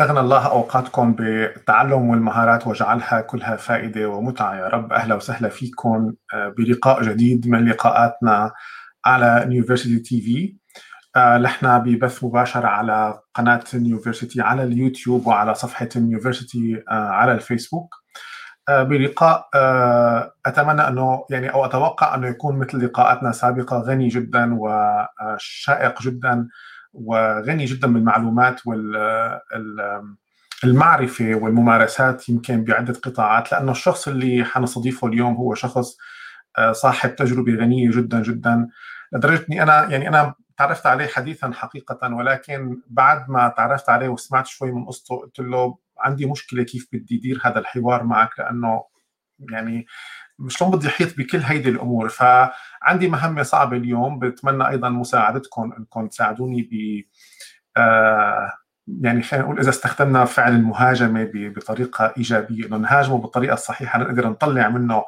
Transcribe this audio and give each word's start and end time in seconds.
أغنى 0.00 0.20
الله 0.20 0.46
أوقاتكم 0.46 1.12
بالتعلم 1.14 2.08
والمهارات 2.08 2.66
وجعلها 2.66 3.20
كلها 3.20 3.56
فائدة 3.56 4.08
ومتعة. 4.08 4.56
يا 4.56 4.68
رب 4.68 4.92
أهلا 4.92 5.14
وسهلا 5.14 5.48
فيكم 5.48 6.12
آه، 6.34 6.48
بلقاء 6.48 7.02
جديد 7.02 7.48
من 7.48 7.68
لقاءاتنا 7.68 8.52
على 9.04 9.44
نيوفرسيتي 9.48 9.98
تي 9.98 10.20
في 10.20 10.56
نحن 11.38 11.78
ببث 11.78 12.24
مباشر 12.24 12.66
على 12.66 13.20
قناة 13.34 13.64
نيوفرسيتي 13.74 14.40
على 14.42 14.62
اليوتيوب 14.62 15.26
وعلى 15.26 15.54
صفحة 15.54 15.88
نيوفرسيتي 15.96 16.82
آه، 16.90 17.08
على 17.08 17.32
الفيسبوك. 17.32 17.94
آه، 18.68 18.82
بلقاء 18.82 19.48
أتمنى 20.46 20.88
أنه 20.88 21.26
يعني 21.30 21.52
أو 21.52 21.64
أتوقع 21.64 22.14
أنه 22.14 22.28
يكون 22.28 22.58
مثل 22.58 22.84
لقاءاتنا 22.84 23.30
السابقه 23.30 23.78
غني 23.78 24.08
جدا 24.08 24.58
وشائق 24.58 26.02
جدا. 26.02 26.48
وغني 26.96 27.64
جدا 27.64 27.92
بالمعلومات 27.92 28.60
والمعرفه 30.64 31.34
والممارسات 31.34 32.28
يمكن 32.28 32.64
بعدة 32.64 32.92
قطاعات 32.92 33.52
لأنه 33.52 33.72
الشخص 33.72 34.08
اللي 34.08 34.44
حنستضيفه 34.44 35.06
اليوم 35.06 35.34
هو 35.34 35.54
شخص 35.54 35.96
آه، 36.58 36.72
صاحب 36.72 37.16
تجربة 37.16 37.54
غنية 37.54 37.90
جدا 37.90 38.22
جدا 38.22 38.68
لدرجة 39.12 39.46
إني 39.48 39.62
أنا 39.62 39.90
يعني 39.90 40.08
أنا 40.08 40.34
تعرفت 40.56 40.86
عليه 40.86 41.06
حديثا 41.06 41.52
حقيقة 41.52 42.14
ولكن 42.14 42.82
بعد 42.86 43.30
ما 43.30 43.48
تعرفت 43.48 43.88
عليه 43.88 44.08
وسمعت 44.08 44.46
شوي 44.46 44.72
من 44.72 44.84
قصته 44.86 45.16
قلت 45.16 45.38
له 45.40 45.78
عندي 45.98 46.26
مشكلة 46.26 46.62
كيف 46.62 46.88
بدي 46.92 47.16
ادير 47.16 47.40
هذا 47.44 47.58
الحوار 47.58 48.04
معك 48.04 48.38
لأنه 48.38 48.84
يعني 49.50 49.86
شلون 50.48 50.70
بدي 50.70 50.88
أحيط 50.88 51.18
بكل 51.18 51.38
هيدي 51.38 51.68
الأمور؟ 51.68 52.08
فعندي 52.08 53.08
مهمة 53.08 53.42
صعبة 53.42 53.76
اليوم 53.76 54.18
بتمنى 54.18 54.68
أيضا 54.68 54.88
مساعدتكم 54.88 55.72
إنكم 55.78 56.06
تساعدوني 56.06 56.62
ب 56.62 57.02
آه 57.76 58.52
يعني 59.02 59.22
خلينا 59.22 59.44
نقول 59.46 59.60
إذا 59.60 59.70
استخدمنا 59.70 60.24
فعل 60.24 60.52
المهاجمة 60.54 61.30
بطريقة 61.34 62.12
إيجابية 62.18 62.66
إنه 62.66 62.76
نهاجمه 62.76 63.18
بالطريقة 63.18 63.54
الصحيحة 63.54 63.98
نقدر 63.98 64.28
نطلع 64.28 64.68
منه 64.68 65.04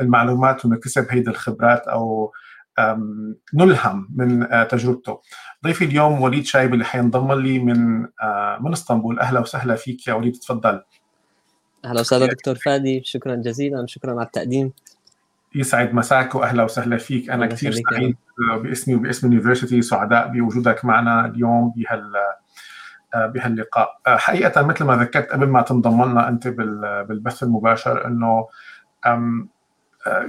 المعلومات 0.00 0.64
ونكتسب 0.64 1.06
هيدي 1.10 1.30
الخبرات 1.30 1.88
أو 1.88 2.32
نلهم 3.54 4.08
من 4.16 4.52
آه، 4.52 4.64
تجربته. 4.64 5.20
ضيفي 5.64 5.84
اليوم 5.84 6.20
وليد 6.20 6.44
شايب 6.44 6.74
اللي 6.74 6.84
حينضم 6.84 7.32
لي 7.32 7.58
من 7.58 8.06
آه، 8.22 8.58
من 8.60 8.72
إسطنبول. 8.72 9.20
أهلا 9.20 9.40
وسهلا 9.40 9.74
فيك 9.74 10.06
يا 10.08 10.14
وليد 10.14 10.32
تفضل. 10.32 10.82
أهلا 11.84 12.00
وسهلا 12.00 12.26
دكتور 12.26 12.54
فادي 12.54 13.02
شكرا 13.04 13.34
جزيلا 13.34 13.86
شكرا 13.86 14.10
على 14.10 14.22
التقديم. 14.22 14.72
يسعد 15.54 15.94
مساك 15.94 16.34
واهلا 16.34 16.62
وسهلا 16.62 16.96
فيك. 16.96 17.30
أنا 17.30 17.46
كثير 17.46 17.72
سعيد 17.72 18.16
باسمي 18.62 18.94
وباسم 18.94 19.26
اليونيفرستي 19.26 19.82
سعداء 19.82 20.28
بوجودك 20.28 20.84
معنا 20.84 21.26
اليوم 21.26 21.72
بهال 21.76 22.12
بهاللقاء. 23.14 24.00
حقيقة 24.06 24.62
مثل 24.62 24.84
ما 24.84 24.96
ذكرت 24.96 25.32
قبل 25.32 25.46
ما 25.46 25.62
تنضم 25.62 26.04
لنا 26.04 26.28
أنت 26.28 26.48
بالبث 26.48 27.42
المباشر 27.42 28.06
إنه 28.06 28.48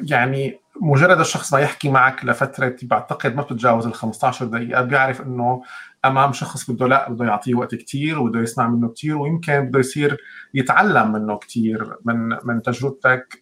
يعني 0.03 0.59
مجرد 0.81 1.19
الشخص 1.19 1.53
ما 1.53 1.59
يحكي 1.59 1.89
معك 1.89 2.25
لفترة 2.25 2.75
بعتقد 2.81 3.35
ما 3.35 3.41
بتتجاوز 3.41 3.85
ال 3.85 3.93
15 3.93 4.45
دقيقة 4.45 4.81
بيعرف 4.81 5.21
إنه 5.21 5.63
امام 6.07 6.33
شخص 6.33 6.71
بده 6.71 6.87
لا 6.87 7.09
بده 7.09 7.25
يعطيه 7.25 7.55
وقت 7.55 7.75
كثير 7.75 8.19
وبده 8.19 8.39
يسمع 8.39 8.67
منه 8.67 8.89
كثير 8.89 9.17
ويمكن 9.17 9.59
بده 9.59 9.79
يصير 9.79 10.17
يتعلم 10.53 11.11
منه 11.11 11.37
كثير 11.37 11.95
من 12.05 12.29
من 12.43 12.61
تجربتك 12.61 13.41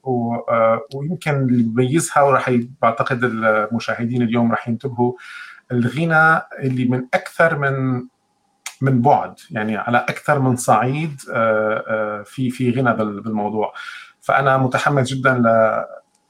آه، 0.49 0.81
ويمكن 0.95 1.31
اللي 1.31 1.63
بيميزها 1.63 2.23
وراح 2.23 2.57
بعتقد 2.81 3.23
المشاهدين 3.23 4.21
اليوم 4.21 4.51
راح 4.51 4.67
ينتبهوا 4.67 5.13
الغنى 5.71 6.41
اللي 6.59 6.85
من 6.85 7.07
أكثر 7.13 7.57
من 7.57 8.05
من 8.81 9.01
بعد 9.01 9.35
يعني 9.51 9.77
على 9.77 9.97
أكثر 9.97 10.39
من 10.39 10.55
صعيد 10.55 11.21
آه، 11.33 11.83
آه، 11.87 12.23
في 12.23 12.49
في 12.49 12.71
غنى 12.71 12.93
بالموضوع. 12.93 13.73
فأنا 14.21 14.57
متحمس 14.57 15.13
جدا 15.13 15.43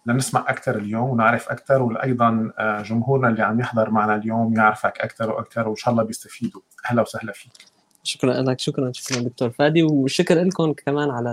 لنسمع 0.05 0.45
أكثر 0.47 0.77
اليوم 0.77 1.09
ونعرف 1.09 1.49
أكثر 1.49 1.83
وأيضا 1.83 2.51
آه، 2.59 2.81
جمهورنا 2.81 3.29
اللي 3.29 3.43
عم 3.43 3.59
يحضر 3.59 3.89
معنا 3.89 4.15
اليوم 4.15 4.53
يعرفك 4.53 4.99
أكثر 4.99 5.29
وأكثر 5.29 5.67
وإن 5.67 5.75
شاء 5.75 5.91
الله 5.91 6.03
بيستفيدوا. 6.03 6.61
أهلا 6.89 7.01
وسهلا 7.01 7.31
فيك. 7.31 7.51
شكرا 8.03 8.33
لك 8.33 8.59
شكرا 8.59 8.91
شكرا 8.93 9.21
دكتور 9.21 9.49
فادي 9.49 9.83
والشكر 9.83 10.43
لكم 10.43 10.73
كمان 10.73 11.09
على 11.09 11.29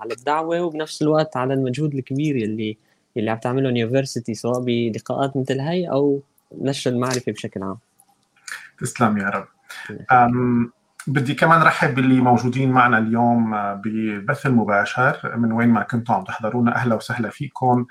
على 0.00 0.14
الدعوة 0.14 0.60
وبنفس 0.60 1.02
الوقت 1.02 1.36
على 1.36 1.54
المجهود 1.54 1.94
الكبير 1.94 2.36
اللي 2.36 2.76
اللي 3.16 3.30
عم 3.30 3.38
تعمله 3.38 3.68
يونيفرسيتي 3.68 4.34
سواء 4.34 4.60
بلقاءات 4.60 5.36
مثل 5.36 5.60
هاي 5.60 5.90
أو 5.90 6.20
نشر 6.58 6.90
المعرفة 6.90 7.32
بشكل 7.32 7.62
عام. 7.62 7.78
تسلم 8.80 9.18
يا 9.18 9.28
رب. 9.28 9.46
بدي 11.06 11.34
كمان 11.34 11.62
رحب 11.62 11.94
باللي 11.94 12.20
موجودين 12.20 12.70
معنا 12.70 12.98
اليوم 12.98 13.54
آه، 13.54 13.80
ببث 13.84 14.46
المباشر. 14.46 15.36
من 15.36 15.52
وين 15.52 15.68
ما 15.68 15.82
كنتوا 15.82 16.14
عم 16.14 16.24
تحضرونا 16.24 16.76
أهلا 16.76 16.94
وسهلا 16.94 17.30
فيكم. 17.30 17.86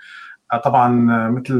آه، 0.54 0.58
طبعا 0.58 1.12
آه، 1.12 1.30
مثل 1.30 1.56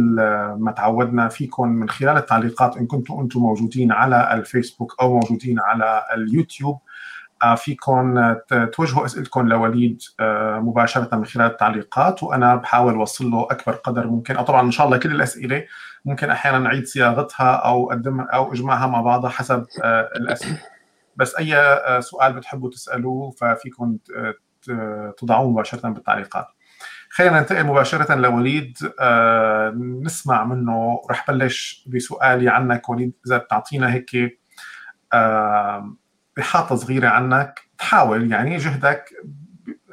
ما 0.58 0.74
تعودنا 0.78 1.28
فيكم 1.28 1.68
من 1.70 1.90
خلال 1.90 2.18
التعليقات 2.18 2.78
إن 2.78 2.88
كنتوا 2.88 3.22
أنتم 3.22 3.40
موجودين 3.40 3.92
على 3.92 4.34
الفيسبوك 4.34 4.96
أو 5.02 5.14
موجودين 5.14 5.60
على 5.60 6.04
اليوتيوب 6.14 6.80
فيكم 7.58 8.36
توجهوا 8.74 9.06
أسئلتكم 9.06 9.48
لوليد 9.48 10.02
مباشرة 10.60 11.16
من 11.16 11.26
خلال 11.26 11.46
التعليقات 11.46 12.24
وأنا 12.24 12.56
بحاول 12.56 12.94
أوصل 12.94 13.32
له 13.32 13.48
أكبر 13.52 13.74
قدر 13.74 14.08
ممكن. 14.08 14.36
أو 14.36 14.44
طبعا 14.44 14.62
إن 14.62 14.72
شاء 14.72 14.86
الله 14.86 14.98
كل 14.98 15.12
الأسئلة 15.12 15.66
ممكن 16.06 16.30
أحيانا 16.30 16.60
نعيد 16.60 16.86
صياغتها 16.86 17.52
أو 17.56 17.92
اقدمها 17.92 18.26
أو 18.26 18.54
اجمعها 18.54 18.88
مع 18.88 19.02
بعضها 19.02 19.30
حسب 19.30 19.66
الأسئلة. 20.16 20.73
بس 21.16 21.36
أي 21.36 21.56
آه، 21.56 22.00
سؤال 22.00 22.34
بتحبوا 22.34 22.70
تسألوه 22.70 23.32
ففيكم 23.32 23.98
تضعوه 25.18 25.50
مباشرة 25.50 25.90
بالتعليقات. 25.90 26.48
خلينا 27.10 27.40
ننتقل 27.40 27.64
مباشرة 27.64 28.16
لوليد 28.16 28.78
آه، 29.00 29.70
نسمع 29.78 30.44
منه 30.44 31.02
رح 31.10 31.32
بلش 31.32 31.88
بسؤالي 31.88 32.50
عنك. 32.50 32.90
وليد 32.90 33.14
إذا 33.28 33.38
بتعطينا 33.38 33.94
هيك 33.94 34.40
إحاطة 36.40 36.76
صغيرة 36.76 37.08
عنك 37.08 37.60
تحاول 37.78 38.32
يعني 38.32 38.58
جهدك 38.58 39.10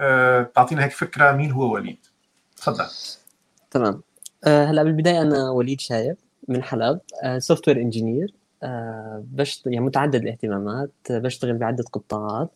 آه، 0.00 0.42
تعطينا 0.42 0.84
هيك 0.84 0.92
فكرة 0.92 1.32
مين 1.32 1.50
هو 1.52 1.74
وليد. 1.74 2.06
تفضل. 2.56 2.86
تمام. 3.70 4.02
هلا 4.46 4.82
بالبداية 4.82 5.22
أنا 5.22 5.50
وليد 5.50 5.80
شايب 5.80 6.16
من 6.48 6.62
حلب 6.62 7.00
software 7.38 7.76
engineer 7.76 8.34
آه، 8.34 8.39
بشت... 9.18 9.66
يعني 9.66 9.84
متعدد 9.84 10.22
الاهتمامات 10.22 10.90
بشتغل 11.10 11.58
بعدة 11.58 11.84
قطاعات. 11.92 12.50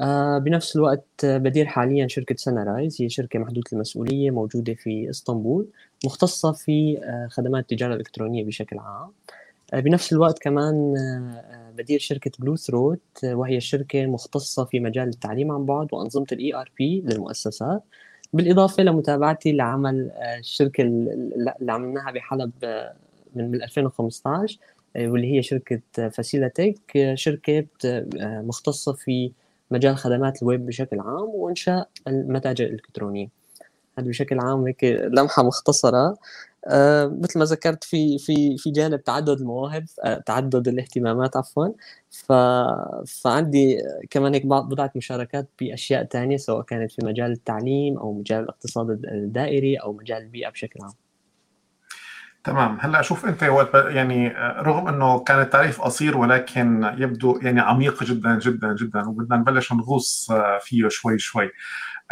آه، 0.00 0.38
بنفس 0.38 0.76
الوقت 0.76 1.04
بدير 1.24 1.66
حاليا 1.66 2.08
شركة 2.08 2.34
Sunrise 2.38 3.02
هي 3.02 3.08
شركة 3.08 3.38
محدودة 3.38 3.66
المسؤولية 3.72 4.30
موجودة 4.30 4.74
في 4.74 5.10
إسطنبول 5.10 5.68
مختصة 6.04 6.52
في 6.52 6.98
آه، 7.04 7.28
خدمات 7.30 7.62
التجارة 7.62 7.94
الإلكترونية 7.94 8.44
بشكل 8.44 8.78
عام. 8.78 9.12
بنفس 9.74 10.12
الوقت 10.12 10.38
كمان 10.38 10.94
بدير 11.76 11.98
شركة 11.98 12.30
Bluethroat 12.38 13.00
وهي 13.24 13.60
شركة 13.60 14.06
مختصة 14.06 14.64
في 14.64 14.80
مجال 14.80 15.08
التعليم 15.08 15.52
عن 15.52 15.66
بعد 15.66 15.88
وأنظمة 15.92 16.26
ال 16.32 16.54
ERP 16.54 17.00
للمؤسسات. 17.00 17.82
بالإضافة 18.32 18.82
لمتابعتي 18.82 19.52
لعمل 19.52 20.10
الشركة 20.38 20.82
اللي 20.82 21.72
عملناها 21.72 22.10
بحلب 22.10 22.52
من 23.34 23.62
2015 23.62 24.58
آه، 24.60 24.81
واللي 24.96 25.36
هي 25.36 25.42
شركة 25.42 25.80
فاسيلاتيك 26.08 26.96
آه، 26.96 27.14
شركة 27.14 27.66
آه، 27.84 28.06
مختصة 28.46 28.92
في 28.92 29.32
مجال 29.70 29.96
خدمات 29.96 30.42
الويب 30.42 30.66
بشكل 30.66 31.00
عام 31.00 31.28
وإنشاء 31.34 31.88
المتاجر 32.08 32.64
الإلكترونية. 32.66 33.28
هذا 33.98 34.08
بشكل 34.08 34.40
عام 34.40 34.66
هيك 34.66 34.84
لمحة 34.84 35.42
مختصرة. 35.42 36.16
مثل 37.22 37.38
ما 37.38 37.44
ذكرت 37.44 37.84
في 37.84 38.18
في 38.18 38.56
في 38.58 38.70
جانب 38.70 39.04
تعدد 39.04 39.28
المواهب 39.40 39.84
تعدد 40.26 40.68
الاهتمامات 40.68 41.36
عفوا. 41.36 41.68
ف 42.10 42.32
فعندي 43.06 43.78
كمان 44.10 44.34
هيك 44.34 44.46
بضعة 44.46 44.92
مشاركات 44.96 45.48
بأشياء 45.60 46.04
ثانية 46.04 46.36
سواء 46.36 46.62
كانت 46.62 46.92
في 46.92 47.06
مجال 47.06 47.32
التعليم 47.32 47.98
أو 47.98 48.12
مجال 48.12 48.40
الاقتصاد 48.44 48.90
الدائري 48.90 49.76
أو 49.76 49.92
مجال 49.92 50.22
البيئة 50.22 50.50
بشكل 50.50 50.80
عام. 50.82 51.01
تمام. 52.44 52.78
هلأ 52.80 53.02
شوف 53.02 53.26
أنت 53.26 53.42
وقت 53.44 53.74
يعني 53.74 54.28
رغم 54.60 54.88
إنه 54.88 55.18
كان 55.18 55.40
التعريف 55.40 55.80
قصير 55.80 56.18
ولكن 56.18 56.94
يبدو 56.98 57.38
يعني 57.42 57.60
عميق 57.60 58.02
جدا 58.04 58.38
جدا 58.38 58.74
جدا 58.74 59.08
وبدنا 59.08 59.36
نبلش 59.36 59.72
نغوص 59.72 60.32
فيه 60.60 60.88
شوي 60.88 61.18
شوي. 61.18 61.50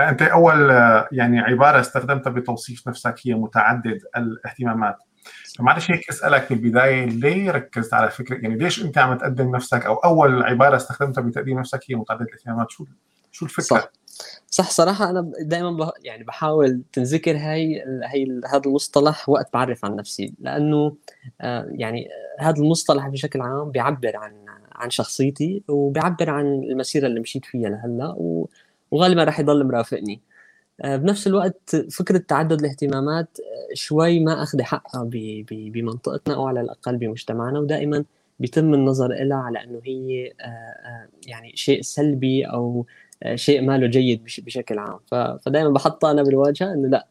أنت 0.01 0.23
أول 0.23 0.71
يعني 1.13 1.41
عبارة 1.41 1.81
استخدمتها 1.81 2.31
بتوصيف 2.31 2.89
نفسك 2.89 3.15
هي 3.25 3.35
متعدد 3.35 3.99
الاهتمامات. 4.17 4.97
معلش 5.61 5.91
هيك 5.91 6.09
أسألك 6.09 6.53
بالبدايه 6.53 7.05
ليه 7.05 7.51
ركزت 7.51 7.95
على 7.95 8.11
فكرة؟ 8.11 8.37
يعني 8.37 8.57
ليش 8.57 8.85
أنت 8.85 8.99
عم 8.99 9.19
تقدم 9.19 9.57
نفسك؟ 9.57 9.87
أو 9.87 9.95
أول 9.95 10.43
عبارة 10.43 10.77
استخدمتها 10.77 11.23
بتقديم 11.23 11.59
نفسك 11.59 11.81
هي 11.91 11.95
متعدد 11.95 12.23
الاهتمامات؟ 12.23 12.71
شو 12.71 12.85
شو 13.33 13.45
الفكرة؟ 13.45 13.65
صح. 13.65 14.00
صح 14.51 14.71
صراحة 14.71 15.11
أنا 15.11 15.33
دائما. 15.41 15.93
يعني 16.05 16.25
بحاول 16.25 16.83
تنذكر 16.93 17.37
هاي 17.37 17.85
هي 18.05 18.41
هذا 18.53 18.63
المصطلح 18.67 19.29
وقت 19.29 19.53
بعرف 19.53 19.85
عن 19.85 19.97
نفسي 19.97 20.35
لأنه 20.41 20.97
آه 21.41 21.67
يعني 21.71 22.09
هذا 22.39 22.57
المصطلح 22.57 23.09
بشكل 23.09 23.41
عام 23.41 23.71
بيعبر 23.71 24.17
عن 24.17 24.33
عن 24.73 24.91
شخصيتي 24.91 25.63
وبيعبر 25.69 26.31
عن 26.31 26.47
المسيرة 26.47 27.07
اللي 27.07 27.21
مشيت 27.21 27.45
فيها 27.45 27.69
لهلأ. 27.69 28.17
وغالبا 28.91 29.25
راح 29.25 29.41
يضل 29.41 29.65
مرافقني 29.65 30.21
آه 30.81 30.97
بنفس 30.97 31.27
الوقت 31.27 31.77
فكرة 31.77 32.19
تعدد 32.19 32.61
الاهتمامات 32.61 33.39
آه، 33.41 33.75
شوي 33.75 34.21
ما 34.21 34.43
أخذ 34.43 34.63
حقها. 34.63 35.09
بمنطقتنا 35.51 36.35
أو 36.35 36.47
على 36.49 36.61
الأقل 36.61 36.97
بمجتمعنا 36.97 37.59
ودائما 37.59 38.05
بيتم 38.41 38.75
النظر 38.75 39.09
لها 39.09 39.37
على 39.39 39.65
أنه 39.65 39.81
هي 39.85 40.33
يعني 41.27 41.53
شيء 41.57 41.83
سلبي 41.83 42.45
أو 42.45 42.87
شيء 43.35 43.63
ماله 43.63 43.87
جيد 43.87 44.25
بشكل 44.25 44.79
عام. 44.79 44.99
فدائما 45.39 45.71
بحطها 45.71 46.11
أنا 46.11 46.23
بالواجهة 46.23 46.73
إنه 46.73 46.89
لا 46.89 47.07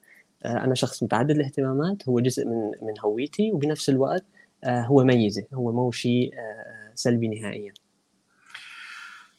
آه، 0.45 0.63
أنا 0.63 0.75
شخص 0.75 1.03
متعدد 1.03 1.31
الاهتمامات 1.31 2.09
هو 2.09 2.19
جزء 2.19 2.45
من 2.45 2.71
من 2.81 2.93
هويتي 3.05 3.51
وبنفس 3.51 3.89
الوقت 3.89 4.25
آه، 4.63 4.81
هو 4.81 5.03
ميزة 5.03 5.43
هو 5.53 5.71
مو 5.71 5.91
شيء 5.91 6.33
آه، 6.33 6.91
سلبي 6.95 7.27
نهائيا. 7.27 7.73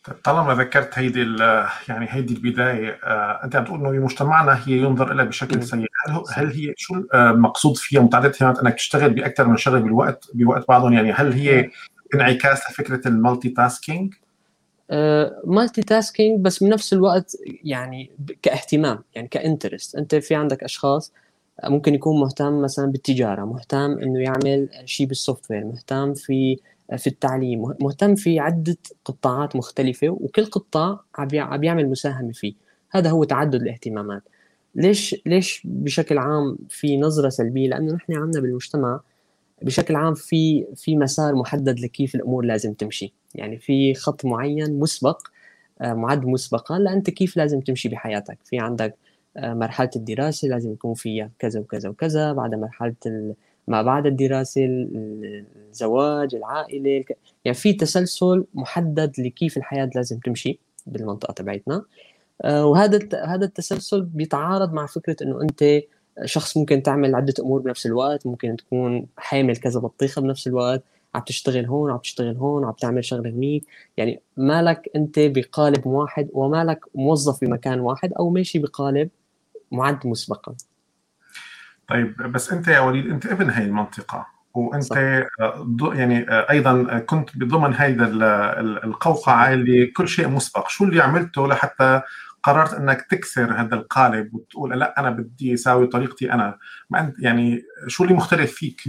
طيب، 0.04 0.16
طالما 0.24 0.54
ذكرت 0.54 0.98
هيدي 0.98 1.22
يعني 1.88 2.06
هيدي 2.08 2.34
البداية 2.34 2.98
أنت 3.44 3.56
عم 3.56 3.64
تقول 3.64 3.80
إنه 3.80 3.90
بمجتمعنا 3.90 4.62
هي 4.66 4.72
ينظر 4.72 5.12
لها 5.12 5.24
بشكل 5.24 5.62
سيء. 5.62 5.86
هل 6.08 6.22
هل 6.34 6.52
هي 6.52 6.74
شو 6.76 7.02
المقصود 7.14 7.76
فيها 7.76 8.00
متعدد 8.00 8.24
الاهتمامات؟ 8.24 8.58
إنك 8.58 8.74
تشتغل 8.74 9.10
بأكثر 9.10 9.48
من 9.48 9.56
شغله 9.56 9.78
بالوقت 9.78 10.28
بوقت 10.34 10.68
بعضهم؟ 10.68 10.92
يعني 10.92 11.12
هل 11.12 11.32
هي 11.32 11.70
انعكاس 12.14 12.70
لفكرة 12.70 13.08
ال 13.08 13.48
multitasking؟ 13.48 14.14
multitasking 15.44 16.40
بس 16.40 16.62
بنفس 16.64 16.92
الوقت 16.92 17.36
يعني 17.64 18.10
كاهتمام 18.42 18.98
يعني 19.14 19.28
ك 19.28 19.36
interest 19.36 19.96
أنت 19.96 20.14
في 20.14 20.34
عندك 20.34 20.64
أشخاص 20.64 21.12
ممكن 21.64 21.94
يكون 21.94 22.20
مهتم 22.20 22.62
مثلا 22.62 22.92
بالتجارة 22.92 23.44
مهتم 23.44 23.98
إنه 23.98 24.20
يعمل 24.20 24.68
شيء 24.84 25.06
بال 25.06 25.50
software 25.50 25.64
مهتم 25.64 26.14
في 26.14 26.56
في 26.96 27.06
التعليم 27.06 27.74
مهتم 27.80 28.14
في 28.14 28.38
عدة 28.38 28.76
قطاعات 29.04 29.56
مختلفة 29.56 30.08
وكل 30.08 30.44
قطاع 30.44 31.00
عم 31.14 31.64
يعمل 31.64 31.88
مساهمة 31.88 32.32
فيه. 32.32 32.54
هذا 32.90 33.10
هو 33.10 33.24
تعدد 33.24 33.62
الاهتمامات. 33.62 34.22
ليش 34.74 35.16
ليش 35.26 35.62
بشكل 35.64 36.18
عام 36.18 36.58
في 36.68 36.96
نظرة 36.96 37.28
سلبية؟ 37.28 37.68
لأنه 37.68 37.92
نحن 37.92 38.12
عندنا 38.12 38.42
بالمجتمع 38.42 39.00
بشكل 39.62 39.96
عام 39.96 40.14
في 40.14 40.66
في 40.76 40.96
مسار 40.96 41.34
محدد 41.34 41.80
لكيف 41.80 42.14
الأمور 42.14 42.44
لازم 42.44 42.72
تمشي. 42.74 43.12
يعني 43.34 43.58
في 43.58 43.94
خط 43.94 44.24
معين 44.24 44.78
مسبق 44.78 45.22
آه، 45.80 45.92
معد 45.92 46.24
مسبقا 46.24 46.78
لأنت 46.78 47.10
كيف 47.10 47.36
لازم 47.36 47.60
تمشي 47.60 47.88
بحياتك. 47.88 48.38
في 48.44 48.58
عندك 48.58 48.96
آه، 49.36 49.54
مرحلة 49.54 49.90
الدراسة 49.96 50.48
لازم 50.48 50.72
يكون 50.72 50.94
فيها 50.94 51.30
كذا 51.38 51.60
وكذا 51.60 51.88
وكذا 51.88 52.32
بعد 52.32 52.54
مرحلة 52.54 52.94
ما 53.68 53.82
بعد 53.82 54.06
الدراسة 54.06 54.64
الزواج 55.70 56.34
العائلة 56.34 57.04
يعني 57.44 57.56
في 57.56 57.72
تسلسل 57.72 58.44
محدد 58.54 59.12
لكيف 59.18 59.56
الحياة 59.56 59.90
لازم 59.94 60.18
تمشي 60.18 60.58
بالمنطقة 60.86 61.32
تبعتنا 61.32 61.84
آه، 62.42 62.66
وهذا 62.66 62.98
هذا 63.26 63.44
التسلسل 63.44 64.02
بيتعارض 64.02 64.72
مع 64.72 64.86
فكرة 64.86 65.16
إنه 65.22 65.42
أنت 65.42 65.64
شخص 66.24 66.56
ممكن 66.56 66.82
تعمل 66.82 67.14
عدة 67.14 67.34
أمور 67.40 67.60
بنفس 67.60 67.86
الوقت 67.86 68.26
ممكن 68.26 68.56
تكون 68.56 69.06
حامل 69.16 69.56
كذا 69.56 69.80
بطيخة 69.80 70.22
بنفس 70.22 70.46
الوقت 70.46 70.82
عم 71.14 71.20
تشتغل 71.20 71.66
هون 71.66 71.90
عم 71.90 71.98
تشتغل 71.98 72.36
هون 72.36 72.64
عم 72.64 72.72
تعمل 72.72 73.04
شغلة 73.04 73.30
هنيك. 73.30 73.66
يعني 73.96 74.20
مالك 74.36 74.90
أنت 74.96 75.18
بقالب 75.18 75.86
واحد 75.86 76.28
ومالك 76.32 76.80
موظف 76.94 77.44
بمكان 77.44 77.80
واحد 77.80 78.12
أو 78.12 78.30
ماشي 78.30 78.58
بقالب 78.58 79.08
معد 79.72 80.06
مسبقا. 80.06 80.54
طيب 81.88 82.16
بس 82.16 82.52
أنت 82.52 82.68
يا 82.68 82.80
وليد 82.80 83.06
أنت 83.06 83.26
ابن 83.26 83.50
هاي 83.50 83.64
المنطقة 83.64 84.26
وأنت 84.54 84.82
صح. 84.82 84.96
يعني 85.92 86.26
أيضا 86.30 86.98
كنت 86.98 87.36
بضمن 87.36 87.74
هيدا 87.74 88.06
القوقعة 88.84 89.52
اللي 89.52 89.86
كل 89.86 90.08
شيء 90.08 90.28
مسبق. 90.28 90.68
شو 90.68 90.84
اللي 90.84 91.02
عملته 91.02 91.48
لحتى 91.48 92.02
قررت 92.42 92.74
إنك 92.74 93.06
تكسر 93.10 93.52
هذا 93.52 93.74
القالب 93.74 94.34
وتقول 94.34 94.80
لا 94.80 95.00
أنا 95.00 95.10
بدي 95.10 95.54
أساوي 95.54 95.86
طريقتي 95.86 96.32
أنا. 96.32 96.58
ما 96.90 97.00
أنت 97.00 97.14
يعني 97.18 97.62
شو 97.86 98.04
اللي 98.04 98.14
مختلف 98.14 98.52
فيك؟ 98.52 98.82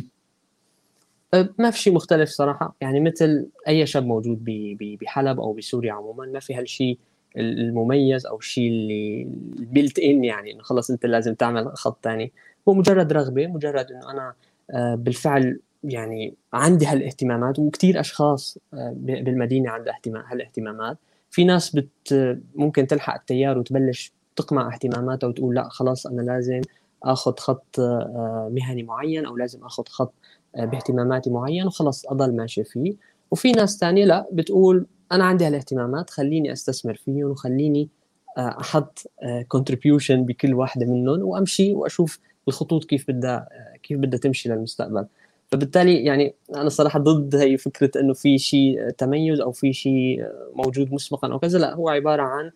أه، 1.33 1.50
ما 1.59 1.71
في 1.71 1.80
شيء 1.80 1.94
مختلف 1.94 2.30
صراحة. 2.30 2.75
يعني 2.81 3.00
مثل 3.00 3.48
أي 3.68 3.86
شاب 3.86 4.06
موجود 4.06 4.44
بحلب 4.80 5.39
أو 5.39 5.53
بسوريا 5.53 5.94
عموما 5.94 6.25
ما 6.25 6.39
في 6.39 6.56
هالشيء 6.56 6.98
المميز 7.38 8.25
أو 8.25 8.38
الشيء 8.38 8.69
اللي 8.69 9.27
بيلت 9.57 10.00
ان 10.00 10.24
يعني 10.24 10.51
إنه 10.51 10.63
خلص 10.63 10.92
أنت 10.92 11.06
لازم 11.06 11.33
تعمل 11.33 11.71
خط 11.77 12.03
ثاني 12.03 12.31
هو 12.69 12.74
مجرد 12.74 13.13
رغبة 13.13 13.48
مجرد 13.48 13.92
إنه 13.92 14.12
أنا 14.12 14.33
أه، 14.71 14.95
بالفعل 14.95 15.59
يعني 15.83 16.33
عندي 16.53 16.86
هالاهتمامات 16.86 17.59
وكثير 17.59 18.00
أشخاص 18.00 18.57
أه، 18.74 18.94
بالمدينة 18.98 19.69
عندها 19.69 20.00
هالاهتمامات. 20.06 20.98
في 21.31 21.44
ناس 21.44 21.75
بت 21.75 22.38
ممكن 22.56 22.88
تلحق 22.88 23.13
التيار 23.13 23.57
وتبلش 23.57 24.13
تقمع 24.36 24.74
اهتماماتها 24.74 25.28
وتقول 25.28 25.56
لا 25.56 25.69
خلاص 25.69 26.07
أنا 26.07 26.22
لازم 26.22 26.62
آخذ 27.04 27.36
خط 27.38 27.80
آه، 27.80 28.50
مهني 28.54 28.83
معين 28.83 29.25
أو 29.25 29.38
لازم 29.38 29.66
آخذ 29.66 29.83
خط 29.88 30.13
آه، 30.56 30.66
باهتماماتي 30.66 31.30
معين 31.30 31.68
وخلص 31.68 32.06
اضل 32.06 32.36
ماشي 32.36 32.63
فيه. 32.63 32.94
وفي 33.31 33.51
ناس 33.51 33.78
ثانية 33.78 34.06
لا 34.06 34.28
بتقول 34.31 34.86
أنا 35.12 35.24
عندي 35.24 35.45
هالاهتمامات 35.45 36.10
خليني 36.10 36.51
أستثمر 36.51 36.95
فيهم 36.95 37.30
وخليني 37.31 37.89
آه، 38.38 38.57
أحط 38.60 39.07
كونتريبيوشن 39.48 40.25
بكل 40.25 40.54
واحدة 40.54 40.86
منهم 40.86 41.22
وأمشي 41.22 41.74
وأشوف 41.74 42.19
الخطوط 42.48 42.84
كيف 42.86 43.07
بدها 43.07 43.50
كيف 43.84 43.98
بدها 44.00 44.19
تمشي 44.19 44.50
للمستقبل. 44.50 45.06
فبالتالي 45.51 46.03
يعني 46.03 46.36
أنا 46.56 46.69
صراحة 46.69 47.00
ضد 47.00 47.36
هي 47.36 47.57
فكرة 47.57 47.92
إنه 48.01 48.13
في 48.13 48.38
شيء 48.38 48.89
تميز 48.89 49.42
أو 49.42 49.51
في 49.51 49.74
شيء 49.74 50.24
موجود 50.56 50.94
مسبقا 50.94 51.31
أو 51.31 51.39
كذا 51.39 51.59
لا 51.59 51.74
هو 51.74 51.89
عبارة 51.89 52.24
عن 52.24 52.51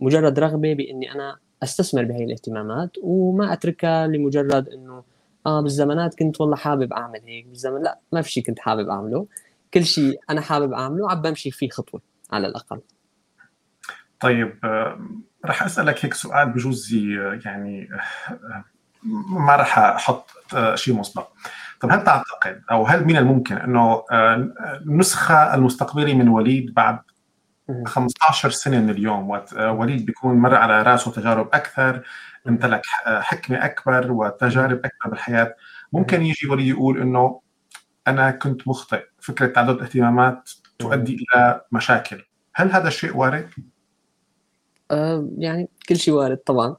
مجرد 0.00 0.38
رغبة 0.38 0.74
بإني 0.74 1.12
أنا 1.12 1.38
أستثمر 1.62 2.04
بهي 2.04 2.24
الاهتمامات 2.24 2.90
وما 3.02 3.52
أتركها 3.52 4.06
لمجرد 4.06 4.68
إنه 4.68 5.02
آه 5.46 5.60
بالزمانات 5.60 6.14
كنت 6.14 6.40
والله 6.40 6.56
حابب 6.56 6.92
أعمل 6.92 7.20
هيك 7.26 7.46
بالزمن 7.46 7.82
لا 7.82 7.98
ما 8.12 8.22
في 8.22 8.32
شيء 8.32 8.44
كنت 8.44 8.58
حابب 8.58 8.88
أعمله. 8.88 9.26
كل 9.74 9.84
شيء 9.84 10.20
أنا 10.30 10.40
حابب 10.40 10.72
أعمله 10.72 11.10
عم 11.10 11.22
بمشي 11.22 11.50
فيه 11.50 11.68
خطوة 11.68 12.00
على 12.32 12.46
الأقل. 12.46 12.80
طيب 14.20 14.58
آه، 14.64 15.00
رح 15.44 15.62
أسألك 15.62 16.04
هيك 16.04 16.14
سؤال 16.14 16.48
بجوز 16.48 16.94
يعني 17.44 17.88
آه، 18.30 18.64
ما 19.46 19.56
رح 19.56 19.78
أحط 19.78 20.30
آه، 20.54 20.74
شيء 20.74 20.94
مسبق. 20.94 21.28
طب 21.80 21.92
هل 21.92 22.04
تعتقد 22.04 22.62
أو 22.70 22.86
هل 22.86 23.04
من 23.04 23.16
الممكن 23.16 23.56
إنه 23.56 24.04
النسخة 24.12 25.54
المستقبلي 25.54 26.14
من 26.14 26.28
وليد 26.28 26.74
بعد 26.74 26.98
15 27.86 28.50
سنة 28.50 28.80
من 28.80 28.90
اليوم 28.90 29.30
وقت 29.30 29.54
وليد 29.54 30.06
بيكون 30.06 30.34
مر 30.34 30.54
على 30.54 30.82
رأسه 30.82 31.10
تجارب 31.10 31.48
أكثر 31.52 32.02
امتلك 32.48 32.82
حكمة 33.06 33.64
أكبر 33.64 34.12
وتجارب 34.12 34.78
أكثر 34.78 35.10
بالحياة. 35.10 35.54
ممكن 35.92 36.22
يجي 36.22 36.48
وليد 36.48 36.66
يقول 36.66 37.00
إنه 37.00 37.40
أنا 38.08 38.30
كنت 38.30 38.68
مخطئ. 38.68 39.04
فكرة 39.18 39.46
تعدد 39.46 39.70
الاهتمامات 39.70 40.50
تؤدي 40.78 41.14
إلى 41.16 41.60
مشاكل. 41.72 42.24
هل 42.54 42.72
هذا 42.72 42.88
الشيء 42.88 43.16
وارد؟ 43.16 43.48
أه 44.90 45.28
يعني 45.38 45.68
كل 45.88 45.96
شيء 45.96 46.14
وارد 46.14 46.36
طبعا. 46.36 46.76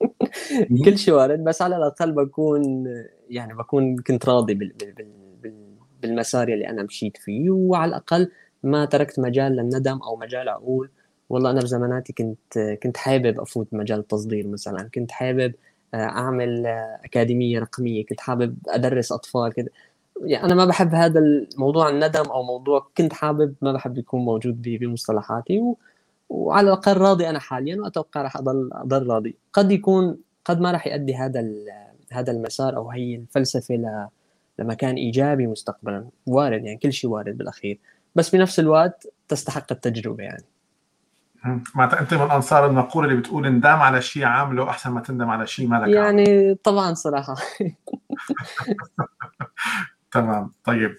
كل 0.84 0.98
شيء 0.98 1.14
وارد 1.14 1.44
بس 1.44 1.62
على 1.62 1.76
الأقل 1.76 2.12
بكون 2.12 2.62
يعني 3.30 3.54
بكون 3.54 3.96
كنت 3.96 4.28
راضي 4.28 4.54
بال 4.54 4.72
بال 5.42 5.76
بالمسار 6.02 6.48
اللي 6.48 6.68
أنا 6.68 6.82
مشيت 6.82 7.16
فيه 7.16 7.50
وعلى 7.50 7.88
الأقل 7.88 8.30
ما 8.62 8.84
تركت 8.84 9.20
مجال 9.20 9.52
للندم 9.52 9.98
أو 10.02 10.16
مجال 10.16 10.48
أقول 10.48 10.90
والله 11.28 11.50
أنا 11.50 11.60
بزماناتي 11.60 12.12
كنت 12.12 12.58
كنت 12.82 12.96
حابب 12.96 13.40
أفوت 13.40 13.68
مجال 13.72 13.98
التصدير 13.98 14.46
مثلا 14.48 14.90
كنت 14.94 15.10
حابب 15.10 15.54
آه، 15.94 15.96
أعمل 15.96 16.66
آه، 16.66 17.00
أكاديمية 17.04 17.58
رقمية 17.58 18.06
كنت 18.06 18.20
حابب 18.20 18.58
أدرس 18.68 19.12
أطفال 19.12 19.52
كده 19.52 19.70
يعني 20.24 20.44
أنا 20.44 20.54
ما 20.54 20.64
بحب 20.64 20.94
هذا 20.94 21.20
الموضوع 21.20 21.88
الندم 21.88 22.24
أو 22.30 22.42
موضوع 22.42 22.86
كنت 22.98 23.12
حابب 23.12 23.54
ما 23.62 23.72
بحب 23.72 23.98
يكون 23.98 24.20
موجود 24.24 24.62
بمصطلحاتي 24.62 25.58
و... 25.58 25.78
وعلى 26.28 26.68
الأقل 26.68 26.96
راضي 26.96 27.30
أنا 27.30 27.38
حاليا 27.38 27.76
وأتوقع 27.76 28.22
راح 28.22 28.36
أضل 28.36 28.70
أضل 28.72 29.06
راضي. 29.06 29.36
قد 29.52 29.72
يكون 29.72 30.18
قد 30.44 30.60
ما 30.60 30.70
راح 30.70 30.86
يؤدي 30.86 31.14
هذا 31.16 31.40
هذا 32.12 32.32
المسار 32.32 32.76
أو 32.76 32.90
هي 32.90 33.16
الفلسفة 33.16 33.74
ل... 33.74 34.06
لمكان 34.58 34.94
إيجابي 34.94 35.46
مستقبلا. 35.46 36.08
وارد 36.26 36.64
يعني 36.64 36.78
كل 36.78 36.92
شيء 36.92 37.10
وارد 37.10 37.38
بالأخير. 37.38 37.78
بس 38.14 38.36
بنفس 38.36 38.60
الوقت 38.60 39.06
تستحق 39.28 39.72
التجربة 39.72 40.24
يعني. 40.24 40.44
معناتها 41.74 42.00
أنت 42.00 42.14
من 42.14 42.30
أنصار 42.30 42.66
المقولة 42.66 43.08
اللي 43.08 43.20
بتقول 43.20 43.46
اندم 43.46 43.68
على 43.68 44.02
شيء 44.02 44.24
عامله 44.24 44.70
أحسن 44.70 44.90
ما 44.90 45.00
تندم 45.00 45.30
على 45.30 45.46
شيء 45.46 45.68
ما 45.68 45.76
لك 45.76 45.94
يعني 45.94 46.24
عامل. 46.28 46.56
طبعا 46.62 46.94
صراحة. 46.94 47.34
تمام. 50.12 50.52
طيب. 50.64 50.98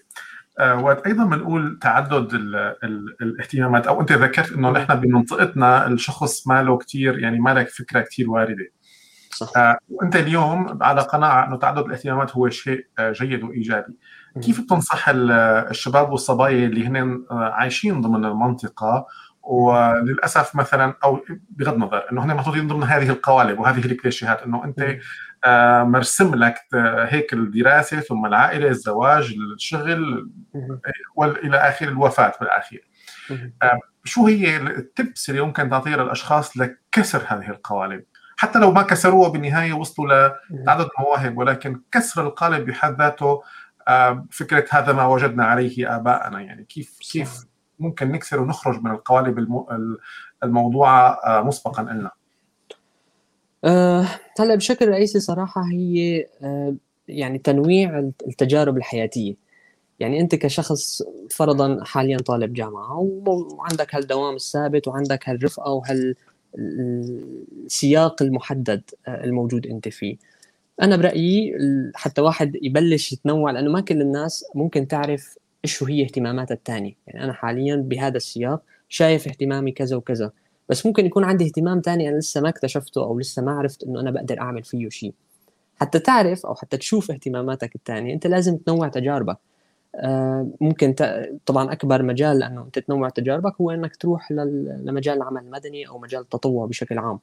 آه، 0.58 0.82
وقت 0.82 1.06
أيضا 1.06 1.24
بنقول 1.24 1.78
تعدد 1.82 2.34
ال 2.34 2.56
ال 2.56 3.16
الاهتمامات. 3.22 3.86
أو 3.86 4.00
أنت 4.00 4.12
ذكرت 4.12 4.52
إنه 4.52 4.70
نحن 4.70 4.94
بمنطقتنا 4.94 5.86
الشخص 5.86 6.46
ما 6.46 6.62
له 6.62 6.78
كثير 6.78 7.18
يعني 7.18 7.38
ما 7.38 7.54
لك 7.54 7.68
فكرة 7.68 8.00
كثير 8.00 8.30
واردة. 8.30 8.68
صح. 9.38 9.56
آه 9.56 9.78
وأنت 9.90 10.16
اليوم 10.16 10.78
على 10.82 11.00
قناعة 11.00 11.46
أنه 11.46 11.56
تعدد 11.56 11.78
الاهتمامات 11.84 12.36
هو 12.36 12.48
شيء 12.48 12.86
آه 12.98 13.12
جيد 13.12 13.44
وإيجابي. 13.44 13.96
كيف 14.42 14.60
بتنصح 14.60 15.04
الشباب 15.08 16.10
والصبايا 16.12 16.66
اللي 16.66 16.86
هن 16.86 17.24
عايشين 17.30 18.00
ضمن 18.00 18.24
المنطقة؟ 18.24 19.06
وللأسف 19.42 20.56
مثلا 20.56 20.94
أو 21.04 21.20
بغض 21.50 21.74
النظر 21.74 22.04
إنه 22.12 22.24
هن 22.24 22.34
محطوطين 22.34 22.68
ضمن 22.68 22.82
هذه 22.82 23.08
القوالب 23.10 23.58
وهذه 23.58 23.86
الكليشيهات 23.86 24.42
إنه 24.42 24.64
أنت 24.64 24.96
آه، 25.44 25.82
مرسم 25.82 26.34
لك 26.34 26.54
هيك 27.08 27.32
الدراسة 27.32 28.00
ثم 28.00 28.26
العائلة 28.26 28.68
الزواج 28.68 29.34
الشغل 29.54 30.30
والى 31.16 31.56
آخر 31.56 31.88
الوفاة 31.88 32.32
بالأخير. 32.40 32.88
آه، 33.62 33.78
شو 34.04 34.26
هي 34.26 34.56
التبس 34.56 35.30
اللي 35.30 35.40
ممكن 35.40 35.70
تعطيها 35.70 35.96
للأشخاص 35.96 36.56
لكسر 36.56 37.22
هذه 37.26 37.50
القوالب؟ 37.50 38.04
حتى 38.38 38.58
لو 38.58 38.72
ما 38.72 38.82
كسروها 38.82 39.28
بالنهاية 39.28 39.72
وصلوا 39.72 40.28
لتعدد 40.50 40.88
المواهب 40.98 41.38
ولكن 41.38 41.80
كسر 41.92 42.26
القالب 42.26 42.66
بحد 42.66 42.98
ذاته 42.98 43.42
آه، 43.88 44.26
فكرة 44.30 44.64
هذا 44.70 44.92
ما 44.92 45.06
وجدنا 45.06 45.44
عليه 45.44 45.96
آباءنا. 45.96 46.40
يعني 46.40 46.64
كيف 46.64 46.98
كيف 47.12 47.44
ممكن 47.78 48.12
نكسر 48.12 48.40
ونخرج 48.40 48.82
من 48.82 48.90
القوالب 48.90 49.66
الموضوعة 50.42 51.18
مسبقا 51.26 51.82
لنا؟ 51.82 52.10
أه 53.64 54.06
هلا 54.40 54.54
بشكل 54.54 54.88
رئيسي 54.88 55.20
صراحة 55.20 55.62
هي 55.72 56.26
أه 56.42 56.74
يعني 57.08 57.38
تنويع 57.38 57.98
التجارب 58.28 58.76
الحياتية. 58.76 59.34
يعني 60.00 60.20
أنت 60.20 60.34
كشخص 60.34 61.02
فرضا 61.30 61.84
حاليا 61.84 62.18
طالب 62.18 62.52
جامعة 62.52 62.98
وعندك 63.26 63.94
هالدوام 63.94 64.34
الثابت 64.34 64.88
وعندك 64.88 65.28
هالرفقة 65.28 65.72
وهال 65.72 66.14
السياق 66.58 68.22
المحدد 68.22 68.82
آه، 69.08 69.24
الموجود 69.24 69.66
أنت 69.66 69.88
فيه. 69.88 70.16
أنا 70.82 70.96
برأيي 70.96 71.54
حتى 71.94 72.20
واحد 72.20 72.56
يبلش 72.62 73.12
يتنوع 73.12 73.50
لأنه 73.50 73.70
ما 73.70 73.80
كل 73.80 74.00
الناس 74.00 74.44
ممكن 74.54 74.88
تعرف 74.88 75.38
إيش 75.64 75.82
هي 75.82 76.04
اهتمامات 76.04 76.52
الثاني 76.52 76.96
يعني 77.06 77.24
أنا 77.24 77.32
حاليا 77.32 77.76
بهذا 77.76 78.16
السياق 78.16 78.62
شايف 78.88 79.28
اهتمامي 79.28 79.72
كذا 79.72 79.96
وكذا. 79.96 80.32
بس 80.68 80.86
ممكن 80.86 81.06
يكون 81.06 81.24
عندي 81.24 81.44
اهتمام 81.44 81.80
ثاني 81.80 82.08
أنا 82.08 82.18
لسه 82.18 82.40
ما 82.40 82.48
اكتشفته 82.48 83.04
أو 83.04 83.18
لسه 83.18 83.42
ما 83.42 83.52
عرفت 83.52 83.84
إنه 83.84 84.00
أنا 84.00 84.10
بقدر 84.10 84.40
أعمل 84.40 84.64
فيه 84.64 84.88
شيء. 84.88 85.14
حتى 85.80 85.98
تعرف 85.98 86.46
أو 86.46 86.54
حتى 86.54 86.76
تشوف 86.76 87.10
اهتماماتك 87.10 87.74
الثانية 87.74 88.14
أنت 88.14 88.26
لازم 88.26 88.56
تنوع 88.56 88.88
تجاربك. 88.88 89.38
ممكن 90.60 90.94
ت... 90.94 91.30
طبعا 91.46 91.72
أكبر 91.72 92.02
مجال 92.02 92.38
لأنه 92.38 92.64
أنت 92.64 92.78
تنوع 92.78 93.08
تجاربك 93.08 93.54
هو 93.60 93.70
إنك 93.70 93.96
تروح. 93.96 94.32
لمجال 94.32 95.16
العمل 95.16 95.42
المدني 95.42 95.88
أو 95.88 95.98
مجال 95.98 96.20
التطوع 96.20 96.66
بشكل 96.66 96.98
عام 96.98 97.18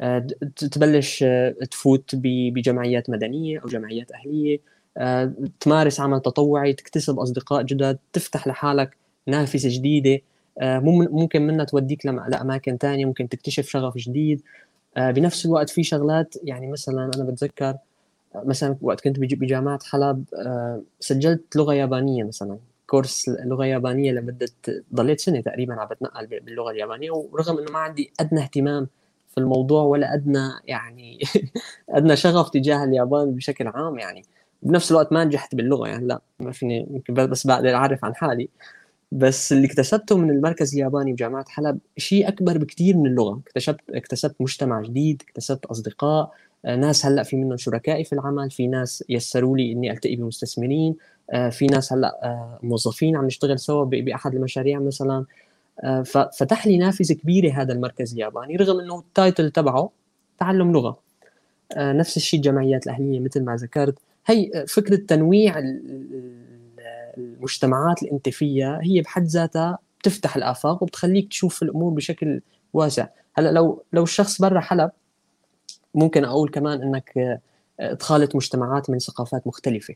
آه 0.00 0.26
تبلش 0.56 1.22
آه 1.22 1.50
تفوت. 1.70 2.10
بجمعيات 2.14 3.10
مدنية 3.10 3.58
أو 3.58 3.68
جمعيات 3.68 4.12
أهلية 4.12 4.60
آه 4.96 5.32
تمارس 5.60 6.00
عمل 6.00 6.20
تطوعي 6.20 6.72
تكتسب 6.72 7.18
أصدقاء 7.18 7.62
جدد 7.62 7.98
تفتح 8.12 8.46
لحالك 8.48 8.96
نافذة 9.26 9.68
جديدة 9.78 10.20
آه، 10.60 10.78
ممكن 10.78 11.46
منها 11.46 11.64
توديك 11.64 12.06
لأماكن 12.06 12.76
ثانية 12.76 13.06
ممكن 13.06 13.28
تكتشف 13.28 13.68
شغف 13.68 13.96
جديد 13.96 14.42
آه، 14.96 15.10
بنفس 15.10 15.46
الوقت 15.46 15.70
في 15.70 15.82
شغلات 15.82 16.34
يعني 16.44 16.66
مثلا 16.66 17.10
أنا 17.16 17.24
بتذكر 17.24 17.66
آه، 17.66 17.80
مثلا 18.34 18.76
وقت 18.82 19.00
كنت 19.00 19.18
بجامعه 19.18 19.78
حلب 19.84 20.24
سجلت 21.00 21.56
لغة 21.56 21.74
يابانية 21.74 22.24
مثلا 22.24 22.58
كورس 22.86 23.28
لغة 23.44 23.64
يابانية 23.64 24.12
لمدة 24.12 24.48
ضليت 24.94 25.20
سنة 25.20 25.40
تقريبا 25.40 25.74
عم 25.74 25.88
بتنقل 25.88 26.26
باللغة 26.26 26.70
اليابانية 26.70 27.10
ورغم 27.10 27.58
إنه 27.58 27.72
ما 27.72 27.78
عندي 27.78 28.12
أدنى 28.20 28.40
اهتمام 28.42 28.88
في 29.30 29.38
الموضوع 29.38 29.82
ولا 29.82 30.14
أدنى 30.14 30.48
يعني 30.64 31.18
أدنى 31.90 32.16
شغف 32.16 32.50
تجاه 32.50 32.84
اليابان 32.84 33.34
بشكل 33.34 33.66
عام 33.66 33.98
يعني. 33.98 34.22
بنفس 34.62 34.90
الوقت 34.90 35.12
ما 35.12 35.24
نجحت 35.24 35.54
باللغة 35.54 35.88
يعني 35.88 36.06
لا 36.06 36.20
ما 36.40 36.52
فيني 36.52 36.86
يمكن 36.90 37.14
بس 37.14 37.46
بقدر 37.46 37.74
أعرف 37.74 38.04
عن 38.04 38.14
حالي. 38.14 38.48
بس 39.12 39.52
اللي 39.52 39.66
اكتسبته 39.66 40.16
من 40.18 40.30
المركز 40.30 40.74
الياباني 40.74 41.12
بجامعة 41.12 41.44
حلب 41.48 41.78
شيء 41.96 42.28
أكبر 42.28 42.58
بكثير 42.58 42.96
من 42.96 43.06
اللغة. 43.06 43.40
اكتشفت 43.46 43.80
اكتسبت 43.90 44.34
مجتمع 44.40 44.82
جديد 44.82 45.22
اكتسبت 45.28 45.66
أصدقاء 45.66 46.22
آه، 46.24 46.30
ناس 46.64 47.06
هلأ 47.06 47.22
في 47.22 47.36
منهم 47.36 47.56
شركائي 47.56 48.04
في 48.04 48.12
العمل 48.12 48.50
في 48.50 48.66
ناس 48.66 49.04
يسروا 49.08 49.56
لي 49.56 49.72
إني 49.72 49.90
ألتقي 49.90 50.16
بمستثمرين 50.16 50.96
آه، 51.30 51.48
في 51.48 51.66
ناس 51.66 51.92
هلأ 51.92 52.20
آه، 52.22 52.58
موظفين 52.62 53.16
عم 53.16 53.26
نشتغل 53.26 53.58
سوا 53.58 53.84
بأحد 53.84 54.34
المشاريع 54.34 54.78
مثلا. 54.78 55.24
ففتح 56.04 56.66
لي 56.66 56.78
نافذة 56.78 57.12
كبيرة 57.12 57.52
هذا 57.52 57.72
المركز 57.72 58.12
الياباني 58.12 58.56
رغم 58.56 58.80
إنه 58.80 58.98
التايتل 58.98 59.50
تبعه 59.50 59.90
تعلم 60.38 60.72
لغة. 60.72 60.98
نفس 61.76 62.16
الشيء 62.16 62.40
الجمعيات 62.40 62.86
الأهلية 62.86 63.20
مثل 63.20 63.44
ما 63.44 63.56
ذكرت. 63.56 63.98
هي 64.26 64.64
فكرة 64.68 64.96
تنويع 64.96 65.62
المجتمعات 67.18 68.02
اللي 68.02 68.12
انت 68.12 68.28
فيها 68.28 68.80
هي 68.82 69.00
بحد 69.00 69.24
ذاتها 69.24 69.78
بتفتح 70.00 70.36
الآفاق 70.36 70.82
وبتخليك 70.82 71.28
تشوف 71.28 71.62
الأمور 71.62 71.92
بشكل 71.92 72.40
واسع. 72.72 73.06
هلأ 73.34 73.52
لو 73.52 73.82
لو 73.92 74.02
الشخص 74.02 74.40
برا 74.40 74.60
حلب 74.60 74.90
ممكن 75.94 76.24
أقول 76.24 76.50
كمان 76.50 76.82
إنك 76.82 77.40
آه، 77.80 77.94
تخالط 77.94 78.36
مجتمعات 78.36 78.90
من 78.90 78.98
ثقافات 78.98 79.46
مختلفة. 79.46 79.94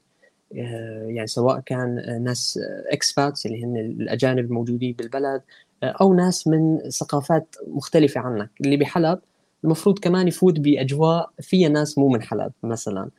آه، 0.57 1.07
يعني 1.09 1.27
سواء 1.27 1.61
كان 1.61 2.23
ناس 2.25 2.59
expats 2.93 3.47
اللي 3.47 3.65
هن 3.65 3.77
الأجانب 3.77 4.39
الموجودين 4.39 4.93
بالبلد 4.93 5.43
آه، 5.83 5.95
أو 6.01 6.15
ناس 6.15 6.47
من 6.47 6.91
ثقافات 6.91 7.57
مختلفة 7.67 8.21
عنك. 8.21 8.51
اللي 8.61 8.77
بحلب 8.77 9.19
المفروض 9.65 9.99
كمان 9.99 10.29
يفوت 10.29 10.61
بأجواء 10.61 11.31
فيها 11.41 11.69
ناس 11.69 11.99
مو 11.99 12.09
من 12.09 12.23
حلب 12.23 12.53
مثلا 12.63 13.11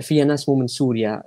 فيها 0.00 0.24
ناس 0.24 0.48
مو 0.48 0.54
من 0.54 0.66
سوريا. 0.66 1.22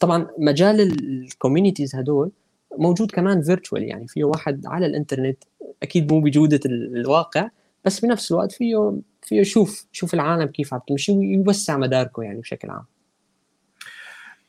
طبعا 0.00 0.26
مجال 0.38 0.80
ال 0.80 0.90
communities 0.90 1.96
هدول 1.96 2.30
موجود 2.78 3.10
كمان 3.10 3.42
virtual 3.42 3.82
يعني 3.82 4.06
فيه 4.08 4.24
واحد 4.24 4.66
على 4.66 4.86
الإنترنت 4.86 5.38
أكيد 5.82 6.12
مو 6.12 6.20
بجودة 6.20 6.60
الواقع 6.66 7.50
بس 7.86 8.00
بنفس 8.00 8.32
الوقت 8.32 8.52
فيه 8.52 9.00
فيه 9.22 9.40
يشوف 9.40 9.86
شوف 9.92 10.14
العالم 10.14 10.46
كيف 10.46 10.74
عم 10.74 10.80
تمشي 10.88 11.12
ويوسع 11.12 11.76
مداركه 11.76 12.22
يعني 12.22 12.40
بشكل 12.40 12.70
عام. 12.70 12.84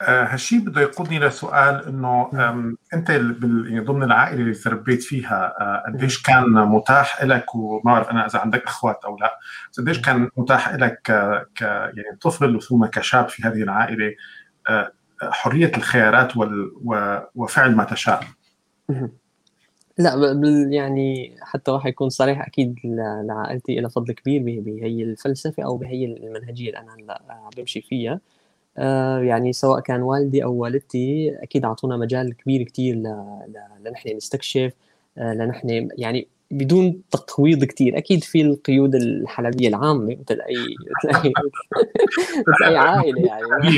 آه 0.01 0.23
هالشيء 0.23 0.59
بده 0.59 0.81
يقودني 0.81 1.19
لسؤال 1.19 1.85
إنه 1.85 2.29
أنت 2.93 3.09
يعني 3.09 3.79
ضمن 3.79 4.03
العائلة 4.03 4.41
اللي 4.41 4.53
تربيت 4.53 5.03
فيها 5.03 5.55
آه 5.61 5.83
قديش 5.87 6.23
كان 6.23 6.49
متاح 6.49 7.23
لك؟ 7.23 7.55
وما 7.55 7.81
بعرف 7.85 8.09
أنا 8.09 8.25
إذا 8.25 8.39
عندك 8.39 8.63
أخوات 8.63 9.05
أو 9.05 9.17
لا 9.17 9.39
قديش 9.77 10.01
كان 10.01 10.29
متاح 10.37 10.73
لك 10.73 11.01
ك 11.55 11.61
يعني 11.61 12.17
طفل 12.21 12.61
ثم 12.61 12.85
كشاب 12.85 13.29
في 13.29 13.43
هذه 13.43 13.63
العائلة 13.63 14.15
آه 14.69 14.91
حرية 15.21 15.71
الخيارات 15.77 16.37
وال... 16.37 16.71
وفعل 17.35 17.75
ما 17.75 17.83
تشاء؟ 17.83 18.23
لا 19.97 20.39
يعني 20.71 21.35
حتى 21.41 21.71
واحد 21.71 21.89
يكون 21.89 22.09
صريح 22.09 22.47
أكيد 22.47 22.75
لعائلتي 23.23 23.75
لها 23.75 23.89
فضل 23.89 24.13
كبير 24.13 24.41
بهي 24.61 25.03
الفلسفة 25.03 25.63
أو 25.63 25.77
بهي 25.77 26.05
المنهجية 26.05 26.67
اللي 26.69 26.79
أنا 26.79 26.95
هلا 26.95 27.49
بمشي 27.57 27.81
فيها. 27.81 28.19
آه 28.77 29.19
يعني 29.21 29.53
سواء 29.53 29.79
كان 29.81 30.01
والدي 30.01 30.43
أو 30.43 30.53
والدتي 30.55 31.35
أكيد 31.43 31.65
أعطونا 31.65 31.97
مجال 31.97 32.37
كبير 32.37 32.63
كثير 32.63 32.95
لنحن 33.85 34.17
نستكشف 34.17 34.73
آه 35.17 35.33
لنحن 35.33 35.89
يعني 35.97 36.27
بدون 36.51 37.01
تقويض 37.11 37.63
كثير 37.63 37.97
أكيد 37.97 38.23
في 38.23 38.41
القيود 38.41 38.95
الحلبية 38.95 39.67
العامة 39.67 40.17
مثل 40.19 40.41
اي 40.41 40.55
مثل 41.05 41.25
اي 41.25 41.33
مثل 42.47 42.63
أي 42.63 42.77
عائلة 42.77 43.25
يعني. 43.25 43.43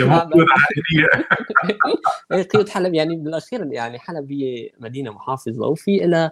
هي 2.32 2.42
قيود 2.54 2.70
حلب 2.70 2.94
يعني 2.94 3.16
بالأخير 3.16 3.74
يعني 3.74 4.00
حلب 4.00 4.32
هي 4.32 4.72
مدينة 4.80 5.12
محافظة 5.12 5.68
وفي 5.68 5.98
لها 5.98 6.32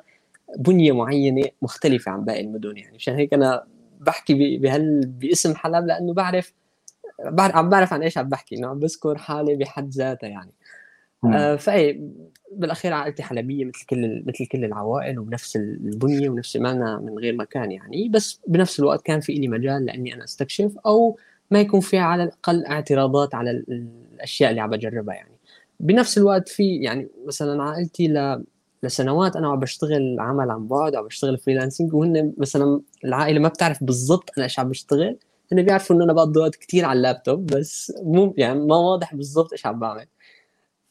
بنية 0.58 0.91
معينة 0.91 1.50
مختلفة 1.62 2.12
عن 2.12 2.25
باقي 2.25 2.41
المدن 2.41 2.77
يعني. 2.77 2.96
مشان 2.96 3.15
هيك 3.15 3.34
أنا 3.34 3.63
بحكي 4.00 4.58
بهال 4.58 5.08
باسم 5.08 5.56
حلب 5.56 5.86
لأنه 5.86 6.13
بعرف 6.13 6.53
بعرف 7.25 7.56
عم 7.56 7.70
بعرف 7.70 7.94
عن 7.94 8.03
إيش 8.03 8.17
عم 8.17 8.29
بحكي 8.29 8.56
إنه 8.56 8.67
عم 8.67 8.79
بذكر 8.79 9.17
حالي 9.17 9.56
بحد 9.56 9.89
ذاتها 9.89 10.27
يعني. 10.27 10.51
آه 11.25 11.56
فأي 11.56 12.10
بالأخير 12.51 12.94
عائلتي 12.94 13.24
حلبية 13.24 13.66
مثل 13.66 13.86
كل 13.86 14.24
مثل 14.27 14.46
كل 14.46 14.66
العوائل 14.66 15.20
ونفس 15.20 15.56
البنية 15.56 16.30
ونفس 16.30 16.58
ما 16.58 17.00
من 17.00 17.20
غير 17.20 17.36
مكان 17.36 17.72
يعني. 17.72 18.10
بس 18.10 18.42
بنفس 18.48 18.80
الوقت 18.80 19.01
كان 19.01 19.20
في 19.20 19.34
لي 19.34 19.48
مجال 19.48 19.86
لأني 19.86 20.13
أنا 20.13 20.24
أستكشف 20.24 20.77
أو 20.86 21.18
ما 21.51 21.60
يكون 21.60 21.80
في 21.80 21.98
على 21.98 22.24
الأقل 22.24 22.66
اعتراضات 22.66 23.36
على 23.36 23.51
الأشياء 23.51 24.50
اللي 24.50 24.62
عم 24.62 24.70
بجربها 24.70 25.16
يعني. 25.16 25.32
بنفس 25.80 26.18
الوقت 26.18 26.50
في 26.50 26.75
يعني 26.75 27.08
مثلا 27.27 27.63
عائلتي 27.63 28.08
ل 28.08 28.44
لسنوات 28.84 29.36
أنا 29.36 29.48
عم 29.48 29.60
بشتغل 29.60 30.20
عمل 30.20 30.51
عن 30.51 30.68
بعد 30.68 30.96
عم 30.96 31.06
بشتغل 31.06 31.38
فريلانسنج 31.38 31.94
وهن 31.94 32.34
مثلا 32.38 32.82
العائلة 33.06 33.39
ما 33.39 33.48
بتعرف 33.50 33.84
بالضبط 33.84 34.30
أنا 34.38 34.44
إيش 34.46 34.60
عم 34.60 34.70
بشتغل. 34.70 35.18
هن 35.51 35.62
بيعرفوا 35.63 35.96
إنه 35.96 36.04
أنا 36.06 36.13
بقضي 36.13 36.39
وقت 36.39 36.56
كثير 36.56 36.86
على 36.86 36.98
اللابتوب 36.98 37.46
بس 37.46 37.94
مو 38.04 38.34
يعني 38.38 38.60
ما 38.60 38.75
واضح 38.75 39.16
بالضبط 39.16 39.51
إيش 39.51 39.66
عم 39.66 39.80
بعمل. 39.80 40.06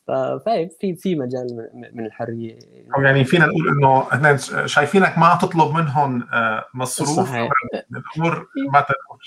ففي 0.06 0.68
في 0.80 0.96
في 0.96 1.14
مجال 1.14 1.70
من 1.94 2.06
الحريه 2.06 2.58
أو 2.96 3.02
يعني 3.02 3.24
فينا 3.24 3.46
نقول 3.46 3.68
إنه 3.68 4.12
إحنا 4.12 4.36
شايفينك 4.66 5.18
ما 5.18 5.38
تطلب 5.42 5.74
منهم 5.74 6.28
آه، 6.32 6.64
مصروف. 6.74 7.34
الأمور 7.34 8.48
ما 8.72 8.80
تكون 8.80 9.18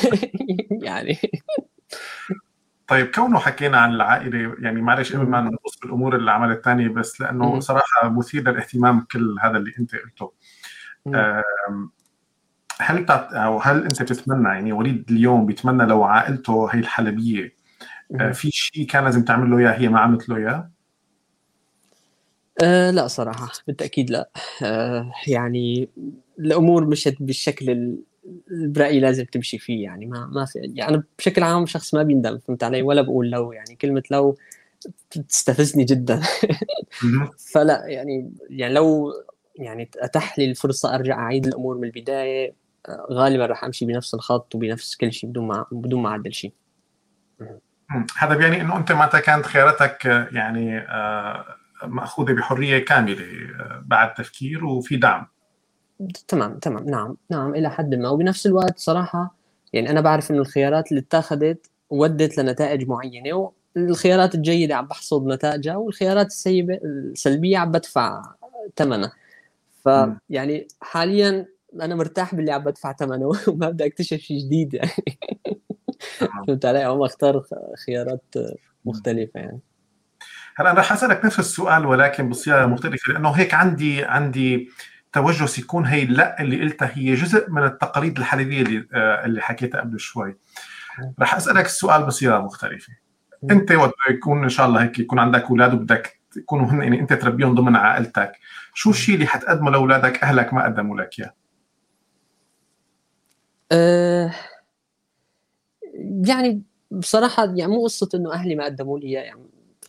يعني. 0.88 1.18
طيب 2.86 3.06
كونه 3.06 3.38
حكينا 3.38 3.78
عن 3.78 3.94
العائلة 3.94 4.54
يعني 4.58 4.82
معلش 4.82 5.16
قبل 5.16 5.26
ما 5.26 5.40
نبص 5.40 5.78
بالأمور 5.82 6.16
العمل 6.16 6.50
الثانية 6.50 6.88
بس 6.88 7.20
لأنه 7.20 7.60
صراحة 7.60 8.08
مثير 8.08 8.50
للاهتمام 8.50 9.00
كل 9.12 9.36
هذا 9.42 9.56
اللي 9.56 9.72
أنت 9.78 9.94
قلته. 9.94 10.32
هل. 12.80 13.06
أو 13.10 13.58
هل 13.58 13.82
أنت 13.82 14.02
بتتمنى 14.02 14.48
يعني 14.48 14.72
وليد 14.72 15.10
اليوم 15.10 15.46
بيتمنى 15.46 15.84
لو 15.84 16.04
عائلته 16.04 16.68
هي 16.72 16.78
الحلبية 16.78 17.57
في 18.32 18.50
شيء 18.50 18.86
كان 18.86 19.04
لازم 19.04 19.24
تعمل 19.24 19.50
له 19.50 19.58
اياه 19.58 19.78
هي 19.78 19.88
ما 19.88 20.00
عملت 20.00 20.28
له 20.28 20.36
اياه؟ 20.36 20.70
أه 22.62 22.90
لا 22.90 23.06
صراحة 23.06 23.48
بالتأكيد 23.66 24.10
لا. 24.10 24.30
أه 24.62 25.12
يعني 25.26 25.88
الأمور 26.38 26.86
مشت 26.86 27.16
بالشكل 27.20 27.96
برايي 28.50 29.00
لازم 29.00 29.24
تمشي 29.24 29.58
فيه 29.58 29.84
يعني 29.84 30.06
ما 30.06 30.26
ما 30.26 30.44
في 30.44 30.58
يعني 30.58 30.94
أنا 30.94 31.02
بشكل 31.18 31.42
عام 31.42 31.66
شخص 31.66 31.94
ما 31.94 32.02
بيندم 32.02 32.38
فهمت 32.38 32.64
علي؟ 32.64 32.82
ولا 32.82 33.02
بقول 33.02 33.30
لو 33.30 33.52
يعني 33.52 33.74
كلمة 33.74 34.02
لو 34.10 34.36
تستفزني 35.28 35.84
جدا. 35.84 36.22
فلا 37.52 37.86
يعني 37.86 38.32
يعني 38.50 38.74
لو 38.74 39.12
يعني 39.56 39.90
أتاح 39.96 40.38
لي 40.38 40.44
الفرصة 40.44 40.94
أرجع 40.94 41.18
أعيد 41.18 41.46
الأمور 41.46 41.78
من 41.78 41.84
البداية 41.84 42.54
غالبا 43.10 43.46
راح 43.46 43.64
أمشي 43.64 43.84
بنفس 43.84 44.14
الخط 44.14 44.54
وبنفس 44.54 44.96
كل 44.96 45.12
شيء 45.12 45.30
بدون 45.30 45.46
ما 45.46 45.66
بدون 45.72 46.02
ما 46.02 46.08
أعدل 46.08 46.32
شيء. 46.32 46.52
هذا 48.18 48.34
بيعني 48.34 48.60
إنه 48.60 48.76
أنت 48.76 48.92
متى 48.92 49.20
كانت 49.20 49.46
خياراتك 49.46 50.04
يعني 50.32 50.78
آه، 50.78 51.44
مأخوذة 51.84 52.32
بحرية 52.32 52.84
كاملة 52.84 53.24
آه، 53.60 53.82
بعد 53.86 54.14
تفكير 54.14 54.64
وفي 54.64 54.96
دعم. 54.96 55.26
تمام 56.28 56.58
تمام. 56.58 56.90
نعم 56.90 57.16
نعم 57.30 57.54
إلى 57.54 57.70
حد 57.70 57.94
ما. 57.94 58.08
وبنفس 58.08 58.46
الوقت 58.46 58.78
صراحة 58.78 59.34
يعني 59.72 59.90
أنا 59.90 60.00
بعرف 60.00 60.30
إنه 60.30 60.40
الخيارات 60.40 60.90
اللي 60.90 61.00
اتخذت 61.00 61.70
ودت 61.90 62.38
لنتائج 62.38 62.88
معينة 62.88 63.52
والخيارات 63.76 64.34
الجيدة 64.34 64.76
عم 64.76 64.86
بحصد 64.86 65.26
نتائجها 65.26 65.76
والخيارات 65.76 66.26
السيئه 66.26 66.80
السلبية 66.84 67.58
عم 67.58 67.70
بدفع 67.70 68.22
ثمنها. 68.76 69.12
فيعني 69.84 70.68
حاليا 70.80 71.46
أنا 71.74 71.94
مرتاح 71.94 72.34
باللي 72.34 72.52
عم 72.52 72.64
بدفع 72.64 72.92
ثمنه 72.92 73.30
وما 73.48 73.70
بدي 73.70 73.86
أكتشف 73.86 74.18
شيء 74.18 74.38
جديد 74.38 74.74
يعني. 74.74 74.90
فهمت 76.46 76.64
علي؟ 76.64 76.82
عم 76.82 77.02
اختار 77.02 77.42
خيارات 77.86 78.34
مختلفة 78.84 79.40
يعني. 79.40 79.60
هلا 80.56 80.70
أنا 80.70 80.80
رح 80.80 80.92
أسألك 80.92 81.24
نفس 81.24 81.38
السؤال 81.38 81.86
ولكن 81.86 82.28
بصيغة 82.28 82.66
مختلفة 82.66 83.12
لأنه 83.12 83.30
هيك 83.30 83.54
عندي 83.54 84.04
عندي 84.04 84.70
توجس 85.12 85.58
يكون 85.58 85.86
هي 85.86 86.04
لا 86.04 86.40
اللي 86.40 86.60
قلتها 86.60 86.90
هي 86.94 87.14
جزء 87.14 87.50
من 87.50 87.64
التقاليد 87.64 88.18
الحليبيه 88.18 88.62
اللي 88.62 88.88
آه، 88.94 89.24
اللي 89.24 89.40
حكيتها 89.40 89.80
قبل 89.80 90.00
شوي. 90.00 90.36
رح 91.20 91.34
أسألك 91.34 91.66
السؤال 91.66 92.06
بصيغة 92.06 92.38
مختلفة. 92.38 92.92
أنت 93.50 93.72
وقت 93.72 93.94
يكون 94.10 94.42
إن 94.42 94.48
شاء 94.48 94.66
الله 94.66 94.82
هيك 94.82 94.98
يكون 94.98 95.18
عندك 95.18 95.44
أولاد 95.44 95.74
وبدك 95.74 96.20
يكونوا 96.36 96.66
هن 96.66 96.82
يعني 96.82 97.00
أنت 97.00 97.12
تربيهم 97.12 97.54
ضمن 97.54 97.76
عائلتك 97.76 98.32
شو 98.74 98.90
الشيء 98.90 99.14
اللي 99.14 99.26
حتقدمه 99.26 99.70
لأولادك 99.70 100.22
أهلك 100.22 100.54
ما 100.54 100.64
قدموا 100.64 101.00
لك 101.00 101.18
إياه؟ 101.18 101.34
أه 103.72 104.34
يعني 106.26 106.62
بصراحة 106.90 107.44
يعني 107.44 107.72
مو 107.72 107.82
قصة 107.84 108.08
إنه 108.14 108.32
أهلي 108.32 108.54
ما 108.54 108.64
قدموا 108.64 108.98
لي 108.98 109.12
يعني 109.12 109.40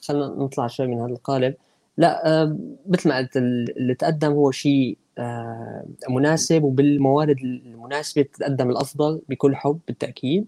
خلينا 0.01 0.27
نطلع 0.27 0.67
شوي 0.67 0.87
من 0.87 0.99
هذا 1.01 1.11
القالب. 1.11 1.55
لا 1.97 2.41
أه 2.43 2.57
مثل 2.87 3.09
ما 3.09 3.17
قلت 3.17 3.37
اللي 3.37 3.95
تقدم 3.95 4.31
هو 4.31 4.51
شيء 4.51 4.97
أه 5.17 5.85
مناسب 6.09 6.63
وبالموارد 6.63 7.39
المناسبة 7.39 8.21
تقدم 8.21 8.69
الأفضل 8.69 9.21
بكل 9.29 9.55
حب 9.55 9.79
بالتأكيد. 9.87 10.47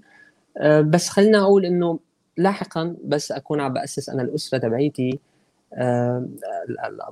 أه 0.58 0.82
بس 0.82 1.10
خلينا 1.10 1.40
أقول 1.42 1.66
إنه 1.66 2.00
لاحقا 2.38 2.96
بس 3.06 3.32
أكون 3.32 3.62
عم 3.62 3.74
بأسس 3.74 4.10
أنا 4.10 4.22
الأسرة 4.24 4.58
تبعيتي 4.58 5.20
أه 5.74 6.28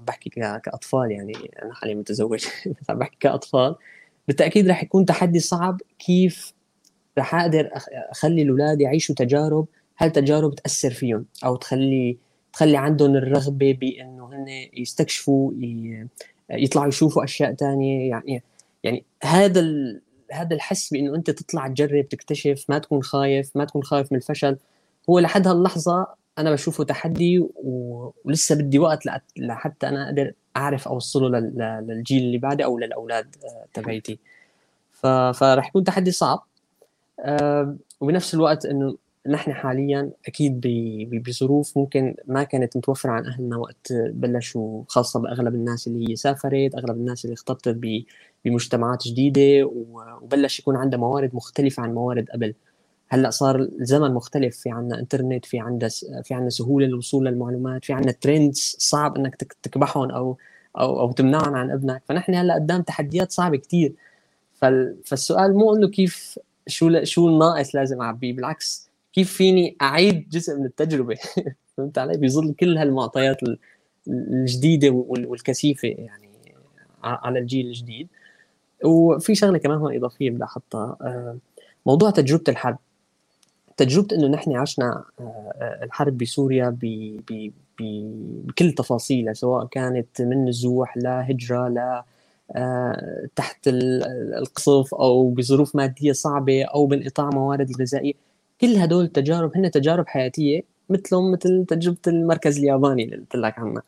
بحكي 0.02 0.30
كأطفال 0.64 1.12
يعني 1.12 1.52
أنا 1.64 1.74
حاليا 1.74 1.96
متزوج 1.96 2.46
بحكي 2.90 3.18
كأطفال. 3.20 3.76
بالتأكيد 4.28 4.68
رح 4.70 4.84
يكون 4.84 5.06
تحدي 5.06 5.40
صعب 5.40 5.82
كيف 6.00 6.54
رح 7.18 7.36
أقدر 7.36 7.70
أخلي 8.12 8.42
الأولاد 8.42 8.82
يعيشوا 8.82 9.16
تجارب 9.16 9.68
هالتجارب 10.00 10.56
تأثر 10.56 10.90
فيهم؟ 10.90 11.26
أو 11.46 11.56
تخلي 11.56 12.18
تخلي 12.54 12.78
عندهم 12.78 13.16
الرغبة 13.16 13.74
بإنه 13.74 14.26
هن 14.26 14.46
يستكشفوا 14.74 15.52
يطلعوا 16.50 16.88
يشوفوا 16.88 17.24
أشياء 17.24 17.54
ثانية 17.54 18.10
يعني 18.10 18.44
يعني 18.84 19.04
هذا. 19.24 19.62
هذا 20.32 20.56
الحس 20.56 20.94
بإنه 20.94 21.16
أنت 21.16 21.30
تطلع 21.30 21.68
تجرب 21.68 22.10
تكتشف 22.10 22.66
ما 22.70 22.80
تكون 22.80 23.04
خايف 23.04 23.58
ما 23.58 23.66
تكون 23.66 23.84
خايف 23.84 24.12
من 24.12 24.18
الفشل. 24.18 24.58
هو 25.10 25.20
لحد 25.20 25.48
هاللحظة 25.48 26.08
أنا 26.38 26.52
بشوفه 26.52 26.84
تحدي 26.84 27.40
و... 27.40 28.14
ولسه 28.26 28.56
بدي 28.56 28.80
وقت 28.80 29.00
لحتى 29.38 29.88
أنا 29.88 30.06
أقدر 30.06 30.34
أعرف 30.58 30.88
أوصله 30.88 31.30
لل... 31.30 31.84
للجيل 31.88 32.24
اللي 32.24 32.38
بعدي 32.38 32.66
أو 32.66 32.78
للأولاد 32.78 33.36
آه، 33.44 33.66
تبعيتي. 33.74 34.20
ف... 34.92 35.08
فراح 35.08 35.68
يكون 35.68 35.84
تحدي 35.84 36.12
صعب. 36.12 36.46
وبنفس 38.02 38.34
الوقت 38.34 38.66
إنه 38.66 38.98
نحن 39.28 39.54
حاليا 39.54 40.12
أكيد 40.28 40.62
بظروف 41.12 41.78
ممكن 41.78 42.16
ما 42.28 42.44
كانت 42.44 42.78
متوفرة 42.78 43.12
عن 43.12 43.26
أهلنا 43.26 43.58
وقت 43.58 43.94
بلشوا 43.94 44.84
خاصة 44.88 45.20
بأغلب 45.20 45.56
الناس 45.56 45.88
اللي 45.88 46.12
هي 46.12 46.16
سافرت 46.16 46.76
أغلب 46.76 46.98
الناس 46.98 47.26
اللي 47.26 47.34
اختلطت 47.34 47.78
بمجتمعات 48.46 49.08
جديدة 49.08 49.66
وبلش 49.66 50.60
يكون 50.60 50.76
عندها 50.76 51.00
موارد 51.00 51.36
مختلفة 51.36 51.84
عن 51.84 51.94
موارد 51.94 52.30
قبل. 52.30 52.54
هلأ 53.10 53.30
صار 53.30 53.60
الزمن 53.60 54.14
مختلف 54.14 54.58
في 54.58 54.70
عنا 54.70 55.00
إنترنت 55.00 55.46
في 55.46 55.60
عندنا 55.60 55.90
في 56.24 56.34
عندنا 56.34 56.50
سهولة 56.50 56.88
للوصول 56.88 57.26
للمعلومات 57.26 57.86
في 57.86 57.94
عندنا 57.94 58.12
ترندز 58.12 58.76
صعب 58.80 59.18
إنك 59.18 59.36
تكبحهم 59.64 60.12
أو 60.12 60.38
أو 60.80 61.00
أو 61.00 61.12
تمنعهم 61.12 61.56
عن 61.56 61.72
ابنك. 61.72 62.02
فنحن 62.06 62.34
هلأ 62.36 62.54
قدام 62.54 62.82
تحديات 62.82 63.32
صعبة 63.32 63.58
كثير 63.58 63.94
فالسؤال 65.06 65.54
مو 65.54 65.76
إنه 65.76 65.88
كيف 65.88 66.40
شو 66.70 67.04
شو 67.04 67.28
الناقص 67.28 67.76
لازم 67.76 68.02
أعبيه؟ 68.02 68.34
بالعكس 68.34 68.90
كيف 69.14 69.34
فيني 69.34 69.76
أعيد 69.82 70.30
جزء 70.30 70.60
من 70.60 70.66
التجربة؟ 70.66 71.18
فهمت 71.78 71.98
علي؟ 71.98 72.18
بظل 72.18 72.54
كل 72.54 72.78
هالمعطيات 72.78 73.38
الجديدة 74.08 74.90
والكثيفة 74.90 75.88
يعني 75.88 76.30
على 77.04 77.40
الجيل 77.40 77.68
الجديد. 77.68 78.08
وفي 78.84 79.36
شغلة 79.36 79.58
كمان 79.58 79.78
هون 79.78 79.96
إضافية 79.96 80.30
بدي 80.32 80.44
أحطها. 80.44 80.98
آه، 81.02 81.38
موضوع 81.86 82.10
تجربة 82.10 82.44
الحرب. 82.48 82.78
تجربة 83.78 84.16
إنه 84.16 84.28
نحن 84.28 84.56
عشنا 84.56 85.04
آه، 85.20 85.80
الحرب 85.84 86.18
بسوريا 86.18 86.78
بكل 87.80 88.72
تفاصيلها 88.72 89.34
سواء 89.34 89.66
كانت 89.66 90.22
من 90.22 90.46
نزوح 90.46 90.98
لهجره 90.98 91.68
ل 91.68 91.78
آه، 91.78 92.06
تحت 93.36 93.68
القصف 93.68 94.94
أو 94.94 95.30
بظروف 95.30 95.76
مادية 95.76 96.12
صعبة 96.12 96.64
أو 96.64 96.86
بانقطاع 96.88 97.30
موارد 97.30 97.70
الغذائيه 97.70 98.14
كل 98.62 98.76
هدول 98.78 99.04
التجارب 99.06 99.58
هن 99.58 99.72
تجارب 99.72 100.08
حياتية 100.08 100.62
مثلهم 100.90 101.32
مثل 101.32 101.66
تجربة 101.68 101.98
المركز 102.08 102.58
الياباني 102.58 103.04
اللي 103.04 103.16
قلت 103.18 103.36
لك 103.36 103.60
عنها. 103.60 103.84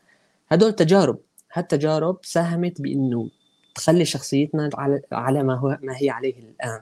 هدول 0.48 0.72
تجارب 0.72 1.18
هالتجارب 1.52 2.18
ساهمت 2.22 2.80
بإنه 2.82 3.28
تخلي 3.74 4.04
شخصيتنا 4.04 4.70
على 4.74 5.02
على 5.12 5.42
ما 5.42 5.54
هو 5.54 5.78
ما 5.82 5.94
هي 6.02 6.10
عليه 6.10 6.34
الآن. 6.38 6.80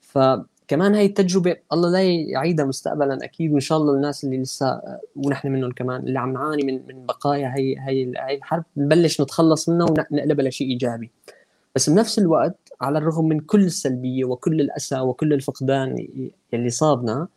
ف 0.00 0.18
كمان 0.70 0.94
هاي 0.94 1.06
التجربة 1.06 1.56
الله 1.72 1.90
لا 1.90 2.02
يعيدها 2.02 2.64
مستقبلا 2.64 3.24
أكيد 3.24 3.52
وإن 3.52 3.60
شاء 3.60 3.78
الله 3.78 3.94
الناس 3.94 4.24
اللي 4.24 4.38
لسه 4.38 4.82
ونحن 5.16 5.48
منهم 5.48 5.72
كمان 5.72 6.00
اللي 6.00 6.18
عم 6.18 6.32
نعاني 6.32 6.62
من 6.62 6.86
من 6.86 7.06
بقايا 7.06 7.52
هي 7.56 7.76
هي 7.78 8.12
هي 8.16 8.36
الحرب 8.36 8.64
نبلش 8.76 9.20
نتخلص 9.20 9.68
منها 9.68 9.86
ونقلبها 9.90 10.48
لشيء 10.48 10.68
إيجابي. 10.68 11.10
بس 11.74 11.90
بنفس 11.90 12.18
الوقت 12.18 12.56
على 12.80 12.98
الرغم 12.98 13.28
من 13.28 13.40
كل 13.40 13.64
السلبية 13.64 14.24
وكل 14.24 14.60
الأسى 14.60 15.00
وكل 15.00 15.32
الفقدان 15.32 16.06
اللي 16.54 16.70
صابنا 16.70 17.28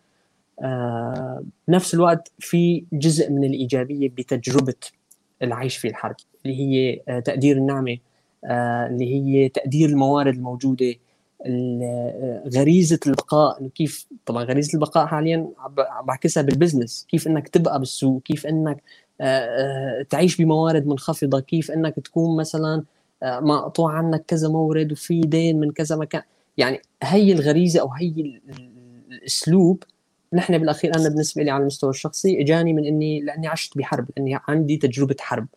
آه 0.62 1.43
بنفس 1.67 1.93
الوقت 1.93 2.32
في 2.39 2.86
جزء 2.93 3.32
من 3.32 3.43
الإيجابية 3.43 4.10
بتجربة 4.10 4.76
العيش 5.41 5.78
في 5.78 5.88
الحرب 5.88 6.15
اللي 6.46 6.58
هي 6.60 7.02
آه 7.08 7.19
تقدير 7.19 7.58
النعمة 7.58 7.98
آه 8.46 8.88
اللي 8.88 9.13
هي 9.15 9.50
تقدير 9.50 9.89
الموارد 9.89 10.36
الموجودة 10.36 10.96
غريزة 12.56 12.99
البقاء 13.08 13.67
كيف 13.67 14.08
طبعا 14.25 14.43
غريزة 14.43 14.73
البقاء 14.73 15.06
حاليا 15.06 15.49
بعكسها 16.03 16.43
بالبزنس 16.43 17.06
كيف 17.10 17.27
إنك 17.27 17.47
تبقى 17.47 17.79
بالسوق 17.79 18.21
كيف 18.21 18.47
إنك 18.47 18.84
آه، 19.21 19.25
آه، 19.25 20.03
تعيش 20.10 20.38
بموارد 20.41 20.88
منخفضة 20.88 21.39
كيف 21.39 21.71
إنك 21.71 21.95
تكون 21.95 22.38
مثلا 22.38 22.84
آه، 23.23 23.39
مقطوع 23.39 23.91
عنك 23.91 24.25
كذا 24.27 24.49
مورد 24.49 24.91
وفي 24.91 25.21
دين 25.21 25.60
من 25.60 25.71
كذا 25.71 25.95
مكان. 25.95 26.21
يعني 26.58 26.82
هي 27.03 27.34
الغريزة 27.34 27.82
أو 27.82 27.91
هي 27.91 28.39
الأسلوب 29.12 29.84
نحن 30.34 30.58
بالأخير 30.58 30.95
أنا 30.95 31.10
بالنسبة 31.10 31.43
لي 31.43 31.51
على 31.51 31.62
المستوى 31.62 31.89
الشخصي 31.89 32.41
إجاني 32.41 32.73
من 32.73 32.86
إني 32.86 33.21
لأني 33.21 33.47
عشت 33.47 33.77
بحرب 33.77 34.10
لأني 34.17 34.39
عندي 34.47 34.77
تجربة 34.77 35.15
حرب. 35.19 35.47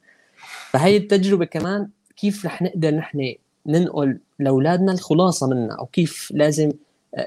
فهي 0.71 0.97
التجربة 0.97 1.45
كمان 1.45 1.89
كيف 2.17 2.47
رح 2.47 2.63
نقدر 2.63 2.95
نحن 2.95 3.35
ننقل 3.67 4.19
لأولادنا 4.39 4.93
الخلاصة 4.93 5.47
منها 5.49 5.77
أو 5.77 5.87
كيف 5.87 6.33
لازم 6.35 6.73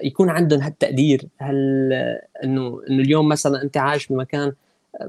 يكون 0.04 0.30
عندهم 0.30 0.62
هالتقدير؟ 0.62 1.28
هل 1.38 1.56
إنه 2.44 2.82
إنه 2.90 3.02
اليوم 3.02 3.30
مثلا 3.30 3.62
أنت 3.64 3.78
عايش 3.78 4.08
بمكان 4.08 4.54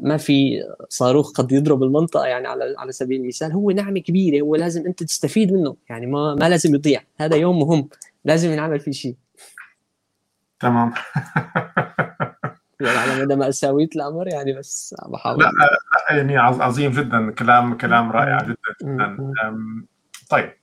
ما 0.01 0.17
في 0.17 0.63
صاروخ 0.89 1.33
قد 1.33 1.53
يضرب 1.53 1.83
المنطقة 1.83 2.27
يعني 2.27 2.49
على 2.49 2.75
على 2.79 2.93
سبيل 2.93 3.21
المثال 3.21 3.53
هو 3.53 3.71
نعمة 3.71 4.01
كبيرة 4.01 4.45
هو 4.45 4.57
لازم 4.57 4.87
أنت 4.87 5.03
تستفيد 5.03 5.53
منه 5.53 5.77
يعني 5.91 6.07
ما 6.07 6.35
ما 6.35 6.49
لازم 6.49 6.75
يضيع 6.75 7.01
هذا 7.17 7.37
يوم 7.37 7.59
مهم 7.59 7.89
لازم 8.25 8.51
ينعمل 8.51 8.81
فيه 8.81 8.93
شيء. 8.93 9.17
تمام. 10.61 10.93
يعني 12.81 12.99
على 12.99 13.23
مدى 13.23 13.37
مأساوية 13.37 13.89
الأمر 13.97 14.29
يعني 14.29 14.53
بس 14.53 14.95
بحاول. 15.09 15.39
لا 15.39 15.51
لا 16.11 16.17
يعني 16.17 16.39
عظيم 16.39 16.93
جدا 16.93 17.31
كلام 17.31 17.77
كلام 17.77 18.13
رائع 18.13 18.43
جدا 18.43 18.57
جدا. 18.83 19.33
طيب. 20.31 20.60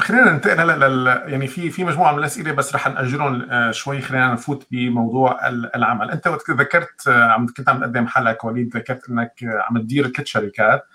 خلينا 0.00 0.32
ننتقل 0.32 0.60
هلا 0.60 0.88
لل 0.88 1.06
يعني 1.32 1.46
في 1.46 1.70
في 1.70 1.84
مجموعة 1.84 2.12
من 2.12 2.18
الأسئلة 2.18 2.52
بس 2.52 2.74
رح 2.74 2.88
نأجرهم 2.88 3.50
آه، 3.50 3.70
شوي. 3.70 4.00
خلينا 4.00 4.32
نفوت 4.32 4.66
بموضوع 4.70 5.48
العمل، 5.48 6.10
أنت 6.10 6.26
وقت 6.26 6.50
ذكرت 6.50 7.08
آه، 7.08 7.24
عم 7.24 7.46
كنت 7.46 7.68
عم 7.68 7.80
تقدم 7.80 8.06
حلقه 8.06 8.46
وليد 8.46 8.76
ذكرت 8.76 9.10
إنك 9.10 9.34
عم 9.42 9.78
تدير 9.78 10.08
ثلاث 10.08 10.26
شركات 10.26 10.86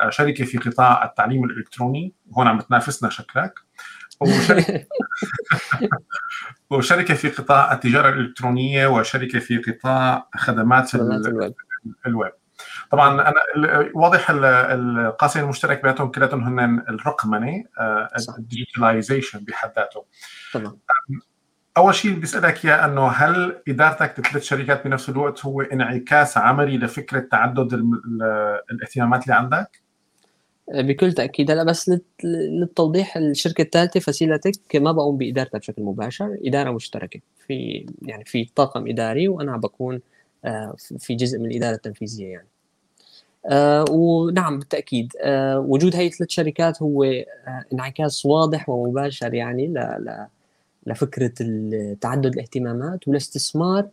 آه، 0.00 0.10
شركة 0.10 0.44
في 0.44 0.58
قطاع 0.58 1.04
التعليم 1.04 1.44
الإلكتروني. 1.44 2.12
هون 2.32 2.46
عم 2.46 2.60
تنافسنا 2.60 3.10
شكلك. 3.10 3.54
وشركة 4.20 4.84
وشركة 6.70 7.14
في 7.14 7.28
قطاع 7.28 7.72
التجارة 7.72 8.08
الإلكترونية 8.08 8.86
وشركة 8.86 9.38
في 9.38 9.58
قطاع 9.58 10.28
خدمات 10.36 10.94
الويب. 10.94 11.54
الويب. 12.06 12.32
طبعا 12.90 13.28
أنا 13.28 13.40
واضح 13.94 14.30
القاسم 14.30 15.40
المشترك 15.40 15.82
بيناتهم 15.82 16.10
كلياتهم 16.10 16.58
هن 16.58 16.78
الرقمنه 16.88 17.64
ال 18.38 18.45
digitalization 18.45 19.38
بحد 19.38 19.70
ذاته. 19.76 20.04
طبعا 20.54 20.76
أول 21.76 21.94
شيء 21.94 22.18
بسالك 22.18 22.64
اياه 22.64 22.84
أنه 22.84 23.08
هل 23.08 23.62
إدارتك 23.68 24.20
لثلاث 24.20 24.42
شركات 24.42 24.84
بنفس 24.84 25.08
الوقت 25.08 25.46
هو 25.46 25.60
انعكاس 25.60 26.38
عملي 26.38 26.78
لفكرة 26.78 27.20
تعدد 27.20 27.72
الاهتمامات 28.70 29.22
اللي 29.22 29.34
عندك؟ 29.34 29.82
بكل 30.68 31.12
تأكيد. 31.12 31.50
هلا 31.50 31.64
بس 31.64 31.90
للتوضيح 32.24 33.16
الشركة 33.16 33.62
الثالثة 33.62 34.00
فاسيلتك 34.00 34.76
ما 34.76 34.92
بقوم 34.92 35.16
بإدارتها 35.16 35.58
بشكل 35.58 35.82
مباشر 35.82 36.38
إدارة 36.44 36.70
مشتركة. 36.70 37.20
في 37.46 37.86
يعني 38.02 38.24
في 38.24 38.50
طاقم 38.54 38.88
إداري 38.88 39.28
وأنا 39.28 39.56
بكون 39.56 40.00
آه، 40.44 40.74
في 40.98 41.14
جزء 41.14 41.38
من 41.38 41.46
الإدارة 41.46 41.74
التنفيذية 41.74 42.26
يعني. 42.26 42.48
آه 42.48 42.57
ونعم 43.90 44.58
بالتأكيد. 44.58 45.12
آه 45.22 45.58
وجود 45.58 45.96
هي 45.96 46.06
الثلاث 46.06 46.30
شركات 46.30 46.82
هو 46.82 47.04
آه 47.04 47.24
انعكاس 47.72 48.26
واضح 48.26 48.68
ومباشر 48.68 49.34
يعني 49.34 49.66
ل 49.66 49.74
ل 49.74 50.26
لفكرة 50.86 51.32
تعدد 52.00 52.32
الاهتمامات 52.34 53.08
ولاستثمار 53.08 53.88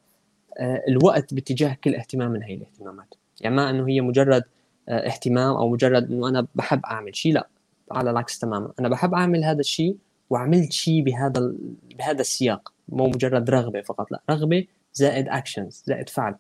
آه 0.58 0.84
الوقت 0.88 1.34
باتجاه 1.34 1.78
كل 1.84 1.96
اهتمام 1.96 2.32
من 2.32 2.44
هي 2.44 2.54
الاهتمامات. 2.54 3.14
يعني 3.42 3.56
ما 3.56 3.70
إنه 3.70 3.88
هي 3.88 4.02
مجرد 4.02 4.44
آه 4.90 5.08
اهتمام 5.08 5.56
أو 5.56 5.70
مجرد 5.70 6.12
إنه 6.12 6.30
أنا 6.30 6.48
بحب 6.56 6.86
أعمل 6.86 7.16
شيء 7.16 7.34
لا 7.34 7.48
على 7.92 8.12
العكس 8.12 8.40
تماما. 8.40 8.72
أنا 8.80 8.90
بحب 8.90 9.14
أعمل 9.14 9.44
هذا 9.44 9.60
الشيء 9.60 9.98
وعملت 10.30 10.72
شيء 10.72 11.04
بهذا 11.04 11.54
بهذا 11.98 12.22
السياق. 12.22 12.74
مو 12.90 13.08
مجرد 13.08 13.50
رغبة 13.50 13.82
فقط 13.82 14.12
لا 14.12 14.22
رغبة 14.30 14.66
زائد 14.94 15.28
actions 15.30 15.84
زائد 15.86 16.10
فعل. 16.10 16.36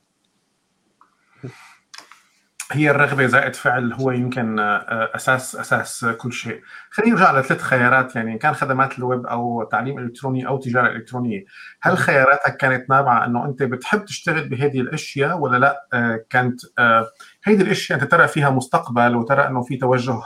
هي 2.71 2.91
الرغبة 2.91 3.25
زائد 3.25 3.55
فعل 3.55 3.93
هو 3.93 4.11
يمكن 4.11 4.59
آه، 4.59 5.11
أساس 5.15 5.55
أساس 5.55 6.05
كل 6.17 6.33
شيء. 6.33 6.61
خلينا 6.89 7.15
نرجع 7.15 7.39
لثلاث 7.39 7.61
خيارات 7.61 8.15
يعني 8.15 8.37
كان 8.37 8.53
خدمات 8.53 8.99
الويب 8.99 9.25
أو 9.25 9.63
تعليم 9.63 9.99
إلكتروني 9.99 10.47
أو 10.47 10.57
تجارة 10.57 10.87
إلكترونية. 10.87 11.45
هل 11.81 11.97
خياراتك 11.97 12.57
كانت 12.57 12.89
نابعة 12.89 13.25
إنه 13.25 13.45
أنت 13.45 13.63
بتحب 13.63 14.05
تشتغل 14.05 14.49
بهذه 14.49 14.79
الأشياء 14.81 15.37
ولا 15.37 15.57
لا؟ 15.57 15.87
آه، 15.93 16.25
كانت 16.29 16.61
آه، 16.79 17.07
هذه 17.43 17.61
الأشياء 17.61 17.99
أنت 18.01 18.11
ترى 18.11 18.27
فيها 18.27 18.49
مستقبل 18.49 19.15
وترى 19.15 19.47
إنه 19.47 19.61
في 19.61 19.77
توجه 19.77 20.21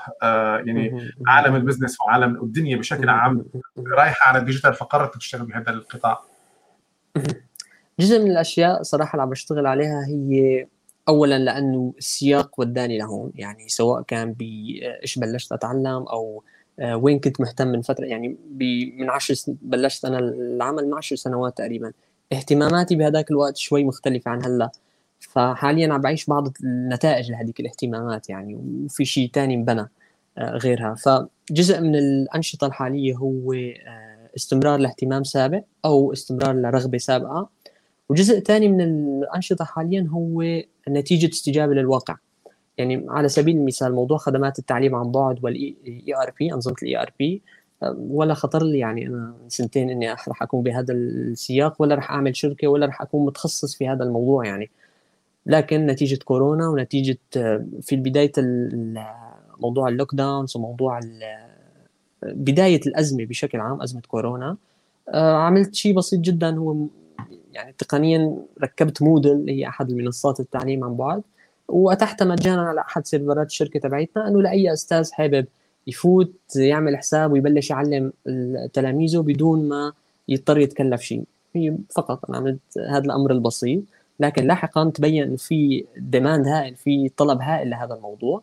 يعني 0.65 1.13
عالم 1.28 1.56
ال 1.55 1.60
business 1.60 1.97
وعالم 2.02 2.36
الدنيا 2.43 2.78
بشكل 2.78 3.10
عام 3.10 3.45
رايحة 3.97 4.30
على 4.30 4.39
ال 4.39 4.44
digital 4.44 4.73
فقررت 4.73 5.15
تشتغل 5.15 5.45
بهذا 5.45 5.69
القطاع. 5.69 6.21
جزء 7.99 8.19
من 8.19 8.32
الأشياء 8.32 8.84
صراحة 8.84 9.12
اللي 9.12 9.21
عم 9.21 9.30
بشتغل 9.30 9.67
عليها 9.67 10.06
هي 10.08 10.65
اولا 11.10 11.39
لأنه 11.39 11.93
السياق 11.98 12.60
وداني 12.60 12.98
لهون 12.98 13.32
يعني 13.36 13.69
سواء 13.69 14.02
كان 14.02 14.34
بايش 14.34 15.19
بلشت 15.19 15.52
أتعلم 15.52 16.06
أو 16.08 16.43
آه، 16.80 16.98
وين 16.98 17.19
كنت 17.19 17.41
مهتم 17.41 17.67
من 17.67 17.82
فترة 17.82 18.06
يعني 18.06 18.38
من 18.98 19.10
عشر 19.10 19.34
سن... 19.34 19.56
بلشت 19.62 20.06
أنا 20.06 20.19
العمل 20.19 20.88
من 20.88 20.93
عشر 20.93 21.15
سنوات 21.15 21.58
تقريبا. 21.58 21.91
اهتماماتي 22.34 22.95
بهذاك 22.95 23.32
الوقت 23.32 23.58
شوي 23.58 23.84
مختلفة 23.84 24.32
عن 24.32 24.45
هلأ 24.45 24.72
فحاليا 25.19 25.93
عم 25.93 26.02
بعيش 26.02 26.26
بعض 26.26 26.48
النتائج 26.63 27.32
لهذيك 27.32 27.60
الاهتمامات 27.60 28.30
يعني 28.30 28.56
وفي 28.56 29.06
شيء 29.06 29.32
ثاني 29.34 29.54
انبنى 29.54 29.89
آه، 30.38 30.58
غيرها. 30.58 30.95
فجزء 30.95 31.82
من 31.82 31.95
الأنشطة 31.95 32.67
الحالية 32.67 33.15
هو 33.15 33.54
آه، 33.54 34.30
استمرار 34.38 34.80
لاهتمام 34.80 35.24
سابق 35.24 35.63
أو 35.86 36.13
استمرار 36.13 36.56
لرغبة 36.56 36.98
سابقة. 36.98 37.50
وجزء 38.10 38.39
ثاني 38.39 38.67
من 38.67 38.82
الأنشطة 38.82 39.65
حاليا 39.65 40.08
هو 40.10 40.41
نتيجه 40.89 41.30
استجابة 41.30 41.73
للواقع. 41.73 42.15
يعني 42.78 43.06
على 43.10 43.30
سبيل 43.30 43.58
المثال 43.58 43.93
موضوع 43.93 44.17
خدمات 44.17 44.60
التعليم 44.60 44.95
عن 44.95 45.12
بعد 45.12 45.43
وال 45.43 45.75
ERP 46.21 46.53
أنظمة 46.54 46.75
ال 46.84 47.01
ERP 47.01 47.41
ولا 47.97 48.34
خطر 48.34 48.63
لي 48.63 48.80
يعني 48.80 49.08
أنا 49.08 49.34
سنتين 49.47 49.89
إني 49.89 50.10
راح 50.28 50.43
أكون 50.43 50.63
بهذا 50.63 50.93
السياق 50.93 51.82
ولا 51.82 51.95
راح 51.95 52.12
أعمل 52.12 52.36
شركة 52.36 52.67
ولا 52.67 52.86
راح 52.86 53.02
أكون 53.02 53.25
متخصص 53.25 53.75
في 53.75 53.88
هذا 53.88 54.04
الموضوع 54.04 54.45
يعني. 54.45 54.69
لكن 55.45 55.86
نتيجة 55.86 56.19
كورونا 56.23 56.67
ونتيجة 56.67 57.17
في 57.82 57.95
بدايه 57.95 58.32
موضوع 59.60 59.88
ال 59.88 60.15
lockdowns 60.15 60.58
وموضوع 60.58 60.99
بداية 62.23 62.82
الأزمة 62.88 63.25
بشكل 63.25 63.60
عام 63.60 63.82
أزمة 63.82 64.02
كورونا 64.08 64.58
آه، 65.10 65.36
عملت 65.36 65.75
شيء 65.75 65.95
بسيط 65.95 66.19
جدا 66.19 66.58
هو 66.58 66.88
يعني 67.53 67.73
تقنيا 67.77 68.38
ركبت 68.63 69.01
Moodle 69.01 69.45
هي 69.49 69.67
أحد 69.67 69.89
المنصات 69.89 70.39
التعليم 70.39 70.83
عن 70.83 70.95
بعد 70.95 71.21
واتحتها 71.67 72.25
مجانا 72.25 72.62
على 72.62 72.81
أحد 72.81 73.05
سيرفرات 73.05 73.47
الشركة 73.47 73.79
تبعتنا 73.79 74.27
إنه 74.27 74.41
لأي 74.41 74.73
أستاذ 74.73 75.12
حابب 75.12 75.45
يفوت 75.88 76.33
يعمل 76.55 76.97
حساب 76.97 77.31
ويبلش 77.31 77.69
يعلم 77.69 78.13
تلاميذه 78.73 79.17
بدون 79.17 79.69
ما 79.69 79.93
يضطر 80.27 80.57
يتكلف 80.57 81.01
شيء. 81.01 81.23
هي 81.55 81.77
فقط 81.95 82.29
أنا 82.29 82.38
عملت 82.38 82.59
هذا 82.89 83.05
الأمر 83.05 83.31
البسيط 83.31 83.83
لكن 84.19 84.43
لاحقا 84.43 84.89
تبين 84.89 85.23
إنه 85.23 85.35
في 85.38 85.85
demand 85.97 86.47
هائل 86.47 86.75
في 86.75 87.09
طلب 87.17 87.41
هائل 87.41 87.69
لهذا 87.69 87.93
الموضوع. 87.93 88.41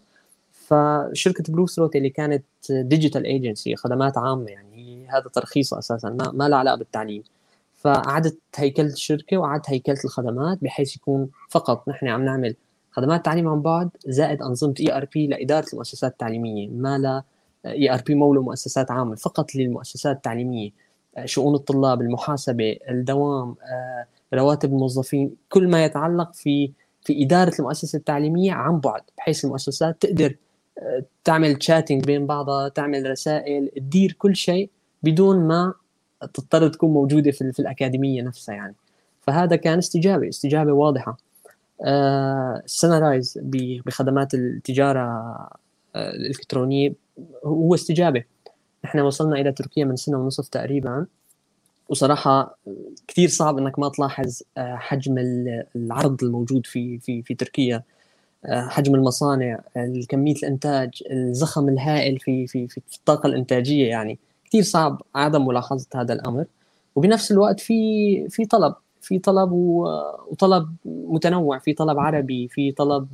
فشركة 0.53 1.53
Bluethroat 1.53 1.97
اللي 1.97 2.11
كانت 2.11 2.45
digital 2.71 3.25
agency 3.25 3.77
خدمات 3.77 4.19
عامة 4.19 4.51
يعني 4.51 5.09
هذا 5.09 5.31
ترخيص 5.35 5.75
أساسا 5.75 6.09
ما, 6.11 6.31
ما 6.33 6.49
له 6.49 6.57
علاقة 6.57 6.77
بالتعليم. 6.77 7.23
فأعدت 7.77 8.39
هيكلة 8.57 8.87
الشركة 8.87 9.37
وأعدت 9.37 9.71
هيكلة 9.71 9.99
الخدمات 10.05 10.59
بحيث 10.63 10.97
يكون 10.97 11.29
فقط 11.49 11.89
نحن 11.89 12.09
عم 12.09 12.25
نعمل 12.25 12.57
خدمات 12.91 13.25
تعليم 13.25 13.49
عن 13.49 13.63
بعد 13.63 13.91
زائد 14.07 14.43
أنظمة 14.43 14.75
ERP 14.81 15.27
لإدارة 15.27 15.67
المؤسسات 15.73 16.13
التعليمية 16.13 16.69
ما 16.69 16.99
لا 16.99 17.23
ERP 17.67 18.15
مولو 18.15 18.43
مؤسسات 18.43 18.91
عامة 18.91 19.15
فقط 19.15 19.55
للمؤسسات 19.55 20.17
التعليمية. 20.17 20.71
شؤون 21.25 21.55
الطلاب 21.55 22.01
المحاسبة 22.01 22.79
الدوام 22.91 23.49
آه، 23.49 24.07
رواتب 24.35 24.73
الموظفين 24.73 25.37
كل 25.49 25.69
ما 25.69 25.85
يتعلق 25.85 26.35
في 26.35 26.73
في 27.03 27.23
إدارة 27.25 27.53
المؤسسة 27.59 27.97
التعليمية 27.97 28.53
عن 28.53 28.81
بعد 28.81 29.03
بحيث 29.19 29.45
المؤسسات 29.45 30.03
تقدر 30.03 30.37
آه، 30.79 31.05
تعمل 31.25 31.57
chatting 31.57 32.05
بين 32.05 32.27
بعضها 32.27 32.69
تعمل 32.69 33.11
رسائل 33.11 33.71
تدير 33.77 34.13
كل 34.19 34.37
شيء 34.37 34.71
بدون 35.03 35.39
ما 35.39 35.75
تضطر 36.21 36.69
تكون 36.69 36.91
موجودة 36.91 37.31
في, 37.31 37.53
في 37.53 37.61
الأكاديمية 37.61 38.23
نفسها 38.23 38.55
يعني. 38.55 38.75
فهذا 39.21 39.57
كان 39.57 39.79
استجابة 39.79 40.29
استجابة 40.29 40.73
واضحة. 40.73 41.19
آه 41.85 42.63
بخدمات 43.87 44.35
التجارة 44.35 45.01
آه 45.95 46.11
الإلكترونية 46.11 46.93
هو 47.45 47.75
استجابة. 47.75 48.25
نحن 48.85 48.99
وصلنا 49.01 49.37
إلى 49.37 49.53
تركيا 49.53 49.85
من 49.85 49.97
سنة 49.97 50.19
ونصف 50.19 50.49
تقريبا. 50.49 51.07
وصراحة 51.89 52.59
كثير 53.09 53.29
صعب 53.29 53.59
إنك 53.59 53.79
ما 53.79 53.89
تلاحظ 53.89 54.43
آه 54.59 54.77
حجم 54.77 55.15
العرض 55.77 56.25
الموجود 56.25 56.67
في 56.67 56.99
في 56.99 57.23
في 57.23 57.35
تركيا. 57.35 57.83
آه، 58.47 58.69
حجم 58.69 58.95
المصانع 58.95 59.61
كمية 60.09 60.35
الإنتاج 60.35 61.03
الزخم 61.11 61.69
الهائل 61.69 62.19
في 62.19 62.47
في 62.47 62.69
في 62.69 62.81
الطاقة 62.99 63.27
الإنتاجية 63.27 63.89
يعني. 63.89 64.19
كثير 64.57 64.65
صعب 64.65 65.03
عدم 65.15 65.47
ملاحظة 65.47 65.87
هذا 65.95 66.13
الأمر. 66.15 66.45
وبنفس 66.95 67.33
الوقت 67.33 67.61
في 67.61 68.29
في 68.29 68.47
طلب 68.47 68.75
في 69.01 69.19
طلب 69.19 69.53
وطلب 69.53 70.77
متنوع 70.85 71.59
في 71.59 71.73
طلب 71.73 71.99
عربي 71.99 72.49
في 72.49 72.73
طلب 72.73 73.09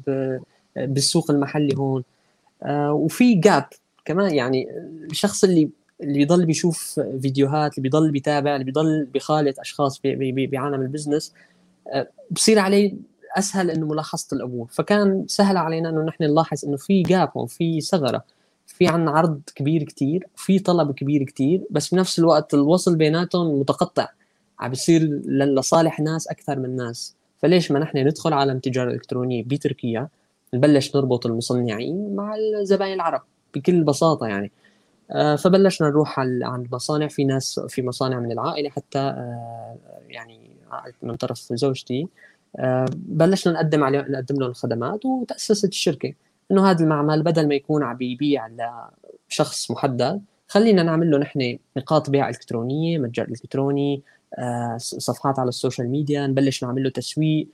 بالسوق 0.77 1.31
المحلي 1.31 1.77
هون. 1.77 2.05
وفي 2.91 3.35
جاب 3.35 3.65
كمان 4.05 4.35
يعني 4.35 4.69
الشخص 5.11 5.45
اللي 5.45 5.71
اللي 6.01 6.19
بيضل 6.19 6.47
بيشوف 6.47 7.01
فيديوهات 7.23 7.79
اللي 7.79 7.83
بيضل 7.83 8.11
بيتابع 8.11 8.55
اللي 8.55 8.65
بيضل 8.65 9.05
بخالط 9.15 9.61
أشخاص 9.61 10.01
بعالم 10.05 10.83
البزنس 10.83 11.35
بصير 12.31 12.59
عليه 12.59 12.95
أسهل 13.39 13.71
إنه 13.71 13.87
ملاحظة 13.87 14.27
الأمور. 14.33 14.67
فكان 14.71 15.25
سهل 15.29 15.57
علينا 15.57 15.89
إنه 15.89 16.03
نحن 16.03 16.25
نلاحظ 16.25 16.65
إنه 16.65 16.77
في 16.77 17.03
جاب 17.03 17.31
هون 17.37 17.47
في 17.47 17.81
ثغرة. 17.81 18.25
في 18.73 18.87
عنا 18.87 19.11
عرض 19.11 19.41
كبير 19.55 19.83
كتير 19.83 20.27
في 20.37 20.59
طلب 20.59 20.93
كبير 20.93 21.23
كتير 21.23 21.65
بس 21.71 21.95
بنفس 21.95 22.19
الوقت 22.19 22.55
الوصل 22.55 22.97
بيناتهم 22.97 23.61
متقطع. 23.61 24.09
عم 24.61 24.71
بيصير 24.71 25.03
لصالح 25.25 26.01
ناس 26.01 26.29
أكثر 26.29 26.59
من 26.59 26.77
ناس. 26.77 27.17
فليش 27.39 27.71
ما 27.71 27.79
نحن 27.79 27.99
ندخل 27.99 28.33
عالم 28.33 28.57
التجاره 28.57 28.91
الالكترونيه 28.91 29.45
بتركيا 29.45 30.09
نبلش 30.55 30.97
نربط 30.97 31.27
المصنعين 31.27 32.17
مع 32.17 32.35
الزباين 32.35 32.95
العرب 32.95 33.23
بكل 33.55 33.85
بساطة 33.85 34.27
يعني. 34.27 34.51
آه، 35.11 35.37
فبلشنا 35.37 35.89
نروح 35.89 36.21
على 36.21 36.57
المصانع 36.57 37.09
في 37.09 37.25
ناس 37.25 37.61
في 37.69 37.83
مصانع 37.83 38.21
من 38.21 38.33
العائلة 38.33 38.71
حتى 38.71 38.99
آه، 38.99 39.77
يعني 40.09 40.41
من 41.03 41.15
طرف 41.15 41.53
زوجتي. 41.53 42.09
آه، 42.57 42.87
بلشنا 42.95 43.53
نقدم 43.53 43.85
عليه 43.85 44.01
نقدم 44.09 44.37
لهم 44.41 44.51
الخدمات 44.51 45.07
وتأسست 45.07 45.69
الشركة. 45.69 46.15
إنه 46.53 46.71
هذا 46.71 46.85
المعمل 46.85 47.23
بدل 47.23 47.49
ما 47.49 47.55
يكون 47.55 47.83
عم 47.83 47.97
بيبيع 47.97 48.49
لشخص 49.29 49.71
محدد 49.71 50.23
خلينا 50.49 50.83
نعمل 50.83 51.11
له 51.11 51.19
نحن 51.19 51.59
نقاط 51.77 52.11
بيع 52.11 52.29
إلكترونية 52.29 52.99
متجر 52.99 53.29
إلكتروني 53.29 54.03
صفحات 54.77 55.39
على 55.39 55.49
ال 55.49 55.54
social 55.54 55.89
media 55.89 56.27
نبلش 56.27 56.65
نعمل 56.65 56.83
له 56.83 56.91
تسويق 56.91 57.49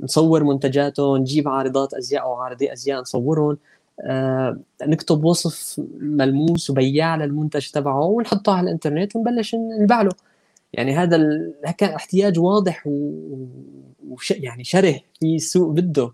نصور 0.00 0.44
منتجاته 0.44 1.18
نجيب 1.18 1.48
عارضات 1.48 1.94
أزياء 1.94 2.22
أو 2.22 2.34
عارضي 2.34 2.72
أزياء 2.72 3.00
نصورهم 3.00 3.58
آه، 4.00 4.58
نكتب 4.82 5.24
وصف 5.24 5.80
ملموس 6.00 6.70
وبياع 6.70 7.16
للمنتج 7.16 7.70
تبعه 7.70 8.04
ونحطه 8.04 8.52
على 8.52 8.64
الإنترنت 8.64 9.16
ونبلش 9.16 9.56
نبيع 9.80 10.02
له. 10.02 10.10
يعني 10.72 10.96
هذا 10.96 11.18
كان 11.78 11.90
احتياج 11.90 12.38
واضح 12.38 12.88
وش 14.08 14.30
يعني 14.30 14.64
شره 14.64 15.00
في 15.20 15.36
السوق 15.36 15.70
بده. 15.70 16.12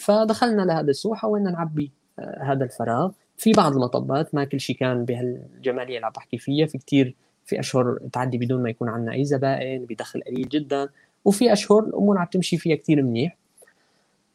فدخلنا 0.00 0.62
لهذا 0.62 0.90
السوق 0.90 1.14
حاولنا 1.14 1.50
نعبي 1.50 1.90
آه، 2.18 2.42
هذا 2.42 2.64
الفراغ. 2.64 3.10
في 3.36 3.52
بعض 3.52 3.72
المطبات 3.72 4.34
ما 4.34 4.44
كل 4.44 4.60
شيء 4.60 4.76
كان 4.76 5.04
بهالجمالية 5.04 5.96
اللي 5.96 6.06
عم 6.06 6.12
بحكي 6.12 6.38
فيها 6.38 6.66
في 6.66 6.78
كثير 6.78 7.14
في 7.46 7.60
أشهر 7.60 7.98
تعدي 8.12 8.38
بدون 8.38 8.62
ما 8.62 8.70
يكون 8.70 8.88
عندنا 8.88 9.12
أي 9.12 9.24
زبائن 9.24 9.84
بدخل 9.84 10.20
قليل 10.20 10.48
جدا. 10.48 10.88
وفي 11.24 11.52
أشهر 11.52 11.84
الأمور 11.84 12.18
عم 12.18 12.26
تمشي 12.26 12.58
فيها 12.58 12.76
كثير 12.76 13.02
منيح. 13.02 13.36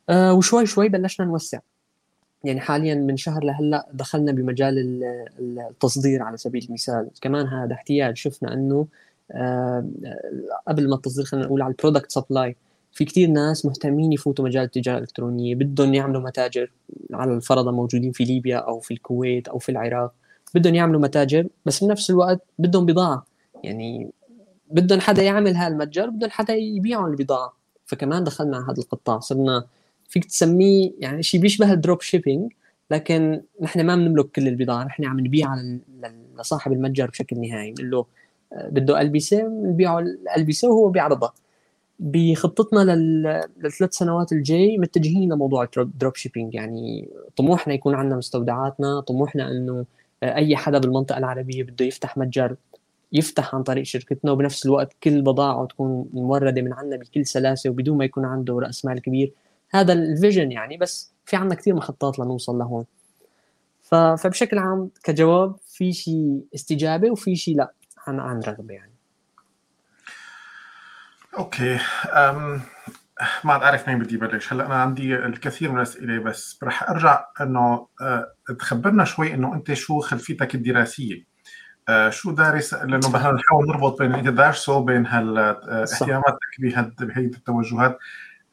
آه 0.09 0.33
وشوي 0.33 0.65
شوي 0.65 0.89
بلشنا 0.89 1.25
نوسع. 1.25 1.59
يعني 2.43 2.59
حاليا 2.59 2.95
من 2.95 3.17
شهر 3.17 3.43
لهلأ 3.43 3.87
دخلنا 3.93 4.31
بمجال 4.31 5.03
التصدير 5.39 6.23
على 6.23 6.37
سبيل 6.37 6.65
المثال. 6.69 7.09
كمان 7.21 7.47
هذا 7.47 7.73
احتياج. 7.73 8.17
شفنا 8.17 8.53
إنه 8.53 8.87
آه، 9.31 9.85
قبل 10.67 10.89
ما 10.89 10.95
التصدير 10.95 11.25
خلينا 11.25 11.45
نقول 11.45 11.61
على 11.61 11.71
ال 11.71 11.76
product 11.76 12.11
supply 12.11 12.55
في 12.93 13.05
كثير 13.05 13.29
ناس 13.29 13.65
مهتمين 13.65 14.13
يفوتوا 14.13 14.45
مجال 14.45 14.63
التجارة 14.63 14.97
الإلكترونية 14.97 15.55
بدهم 15.55 15.93
يعملوا 15.93 16.21
متاجر 16.21 16.71
على 17.13 17.33
الفرض 17.33 17.67
موجودين 17.67 18.11
في 18.11 18.23
ليبيا 18.23 18.57
أو 18.57 18.79
في 18.79 18.93
الكويت 18.93 19.47
أو 19.47 19.59
في 19.59 19.69
العراق. 19.69 20.13
بدهم 20.55 20.75
يعملوا 20.75 21.01
متاجر 21.01 21.47
بس 21.65 21.83
بنفس 21.83 22.09
الوقت 22.09 22.41
بدهم 22.59 22.85
بضاعة. 22.85 23.25
يعني 23.63 24.11
بدهم 24.71 24.99
حدا 24.99 25.23
يعمل 25.23 25.55
هالمتجر 25.55 26.09
بدهم 26.09 26.29
حدا 26.29 26.53
يبيعهم 26.53 27.05
البضاعه 27.05 27.53
فكمان 27.85 28.23
دخلنا 28.23 28.57
على 28.57 28.65
هذا 28.65 28.81
القطاع 28.81 29.19
صرنا 29.19 29.65
فيك 30.09 30.25
تسميه 30.25 30.91
يعني 30.99 31.23
شيء 31.23 31.41
بيشبه 31.41 31.73
ال 31.73 31.79
drop 31.79 32.01
shipping 32.01 32.53
لكن 32.91 33.41
نحن 33.61 33.85
ما 33.85 33.95
بنملك 33.95 34.25
كل 34.25 34.47
البضاعة. 34.47 34.83
نحن 34.83 35.05
عم 35.05 35.19
نبيع 35.19 35.55
لصاحب 36.39 36.71
المتجر 36.71 37.09
بشكل 37.09 37.41
نهائي 37.41 37.71
بنقول 37.71 37.91
له 37.91 38.05
آه، 38.53 38.69
بده 38.69 39.01
ألبسة 39.01 39.43
بنبيعه 39.47 39.99
الالبسه 39.99 40.69
وهو 40.69 40.89
بيعرضها. 40.89 41.33
بخطتنا 41.99 42.95
للثلاث 43.57 43.93
سنوات 43.93 44.31
الجاي 44.31 44.77
متجهين 44.77 45.33
لموضوع 45.33 45.67
ال 45.77 45.85
drop 45.85 46.15
shipping 46.15 46.55
يعني 46.55 47.09
طموحنا 47.35 47.73
يكون 47.73 47.95
عندنا 47.95 48.17
مستودعاتنا 48.17 48.99
طموحنا 48.99 49.51
إنه 49.51 49.85
آه، 50.23 50.35
أي 50.35 50.55
حدا 50.55 50.77
بالمنطقة 50.77 51.17
العربية 51.17 51.63
بده 51.63 51.85
يفتح 51.85 52.17
متجر 52.17 52.55
يفتح 53.13 53.55
عن 53.55 53.63
طريق 53.63 53.83
شركتنا 53.83 54.31
وبنفس 54.31 54.65
الوقت 54.65 54.93
كل 55.03 55.21
بضاعة 55.21 55.65
تكون 55.65 56.09
موردة 56.13 56.61
من 56.61 56.73
عندنا 56.73 56.97
بكل 56.97 57.25
سلاسة 57.25 57.69
وبدون 57.69 57.97
ما 57.97 58.05
يكون 58.05 58.25
عنده 58.25 58.59
رأس 58.59 58.85
مال 58.85 59.01
كبير. 59.01 59.33
هذا 59.71 59.93
ال 59.93 60.02
vision 60.02 60.51
يعني 60.51 60.77
بس 60.77 61.13
في 61.25 61.35
عندنا 61.35 61.55
كثير 61.55 61.75
محطات 61.75 62.19
لنوصل 62.19 62.57
لهون. 62.57 62.85
فبشكل 63.81 64.57
عام 64.57 64.89
كجواب 65.03 65.55
في 65.67 65.93
شيء 65.93 66.41
استجابة 66.55 67.11
وفي 67.11 67.35
شيء 67.35 67.57
لا 67.57 67.73
عن 68.07 68.19
عن 68.19 68.39
رغبة 68.39 68.73
يعني. 68.73 68.92
okay 71.37 71.79
أم 72.05 72.61
ما 73.43 73.57
بعرف 73.57 73.89
مين 73.89 73.99
بدي 73.99 74.17
بلش 74.17 74.53
هلأ 74.53 74.65
أنا 74.65 74.75
عندي 74.75 75.15
الكثير 75.15 75.71
من 75.71 75.77
الأسئلة 75.77 76.19
بس 76.19 76.59
رح 76.63 76.89
أرجع 76.89 77.25
إنه 77.41 77.87
أه 78.01 78.33
تخبرنا 78.59 79.05
شوي 79.05 79.33
إنه 79.33 79.53
أنت 79.53 79.73
شو 79.73 79.99
خلفيتك 79.99 80.55
الدراسية. 80.55 81.23
أه 81.89 82.09
شو 82.09 82.31
دارس؟ 82.31 82.73
لأنه 82.73 83.31
نحاول 83.31 83.67
نربط 83.67 83.99
بين 84.01 84.13
انت 84.13 84.27
دارسه 84.27 84.79
بين 84.79 85.05
هالاهتماماتك 85.05 86.59
بهي 86.99 87.25
التوجهات. 87.25 87.97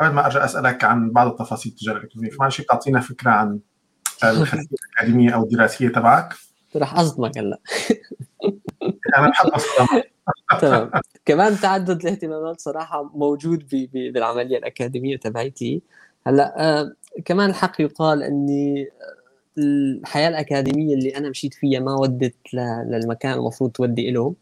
قبل 0.01 0.15
ما 0.15 0.27
أرجع 0.27 0.45
أسألك 0.45 0.85
عن 0.85 1.11
بعض 1.11 1.27
التفاصيل 1.27 1.73
التجاره 1.73 1.97
الالكترونيه 1.97 2.31
فمعلش 2.31 2.61
تعطينا 2.61 3.01
فكرة 3.01 3.31
عن 3.31 3.61
الخلفية 4.25 4.77
الأكاديمية 4.89 5.35
أو 5.35 5.43
الدراسية 5.43 5.89
تبعك؟ 5.89 6.35
رح 6.77 6.95
أصدمك 6.99 7.39
هلأ. 7.39 7.59
أنا 7.61 8.43
بحب 8.43 8.51
اصدم 8.51 8.70
تمام. 10.61 10.91
كمان 11.25 11.57
تعدد 11.57 12.01
الاهتمامات 12.01 12.61
صراحة 12.61 13.11
موجود 13.15 13.69
بالعملية 13.93 14.59
الأكاديمية 14.59 15.17
تبعتي 15.17 15.83
هلأ 16.27 16.79
آه 16.81 16.93
كمان 17.25 17.51
الحق 17.51 17.81
يقال 17.81 18.23
إني 18.23 18.89
الحياة 19.59 20.29
الأكاديمية 20.29 20.95
اللي 20.95 21.17
أنا 21.17 21.29
مشيت 21.31 21.55
فيها 21.55 21.81
ما 21.81 21.95
ودت 21.95 22.35
للمكان 22.55 23.33
المفروض 23.33 23.71
تودي 23.71 24.11
له 24.11 24.35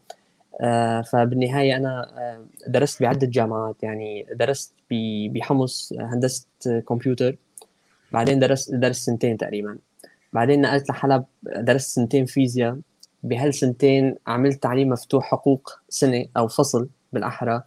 آه، 0.61 1.01
فبالنهاية 1.01 1.77
أنا 1.77 2.11
آه، 2.17 2.45
درست 2.67 3.01
بعدة 3.03 3.27
جامعات. 3.27 3.83
يعني 3.83 4.25
درست 4.35 4.73
بحمص 4.91 5.93
هندسة 5.99 6.45
كمبيوتر. 6.89 7.37
بعدين 8.11 8.39
درست 8.39 8.75
درست 8.75 9.05
سنتين 9.05 9.37
تقريبا. 9.37 9.77
بعدين 10.33 10.61
نقلت 10.61 10.89
لحلب 10.89 11.25
درست 11.43 11.95
سنتين 11.95 12.25
فيزياء. 12.25 12.79
بهالسنتين 13.23 14.15
عملت 14.27 14.63
تعليم 14.63 14.89
مفتوح 14.89 15.31
حقوق 15.31 15.79
سنة 15.89 16.25
أو 16.37 16.47
فصل 16.47 16.89
بالأحرى. 17.13 17.63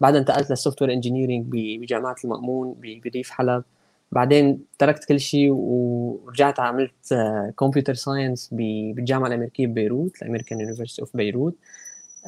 بعدين 0.00 0.20
انتقلت 0.20 0.50
لل 0.50 0.82
software 0.82 0.92
engineering 0.92 1.46
بجامعة 1.50 2.16
المأمون 2.24 2.74
بريف 3.04 3.30
حلب. 3.30 3.64
بعدين 4.12 4.64
تركت 4.78 5.04
كل 5.04 5.20
شيء 5.20 5.50
ورجعت 5.50 6.60
عملت 6.60 7.14
computer 7.58 7.94
science 7.94 8.48
بالجامعة 8.52 9.28
الأمريكية 9.28 9.66
ببيروت 9.66 10.22
ال 10.22 10.26
American 10.26 10.60
University 10.60 11.02
of 11.02 11.16
Beirut. 11.16 11.54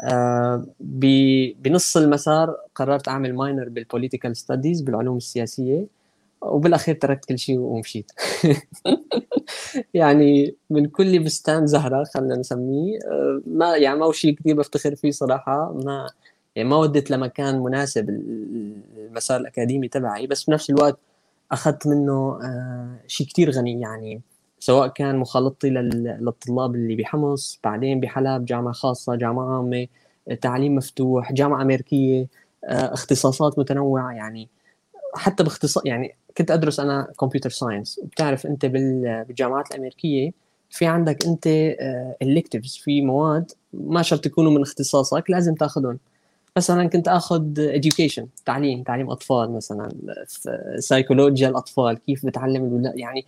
آه، 0.01 0.67
بنص 0.81 1.97
المسار 1.97 2.57
قررت 2.75 3.09
أعمل 3.09 3.35
minor 3.35 3.69
بال 3.69 3.81
political 3.81 4.37
studies 4.37 4.81
بالعلوم 4.81 5.17
السياسية. 5.17 5.98
وبالأخير 6.43 6.95
تركت 6.95 7.25
كل 7.25 7.39
شيء 7.39 7.59
ومشيت. 7.59 8.13
يعني 9.95 10.57
من 10.71 10.87
كل 10.87 11.19
بستان 11.19 11.67
زهرة 11.67 12.05
خلينا 12.05 12.37
نسميه 12.37 12.99
ما 13.47 13.77
يعني 13.77 13.99
ما 13.99 14.07
هو 14.07 14.13
شيء 14.13 14.35
كثير 14.35 14.57
بفتخر 14.57 14.95
فيه 14.95 15.11
صراحة 15.11 15.73
ما 15.73 16.11
يعني 16.57 16.69
ما 16.69 16.77
أدت 16.77 17.11
لمكان 17.11 17.61
مناسب 17.61 18.11
المسار 18.11 19.41
الأكاديمي 19.41 19.89
تبعي 19.89 20.27
بس 20.27 20.45
بنفس 20.45 20.71
الوقت 20.71 20.99
أخذت 21.53 21.87
منه 21.87 22.39
آه، 22.43 22.97
شيء 23.07 23.27
كثير 23.27 23.51
غني 23.51 23.81
يعني 23.81 24.23
سواء 24.61 24.89
كان 24.89 25.17
مخالطتي 25.17 25.71
للطلاب 25.71 26.75
اللي 26.75 26.97
بحمص 26.97 27.61
بعدين 27.65 28.01
بحلب 28.01 28.45
جامعة 28.45 28.73
خاصة 28.73 29.15
جامعة 29.15 29.57
عامة 29.57 29.87
تعليم 30.41 30.75
مفتوح 30.75 31.33
جامعة 31.33 31.63
أمريكية 31.63 32.27
آه، 32.65 32.95
اختصاصات 32.95 33.59
متنوعة 33.59 34.13
يعني 34.13 34.49
حتى 35.15 35.43
باختصاص 35.43 35.83
يعني 35.87 36.17
كنت 36.39 36.51
أدرس 36.51 36.81
أنا 36.81 37.13
computer 37.21 37.51
science 37.51 38.01
بتعرف 38.05 38.47
أنت 38.47 38.67
بالجامعات 38.67 39.71
الأمريكية 39.71 40.33
في 40.71 40.87
عندك 40.87 41.25
أنت 41.27 41.47
electives 42.23 42.77
آه، 42.81 42.85
في 42.85 43.01
مواد 43.01 43.53
ما 43.73 44.03
شرط 44.03 44.27
يكونوا 44.27 44.53
من 44.53 44.63
اختصاصك 44.63 45.25
لازم 45.31 45.55
تأخذهم. 45.55 45.99
مثلا 46.57 46.87
كنت 46.87 47.09
أخذ 47.09 47.43
education 47.81 48.23
تعليم 48.47 48.83
تعليم 48.83 49.11
أطفال 49.11 49.53
مثلا 49.53 49.89
سايكولوجيا 50.79 51.49
الأطفال 51.49 51.99
كيف 51.99 52.27
بتعلم 52.27 52.93
يعني 52.95 53.25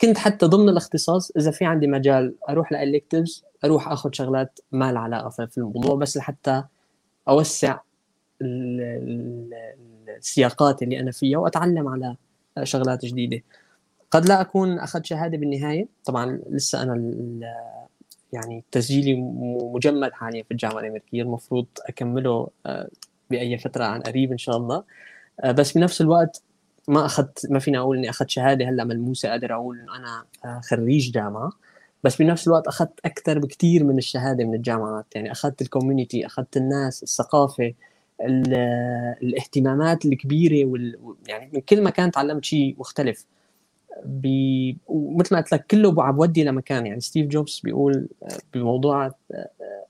كنت 0.00 0.18
حتى 0.18 0.46
ضمن 0.46 0.68
الاختصاص 0.68 1.30
إذا 1.36 1.50
في 1.50 1.64
عندي 1.64 1.86
مجال 1.86 2.34
أروح 2.48 2.72
لالكتيفز 2.72 3.44
أروح 3.64 3.88
أخذ 3.88 4.10
شغلات 4.12 4.60
ما 4.72 4.92
لها 4.92 5.00
علاقة 5.00 5.46
في 5.46 5.58
الموضوع 5.58 5.94
بس 5.94 6.16
لحتى 6.16 6.64
أوسع 7.28 7.78
السياقات 10.18 10.82
اللي 10.82 11.00
أنا 11.00 11.10
فيها 11.10 11.38
وأتعلم 11.38 11.88
على 11.88 12.16
شغلات 12.62 13.04
جديدة. 13.06 13.42
قد 14.10 14.26
لا 14.26 14.40
أكون 14.40 14.78
أخذت 14.78 15.06
شهادة 15.06 15.38
بالنهاية 15.38 15.88
طبعا 16.04 16.40
لسه 16.50 16.82
أنا 16.82 16.94
يعني 18.32 18.64
تسجيلي 18.72 19.14
مجمد 19.74 20.12
حاليا 20.12 20.42
في 20.42 20.50
الجامعة 20.50 20.80
الأمريكية 20.80 21.22
المفروض 21.22 21.66
أكمله 21.88 22.48
آه، 22.66 22.88
بأي 23.30 23.58
فترة 23.58 23.84
عن 23.84 24.00
قريب 24.00 24.32
إن 24.32 24.38
شاء 24.38 24.56
الله. 24.56 24.84
آه، 25.40 25.52
بس 25.52 25.72
بنفس 25.72 26.00
الوقت 26.00 26.42
ما 26.88 27.06
أخذت 27.06 27.46
ما 27.50 27.58
فينا 27.58 27.78
أقول 27.78 27.96
إني 27.96 28.10
أخذت 28.10 28.30
شهادة 28.30 28.68
هلأ 28.68 28.84
ملموسة 28.84 29.28
قادر 29.28 29.54
أقول 29.54 29.80
إنه 29.80 29.96
أنا 29.96 30.24
آه، 30.44 30.60
خريج 30.64 31.10
جامعة. 31.12 31.52
بس 32.04 32.16
بنفس 32.16 32.46
الوقت 32.48 32.66
أخذت 32.66 33.00
أكثر 33.04 33.38
بكثير 33.38 33.84
من 33.84 33.98
الشهادة 33.98 34.44
من 34.44 34.54
الجامعات 34.54 35.06
يعني 35.14 35.32
أخذت 35.32 35.62
الكوميونتي 35.62 36.26
أخذت 36.26 36.56
الناس 36.56 37.02
الثقافة 37.02 37.74
الاهتمامات 38.20 40.04
الكبيرة 40.04 40.64
وال... 40.64 40.96
يعني 41.28 41.50
من 41.52 41.60
كل 41.60 41.82
مكان 41.82 42.10
تعلمت 42.10 42.44
شيء 42.44 42.76
مختلف. 42.78 43.26
ب... 44.04 44.26
ومثل 44.86 45.34
ما 45.34 45.40
قلت 45.40 45.52
لك 45.52 45.66
كله 45.66 46.04
عم 46.04 46.16
بودي 46.16 46.44
لمكان. 46.44 46.86
يعني 46.86 47.00
ستيف 47.00 47.26
جوبز 47.26 47.60
بيقول 47.64 48.08
آه، 48.22 48.38
بموضوع 48.54 49.06
آه، 49.06 49.48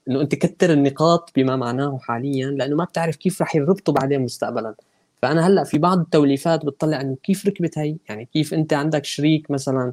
إنه 0.09 0.21
أنت 0.21 0.35
كتر 0.35 0.73
النقاط 0.73 1.31
بما 1.37 1.57
معناه 1.57 1.99
حاليا 1.99 2.47
لأنه 2.47 2.77
ما 2.77 2.85
بتعرف 2.85 3.17
كيف 3.17 3.43
رح 3.43 3.57
يربطوا 3.57 3.95
بعدين 3.95 4.21
مستقبلا. 4.21 4.75
فأنا 5.23 5.47
هلأ 5.47 5.65
في 5.65 5.79
بعض 5.79 5.99
التوليفات 5.99 6.67
بتطلع 6.67 7.01
إنه 7.01 7.17
كيف 7.23 7.47
ركبت 7.47 7.79
هي؟ 7.79 7.97
يعني 8.09 8.25
كيف 8.25 8.55
أنت 8.55 8.73
عندك 8.73 9.05
شريك 9.05 9.51
مثلا 9.51 9.93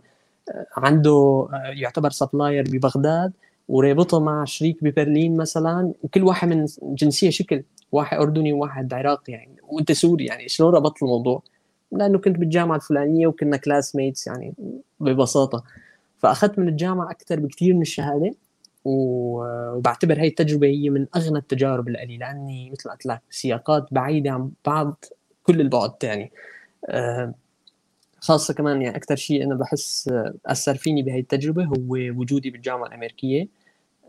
آه، 0.49 0.65
عنده 0.77 1.47
يعتبر 1.53 2.09
supplier 2.09 2.63
ببغداد 2.69 3.33
ورابطة 3.67 4.19
مع 4.19 4.45
شريك 4.45 4.83
ببرلين 4.83 5.37
مثلا 5.37 5.93
وكل 6.03 6.23
واحد 6.23 6.47
من 6.47 6.65
جنسية 6.81 7.29
شكل 7.29 7.63
واحد 7.91 8.17
أردني 8.17 8.53
وواحد 8.53 8.93
عراقي 8.93 9.33
يعني 9.33 9.55
وأنت 9.63 9.91
سوري 9.91 10.25
يعني 10.25 10.49
شلون 10.49 10.73
ربطت 10.73 11.03
الموضوع؟ 11.03 11.43
لأنه 11.91 12.19
كنت 12.19 12.37
بالجامعة 12.37 12.75
الفلانية 12.75 13.27
وكنا 13.27 13.57
classmates 13.57 14.27
يعني 14.27 14.53
ببساطة 14.99 15.63
فأخذت 16.17 16.59
من 16.59 16.67
الجامعة 16.67 17.11
أكثر 17.11 17.39
بكثير 17.39 17.73
من 17.73 17.81
الشهادة 17.81 18.31
وبعتبر 18.85 20.19
هاي 20.19 20.27
التجربة 20.27 20.67
هي 20.67 20.89
من 20.89 21.07
أغنى 21.15 21.37
التجارب 21.37 21.87
اللي 21.87 22.17
لأني 22.17 22.71
مثل 22.71 22.89
ما 22.89 22.93
قلت 22.93 23.05
لك 23.05 23.21
سياقات 23.29 23.85
بعيدة 23.91 24.31
عن 24.31 24.51
بعض 24.65 25.05
كل 25.43 25.61
البعد 25.61 25.91
يعني 26.03 26.31
آه، 26.89 27.33
خاصة 28.27 28.53
كمان 28.53 28.81
يعني 28.81 28.97
أكثر 28.97 29.15
شيء 29.15 29.43
أنا 29.43 29.55
بحس 29.55 30.11
أثر 30.45 30.75
فيني 30.75 31.03
بهي 31.03 31.19
التجربة 31.19 31.65
هو 31.65 31.75
وجودي 31.89 32.49
بالجامعة 32.49 32.87
الأمريكية. 32.87 33.47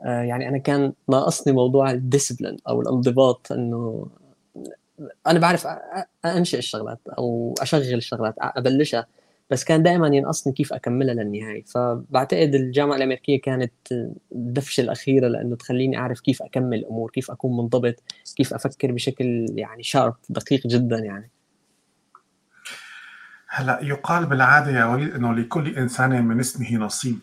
آه، 0.07 0.23
يعني 0.23 0.49
أنا 0.49 0.59
كان 0.59 0.93
ناقصني 1.09 1.53
موضوع 1.53 1.91
ال 1.91 1.97
discipline 1.97 2.57
أو 2.69 2.81
الانضباط 2.81 3.53
إنه 3.53 4.07
أنا 5.27 5.39
بعرف 5.39 5.67
أنشئ 6.25 6.59
الشغلات 6.59 6.99
أو 7.19 7.55
أشغل 7.61 7.95
الشغلات 7.95 8.35
أبلشها 8.39 9.07
بس 9.51 9.65
كان 9.65 9.83
دائما 9.83 10.09
ينقصني 10.09 10.53
كيف 10.53 10.73
أكملها 10.73 11.15
للنهاية. 11.15 11.63
فبعتقد 11.65 12.55
الجامعة 12.55 12.97
الأمريكية 12.97 13.41
كانت 13.41 13.73
الدفشة 14.33 14.81
الأخيرة 14.81 15.29
لأنه 15.29 15.57
تخليني 15.57 15.99
أعرف 15.99 16.21
كيف 16.21 16.43
أكمل 16.43 16.79
الأمور 16.79 17.11
كيف 17.11 17.31
أكون 17.31 17.57
منضبط 17.57 18.03
كيف 18.37 18.55
أفكر 18.55 18.93
بشكل 18.93 19.47
يعني 19.55 19.83
شارب 19.83 20.15
دقيق 20.29 20.67
جدا 20.67 20.99
يعني. 20.99 21.31
هلا 23.49 23.79
يقال 23.83 24.27
بالعادة 24.27 24.71
يا 24.71 24.85
وليد 24.85 25.15
إنه 25.15 25.35
لكل 25.35 25.77
إنسان 25.77 26.25
من 26.25 26.41
اسمه 26.41 26.77
نصيب. 26.77 27.19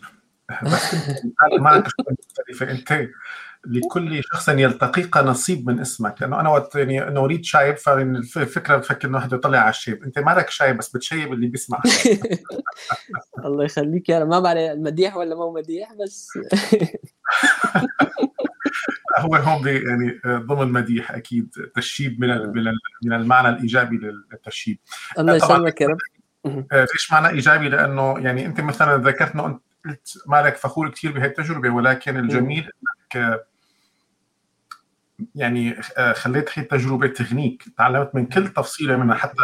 بس 0.62 0.94
أنت 0.94 1.60
معك 1.60 1.88
مختلفة. 2.10 2.70
أنت 2.70 3.08
لكل 3.66 4.22
شخص 4.24 4.48
يلتقيك 4.48 5.16
نصيب 5.16 5.70
من 5.70 5.80
اسمك. 5.80 6.22
لأنه 6.22 6.40
أنا 6.40 6.48
وقت 6.48 6.74
يعني 6.74 7.08
إنه 7.08 7.20
أريد 7.20 7.44
شايب 7.44 7.76
فالفكرة 7.76 8.76
بفكر 8.76 9.08
إنه 9.08 9.16
واحد 9.18 9.32
يطلع 9.32 9.58
على 9.58 9.70
الشيب 9.70 10.02
أنت 10.04 10.18
مالك 10.18 10.50
شايب 10.50 10.76
بس 10.76 10.96
بتشيب 10.96 11.32
اللي 11.32 11.46
بيسمع. 11.46 11.82
الله 13.44 13.64
يخليك. 13.64 14.08
يا 14.08 14.24
ما 14.24 14.40
بعرف 14.40 14.78
مديح 14.78 15.16
ولا 15.16 15.34
مو 15.34 15.52
مديح 15.52 15.92
بس 15.92 16.28
هو 19.18 19.34
هون 19.34 19.68
يعني 19.68 20.20
ضمن 20.26 20.72
مديح 20.72 21.10
أكيد 21.12 21.50
تشيب 21.74 22.20
من 22.20 22.28
من 23.04 23.12
المعنى 23.12 23.48
الإيجابي 23.48 23.96
للتشيب 23.96 24.78
الله 25.18 25.34
يسلمك 25.34 25.80
يا 25.80 25.86
رب. 25.86 25.98
ليش 26.72 27.12
معنى 27.12 27.28
إيجابي؟ 27.28 27.68
لأنه 27.68 28.18
يعني 28.18 28.46
أنت 28.46 28.60
مثلا 28.60 28.96
ذكرت 28.96 29.34
إنه 29.34 29.46
أنت 29.46 29.62
قلت 29.84 30.18
مالك 30.26 30.56
فخور 30.56 30.90
كثير 30.90 31.12
بهي 31.12 31.26
التجربة 31.26 31.70
ولكن 31.70 32.16
الجميل 32.16 32.70
إنك 33.14 33.40
يعني 35.34 35.80
آه، 35.96 36.12
خليت 36.12 36.58
هي 36.58 36.62
التجربة 36.62 37.06
تغنيك. 37.06 37.64
تعلمت 37.78 38.14
من 38.14 38.26
كل 38.26 38.48
تفصيلة 38.48 38.96
منها 38.96 39.14
حتى 39.14 39.42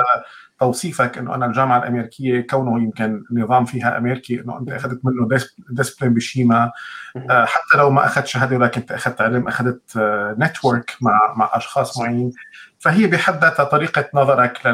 توصيفك 0.60 1.18
إنه 1.18 1.34
أنا 1.34 1.46
الجامعة 1.46 1.78
الأمريكية 1.78 2.40
كونه 2.40 2.82
يمكن 2.82 3.24
نظام 3.30 3.64
فيها 3.64 3.98
أمريكي 3.98 4.40
إنه 4.40 4.58
أنت 4.58 4.70
أخذت 4.70 5.00
منه 5.04 5.28
discipline 5.70 6.14
بشيما. 6.14 6.72
آه، 7.16 7.44
حتى 7.44 7.76
لو 7.78 7.90
ما 7.90 8.06
أخذت 8.06 8.26
شهادة 8.26 8.56
ولكن 8.56 8.80
أنت 8.80 8.92
أخذت 8.92 9.20
علم 9.20 9.48
أخذت 9.48 9.98
network 10.38 10.90
آه، 10.90 10.96
مع 11.00 11.34
مع 11.36 11.50
أشخاص 11.52 11.98
معين. 11.98 12.32
فهي 12.78 13.06
بحد 13.06 13.40
ذاتها 13.44 13.64
طريقة 13.64 14.10
نظرك 14.14 14.66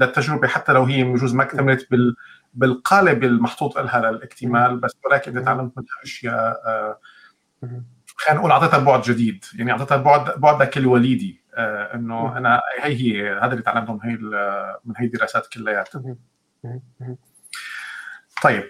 للتجربة 0.00 0.48
حتى 0.48 0.72
لو 0.72 0.84
هي 0.84 1.04
بجوز 1.04 1.34
ما 1.34 1.42
اكتملت 1.42 1.90
بال 1.90 2.16
بالقالب 2.54 3.24
المحطوط 3.24 3.78
لها 3.78 4.10
للاكتمال 4.10 4.80
بس 4.80 4.92
ولكن 5.04 5.44
تعلمت 5.44 5.72
منها 5.78 6.02
أشياء 6.02 6.60
خلينا 8.16 8.40
نقول 8.40 8.50
أعطيتها 8.50 8.78
بعد 8.78 9.02
جديد 9.02 9.44
يعني 9.54 9.72
أعطيتها 9.72 9.96
بعد 9.96 10.40
بعدك 10.40 10.78
الوليدي 10.78 11.40
آه 11.54 11.94
إنه 11.94 12.38
أنا 12.38 12.60
هي 12.82 12.94
هي 12.94 13.38
هذا 13.38 13.52
اللي 13.52 13.62
تعلمته 13.62 13.92
من 13.92 14.00
هي 14.02 14.16
من 14.84 14.94
هي 14.96 15.06
الدراسات 15.06 15.46
كلياتها. 15.46 16.16
طيب 18.42 18.64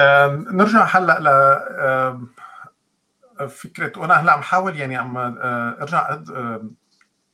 آه 0.00 0.26
نرجع 0.52 0.84
هلأ 0.84 1.20
ل 1.20 1.26
آه 1.28 2.20
فكرة 3.48 4.00
وأنا 4.00 4.14
هلأ 4.14 4.32
عم 4.32 4.42
حاول 4.42 4.76
يعني 4.76 4.96
عم 4.96 5.16
آه 5.16 5.76
ارجع 5.80 6.10
آه 6.10 6.70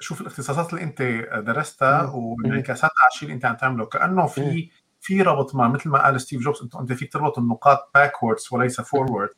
شوف 0.00 0.20
الاختصاصات 0.20 0.72
اللي 0.72 0.84
انت 0.84 1.02
درستها 1.46 2.02
وانعكاساتها 2.02 3.00
على 3.02 3.10
الشيء 3.12 3.28
اللي 3.28 3.34
انت 3.34 3.44
عم 3.44 3.56
تعمله. 3.56 3.86
كأنه 3.86 4.26
في 4.26 4.70
في 5.00 5.22
ربط 5.22 5.54
ما 5.54 5.68
مثل 5.68 5.88
ما 5.88 6.04
قال 6.04 6.20
ستيف 6.20 6.40
جوبز 6.40 6.62
انت 6.62 6.76
انت 6.76 6.92
فيك 6.92 7.12
تربط 7.12 7.38
النقاط 7.38 7.90
backwards 7.94 8.48
وليس 8.52 8.80
forward 8.80 9.30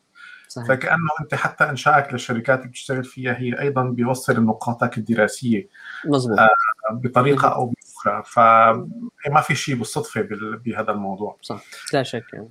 صحيح. 0.48 0.68
فكأنه 0.68 1.08
انت 1.20 1.34
حتى 1.34 1.64
إنشائك 1.64 2.12
للشركات 2.12 2.58
اللي 2.58 2.70
بتشتغل 2.70 3.04
فيها 3.04 3.38
هي 3.38 3.60
أيضا 3.60 3.82
بيوصل 3.82 4.44
نقاطك 4.44 4.98
الدراسية 4.98 5.68
مظبوط. 6.04 6.38
آه 6.38 6.48
بطريقة 6.90 7.48
أو 7.48 7.66
بأخرى. 8.06 8.22
فما 8.26 9.40
في 9.42 9.54
شيء 9.54 9.74
بالصدفة 9.74 10.20
بهذا 10.64 10.90
الموضوع. 10.92 11.36
صح. 11.42 11.62
لا 11.92 12.02
شك 12.02 12.24
يعني. 12.32 12.48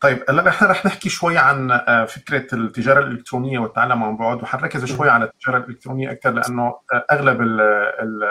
طيب 0.00 0.24
هلا 0.28 0.42
نحن 0.42 0.64
رح 0.64 0.86
نحكي 0.86 1.08
شوي 1.08 1.38
عن 1.38 1.70
آه، 1.70 2.04
فكرة 2.04 2.54
التجارة 2.54 3.00
الإلكترونية 3.00 3.58
والتعلم 3.58 4.02
عن 4.02 4.16
بعد 4.16 4.42
وحنركز 4.42 4.84
شوي 4.84 5.10
على 5.10 5.24
التجارة 5.24 5.58
الإلكترونية 5.58 6.10
أكثر 6.10 6.30
لأنه 6.30 6.62
آه، 6.62 7.04
أغلب 7.12 7.40
ال 7.42 7.60
ال 7.60 8.22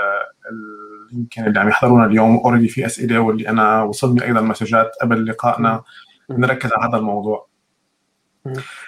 يمكن 1.13 1.45
اللي 1.45 1.59
عم 1.59 1.69
يحضرونا 1.69 2.05
اليوم 2.05 2.37
اوريدي 2.37 2.67
في 2.67 2.85
أسئلة 2.85 3.19
واللي 3.19 3.49
أنا 3.49 3.81
وصلني 3.81 4.23
أيضا 4.23 4.41
مسجات 4.41 4.91
قبل 5.01 5.25
لقائنا. 5.25 5.83
نركز 6.29 6.73
على 6.73 6.89
هذا 6.89 6.97
الموضوع. 6.97 7.47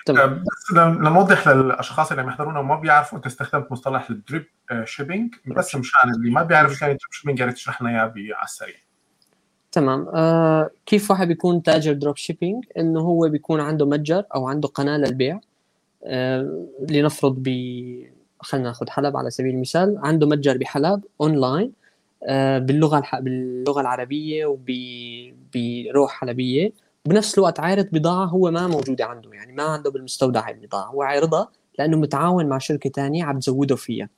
تمام. 0.06 0.44
بس 0.44 0.74
لنوضح 0.78 1.48
للأشخاص 1.48 2.10
اللي 2.12 2.22
عم 2.22 2.30
يحضرونا 2.30 2.60
وما 2.60 2.76
بيعرفوا 2.76 3.18
إنت 3.18 3.26
استخدمت 3.26 3.72
مصطلح 3.72 4.10
ال 4.10 4.17
drop 4.17 4.46
shipping 4.84 5.36
بس 5.46 5.76
مشان 5.76 6.10
اللي 6.16 6.32
ما 6.32 6.44
بيعرف 6.44 6.72
شو 6.72 6.86
يعني 6.86 6.94
ال 6.94 6.97
drop 6.97 7.12
shipping 7.12 7.40
يا 7.40 7.46
ريت 7.46 7.56
تشرح 7.56 7.82
لنا 7.82 7.92
إياه 7.92 8.36
على 8.36 8.44
السريع. 8.44 8.76
تمام. 9.72 10.08
آه 10.14 10.70
كيف 10.86 11.12
واحد 11.12 11.28
بيكون 11.28 11.64
تاجر 11.64 11.94
drop 11.94 12.18
shipping 12.18 12.66
إنه 12.78 13.00
هو 13.00 13.30
بيكون 13.30 13.60
عنده 13.60 13.86
متجر 13.86 14.24
أو 14.36 14.48
عنده 14.48 14.68
قناة 14.68 14.98
للبيع. 14.98 15.40
آه 16.04 16.66
لنفرض 16.90 17.36
ب 17.38 17.50
خلينا 18.40 18.68
ناخذ 18.68 18.90
حلب 18.90 19.18
على 19.18 19.30
سبيل 19.30 19.56
المثال. 19.56 19.98
عنده 19.98 20.28
متجر 20.28 20.58
بحلب 20.58 21.04
اونلاين 21.22 21.72
آه 22.24 22.60
باللغة 22.60 23.00
الح... 23.00 23.20
باللغة 23.20 23.82
العربية 23.82 24.46
وبروح 24.46 26.12
حلبية. 26.12 26.72
بنفس 27.06 27.38
الوقت 27.38 27.60
عارض 27.60 27.88
بضاعة 27.92 28.26
هو 28.26 28.52
ما 28.52 28.68
موجودة 28.68 29.06
عنده. 29.06 29.30
يعني 29.34 29.54
ما 29.54 29.64
عنده 29.64 29.92
بالمستودع 29.92 30.50
البضاعة. 30.50 30.86
هو 30.86 31.02
عارضها 31.04 31.50
لأنه 31.80 31.98
متعاون 31.98 32.46
مع 32.46 32.58
شركة 32.58 32.90
ثانية 32.90 33.24
عم 33.24 33.40
تزوده 33.40 33.76
فيها. 33.76 34.10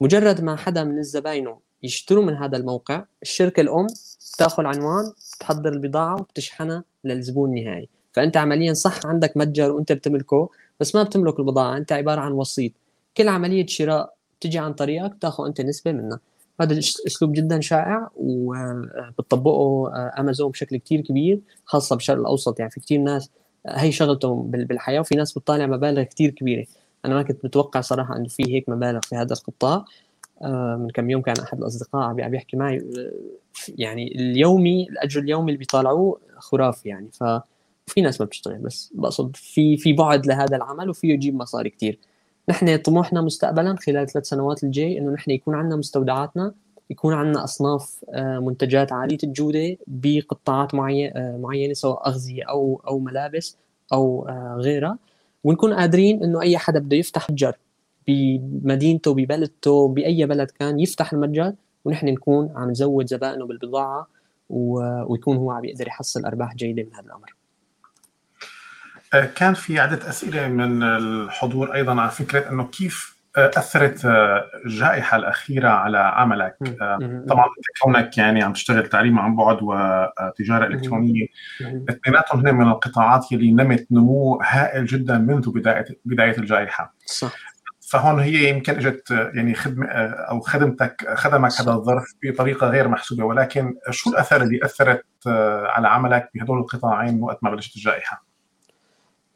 مجرد 0.00 0.40
ما 0.40 0.56
حدا 0.56 0.84
من 0.84 0.98
الزباينه 0.98 1.58
يشتروا 1.82 2.24
من 2.24 2.34
هذا 2.34 2.56
الموقع 2.56 3.04
الشركة 3.22 3.60
الأم 3.60 3.86
بتاخذ 4.34 4.66
عنوان 4.66 5.12
بتحضر 5.36 5.72
البضاعة 5.72 6.14
وبتشحنها 6.14 6.84
للزبون 7.04 7.58
النهائي. 7.58 7.88
فأنت 8.12 8.36
عمليا 8.36 8.74
صح 8.74 9.06
عندك 9.06 9.36
متجر 9.36 9.72
وأنت 9.72 9.92
بتملكه 9.92 10.48
بس 10.80 10.94
ما 10.94 11.02
بتملك 11.02 11.38
البضاعة 11.38 11.76
أنت 11.76 11.92
عبارة 11.92 12.20
عن 12.20 12.32
وسيط. 12.32 12.72
كل 13.16 13.28
عملية 13.28 13.66
شراء 13.66 14.14
تجي 14.40 14.58
عن 14.58 14.72
طريقك 14.72 15.10
بتاخذ 15.10 15.46
أنت 15.46 15.60
نسبة 15.60 15.92
منها. 15.92 16.20
هذا 16.60 16.72
الاسلوب 16.72 17.32
جدا 17.32 17.60
شائع 17.60 18.10
وبتطبقه 18.16 19.92
امازون 20.18 20.50
بشكل 20.50 20.76
كثير 20.76 21.00
كبير 21.00 21.40
خاصة 21.64 21.96
بالشرق 21.96 22.18
الأوسط. 22.18 22.58
يعني 22.58 22.70
في 22.70 22.80
كثير 22.80 23.00
ناس 23.00 23.30
هي 23.66 23.92
شغلته 23.92 24.34
بالحياة 24.42 25.00
وفي 25.00 25.14
ناس 25.14 25.38
بتطالع 25.38 25.66
مبالغ 25.66 26.02
كثير 26.02 26.30
كبيرة. 26.30 26.66
أنا 27.04 27.14
ما 27.14 27.22
كنت 27.22 27.44
متوقع 27.44 27.80
صراحة 27.80 28.16
إنه 28.16 28.28
في 28.28 28.54
هيك 28.54 28.68
مبالغ 28.68 29.00
في 29.00 29.16
هذا 29.16 29.32
القطاع. 29.32 29.74
آه، 29.74 29.84
من 30.78 30.90
كم 30.90 31.10
يوم 31.10 31.22
كان 31.22 31.34
أحد 31.42 31.58
الأصدقاء 31.58 32.02
عم 32.02 32.30
بيحكي 32.30 32.56
معي 32.56 32.86
يعني 33.68 34.14
اليومي 34.14 34.88
الأجر 34.90 35.20
اليومي 35.20 35.46
اللي 35.46 35.58
بيطالعوه 35.58 36.20
خرافي 36.38 36.88
يعني. 36.88 37.08
ففي 37.12 38.00
ناس 38.00 38.20
ما 38.20 38.26
بتشتغل 38.26 38.58
بس 38.58 38.92
بقصد 38.94 39.36
في 39.36 39.76
في 39.76 39.92
بعد 39.92 40.26
لهذا 40.26 40.56
العمل 40.56 40.90
وفيه 40.90 41.14
يجيب 41.14 41.34
مصاري 41.34 41.70
كثير 41.70 41.98
نحن 42.48 42.76
طموحنا 42.76 43.20
مستقبلا 43.20 43.76
خلال 43.76 44.08
ثلاث 44.08 44.28
سنوات 44.28 44.64
الجاي 44.64 44.98
إنه 44.98 45.10
نحن 45.10 45.30
يكون 45.30 45.54
عندنا 45.54 45.76
مستودعاتنا 45.76 46.54
يكون 46.90 47.14
عندنا 47.14 47.44
أصناف 47.44 48.04
آه، 48.10 48.38
منتجات 48.38 48.92
عالية 48.92 49.18
الجودة 49.24 49.76
بقطاعات 49.86 50.74
آه، 50.74 51.36
معينة 51.36 51.74
سواء 51.74 52.08
أغذية 52.08 52.42
أو 52.42 52.82
أو 52.86 52.98
ملابس 52.98 53.56
أو 53.92 54.28
غيرها. 54.58 54.98
ونكون 55.44 55.74
قادرين 55.74 56.22
إنه 56.22 56.40
أي 56.40 56.58
حدا 56.58 56.78
بده 56.78 56.96
يفتح 56.96 57.30
متجر 57.30 57.56
بمدينته 58.08 59.14
ببلدته 59.14 59.88
بأي 59.88 60.26
بلد 60.26 60.50
كان 60.50 60.80
يفتح 60.80 61.12
المتجر 61.12 61.52
ونحن 61.84 62.06
نكون 62.06 62.52
عم 62.56 62.70
نزود 62.70 63.06
زبائنه 63.06 63.46
بالبضاعة 63.46 64.08
ويكون 64.50 65.36
هو 65.36 65.50
عم 65.50 65.64
يقدر 65.64 65.86
يحصل 65.86 66.24
أرباح 66.24 66.54
جيدة 66.54 66.82
من 66.82 66.94
هذا 66.94 67.06
الأمر. 67.06 67.34
آه، 69.14 69.24
كان 69.24 69.54
في 69.54 69.78
عدة 69.80 70.08
أسئلة 70.08 70.48
من 70.48 70.82
الحضور 70.82 71.74
أيضا 71.74 72.00
على 72.00 72.10
فكرة 72.10 72.50
إنه 72.50 72.64
كيف 72.64 73.16
آه، 73.36 73.50
أثرت 73.56 74.04
آه، 74.04 74.44
الجائحة 74.66 75.16
الأخيرة 75.16 75.68
على 75.68 75.98
عملك؟ 75.98 76.56
طبعا 77.28 77.46
كونك 77.82 78.18
يعني 78.18 78.42
عم 78.42 78.52
تشتغل 78.52 78.86
تعليم 78.86 79.18
عن 79.18 79.36
بعد 79.36 79.58
وتجاره 79.62 80.66
إلكترونية 80.66 81.26
اثنيناتهم 81.90 82.46
هن 82.46 82.54
من 82.54 82.68
القطاعات 82.68 83.32
يلي 83.32 83.52
نمت 83.52 83.86
نمو 83.90 84.40
هائل 84.42 84.86
جدا 84.86 85.18
منذ 85.18 85.50
بداية 85.50 85.84
بداية 86.04 86.38
الجائحة. 86.38 86.94
صح. 87.06 87.34
فهون 87.86 88.20
هي 88.20 88.48
يمكن 88.48 88.74
إجت 88.74 89.10
يعني 89.10 89.54
خدمه 89.54 89.86
أو 89.86 90.40
خدمتك 90.40 91.14
خدمك 91.14 91.52
هذا 91.60 91.72
الظرف 91.72 92.14
بطريقة 92.22 92.68
غير 92.68 92.88
محسوبة. 92.88 93.24
ولكن 93.24 93.76
شو 93.90 94.10
الأثر 94.10 94.42
اللي 94.42 94.60
أثرت 94.64 95.04
على 95.66 95.88
عملك 95.88 96.30
بهدول 96.34 96.58
القطاعين 96.58 97.22
وقت 97.22 97.38
ما 97.42 97.50
بلشت 97.50 97.76
الجائحة؟ 97.76 98.24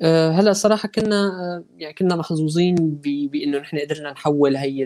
أه، 0.03 0.30
هلا 0.30 0.53
صراحة 0.53 0.88
كنا 0.88 1.32
يعني 1.76 1.94
كنا 1.94 2.16
محظوظين 2.16 2.74
بإنه 3.05 3.59
نحن 3.59 3.78
قدرنا 3.78 4.12
نحول 4.12 4.57
هي 4.57 4.78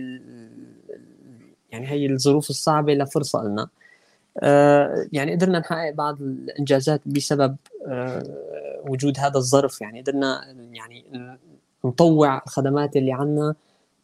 يعني 1.70 1.88
هي 1.88 2.06
الظروف 2.06 2.50
الصعبة 2.50 2.94
لفرصة 2.94 3.44
لنا. 3.44 3.68
يعني 5.12 5.32
قدرنا 5.34 5.58
نحقق 5.58 5.90
بعض 5.90 6.22
الإنجازات 6.22 7.00
بسبب 7.06 7.56
وجود 8.88 9.18
هذا 9.18 9.36
الظرف. 9.36 9.80
يعني 9.80 10.00
قدرنا 10.00 10.54
يعني 10.72 11.04
نطوع 11.84 12.42
الخدمات 12.46 12.96
اللي 12.96 13.12
عندنا 13.12 13.54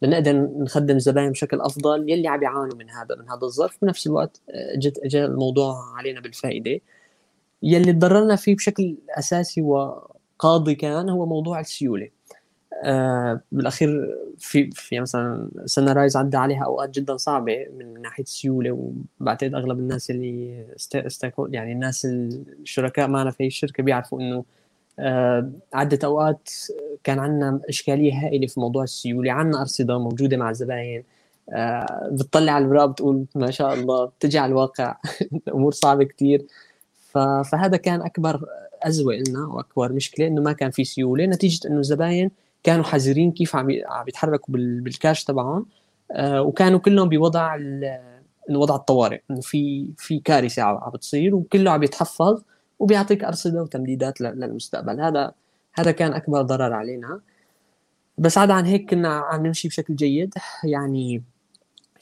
لنقدر 0.01 0.33
نخدم 0.57 0.95
الزباين 0.95 1.31
بشكل 1.31 1.61
أفضل 1.61 2.09
يلي 2.09 2.27
عم 2.27 2.43
يعانوا 2.43 2.75
من 2.75 2.89
هذا 2.89 3.15
من 3.15 3.29
هذا 3.29 3.43
الظرف. 3.43 3.77
بنفس 3.81 4.07
الوقت 4.07 4.41
جت 4.77 4.97
اجى 4.97 5.25
الموضوع 5.25 5.97
علينا 5.97 6.21
بالفائدة. 6.21 6.79
يلي 7.63 7.93
تضررنا 7.93 8.35
فيه 8.35 8.55
بشكل 8.55 8.97
أساسي 9.09 9.61
وقاضي 9.61 10.75
كان 10.75 11.09
هو 11.09 11.25
موضوع 11.25 11.59
السيولة. 11.59 12.09
آه 12.83 13.41
بالأخير 13.51 14.17
في 14.37 14.71
في 14.71 14.99
مثلا 14.99 15.49
سنة 15.65 15.93
رايز 15.93 16.17
عدى 16.17 16.37
عليها 16.37 16.65
أوقات 16.65 16.89
جدا 16.89 17.17
صعبة 17.17 17.67
من 17.77 18.01
ناحية 18.01 18.23
السيولة 18.23 18.93
وبعتقد 19.19 19.53
أغلب 19.53 19.79
الناس 19.79 20.11
اللي 20.11 20.65
است... 20.75 20.97
يعني 21.49 21.71
الناس 21.71 22.05
الشركاء 22.05 23.07
معنا 23.07 23.31
في 23.31 23.47
الشركة 23.47 23.83
بيعرفوا 23.83 24.21
إنه 24.21 24.35
آه، 24.37 24.43
عدة 25.73 25.99
أوقات 26.03 26.49
كان 27.03 27.19
عندنا 27.19 27.59
إشكالية 27.69 28.13
هائلة 28.13 28.47
في 28.47 28.59
موضوع 28.59 28.83
السيولة. 28.83 29.31
عندنا 29.31 29.61
أرصدة 29.61 29.99
موجودة 29.99 30.37
مع 30.37 30.49
الزباين. 30.49 31.03
آه، 31.53 32.09
بتطلع 32.11 32.51
على 32.51 32.65
الورق 32.65 32.85
بتقول 32.85 33.25
ما 33.35 33.51
شاء 33.51 33.73
الله 33.73 34.05
بتجي 34.05 34.39
على 34.39 34.49
الواقع. 34.49 34.97
الأمور 35.47 35.71
صعبة 35.71 36.03
كتير. 36.03 36.45
فهذا 37.43 37.77
كان 37.77 38.01
أكبر 38.01 38.45
أزمة 38.83 39.13
لنا 39.13 39.45
وأكبر 39.47 39.93
مشكلة 39.93 40.27
إنه 40.27 40.41
ما 40.41 40.53
كان 40.53 40.71
في 40.71 40.83
سيولة. 40.83 41.25
نتيجة 41.25 41.67
إنه 41.67 41.79
الزباين 41.79 42.31
كانوا 42.63 42.83
حذرين 42.83 43.31
كيف 43.31 43.55
عم 43.55 43.69
يتحركوا 44.07 44.53
بالكاش 44.57 45.23
تبعهم. 45.23 45.65
آه، 46.11 46.41
وكانوا 46.41 46.79
كلهم 46.79 47.09
بوضع 47.09 47.57
وضع 48.49 48.75
الطوارئ. 48.75 49.21
إنه 49.31 49.41
في 49.41 49.87
في 49.97 50.19
كارثة 50.19 50.61
عم 50.61 50.91
بتصير 50.91 51.35
وكله 51.35 51.71
عم 51.71 51.83
يتحفظ. 51.83 52.43
وبيعطيك 52.81 53.23
أرصدة 53.23 53.63
وتمديدات 53.63 54.21
للمستقبل. 54.21 55.01
هذا 55.01 55.31
هذا 55.73 55.91
كان 55.91 56.13
أكبر 56.13 56.41
ضرر 56.41 56.73
علينا. 56.73 57.19
بس 58.17 58.37
عدا 58.37 58.53
عن 58.53 58.65
هيك 58.65 58.89
كنا 58.89 59.19
عم 59.19 59.45
نمشي 59.45 59.67
بشكل 59.67 59.95
جيد. 59.95 60.33
يعني 60.63 61.23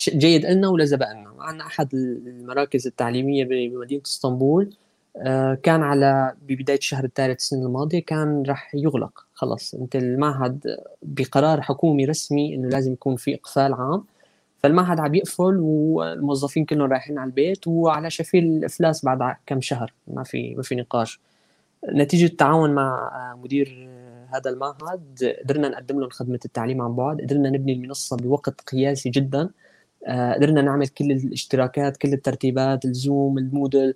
جيد 0.10 0.46
لنا 0.46 0.68
ولزبائننا 0.68 1.34
عندنا 1.40 1.66
أحد 1.66 1.94
المراكز 1.94 2.88
التعليمية 2.88 3.46
بمدينة 3.46 4.02
إسطنبول 4.06 4.74
آه، 5.18 5.54
كان 5.64 5.84
على 5.84 6.34
ببداية 6.42 6.78
الشهر 6.78 7.04
الثالث 7.04 7.40
السنة 7.40 7.66
الماضية 7.66 8.00
كان 8.00 8.44
راح 8.48 8.76
يغلق. 8.76 9.26
خلص 9.34 9.74
أنت 9.74 9.96
المعهد 9.96 10.78
بقرار 11.04 11.62
حكومي 11.62 12.06
رسمي 12.06 12.56
إنه 12.56 12.70
لازم 12.70 12.94
يكون 12.94 13.16
في 13.16 13.36
إقفال 13.36 13.74
عام. 13.74 14.04
فالمعهد 14.60 15.00
عم 15.00 15.16
يقفل 15.16 15.58
والموظفين 15.60 16.66
كلهم 16.66 16.92
رايحين 16.92 17.18
على 17.18 17.28
البيت 17.28 17.68
وعلى 17.68 18.10
شفير 18.10 18.44
الإفلاس 18.44 19.06
بعد 19.06 19.36
كم 19.46 19.62
شهر. 19.62 19.94
ما 20.08 20.24
في 20.24 20.56
ما 20.56 20.64
في 20.64 20.76
نقاش. 20.76 21.20
نتيجة 21.94 22.26
التعاون 22.26 22.76
مع 22.76 23.36
مدير 23.44 23.90
هذا 24.34 24.50
المعهد 24.50 25.36
قدرنا 25.44 25.70
نقدم 25.70 26.00
لهم 26.00 26.10
خدمة 26.10 26.40
التعليم 26.46 26.82
عن 26.82 26.96
بعد 26.96 27.22
قدرنا 27.22 27.50
نبني 27.50 27.74
المنصة 27.74 28.18
بوقت 28.18 28.62
قياسي 28.62 29.10
جدا. 29.10 29.50
آه، 30.08 30.34
قدرنا 30.34 30.62
نعمل 30.62 30.88
كل 30.88 31.12
الاشتراكات 31.12 31.98
كل 31.98 32.14
الترتيبات 32.14 32.86
الزوم 32.86 33.38
المودل 33.38 33.96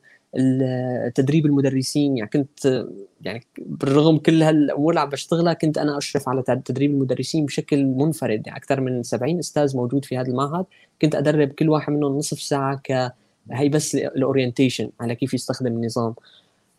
تدريب 1.15 1.45
المدرسين 1.45 2.17
يعني 2.17 2.29
كنت 2.29 2.85
يعني 3.21 3.45
بالرغم 3.57 4.17
كل 4.17 4.43
هالأمور 4.43 4.89
اللي 4.89 4.99
عم 4.99 5.09
بشتغلها 5.09 5.53
كنت 5.53 5.77
أنا 5.77 5.97
أشرف 5.97 6.29
على 6.29 6.43
تدريب 6.65 6.91
المدرسين 6.91 7.45
بشكل 7.45 7.85
منفرد 7.85 8.47
يعني 8.47 8.59
أكثر 8.59 8.81
من 8.81 9.03
70 9.03 9.39
أستاذ 9.39 9.77
موجود 9.77 10.05
في 10.05 10.17
هذا 10.17 10.27
المعهد. 10.27 10.65
كنت 11.01 11.15
أدرب 11.15 11.47
كل 11.47 11.69
واحد 11.69 11.93
منهم 11.93 12.17
نصف 12.17 12.41
ساعة 12.41 12.81
ك 12.83 13.13
هي 13.51 13.69
بس 13.69 13.95
الاورينتيشن 13.95 14.89
على 14.99 15.15
كيف 15.15 15.33
يستخدم 15.33 15.67
النظام. 15.67 16.13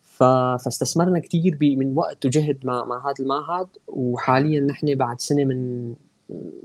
ف... 0.03 0.23
فاستثمرنا 0.63 1.19
كثير 1.19 1.57
من 1.61 1.97
وقت 1.97 2.25
وجهد 2.25 2.57
مع 2.63 2.85
مع 2.85 3.09
هذا 3.09 3.15
المعهد. 3.19 3.67
وحاليا 3.87 4.59
نحن 4.59 4.95
بعد 4.95 5.21
سنة 5.21 5.43
من 5.43 5.93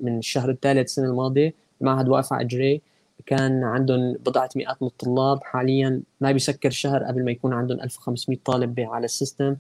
من 0.03 0.19
الشهر 0.19 0.51
الثالث 0.51 0.85
السنة 0.85 1.11
الماضية 1.11 1.55
المعهد 1.81 2.09
واقف 2.09 2.33
على 2.33 2.45
اجريه 2.45 2.81
كان 3.27 3.65
عندهم 3.65 4.13
بضعة 4.13 4.51
مئات 4.57 4.83
من 4.83 4.89
الطلاب 4.89 5.45
حاليا. 5.45 6.03
ما 6.21 6.33
بيسكر 6.33 6.71
شهر 6.71 7.05
قبل 7.05 7.25
ما 7.25 7.31
يكون 7.31 7.53
عندهم 7.53 7.81
1500 7.81 8.39
طالب 8.45 8.81
على 8.81 9.05
ال 9.05 9.11
system. 9.11 9.57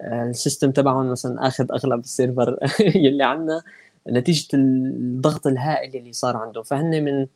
آه، 0.00 0.24
ال 0.24 0.31
system 0.31 0.70
تبعهم 0.70 1.10
مثلا 1.10 1.46
اخذ 1.46 1.72
أغلب 1.72 2.00
ال 2.00 2.08
server 2.08 2.58
يلي 3.04 3.24
عندنا 3.24 3.62
نتيجة 4.10 4.48
الضغط 4.54 5.46
الهائل 5.46 5.96
اللي 5.96 6.12
صار 6.12 6.36
عندهم. 6.36 6.64
فهن 6.64 7.04
من 7.04 7.26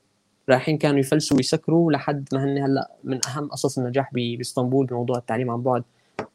رايحين 0.48 0.78
كانوا 0.78 0.98
يفلسوا 0.98 1.36
ويسكروا 1.36 1.92
لحد 1.92 2.28
ما 2.32 2.44
هن 2.44 2.58
هلأ 2.58 2.90
من 3.04 3.20
أهم 3.26 3.48
قصص 3.48 3.78
النجاح 3.78 4.10
بإسطنبول 4.14 4.86
بموضوع 4.86 5.18
التعليم 5.18 5.50
عن 5.50 5.62
بعد. 5.62 5.82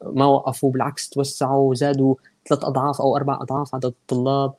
ما 0.03 0.25
وقفوا 0.25 0.71
بالعكس 0.71 1.09
توسعوا 1.09 1.71
وزادوا 1.71 2.15
ثلاث 2.49 2.63
أضعاف 2.63 3.01
أو 3.01 3.17
أربع 3.17 3.39
أضعاف 3.41 3.75
عدد 3.75 3.85
الطلاب 3.85 4.53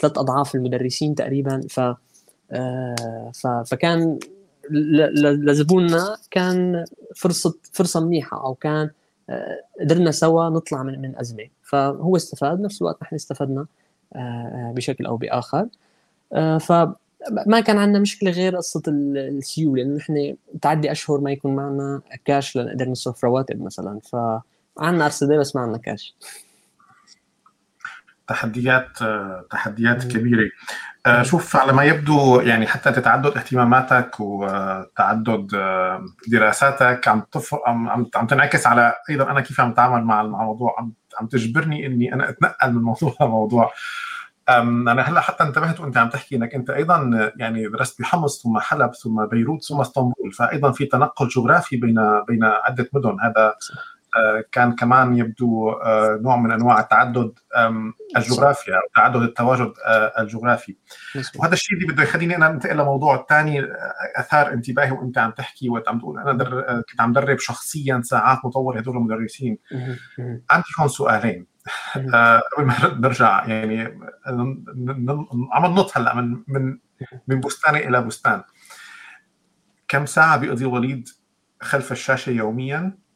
ثلاث 0.00 0.18
أضعاف 0.18 0.54
المدرسين 0.54 1.14
تقريبا. 1.14 1.60
ف 1.68 1.80
فكان 3.66 4.18
لزبوننا 4.70 6.16
كان 6.30 6.84
فرصه 7.16 7.54
فرصة 7.72 8.00
منيحة 8.00 8.44
أو 8.44 8.54
كان 8.54 8.90
آه، 9.30 9.60
قدرنا 9.80 10.10
سوا 10.10 10.48
نطلع 10.48 10.82
من 10.82 11.02
من 11.02 11.18
أزمة. 11.18 11.48
فهو 11.62 12.16
استفاد 12.16 12.60
نفس 12.60 12.82
الوقت 12.82 13.02
نحن 13.02 13.14
استفدنا 13.14 13.66
آه، 14.16 14.72
بشكل 14.76 15.06
أو 15.06 15.16
بآخر. 15.16 15.66
فما 16.60 17.60
كان 17.66 17.78
عندنا 17.78 17.98
مشكلة 17.98 18.30
غير 18.30 18.56
قصة 18.56 18.82
السيولة 18.88 19.82
لأنه 19.82 19.96
نحن 19.96 20.36
تعدي 20.62 20.92
أشهر 20.92 21.20
ما 21.20 21.32
يكون 21.32 21.56
معنا 21.56 22.00
كاش 22.24 22.56
لنقدر 22.56 22.88
نصرف 22.88 23.24
رواتب 23.24 23.62
مثلا. 23.62 24.00
فعندنا 24.00 25.04
أرصدة 25.04 25.36
بس 25.36 25.56
ما 25.56 25.62
عندنا 25.62 25.78
كاش 25.78 26.14
تحديات 28.30 28.98
تحديات 29.50 30.04
كبيرة. 30.04 30.50
آه، 31.06 31.22
شوف 31.22 31.56
على 31.56 31.72
ما 31.72 31.84
يبدو 31.84 32.40
يعني 32.40 32.66
حتى 32.66 32.92
تتعدد 32.92 33.36
اهتماماتك 33.36 34.20
وتعدد 34.20 35.54
آه، 35.54 36.04
دراساتك 36.28 37.08
عم. 37.08 37.22
عم 37.66 38.06
عم 38.16 38.26
تنعكس 38.26 38.66
على 38.66 38.94
أيضا 39.10 39.30
أنا 39.30 39.40
كيف 39.40 39.60
عم 39.60 39.70
أتعامل 39.70 40.04
مع 40.04 40.20
الموضوع. 40.20 40.74
عم 40.78 40.92
عم 41.20 41.26
تجبرني 41.26 41.86
إني 41.86 42.14
أنا 42.14 42.28
أتنقل 42.28 42.72
من 42.72 42.82
موضوع 42.82 43.14
لموضوع. 43.20 43.72
أنا 44.48 45.02
هلأ 45.02 45.20
حتى 45.20 45.44
انتبهت 45.44 45.80
وأنت 45.80 45.96
عم 45.96 46.08
تحكي 46.08 46.36
إنك 46.36 46.54
أنت 46.54 46.70
أيضا 46.70 47.30
يعني 47.36 47.68
درست 47.68 48.00
بحمص 48.00 48.42
ثم 48.42 48.58
حلب 48.58 48.94
ثم 48.94 49.26
بيروت 49.26 49.64
ثم 49.64 49.80
اسطنبول. 49.80 50.32
فايضا 50.32 50.72
في 50.72 50.86
تنقل 50.86 51.28
جغرافي 51.28 51.76
بين 51.76 51.98
بين 52.28 52.44
عدة 52.44 52.88
مدن. 52.92 53.16
هذا 53.20 53.54
كان 54.52 54.74
كمان 54.74 55.16
يبدو 55.16 55.74
نوع 56.22 56.36
من 56.36 56.52
أنواع 56.52 56.80
التعدد 56.80 57.38
الجغرافيا 58.16 58.74
أو 58.74 58.80
تعدد 58.96 59.22
التواجد 59.22 59.72
الجغرافي. 60.18 60.76
وهذا 61.36 61.52
الشيء 61.52 61.78
اللي 61.78 61.92
بده 61.92 62.02
يخليني 62.02 62.36
أنا 62.36 62.50
أنتقل 62.50 62.76
لموضوع 62.76 63.14
الثاني 63.14 63.66
آثار 64.16 64.52
انتباهي 64.52 64.90
وأنت 64.90 65.18
عم 65.18 65.30
تحكي 65.30 65.68
وأنت 65.68 65.88
عم 65.88 65.98
تقول 65.98 66.18
أنا 66.18 66.32
در... 66.32 66.82
كنت 66.90 67.00
عم 67.00 67.12
درب 67.12 67.38
شخصيا 67.38 68.00
ساعات 68.04 68.38
مطور 68.44 68.78
هدول 68.78 68.96
المدرسين. 68.96 69.58
عندي 70.50 70.66
هون 70.80 70.88
سؤالين. 70.88 71.46
قبل 71.94 72.64
ما 72.66 72.74
نرجع 72.98 73.44
يعني 73.46 73.98
عم 75.52 75.66
ننط 75.66 75.98
هلأ 75.98 76.14
من 76.14 76.42
من 76.48 76.78
من 77.28 77.40
بستان 77.40 77.76
إلى 77.76 78.02
بستان. 78.02 78.42
كم 79.88 80.06
ساعة 80.06 80.36
بيقضي 80.36 80.64
وليد 80.64 81.08
خلف 81.62 81.92
الشاشة 81.92 82.30
يوميا؟ 82.30 82.78
آه 82.78 83.09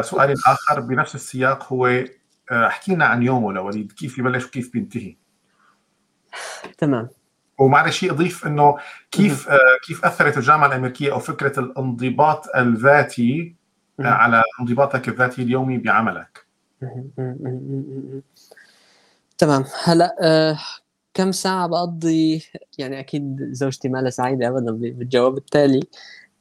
سؤالي 0.00 0.32
الآخر 0.32 0.80
بنفس 0.80 1.14
السياق 1.14 1.72
هو 1.72 1.86
آه 1.86 2.66
احكي 2.66 2.94
لنا 2.94 3.04
عن 3.04 3.22
يومه 3.22 3.52
لوليد. 3.52 3.92
كيف 3.92 4.18
يبلش 4.18 4.46
وكيف 4.46 4.72
بينتهي؟ 4.72 5.16
تمام. 6.78 7.08
ومعلش 7.58 8.04
اضيف 8.04 8.46
إنه 8.46 8.78
كيف 9.10 9.48
آه 9.48 9.58
كيف 9.86 10.04
أثرت 10.04 10.38
الجامعة 10.38 10.66
الأمريكية 10.66 11.12
أو 11.12 11.18
فكرة 11.18 11.60
الانضباط 11.60 12.56
الذاتي 12.56 13.56
آه 14.00 14.04
على 14.04 14.42
انضباطك 14.60 15.08
الذاتي 15.08 15.42
اليومي 15.42 15.78
بعملك؟ 15.78 16.46
تمام. 19.38 19.64
هلا 19.84 20.16
آه 20.20 20.58
كم 21.14 21.32
ساعة 21.32 21.66
بقضي؟ 21.66 22.44
يعني 22.78 23.00
أكيد 23.00 23.48
زوجتي 23.50 23.88
ما 23.88 24.10
سعيدة 24.10 24.48
أبدا 24.48 24.72
بالجواب 24.72 25.36
التالي. 25.36 25.80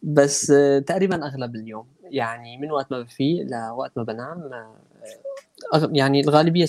بس 0.04 0.52
آه 0.52 0.80
تقريبا 0.80 1.28
أغلب 1.28 1.56
اليوم. 1.56 1.88
يعني 2.12 2.58
من 2.58 2.72
وقت 2.72 2.92
ما 2.92 3.02
بفيق 3.02 3.46
لوقت 3.48 3.92
ما 3.98 4.04
بنام 4.04 4.54
آه 5.74 5.90
يعني 5.92 6.22
الغالبية 6.22 6.66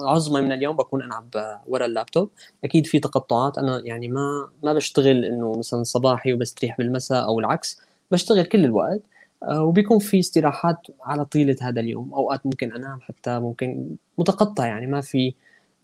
العظمى 0.00 0.40
من 0.40 0.52
اليوم 0.52 0.76
بكون 0.76 1.02
أنا 1.02 1.14
عم 1.14 1.30
ورا 1.66 1.86
اللابتوب. 1.86 2.30
أكيد 2.64 2.86
في 2.86 2.98
تقطعات 2.98 3.58
أنا 3.58 3.82
يعني 3.84 4.08
ما 4.08 4.48
ما 4.62 4.72
بشتغل 4.72 5.24
إنه 5.24 5.58
مثلا 5.58 5.82
صباحي 5.82 6.32
وبستريح 6.32 6.78
بالمساء 6.78 7.24
أو 7.24 7.40
العكس 7.40 7.80
بشتغل 8.10 8.44
كل 8.44 8.64
الوقت 8.64 9.00
وبيكون 9.48 9.98
في 9.98 10.20
استراحات 10.20 10.76
على 11.02 11.24
طيلة 11.24 11.56
هذا 11.60 11.80
اليوم. 11.80 12.14
أوقات 12.14 12.46
ممكن 12.46 12.72
أنام 12.72 13.00
حتى 13.00 13.38
ممكن 13.38 13.96
متقطع 14.18 14.66
يعني 14.66 14.86
ما 14.86 15.00
في 15.00 15.34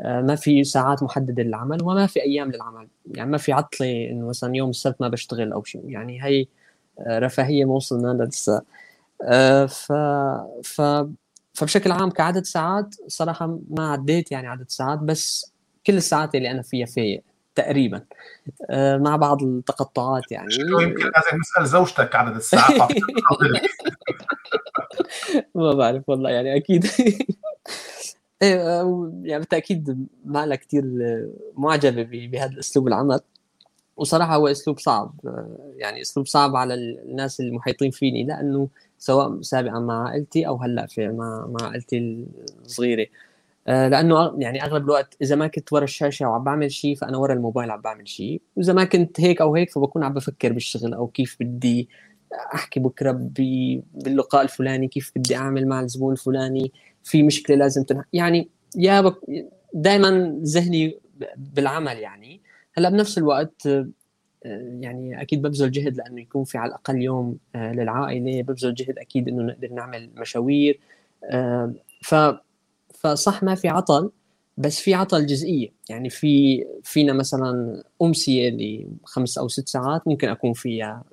ما 0.00 0.34
في 0.34 0.64
ساعات 0.64 1.02
محددة 1.02 1.42
للعمل 1.42 1.82
وما 1.82 2.06
في 2.06 2.22
أيام 2.22 2.52
للعمل. 2.52 2.88
يعني 3.06 3.30
ما 3.30 3.38
في 3.38 3.52
عطلة 3.52 4.10
إنه 4.10 4.28
مثلا 4.28 4.56
يوم 4.56 4.70
السبت 4.70 5.00
ما 5.00 5.08
بشتغل 5.08 5.52
أو 5.52 5.64
شيء. 5.64 5.82
يعني 5.88 6.24
هي 6.24 6.46
رفاهية 7.08 7.64
ما 7.64 7.74
وصلنا 7.74 8.24
لسه. 8.24 8.62
ف... 9.66 9.92
ف... 10.64 10.82
فبشكل 11.54 11.92
عام 11.92 12.10
كعدد 12.10 12.44
ساعات 12.44 12.94
صراحة 13.06 13.58
ما 13.70 13.92
عديت 13.92 14.32
يعني 14.32 14.48
عدد 14.48 14.70
ساعات 14.70 14.98
بس 14.98 15.52
كل 15.86 15.96
الساعات 15.96 16.34
اللي 16.34 16.50
أنا 16.50 16.62
فيها 16.62 16.86
فايق 16.86 17.22
تقريبا. 17.54 18.04
مع 18.72 19.16
بعض 19.16 19.42
التقطعات 19.42 20.32
يعني. 20.32 20.54
يمكن 20.54 21.04
لازم 21.04 21.38
نسال 21.40 21.66
زوجتك 21.66 22.14
عدد 22.16 22.36
الساعات. 22.36 22.92
ما 25.54 25.74
بعرف 25.74 26.08
والله 26.08 26.30
يعني 26.30 26.56
أكيد. 26.56 26.86
إيه 28.42 28.56
يعني 29.22 29.38
بالتأكيد 29.38 30.08
ما 30.24 30.46
لها 30.46 30.56
كثير 30.56 30.84
معجبة 31.56 32.02
بهذا 32.26 32.52
الاسلوب 32.52 32.88
العمل. 32.88 33.20
وصراحة 33.96 34.36
هو 34.36 34.48
أسلوب 34.48 34.78
صعب 34.78 35.14
يعني 35.76 36.00
أسلوب 36.00 36.26
صعب 36.26 36.56
على 36.56 36.74
الناس 36.74 37.40
المحيطين 37.40 37.90
فيني 37.90 38.24
لأنه 38.24 38.68
سواء 38.98 39.40
سابقا 39.40 39.78
مع 39.78 40.08
عائلتي 40.08 40.46
أو 40.46 40.56
هلأ 40.56 40.86
في 40.86 41.08
مع 41.08 41.46
مع 41.46 41.68
عائلتي 41.68 42.26
الصغيرة. 42.64 43.06
لأنه 43.66 44.34
يعني 44.38 44.64
أغلب 44.64 44.84
الوقت 44.84 45.16
إذا 45.22 45.36
ما 45.36 45.46
كنت 45.46 45.72
ورا 45.72 45.84
الشاشة 45.84 46.28
وعم 46.28 46.44
بعمل 46.44 46.72
شيء 46.72 46.96
فأنا 46.96 47.16
ورا 47.16 47.34
الموبايل 47.34 47.70
عم 47.70 47.80
بعمل 47.80 48.08
شيء. 48.08 48.42
وإذا 48.56 48.72
ما 48.72 48.84
كنت 48.84 49.20
هيك 49.20 49.40
أو 49.40 49.54
هيك 49.54 49.70
فبكون 49.70 50.04
عم 50.04 50.14
بفكر 50.14 50.52
بالشغل 50.52 50.94
أو 50.94 51.06
كيف 51.06 51.36
بدي 51.40 51.88
أحكي 52.54 52.80
بكرة 52.80 53.12
باللقاء 53.12 54.42
الفلاني 54.42 54.88
كيف 54.88 55.12
بدي 55.16 55.36
أعمل 55.36 55.68
مع 55.68 55.80
الزبون 55.80 56.12
الفلاني 56.12 56.72
في 57.04 57.22
مشكلة 57.22 57.56
لازم 57.56 57.82
تنح... 57.84 58.04
يعني 58.12 58.48
يا 58.76 59.00
بك... 59.00 59.16
دائما 59.74 60.40
ذهني 60.42 60.98
بالعمل 61.36 61.98
يعني. 61.98 62.40
هلا 62.74 62.88
بنفس 62.88 63.18
الوقت 63.18 63.68
يعني 64.80 65.22
أكيد 65.22 65.42
ببذل 65.42 65.70
جهد 65.70 65.96
لأنه 65.96 66.20
يكون 66.20 66.44
في 66.44 66.58
على 66.58 66.68
الأقل 66.68 67.02
يوم 67.02 67.38
للعائلة 67.54 68.42
ببذل 68.42 68.74
جهد 68.74 68.98
أكيد 68.98 69.28
إنه 69.28 69.42
نقدر 69.42 69.68
نعمل 69.72 70.10
مشاوير 70.16 70.80
ف 72.02 72.14
فصح 72.94 73.42
ما 73.42 73.54
في 73.54 73.68
عطل 73.68 74.10
بس 74.58 74.80
في 74.80 74.94
عطل 74.94 75.26
جزئية 75.26 75.68
يعني 75.90 76.10
في 76.10 76.64
فينا 76.82 77.12
مثلا 77.12 77.82
امسيه 78.02 78.50
لخمس 78.50 79.38
أو 79.38 79.48
ست 79.48 79.68
ساعات 79.68 80.08
ممكن 80.08 80.28
أكون 80.28 80.52
فيها 80.52 81.04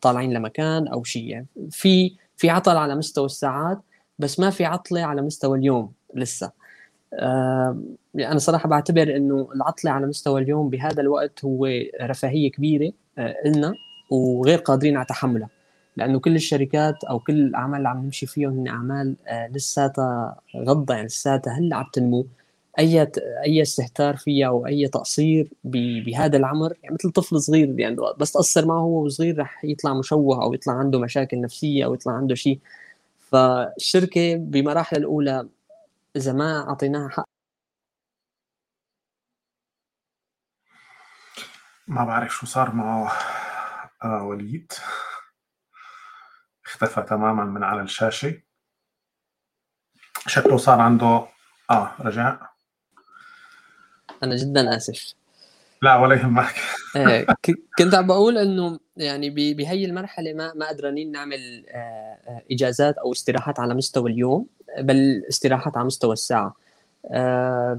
طالعين 0.00 0.32
لمكان 0.32 0.88
أو 0.88 1.04
شيء 1.04 1.24
يعني 1.28 1.46
في 1.70 2.16
في 2.36 2.50
عطل 2.50 2.76
على 2.76 2.94
مستوى 2.94 3.26
الساعات 3.26 3.78
بس 4.18 4.40
ما 4.40 4.50
في 4.50 4.64
عطلة 4.64 5.00
على 5.02 5.22
مستوى 5.22 5.58
اليوم 5.58 5.92
لسه. 6.14 6.46
آه 6.46 6.65
أنا 7.12 8.38
صراحة 8.38 8.68
بعتبر 8.68 9.16
إنه 9.16 9.48
العطلة 9.54 9.90
على 9.90 10.06
مستوى 10.06 10.42
اليوم 10.42 10.70
بهذا 10.70 11.00
الوقت 11.00 11.44
هو 11.44 11.68
رفاهية 12.02 12.50
كبيرة 12.50 12.92
آه 13.18 13.34
لنا 13.46 13.74
وغير 14.10 14.58
قادرين 14.58 14.96
على 14.96 15.06
تحملها. 15.06 15.48
لأنه 15.96 16.20
كل 16.20 16.34
الشركات 16.36 17.04
أو 17.04 17.18
كل 17.18 17.34
الأعمال 17.34 17.78
اللي 17.78 17.88
عم 17.88 18.04
نمشي 18.04 18.26
فيهم 18.26 18.58
هن 18.58 18.68
أعمال 18.68 19.16
آه 19.26 19.48
لساتها 19.48 20.36
غضة 20.56 20.94
يعني 20.94 21.06
لساتها 21.06 21.52
هلا 21.52 21.76
عم 21.76 21.86
تنمو. 21.92 22.26
أي 22.78 23.08
أي 23.46 23.62
استهتار 23.62 24.16
فيها 24.16 24.46
أو 24.48 24.66
أي 24.66 24.88
تقصير 24.88 25.48
بهذا 25.64 26.36
العمر 26.36 26.74
يعني 26.82 26.94
مثل 26.94 27.10
طفل 27.10 27.40
صغير 27.42 27.80
يعني 27.80 27.96
بس 28.18 28.32
تقصر 28.32 28.66
معه 28.66 28.84
وهو 28.84 29.08
صغير 29.08 29.38
رح 29.38 29.64
يطلع 29.64 29.94
مشوه 29.94 30.42
أو 30.42 30.54
يطلع 30.54 30.72
عنده 30.74 30.98
مشاكل 31.00 31.40
نفسية 31.40 31.84
أو 31.84 31.94
يطلع 31.94 32.12
عنده 32.12 32.34
شيء. 32.34 32.58
فالشركة 33.30 34.36
بمراحل 34.36 34.96
الأولى 34.96 35.48
إذا 36.16 36.32
ما 36.32 36.68
أعطيناها 36.68 37.08
حق. 37.08 37.28
ما 41.86 42.04
بعرف 42.04 42.32
شو 42.34 42.46
صار 42.46 42.74
معه. 42.74 43.12
آه 44.04 44.22
وليد. 44.22 44.72
اختفى 46.66 47.02
تماما 47.02 47.44
من 47.44 47.64
على 47.64 47.82
الشاشة. 47.82 48.42
شكله 50.26 50.56
صار 50.56 50.80
عنده؟ 50.80 51.28
آه 51.70 51.96
رجع. 52.00 52.48
أنا 54.22 54.36
جدا 54.36 54.76
آسف. 54.76 55.14
لا 55.82 55.96
ولا 55.96 56.14
يهمك. 56.14 56.54
كنت 57.78 57.94
عم 57.94 58.06
بقول 58.06 58.38
إنه 58.38 58.78
يعني 58.96 59.30
بهي 59.30 59.84
المرحلة 59.84 60.32
ما 60.32 60.52
ما 60.54 60.68
قدرانين 60.68 61.12
نعمل 61.12 61.64
إجازات 62.50 62.98
أو 62.98 63.12
استراحات 63.12 63.60
على 63.60 63.74
مستوى 63.74 64.10
اليوم 64.10 64.46
بل 64.80 65.22
استراحات 65.28 65.76
على 65.76 65.86
مستوى 65.86 66.12
الساعة. 66.12 66.54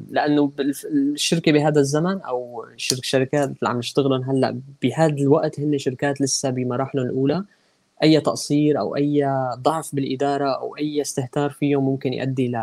لأنه 0.10 0.52
الشركة 0.92 1.52
بهذا 1.52 1.80
الزمن 1.80 2.22
أو 2.22 2.66
الشركات 2.92 3.50
اللي 3.50 3.70
عم 3.70 3.78
نشتغلهم 3.78 4.24
هلأ 4.24 4.62
بهذا 4.82 5.14
الوقت 5.14 5.60
هن 5.60 5.78
شركات 5.78 6.22
لسه 6.22 6.50
بمراحلهم 6.50 7.06
الأولى. 7.06 7.44
أي 8.04 8.22
تقصير 8.22 8.80
أو 8.80 8.96
أي 8.96 9.26
ضعف 9.56 9.96
بالإدارة 9.96 10.50
أو 10.50 10.78
أي 10.78 11.02
استهتار 11.02 11.50
فيهم 11.50 11.86
ممكن 11.86 12.14
يؤدي 12.14 12.62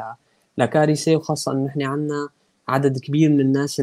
لكارثة 0.58 1.16
وخاصة 1.16 1.52
إنه 1.52 1.66
نحن 1.66 1.82
عندنا 1.82 2.28
عدد 2.68 2.98
كبير 2.98 3.30
من 3.30 3.40
الناس 3.40 3.82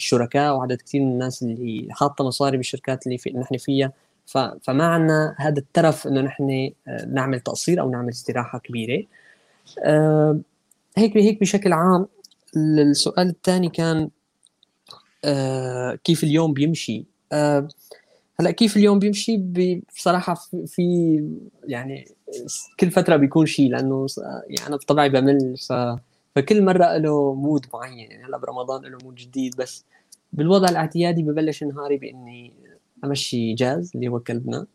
الشركاء 0.00 0.56
وعدد 0.56 0.76
كثير 0.76 1.00
من 1.00 1.12
الناس 1.12 1.42
اللي 1.42 1.86
حاطة 1.90 2.24
مصاري 2.24 2.56
بالشركات 2.56 3.06
اللي 3.06 3.18
في 3.18 3.30
نحن 3.30 3.56
فيها. 3.56 3.92
فما 4.62 4.84
عندنا 4.84 5.34
هذا 5.38 5.58
الترف 5.58 6.06
إنه 6.06 6.20
نحن 6.20 6.70
نعمل 7.08 7.40
تقصير 7.40 7.80
أو 7.80 7.90
نعمل 7.90 8.08
استراحة 8.08 8.58
كبيرة. 8.58 9.04
هيك 10.96 11.16
هيك 11.16 11.40
بشكل 11.40 11.72
عام. 11.72 12.06
السؤال 12.56 13.28
الثاني 13.28 13.68
كان 13.68 14.10
كيف 16.04 16.24
اليوم 16.24 16.52
بيمشي؟ 16.52 17.04
هلأ 18.40 18.50
كيف 18.50 18.76
اليوم 18.76 18.98
بيمشي؟ 18.98 19.36
بصراحة 19.96 20.34
في 20.66 21.16
يعني 21.64 22.08
كل 22.80 22.90
فترة 22.90 23.16
بيكون 23.16 23.46
شيء 23.46 23.70
لأنه 23.70 24.06
يعني 24.48 24.68
أنا 24.68 24.76
بطبعي 24.76 25.08
بمل 25.08 25.56
ف 25.56 25.72
فكل 26.36 26.64
مرة 26.64 26.96
له 26.96 27.34
mood 27.34 27.66
معين. 27.74 28.10
يعني 28.10 28.24
هلأ 28.24 28.38
برمضان 28.38 28.82
له 28.82 28.98
mood 29.04 29.14
جديد 29.14 29.56
بس 29.56 29.84
بالوضع 30.32 30.68
الاعتيادي 30.68 31.22
ببلش 31.22 31.64
نهاري 31.64 31.96
بإني 31.96 32.52
أمشي 33.04 33.54
جاز 33.54 33.92
اللي 33.94 34.08
هو 34.08 34.20
كلبنا 34.20 34.66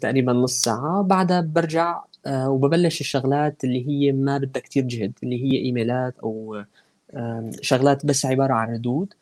تقريبا 0.00 0.32
نص 0.32 0.60
ساعة. 0.60 1.02
بعدها 1.02 1.40
برجع 1.40 2.00
وببلش 2.28 3.00
الشغلات 3.00 3.64
اللي 3.64 3.88
هي 3.88 4.12
ما 4.12 4.38
بدها 4.38 4.62
كتير 4.62 4.84
جهد 4.84 5.12
اللي 5.22 5.44
هي 5.44 5.58
إيميلات 5.58 6.18
أو 6.18 6.62
شغلات 7.60 8.06
بس 8.06 8.26
عبارة 8.26 8.52
عن 8.52 8.74
ردود. 8.74 9.14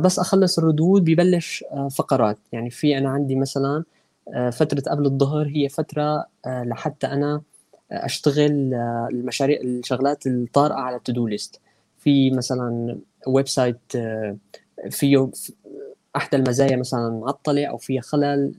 بس 0.00 0.18
أخلص 0.18 0.58
الردود 0.58 1.04
ببلش 1.04 1.64
فقرات. 1.90 2.38
يعني 2.52 2.70
في 2.70 2.98
أنا 2.98 3.10
عندي 3.10 3.34
مثلا 3.34 3.84
فترة 4.52 4.82
قبل 4.90 5.06
الظهر 5.06 5.46
هي 5.46 5.68
فترة 5.68 6.26
لحتى 6.46 7.06
أنا 7.06 7.42
أشتغل 7.90 8.74
المشاريع 9.10 9.60
الشغلات 9.60 10.26
الطارئة 10.26 10.76
على 10.76 10.96
التو 10.96 11.26
ليست 11.26 11.60
في 11.98 12.30
مثلا 12.30 12.98
website 13.26 13.78
فيه 14.90 15.30
احدى 16.16 16.36
المزايا 16.36 16.76
مثلا 16.76 17.10
معطله 17.10 17.66
أو 17.66 17.76
فيها 17.76 18.00
خلل 18.00 18.54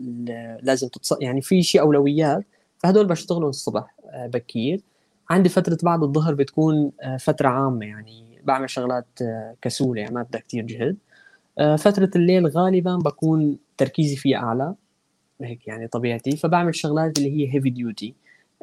لازم 0.63 0.87
تتص... 0.87 1.21
يعني 1.21 1.41
في 1.41 1.63
شيء 1.63 1.81
أولويات. 1.81 2.45
فهدول 2.77 3.07
بشتغلهم 3.07 3.49
الصبح 3.49 3.95
بكير. 4.15 4.81
عندي 5.29 5.49
فترة 5.49 5.77
بعد 5.83 6.03
الظهر 6.03 6.33
بتكون 6.33 6.91
فترة 7.19 7.47
عامة 7.47 7.85
يعني 7.85 8.41
بعمل 8.43 8.69
شغلات 8.69 9.19
كسولة 9.61 10.01
يعني 10.01 10.15
ما 10.15 10.23
بدها 10.23 10.41
كثير 10.41 10.63
جهد. 10.63 10.97
فترة 11.77 12.11
الليل 12.15 12.47
غالبا 12.47 12.95
بكون 12.95 13.57
تركيزي 13.77 14.15
فيها 14.15 14.37
أعلى 14.37 14.75
هيك 15.41 15.67
يعني 15.67 15.87
طبيعتي. 15.87 16.37
فبعمل 16.37 16.75
شغلات 16.75 17.17
اللي 17.17 17.31
هي 17.31 17.55
heavy 17.55 17.69
duty 17.69 18.13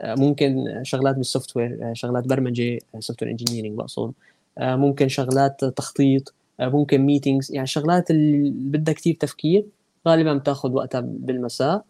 ممكن 0.02 0.80
شغلات 0.82 1.16
بال 1.16 1.56
software 1.56 1.90
شغلات 1.92 2.28
برمجة 2.28 2.78
software 2.98 3.30
engineering 3.30 3.78
بقصد. 3.78 4.12
ممكن 4.60 5.08
شغلات 5.08 5.64
تخطيط 5.64 6.34
ممكن 6.60 7.00
meetings 7.00 7.52
يعني 7.52 7.66
شغلات 7.66 8.10
اللي 8.10 8.50
بدها 8.50 8.94
كثير 8.94 9.14
تفكير 9.14 9.66
غالبا 10.08 10.34
بتاخذ 10.34 10.72
وقتها 10.72 11.00
بالمساء. 11.00 11.84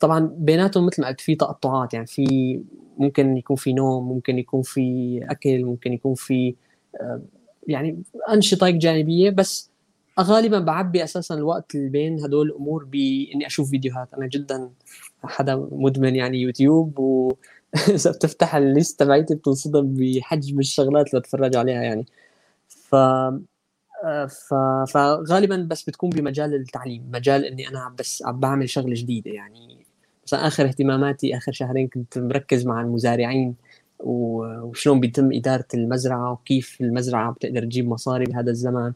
طبعا 0.00 0.30
بيناتهم 0.38 0.86
مثل 0.86 1.02
ما 1.02 1.08
قلت 1.08 1.20
في 1.20 1.34
تقطعات 1.34 1.94
يعني 1.94 2.06
في 2.06 2.60
ممكن 2.98 3.36
يكون 3.36 3.56
في 3.56 3.72
نوم 3.72 4.08
ممكن 4.08 4.38
يكون 4.38 4.62
في 4.62 5.20
أكل 5.30 5.64
ممكن 5.64 5.92
يكون 5.92 6.14
في 6.14 6.54
يعني 7.68 8.02
أنشطة 8.32 8.70
جانبية 8.70 9.30
بس 9.30 9.70
غالبا 10.20 10.58
بعبي 10.58 11.04
أساسا 11.04 11.34
الوقت 11.34 11.74
اللي 11.74 11.88
بين 11.88 12.20
هدول 12.24 12.46
الأمور 12.46 12.84
بإني 12.84 13.46
أشوف 13.46 13.70
فيديوهات. 13.70 14.08
أنا 14.14 14.26
جدا 14.26 14.70
حدا 15.24 15.68
مدمن 15.72 16.16
يعني 16.16 16.38
يوتيوب 16.40 16.98
و 16.98 17.32
إذا 17.88 18.10
بتفتح 18.10 18.54
الليست 18.54 19.00
تبعيتي 19.00 19.34
بتنصدم 19.34 19.94
بحجم 19.94 20.58
الشغلات 20.58 21.10
اللي 21.10 21.20
بتفرج 21.20 21.56
عليها 21.56 21.82
يعني. 21.82 22.06
ف 22.68 22.94
ف... 24.26 24.54
فغالبا 24.88 25.66
بس 25.70 25.82
بتكون 25.82 26.10
بمجال 26.10 26.54
التعليم 26.54 27.10
مجال 27.12 27.44
إني 27.44 27.68
أنا 27.68 27.94
بس 27.98 28.22
عم 28.26 28.40
بعمل 28.40 28.68
شغلة 28.70 28.94
جديدة 28.96 29.30
يعني. 29.30 29.86
مثلا 30.26 30.46
آخر 30.46 30.64
اهتماماتي 30.64 31.36
آخر 31.36 31.52
شهرين 31.52 31.88
كنت 31.88 32.18
مركز 32.18 32.66
مع 32.66 32.80
المزارعين 32.80 33.54
وشلون 34.00 35.00
بيتم 35.00 35.32
إدارة 35.32 35.66
المزرعة 35.74 36.32
وكيف 36.32 36.78
المزرعة 36.80 37.32
بتقدر 37.32 37.64
تجيب 37.64 37.88
مصاري 37.88 38.24
بهذا 38.24 38.50
الزمن 38.50 38.92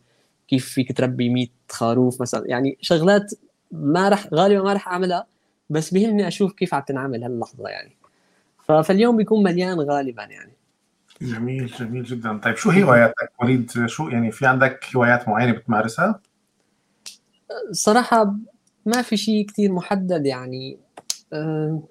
كيف 0.48 0.68
فيك 0.68 0.96
تربي 0.96 1.28
100 1.28 1.46
خروف 1.68 2.20
مثلا. 2.20 2.44
يعني 2.46 2.78
شغلات 2.80 3.32
ما 3.70 4.08
رح 4.08 4.28
غالبا 4.34 4.62
ما 4.62 4.72
رح 4.72 4.88
أعملها 4.88 5.26
بس 5.70 5.94
بيهمني 5.94 6.28
أشوف 6.28 6.52
كيف 6.52 6.74
عم 6.74 6.82
تنعمل 6.82 7.24
هاللحظة 7.24 7.68
يعني. 7.68 7.96
فاليوم 8.84 9.16
بيكون 9.16 9.42
مليان 9.42 9.80
غالبا 9.80 10.22
يعني. 10.22 10.52
جميل 11.22 11.66
جميل 11.66 12.04
جدا. 12.04 12.38
طيب 12.38 12.56
شو 12.56 12.70
هواياتك؟ 12.70 13.32
وليد 13.42 13.86
شو 13.86 14.08
يعني 14.08 14.32
في 14.32 14.46
عندك 14.46 14.84
هوايات 14.96 15.28
معينة 15.28 15.52
بتمارسها؟ 15.52 16.20
صراحة 17.72 18.34
ما 18.86 19.02
في 19.02 19.16
شيء 19.16 19.46
كثير 19.46 19.72
محدد 19.72 20.26
يعني. 20.26 20.78
أه 21.32 21.82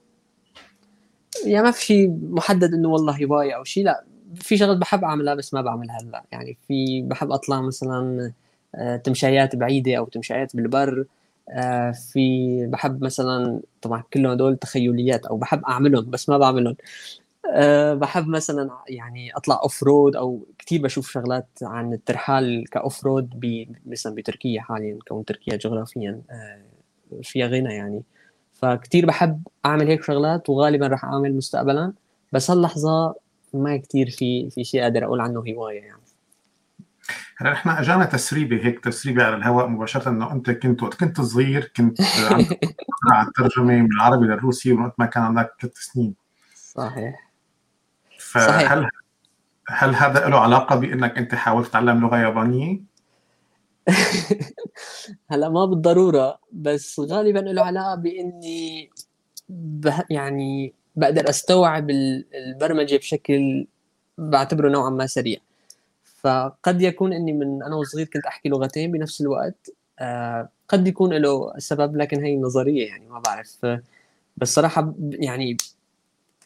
يعني 1.45 1.63
ما 1.63 1.71
في 1.71 1.86
شيء 1.86 2.17
محدد 2.21 2.73
إنه 2.73 2.89
والله 2.89 3.26
هواية 3.26 3.53
أو 3.53 3.63
شيء 3.63 3.86
لا. 3.86 4.03
في 4.36 4.57
شغلات 4.57 4.78
بحب 4.78 5.03
أعملها 5.03 5.36
بس 5.36 5.53
ما 5.53 5.61
بعملها 5.61 5.97
هلأ. 6.01 6.23
يعني 6.32 6.57
في 6.67 7.01
بحب 7.01 7.32
أطلع 7.32 7.61
مثلا 7.61 8.32
تمشايات 9.03 9.55
بعيدة 9.55 9.95
أو 9.95 10.05
تمشايات 10.05 10.55
بالبر. 10.55 11.05
في 12.11 12.65
بحب 12.67 13.03
مثلا 13.03 13.61
طبعا 13.81 14.03
كلهم 14.13 14.31
هدول 14.31 14.57
تخيليات 14.57 15.25
أو 15.25 15.37
بحب 15.37 15.63
أعملهم 15.63 16.09
بس 16.09 16.29
ما 16.29 16.37
بعملهم. 16.37 16.75
بحب 17.93 18.27
مثلا 18.27 18.69
يعني 18.89 19.35
أطلع 19.37 19.59
off 19.63 19.84
road 19.84 20.15
أو 20.15 20.45
كثير 20.59 20.81
بشوف 20.81 21.11
شغلات 21.11 21.47
عن 21.61 21.93
الترحال 21.93 22.65
ك 22.71 22.80
off 22.80 23.05
road 23.05 23.30
مثلا 23.85 24.15
بتركيا 24.15 24.61
حاليا 24.61 24.99
كون 25.07 25.25
تركيا 25.25 25.55
جغرافيا 25.57 26.21
فيها 27.23 27.47
غنى 27.47 27.73
يعني. 27.73 28.03
فكتير 28.53 29.05
بحب 29.05 29.43
أعمل 29.65 29.87
هيك 29.87 30.03
شغلات 30.03 30.49
وغالبا 30.49 30.87
راح 30.87 31.05
أعمل 31.05 31.35
مستقبلا. 31.35 31.93
بس 32.31 32.51
هاللحظة 32.51 33.15
ما 33.53 33.77
كتير 33.77 34.09
في 34.09 34.49
في 34.49 34.63
شيء 34.63 34.81
قادر 34.81 35.05
أقول 35.05 35.19
عنه 35.21 35.39
هواية 35.39 35.81
يعني. 35.81 36.05
هلا 37.38 37.53
إحنا 37.53 37.79
أجانا 37.79 38.05
تسريبة 38.05 38.65
هيك 38.65 38.79
تسريبة 38.79 39.23
على 39.23 39.36
الهواء 39.36 39.67
مباشرة 39.67 40.09
إنه 40.09 40.31
أنت 40.31 40.51
كنت 40.51 40.83
وقت 40.83 40.93
كنت 40.93 41.21
صغير 41.21 41.71
كنت 41.77 42.01
عندك 42.31 42.59
على 43.11 43.27
الترجمة 43.27 43.73
من 43.73 43.91
العربي 43.91 44.25
للروسي 44.25 44.73
وقت 44.73 44.93
ما 44.97 45.05
كان 45.05 45.23
عندك 45.23 45.53
ثلاث 45.61 45.73
سنين 45.77 46.15
صحيح 46.55 47.31
فهل 48.19 48.67
صحيح. 48.67 48.89
هل 49.67 49.95
هذا 49.95 50.29
له 50.29 50.39
علاقة 50.39 50.75
بإنك 50.75 51.17
أنت 51.17 51.36
حاولت 51.36 51.67
تتعلم 51.67 52.01
لغة 52.01 52.17
يابانية؟ 52.17 52.79
هلا 55.31 55.49
ما 55.49 55.65
بالضرورة 55.65 56.39
بس 56.51 56.99
غالبا 56.99 57.39
له 57.39 57.61
علاقة 57.61 57.95
بإني 57.95 58.89
يعني 60.09 60.73
بقدر 60.95 61.29
أستوعب 61.29 61.89
البرمجة 61.89 62.97
بشكل 62.97 63.67
بعتبره 64.17 64.69
نوعا 64.69 64.89
ما 64.89 65.07
سريع 65.07 65.39
فقد 66.26 66.82
يكون 66.82 67.13
إني 67.13 67.34
من 67.34 67.63
أنا 67.63 67.76
وصغير 67.76 68.05
كنت 68.05 68.26
أحكي 68.26 68.49
لغتين 68.49 68.91
بنفس 68.91 69.21
الوقت. 69.21 69.69
آه 69.99 70.49
قد 70.67 70.88
يكون 70.88 71.13
له 71.13 71.53
سبب 71.57 71.95
لكن 71.97 72.23
هي 72.23 72.38
نظرية 72.38 72.88
يعني 72.88 73.09
ما 73.09 73.19
بعرف. 73.19 73.65
بس 74.38 74.53
صراحة 74.53 74.93
يعني 75.11 75.57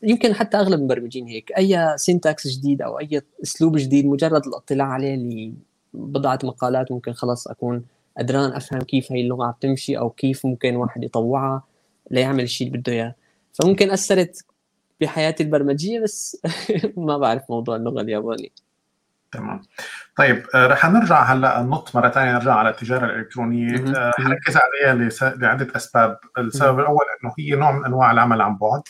يمكن 0.03 0.33
حتى 0.33 0.57
أغلب 0.57 0.79
المبرمجين 0.79 1.27
هيك 1.27 1.51
أي 1.57 1.97
سينتاكس 1.97 2.47
جديد 2.47 2.81
أو 2.81 2.99
أي 2.99 3.21
أسلوب 3.43 3.77
جديد 3.77 4.05
مجرد 4.05 4.47
الاطلاع 4.47 4.87
عليه 4.87 5.15
لبضعه 5.93 6.39
مقالات 6.43 6.91
ممكن 6.91 7.13
خلص 7.13 7.47
أكون 7.47 7.85
قدران 8.17 8.51
أفهم 8.53 8.81
كيف 8.81 9.11
هي 9.11 9.21
اللغة 9.21 9.45
عم 9.45 9.53
تمشي 9.61 9.97
أو 9.97 10.09
كيف 10.09 10.45
ممكن 10.45 10.75
واحد 10.75 11.03
يطوعها 11.03 11.63
ليعمل 12.11 12.43
الشيء 12.43 12.67
اللي 12.67 12.79
بده 12.79 12.93
إياه. 12.93 13.15
فممكن 13.53 13.91
أثرت 13.91 14.45
بحياتي 15.01 15.43
البرمجيه 15.43 15.99
بس 15.99 16.41
ما 16.97 17.17
بعرف 17.17 17.43
موضوع 17.49 17.75
اللغة 17.75 18.01
اليابانية. 18.01 18.68
تمام. 19.31 19.61
طيب 20.15 20.45
آه 20.55 20.67
رح 20.67 20.85
نرجع 20.85 21.23
هلا 21.23 21.61
نط 21.61 21.95
مرة 21.95 22.09
ثانية 22.09 22.33
نرجع 22.33 22.53
على 22.53 22.69
التجارة 22.69 23.05
الإلكترونية. 23.05 23.97
آه 23.97 24.11
حنركز 24.17 24.57
عليها. 24.57 25.09
لعدة 25.35 25.67
أسباب. 25.75 26.19
السبب 26.37 26.79
الأول 26.79 27.05
إنه 27.23 27.33
هي 27.39 27.55
نوع 27.55 27.71
من 27.71 27.85
أنواع 27.85 28.11
العمل 28.11 28.41
عن 28.41 28.57
بعد. 28.57 28.81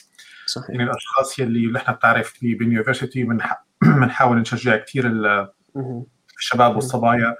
صحيح. 0.45 0.69
يعني 0.69 0.83
الأشخاص 0.83 1.39
يلي 1.39 1.71
نحن 1.71 1.93
بتعرف 1.93 2.33
باليونيفرستي 2.41 3.27
بنحاول 3.81 4.37
نشجع 4.41 4.75
كثير 4.75 5.11
الشباب 6.39 6.75
والصبايا 6.75 7.35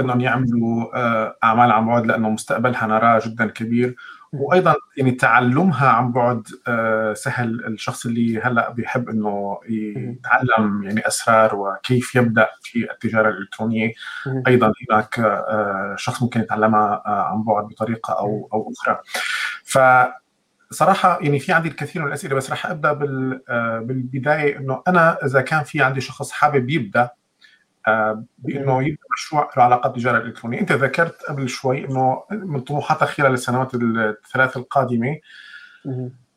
إنهم 0.00 0.20
يعملوا 0.20 0.86
أعمال 1.44 1.72
عن 1.72 1.86
بعد 1.86 2.06
لأنه 2.06 2.30
مستقبلها 2.30 2.86
نراه 2.86 3.22
جدا 3.24 3.46
كبير. 3.46 3.96
وأيضا 4.32 4.74
يعني 4.96 5.10
تعلمها 5.10 5.88
عن 5.88 6.12
بعد 6.12 6.46
سهل 7.16 7.64
الشخص 7.66 8.06
اللي 8.06 8.40
هلأ 8.40 8.70
بيحب 8.70 9.08
إنه 9.08 9.60
يتعلم 9.68 10.82
يعني 10.82 11.06
أسرار 11.06 11.56
وكيف 11.56 12.14
يبدأ 12.14 12.48
في 12.62 12.90
التجارة 12.90 13.28
الإلكترونية. 13.28 13.92
أيضا 14.46 14.72
هناك 14.90 15.44
شخص 15.96 16.22
ممكن 16.22 16.40
يتعلمها 16.40 17.02
عن 17.06 17.42
بعد 17.42 17.64
بطريقة 17.64 18.18
أو 18.18 18.48
أو 18.52 18.72
أخرى. 18.72 19.00
ف 19.64 19.78
صراحة 20.70 21.18
يعني 21.22 21.38
في 21.38 21.52
عندي 21.52 21.68
الكثير 21.68 22.02
من 22.02 22.08
الأسئلة 22.08 22.34
بس 22.34 22.50
رح 22.50 22.66
أبدأ 22.66 22.92
بالبداية 23.82 24.58
إنه 24.58 24.82
أنا 24.88 25.18
إذا 25.24 25.40
كان 25.40 25.64
في 25.64 25.82
عندي 25.82 26.00
شخص 26.00 26.30
حابب 26.30 26.70
يبدأ 26.70 27.10
بأنه 28.38 28.82
يبدا 28.82 29.02
مشروع 29.16 29.50
له 29.56 29.62
علاقة 29.62 29.88
بالتجاره 29.88 30.18
الالكترونيه، 30.18 30.60
أنت 30.60 30.72
ذكرت 30.72 31.22
قبل 31.22 31.48
شوي 31.48 31.84
إنه 31.84 32.22
من 32.30 32.60
طموحاتك 32.60 33.04
خلال 33.04 33.32
السنوات 33.32 33.74
الثلاث 33.74 34.56
القادمة 34.56 35.16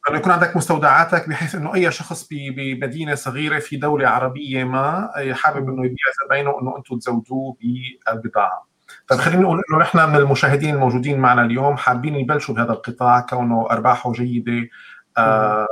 انه 0.10 0.18
يكون 0.18 0.32
عندك 0.32 0.58
مستودعاتك 0.58 1.30
بحيث 1.30 1.56
إنه 1.56 1.76
أي 1.76 1.92
شخص 1.92 2.28
بمدينة 2.32 3.16
صغيرة 3.16 3.60
في 3.60 3.78
دولة 3.78 4.08
عربية 4.08 4.64
ما 4.64 5.10
حابب 5.32 5.70
إنه 5.70 5.86
يبيع 5.86 5.98
زباينه 6.26 6.60
انه 6.62 6.78
أنتم 6.78 6.98
تزودوه 6.98 7.58
بالبضاعة. 7.62 8.68
طيب 9.08 9.20
خلينا 9.20 9.42
نقول 9.42 9.62
إنه 9.70 9.80
نحن 9.80 10.10
من 10.10 10.16
المشاهدين 10.16 10.76
الموجودين 10.76 11.20
معنا 11.20 11.42
اليوم 11.42 11.78
حابين 11.78 12.16
يبلشوا 12.16 12.56
بهذا 12.56 12.72
القطاع 12.72 13.20
كونه 13.20 13.68
أرباحه 13.72 14.12
جيدة 14.12 14.70
آه 15.18 15.68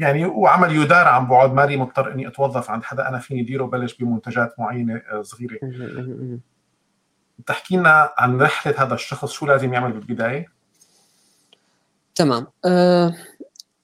يعني 0.00 0.24
وعمل 0.24 0.76
يدار 0.76 1.08
عن 1.08 1.26
بعد. 1.26 1.52
مالي 1.52 1.76
مضطر 1.76 2.12
إني 2.12 2.28
أتوظف 2.28 2.70
عند 2.70 2.82
حدا. 2.82 3.08
أنا 3.08 3.18
فيني 3.18 3.42
ديره 3.42 3.64
بلش 3.64 3.94
بمنتجات 3.94 4.54
معينة 4.58 5.02
صغيرة. 5.22 5.58
تحكي 7.46 7.76
لنا 7.76 8.10
عن 8.18 8.40
رحلة 8.40 8.82
هذا 8.82 8.94
الشخص 8.94 9.32
شو 9.32 9.46
لازم 9.46 9.74
يعمل 9.74 9.92
بالبداية؟ 9.92 10.46
تمام. 12.14 12.46
أه 12.64 13.14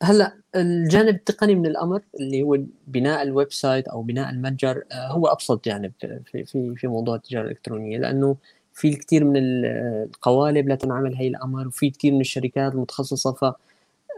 هلأ 0.03 0.37
الجانب 0.57 1.15
التقني 1.15 1.55
من 1.55 1.67
الأمر 1.67 2.01
اللي 2.21 2.43
هو 2.43 2.59
بناء 2.87 3.23
ال 3.23 3.53
website 3.53 3.89
أو 3.89 4.03
بناء 4.03 4.31
المتجر 4.31 4.83
أه 4.93 5.09
هو 5.09 5.27
أبسط 5.27 5.65
جانب 5.65 5.93
في 6.01 6.45
في 6.45 6.75
في 6.77 6.87
موضوع 6.87 7.17
التجارة 7.17 7.45
الإلكترونية. 7.45 7.99
لأنه 7.99 8.37
في 8.73 8.89
الكثير 8.89 9.25
من 9.25 9.37
القوالب 9.37 10.69
لتنعمل 10.69 11.15
هي 11.15 11.29
الأمر 11.29 11.67
وفي 11.67 11.91
كثير 11.91 12.13
من 12.13 12.21
الشركات 12.21 12.73
المتخصصة 12.73 13.33
ف 13.33 13.45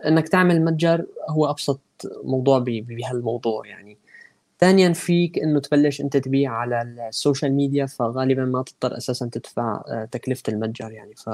إنك 0.07 0.29
تعمل 0.29 0.65
متجر 0.65 1.07
هو 1.29 1.51
أبسط 1.51 1.81
موضوع 2.25 2.59
بهالموضوع 2.59 3.67
يعني. 3.67 3.99
ثانيا 4.61 4.93
فيك 4.93 5.39
إنه 5.39 5.61
تبلش 5.61 6.01
أنت 6.01 6.17
تبيع 6.17 6.53
على 6.53 6.83
ال 6.83 6.93
social 6.93 7.53
media 7.53 7.87
فغالبا 7.87 8.45
ما 8.45 8.63
تضطر 8.63 8.97
أساسا 8.97 9.29
تدفع 9.33 9.83
آه، 9.89 10.09
تكلفة 10.13 10.43
المتجر 10.49 10.93
يعني. 10.93 11.15
ف, 11.15 11.31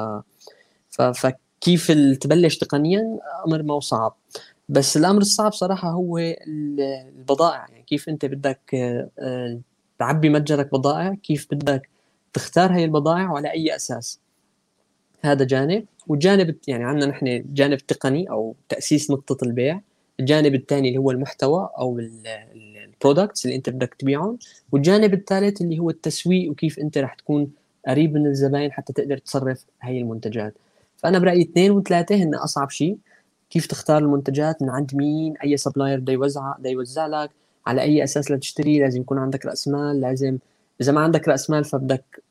ف... 0.91 1.03
فكيف 1.03 1.93
تبلش 2.21 2.59
تقنيا؟ 2.59 3.19
أمر 3.47 3.63
ما 3.63 3.81
صعب. 3.81 4.17
بس 4.69 4.97
الأمر 4.97 5.21
الصعب 5.21 5.53
صراحة 5.53 5.91
هو 5.91 6.19
البضائع 6.19 7.67
يعني. 7.69 7.83
كيف 7.83 8.09
أنت 8.09 8.25
بدك 8.25 8.75
آه، 9.19 9.61
تعبي 9.99 10.29
متجرك 10.29 10.73
بضائع 10.73 11.15
كيف 11.15 11.49
بدك 11.53 11.89
تختار 12.33 12.73
هاي 12.73 12.85
البضائع 12.85 13.31
وعلى 13.31 13.51
أي 13.51 13.77
أساس؟ 13.77 14.22
هذا 15.25 15.45
جانب 15.45 15.85
والجانب 16.07 16.57
يعني 16.69 16.85
عندنا 16.85 17.07
نحن 17.07 17.45
جانب 17.55 17.79
تقني 17.79 18.31
أو 18.31 18.55
تأسيس 18.69 19.11
نقطة 19.11 19.45
البيع 19.45 19.81
الجانب 20.21 20.55
الثاني 20.55 20.89
اللي 20.89 20.99
هو 20.99 21.11
المحتوى 21.11 21.71
أو 21.79 21.99
البرودكتس 21.99 23.45
اللي 23.45 23.57
أنت 23.57 23.71
بدك 23.71 23.95
تبيعهم 23.95 24.39
والجانب 24.73 25.15
الثالث 25.15 25.61
اللي 25.61 25.79
هو 25.79 25.91
التسويق 25.91 26.51
وكيف 26.51 26.79
أنت 26.79 26.99
رح 26.99 27.15
تكون 27.15 27.51
قريب 27.89 28.15
من 28.15 28.27
الزباين 28.27 28.73
حتى 28.73 28.93
تقدر 28.93 29.19
تصرف 29.19 29.65
هاي 29.83 29.99
المنتجات. 30.01 30.55
فأنا 30.97 31.19
برأيي 31.19 31.43
اثنين 31.43 31.71
وثلاثة 31.71 32.15
هن 32.15 32.35
أصعب 32.35 32.71
شيء 32.71 32.99
كيف 33.51 33.67
تختار 33.67 33.99
المنتجات؟ 33.99 34.63
من 34.63 34.71
عند 34.71 34.95
مين؟ 34.95 35.35
أي 35.45 35.57
supplier 35.57 36.01
بده 36.01 36.13
يوزع 36.13 36.55
بده 36.59 36.71
يوزع 36.71 37.07
لك؟ 37.07 37.31
على 37.67 37.83
أي 37.83 38.05
أساس 38.05 38.31
لتشتري 38.31 38.81
لازم 38.81 39.01
يكون 39.01 39.19
عندك 39.19 39.47
رأس 39.47 39.69
مال؟ 39.69 40.01
لازم 40.01 40.39
إذا 40.81 40.93
ما 40.93 41.01
عندك 41.01 41.29
رأس 41.29 41.51
مال 41.51 41.65
فبدك 41.65 42.23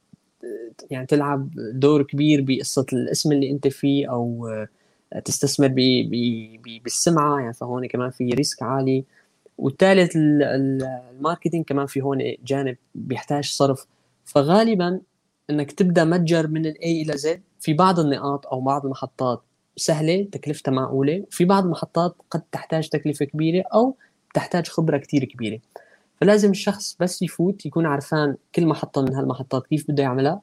يعني 0.90 1.06
تلعب 1.06 1.50
دور 1.56 2.04
كبير 2.04 2.42
بقصة 2.42 2.86
الاسم 2.94 3.32
اللي 3.32 3.52
انت 3.52 3.68
فيه 3.68 4.12
أو 4.12 4.50
تستثمر 5.26 5.68
بي 5.68 6.04
بي 6.58 6.80
بالسمعة. 6.80 7.40
يعني 7.40 7.54
فهون 7.54 7.88
كمان 7.88 8.10
في 8.10 8.30
risk 8.30 8.64
عالي. 8.64 9.04
والثالث 9.58 10.12
ال 10.16 10.31
marketing 10.31 11.66
كمان 11.66 11.86
في 11.86 12.02
هون 12.02 12.36
جانب 12.46 12.78
بيحتاج 12.96 13.46
صرف. 13.46 13.88
فغالبا 14.26 15.02
إنك 15.50 15.72
تبدأ 15.72 16.04
متجر 16.04 16.48
من 16.48 16.66
الاي 16.66 17.02
إلى 17.02 17.18
زد 17.18 17.42
في 17.60 17.74
بعض 17.74 18.00
النقاط 18.00 18.48
أو 18.48 18.62
بعض 18.62 18.86
المحطات 18.86 19.42
سهلة 19.78 20.28
تكلفتها 20.32 20.72
معقولة. 20.72 21.24
وفي 21.28 21.46
بعض 21.46 21.64
المحطات 21.64 22.16
قد 22.32 22.42
تحتاج 22.52 22.90
تكلفة 22.90 23.26
كبيرة 23.26 23.64
أو 23.74 23.96
تحتاج 24.34 24.68
خبرة 24.68 24.98
كثير 24.98 25.26
كبيرة. 25.26 25.60
فلازم 26.22 26.52
الشخص 26.52 26.98
بس 27.00 27.22
يفوت 27.22 27.66
يكون 27.66 27.86
عرفان 27.86 28.36
كل 28.56 28.66
محطة 28.66 29.02
من 29.02 29.16
هالمحطات 29.16 29.68
كيف 29.68 29.92
بده 29.92 30.04
يعملها. 30.04 30.42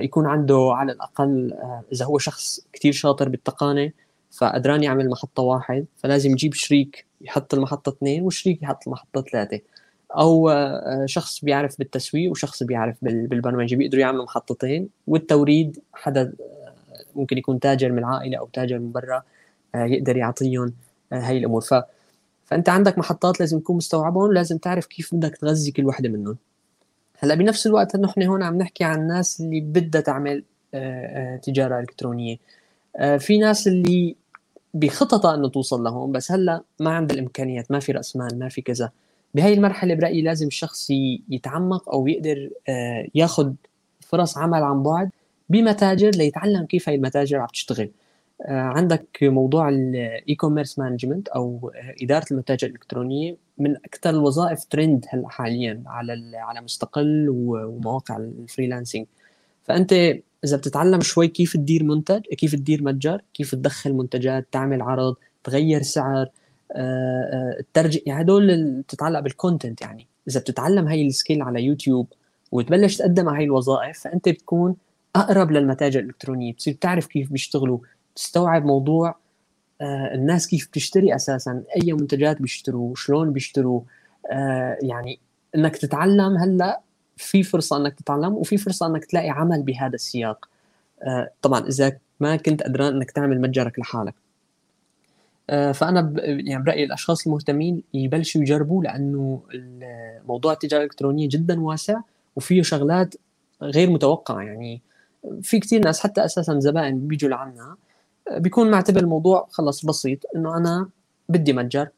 يكون 0.00 0.26
عنده 0.26 0.70
على 0.74 0.92
الأقل 0.92 1.52
آه 1.52 1.82
إذا 1.92 2.04
هو 2.04 2.18
شخص 2.18 2.60
كثير 2.72 2.92
شاطر 2.92 3.28
بالتقانة 3.28 3.92
فقدران 4.30 4.82
يعمل 4.82 5.10
محطة 5.10 5.42
واحد 5.42 5.86
فلازم 5.96 6.30
يجيب 6.30 6.54
شريك 6.54 7.06
يحط 7.20 7.54
المحطة 7.54 7.90
اثنين 7.90 8.22
وشريك 8.22 8.62
يحط 8.62 8.86
المحطة 8.86 9.22
ثلاثة. 9.22 9.60
أو 10.10 10.50
آه 10.50 11.06
شخص 11.06 11.44
بيعرف 11.44 11.78
بالتسويق 11.78 12.30
وشخص 12.30 12.62
بيعرف 12.62 12.96
بالبرمجة 13.02 13.76
بيقدروا 13.76 14.00
يعملوا 14.02 14.24
محطتين 14.24 14.88
والتوريد 15.06 15.78
حدا 15.94 16.22
آه، 16.40 16.74
ممكن 17.16 17.38
يكون 17.38 17.60
تاجر 17.60 17.92
من 17.92 17.98
العائلة 17.98 18.38
أو 18.38 18.46
تاجر 18.52 18.78
من 18.78 18.92
برا 18.92 19.22
آه، 19.74 19.84
يقدر 19.84 20.16
يعطيهم 20.16 20.72
آه، 21.12 21.20
هاي 21.20 21.38
الأمور. 21.38 21.60
ف 21.60 21.74
فأنت 22.46 22.68
عندك 22.68 22.98
محطات 22.98 23.40
لازم 23.40 23.60
تكون 23.60 23.76
مستوعبهم 23.76 24.32
لازم 24.32 24.58
تعرف 24.58 24.86
كيف 24.86 25.14
بدك 25.14 25.36
تغذي 25.36 25.70
كل 25.70 25.86
وحدة 25.86 26.08
منهم. 26.08 26.36
هلا 27.18 27.34
بنفس 27.34 27.66
الوقت 27.66 27.96
نحن 27.96 28.22
هون 28.22 28.42
عم 28.42 28.58
نحكي 28.58 28.84
عن 28.84 29.00
الناس 29.00 29.40
اللي 29.40 29.60
بدها 29.60 30.00
تعمل 30.00 30.44
تجارة 31.42 31.80
إلكترونية. 31.80 32.36
في 33.18 33.38
ناس 33.38 33.68
اللي 33.68 34.16
بخططها 34.74 35.34
إنه 35.34 35.48
توصل 35.48 35.84
لهون 35.84 36.12
بس 36.12 36.32
هلا 36.32 36.62
ما 36.80 36.90
عندها 36.90 37.16
الإمكانيات 37.16 37.70
ما 37.70 37.80
في 37.80 37.92
رأس 37.92 38.16
مال 38.16 38.38
ما 38.38 38.48
في 38.48 38.62
كذا. 38.62 38.90
بهي 39.34 39.54
المرحلة 39.54 39.94
برأيي 39.94 40.22
لازم 40.22 40.46
الشخص 40.46 40.90
يتعمق 41.30 41.90
أو 41.90 42.06
يقدر 42.06 42.50
آه، 42.68 43.08
ياخذ 43.14 43.52
فرص 44.00 44.38
عمل 44.38 44.62
عن 44.62 44.82
بعد 44.82 45.10
بمتاجر 45.48 46.10
ليتعلم 46.10 46.66
كيف 46.66 46.88
هي 46.88 46.94
المتاجر 46.94 47.38
عم 47.38 47.46
تشتغل. 47.46 47.90
آه، 48.42 48.60
عندك 48.60 49.06
موضوع 49.22 49.68
ال 49.68 50.34
e-commerce 50.34 50.78
management 50.78 51.28
أو 51.28 51.72
إدارة 52.02 52.26
المتاجر 52.30 52.68
الإلكترونية. 52.68 53.36
من 53.58 53.76
أكثر 53.76 54.10
الوظائف 54.10 54.64
ترند 54.64 55.06
هلأ 55.08 55.28
حاليا 55.28 55.82
على 55.86 56.36
على 56.36 56.60
مستقل 56.60 57.26
ومواقع 57.28 58.16
ال 58.16 58.24
freelancing 58.24 59.06
فأنت 59.64 59.92
إذا 60.44 60.56
بتتعلم 60.56 61.00
شوي 61.00 61.28
كيف 61.28 61.56
تدير 61.56 61.84
منتج 61.84 62.20
كيف 62.20 62.54
تدير 62.54 62.82
متجر 62.82 63.22
كيف 63.34 63.54
تدخل 63.54 63.92
منتجات 63.92 64.46
تعمل 64.52 64.82
عرض 64.82 65.16
تغير 65.44 65.82
سعر 65.82 66.28
الترجم 66.76 67.98
آه، 67.98 68.02
آه، 68.02 68.08
يعني 68.08 68.22
هدول 68.22 68.72
بتتعلق 68.82 69.20
بال 69.20 69.34
content 69.34 69.82
يعني. 69.82 70.06
إذا 70.28 70.40
بتتعلم 70.40 70.88
هاي 70.88 71.06
ال 71.06 71.12
skill 71.12 71.42
على 71.42 71.64
يوتيوب 71.64 72.06
وتبلش 72.52 72.96
تقدم 72.96 73.28
على 73.28 73.38
هاي 73.38 73.44
الوظائف 73.44 73.98
فأنت 73.98 74.28
بتكون 74.28 74.76
أقرب 75.16 75.50
للمتاجر 75.50 76.00
الإلكترونية. 76.00 76.52
بتصير 76.52 76.74
تعرف 76.74 77.06
كيف 77.06 77.32
بيشتغلوا 77.32 77.78
تستوعب 78.16 78.64
موضوع 78.64 79.16
الناس 79.82 80.46
كيف 80.46 80.68
بتشتري 80.68 81.14
أساسا 81.14 81.62
أي 81.76 81.92
منتجات 81.92 82.42
بيشتروا 82.42 82.94
شلون 82.94 83.32
بيشتروا 83.32 83.80
يعني 84.82 85.18
إنك 85.54 85.76
تتعلم 85.76 86.36
هلأ 86.36 86.80
في 87.16 87.42
فرصة 87.42 87.76
إنك 87.76 87.94
تتعلم 87.94 88.34
وفي 88.34 88.56
فرصة 88.56 88.86
إنك 88.86 89.04
تلاقي 89.04 89.30
عمل 89.30 89.62
بهذا 89.62 89.94
السياق. 89.94 90.48
آه، 91.02 91.30
طبعا 91.42 91.66
إذا 91.66 91.98
ما 92.20 92.36
كنت 92.36 92.62
قدران 92.62 92.94
إنك 92.94 93.10
تعمل 93.10 93.40
متجرك 93.40 93.78
لحالك. 93.78 94.14
آه، 95.50 95.72
فأنا 95.72 96.00
ب... 96.00 96.18
يعني 96.18 96.62
برأيي 96.62 96.84
الأشخاص 96.84 97.26
المهتمين 97.26 97.82
يبلشوا 97.94 98.40
يجربوا 98.40 98.84
لأنه 98.84 99.42
موضوع 100.28 100.52
التجارة 100.52 100.80
الإلكترونية 100.80 101.28
جدا 101.28 101.60
واسع 101.60 102.00
وفيه 102.36 102.62
شغلات 102.62 103.14
غير 103.62 103.90
متوقعة. 103.90 104.40
يعني 104.40 104.80
في 105.42 105.60
كثير 105.60 105.84
ناس 105.84 106.00
حتى 106.00 106.24
أساسا 106.24 106.60
زبائن 106.60 107.08
بيجوا 107.08 107.30
لعنا 107.30 107.62
آه، 107.62 107.76
بيكون 108.30 108.70
معتبر 108.70 109.00
الموضوع 109.00 109.48
خلص 109.50 109.84
بسيط 109.84 110.18
إنه 110.36 110.56
أنا 110.56 110.88
بدي 111.28 111.52
متجر. 111.52 111.88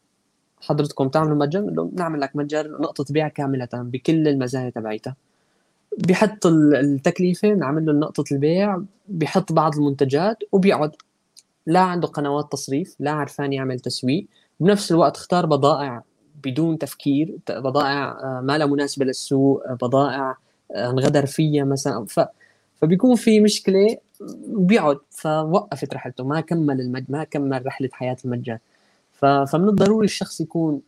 حضرتكم 0.60 1.08
تعملوا 1.08 1.36
متجر؟ 1.36 1.60
بنعمل 1.60 2.20
لك 2.20 2.36
متجر 2.36 2.80
نقطة 2.80 3.04
بيع 3.10 3.28
كاملة 3.28 3.68
بكل 3.72 4.28
المزايا 4.28 4.70
تبعيتها. 4.70 5.16
بيحط 5.98 6.46
التكلفة 6.46 7.54
بنعمل 7.54 7.86
له 7.86 7.92
نقطة 7.92 8.24
البيع 8.32 8.82
بيحط 9.08 9.52
بعض 9.52 9.76
المنتجات 9.76 10.38
وبيقعد. 10.52 10.92
لا 11.66 11.80
عنده 11.80 12.08
قنوات 12.08 12.52
تصريف 12.52 12.96
لا 13.00 13.10
عرفان 13.10 13.52
يعمل 13.52 13.80
تسويق. 13.80 14.26
بنفس 14.60 14.92
الوقت 14.92 15.16
اختار 15.16 15.46
بضائع 15.46 16.02
بدون 16.44 16.78
تفكير 16.78 17.38
بضائع 17.50 18.10
آه، 18.10 18.40
ما 18.44 18.58
لها 18.58 18.66
مناسبة 18.66 19.04
للسوق 19.04 19.72
بضائع 19.72 20.36
آه، 20.74 20.90
انغدر 20.90 21.26
فيها 21.26 21.64
مثلا. 21.64 22.06
ف... 22.06 22.20
فبيكون 22.76 23.16
في 23.16 23.40
مشكلة 23.40 23.96
بيقعد 24.48 24.98
فوقفت 25.10 25.94
رحلته 25.94 26.24
ما 26.24 26.40
كمل 26.40 26.80
المج... 26.80 27.04
ما 27.08 27.24
كمل 27.24 27.66
رحلة 27.66 27.88
حياة 27.92 28.16
المتجر 28.24 28.58
فمن 29.12 29.68
الضروري 29.68 30.04
الشخص 30.04 30.40
يكون 30.40 30.80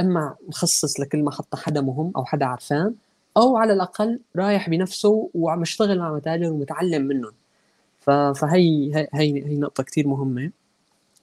إما 0.00 0.34
مخصص 0.48 1.00
لكل 1.00 1.22
محطه 1.24 1.58
حدا 1.58 1.80
مهم 1.80 2.12
أو 2.16 2.24
حدا 2.24 2.46
عرفان 2.46 2.94
أو 3.36 3.56
على 3.56 3.72
الأقل 3.72 4.20
رايح 4.36 4.70
بنفسه 4.70 5.30
وعم 5.34 5.62
يشتغل 5.62 5.98
مع 5.98 6.14
متاجر 6.14 6.52
ومتعلم 6.52 7.02
منهم. 7.02 7.32
فهي 8.00 8.94
هي 8.94 9.08
هي 9.46 9.58
نقطة 9.58 9.82
كثير 9.82 10.08
مهمة. 10.08 10.50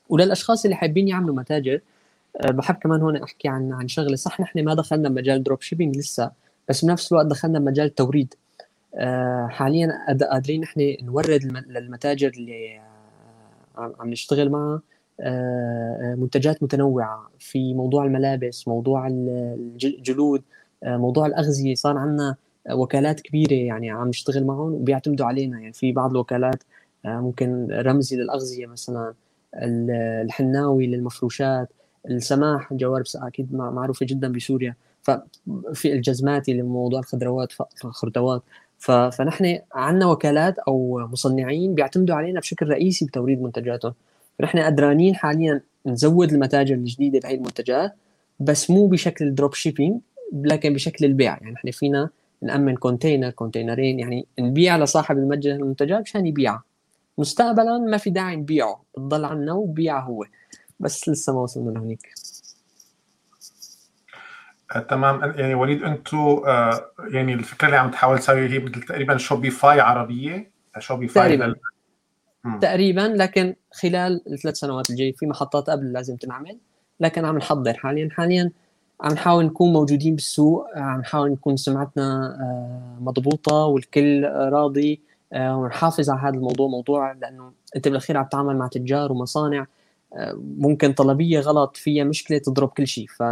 وللأشخاص 0.10 0.66
اللي 0.66 0.76
حابين 0.76 1.08
يعملوا 1.08 1.36
متاجر 1.36 1.82
آه، 2.38 2.52
بحب 2.52 2.76
كمان 2.76 3.02
هون 3.02 3.16
أحكي 3.18 3.48
عن 3.48 3.74
عن 3.74 3.88
شغلة. 3.88 4.16
صح 4.16 4.40
نحن 4.42 4.66
ما 4.66 4.74
دخلنا 4.74 5.10
مجال 5.10 5.44
drop 5.44 5.62
shipping 5.62 5.98
لسه 5.98 6.32
بس 6.70 6.86
بنفس 6.86 7.12
الوقت 7.12 7.26
دخلنا 7.26 7.60
مجال 7.60 7.86
التوريد 7.86 8.34
آه، 8.34 8.51
حاليا 9.50 10.06
قادرين 10.32 10.62
نحن 10.62 10.98
نورد 11.04 11.66
للمتاجر 11.68 12.32
اللي 12.38 12.82
آه، 13.78 13.96
عم 14.00 14.10
نشتغل 14.10 14.50
معها 14.50 14.82
آه، 15.20 15.98
آه، 16.02 16.16
منتجات 16.16 16.64
متنوعة. 16.64 17.32
في 17.40 17.74
موضوع 17.74 18.06
الملابس 18.06 18.68
موضوع 18.68 19.08
الجلود 19.08 20.44
آه، 20.84 20.98
موضوع 20.98 21.26
الأغذية. 21.26 21.76
صار 21.76 21.98
عندنا 21.98 22.36
وكالات 22.72 23.22
كبيرة 23.22 23.54
يعني 23.54 23.90
عم 23.92 24.08
نشتغل 24.08 24.46
معهم 24.46 24.74
وبيعتمدوا 24.74 25.26
علينا. 25.26 25.60
يعني 25.60 25.74
في 25.74 25.92
بعض 25.92 26.12
الوكالات 26.12 26.64
ممكن 27.06 27.68
رمزي 27.72 28.16
للأغذية 28.18 28.66
مثلا 28.66 29.14
الحناوي 29.56 30.88
للمفروشات 30.88 31.70
السماح 32.10 32.74
جوارب 32.74 33.06
أكيد 33.16 33.54
معروفة 33.56 34.06
جدا 34.06 34.32
بسوريا. 34.32 34.76
ففي 35.04 35.94
الجزماتي 35.94 36.54
لموضوع 36.54 37.00
الخضروات 37.00 37.54
الخردوات 37.86 38.44
فنحن 38.82 39.60
عندنا 39.74 40.06
وكالات 40.06 40.60
أو 40.60 41.08
مصنعين 41.12 41.76
بيعتمدوا 41.76 42.16
علينا 42.16 42.40
بشكل 42.40 42.70
رئيسي 42.70 43.06
بتوريد 43.06 43.42
منتجاتهم. 43.42 43.94
فنحن 44.40 44.60
قدرانين 44.60 45.16
حاليا 45.16 45.62
نزود 45.86 46.34
المتاجر 46.34 46.76
الجديدة 46.76 47.20
بهي 47.20 47.36
المنتجات 47.36 47.96
بس 48.40 48.70
مو 48.70 48.88
بشكل 48.88 49.36
drop 49.36 49.54
shipping 49.54 50.02
لكن 50.34 50.74
بشكل 50.74 51.06
البيع. 51.06 51.32
يعني 51.32 51.52
نحن 51.52 51.72
فينا 51.72 52.10
نأمن 52.42 52.76
container 52.76 53.30
كونتينرين 53.30 54.00
يعني 54.00 54.26
نبيع 54.40 54.78
لصاحب 54.78 55.18
المتجر 55.18 55.52
المنتجات 55.52 56.02
مشان 56.02 56.28
يبيعها 56.28 56.64
مستقبلا 57.18 57.78
ما 57.78 57.98
في 57.98 58.10
داعي 58.10 58.36
نبيعه 58.36 58.84
بتضل 58.98 59.26
عنا 59.26 59.54
وبيعه 59.54 60.02
هو. 60.02 60.26
بس 60.80 61.10
لسه 61.10 61.34
ما 61.34 61.40
وصلنا 61.42 61.72
لهونيك. 61.72 62.06
آه، 62.06 62.21
تمام. 64.80 65.34
يعني 65.36 65.56
وليد 65.56 65.84
أنتم 65.84 66.18
آه، 66.18 66.92
يعني 67.10 67.34
الفكرة 67.34 67.68
اللي 67.68 67.78
عم 67.78 67.92
تحاول 67.92 68.20
تسوي 68.20 68.50
هي 68.50 68.60
مثل 68.60 68.82
تقريبا 68.82 69.18
شوبيفاي 69.18 69.80
عربية. 69.80 70.52
شوبيفاي 70.80 71.24
تقريبا. 71.24 71.44
لل... 72.46 72.60
تقريبا 72.60 73.02
لكن 73.02 73.56
خلال 73.72 74.22
الثلاث 74.34 74.56
سنوات 74.56 74.90
الجايه 74.90 75.14
في 75.14 75.26
محطات 75.26 75.70
قبل 75.70 75.94
لازم 75.94 76.16
تنعمل. 76.16 76.58
لكن 77.00 77.26
عم 77.26 77.38
نحضر 77.38 77.74
حاليا. 77.74 78.10
حاليا 78.12 78.52
عم 79.02 79.12
نحاول 79.12 79.46
نكون 79.46 79.74
موجودين 79.74 80.16
بالسوق. 80.16 80.68
عم 80.76 81.00
نحاول 81.00 81.32
نكون 81.32 81.58
سمعتنا 81.58 82.38
آه، 82.42 83.04
مضبوطة 83.04 83.66
والكل 83.66 84.24
راضي 84.26 85.02
ونحافظ 85.36 86.10
على 86.10 86.20
هذا 86.20 86.36
الموضوع. 86.36 86.68
موضوع 86.68 87.12
لأنه 87.12 87.52
أنت 87.76 87.88
بالأخير 87.88 88.18
عم 88.18 88.26
تتعامل 88.26 88.58
مع 88.58 88.68
تجار 88.68 89.12
ومصانع 89.12 89.66
ممكن 90.58 90.94
طلبية 90.94 91.40
غلط 91.40 91.78
فيها 91.78 92.04
مشكلة 92.04 92.38
تضرب 92.38 92.70
كل 92.70 92.88
شيء. 92.88 93.08
ف 93.08 93.24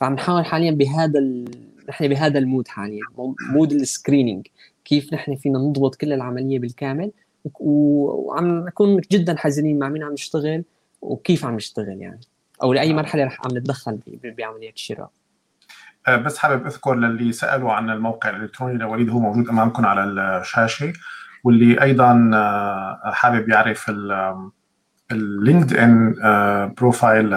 فعم 0.00 0.14
نحاول 0.14 0.44
حاليا 0.44 0.70
بهذا 0.70 1.18
ال... 1.18 1.44
نحن 1.88 2.08
بهذا 2.08 2.38
ال 2.38 2.44
mood 2.44 2.68
حاليا 2.68 3.02
mode 3.52 3.72
ال 3.72 3.79
screening 3.79 4.46
كيف 4.84 5.14
نحن 5.14 5.36
فينا 5.36 5.58
نضبط 5.58 5.94
كل 5.94 6.12
العملية 6.12 6.58
بالكامل 6.58 7.10
وعم 7.60 8.66
نكون 8.66 9.00
جدا 9.12 9.36
حذرين 9.38 9.78
مع 9.78 9.88
مين 9.88 10.02
عم 10.02 10.12
نشتغل 10.12 10.64
وكيف 11.00 11.44
عم 11.44 11.54
نشتغل 11.54 12.00
يعني 12.00 12.20
أو 12.62 12.72
لأي 12.72 12.92
مرحلة 12.92 13.24
رح 13.24 13.40
عم 13.44 13.58
نتدخل 13.58 13.98
بعمليه 14.24 14.70
الشراء. 14.70 15.10
أه، 16.08 16.16
بس 16.16 16.38
حابب 16.38 16.66
أذكر 16.66 16.94
للي 16.94 17.32
سألوا 17.32 17.72
عن 17.72 17.90
الموقع 17.90 18.30
الإلكتروني 18.30 18.78
لوليد 18.78 19.10
هو 19.10 19.18
موجود 19.18 19.48
أمامكم 19.48 19.86
على 19.86 20.04
الشاشة 20.04 20.92
واللي 21.44 21.82
أيضا 21.82 22.30
أه، 22.34 23.10
حابب 23.12 23.48
يعرف 23.48 23.90
ال 25.12 25.76
LinkedIn 25.76 26.14
profile 26.78 27.34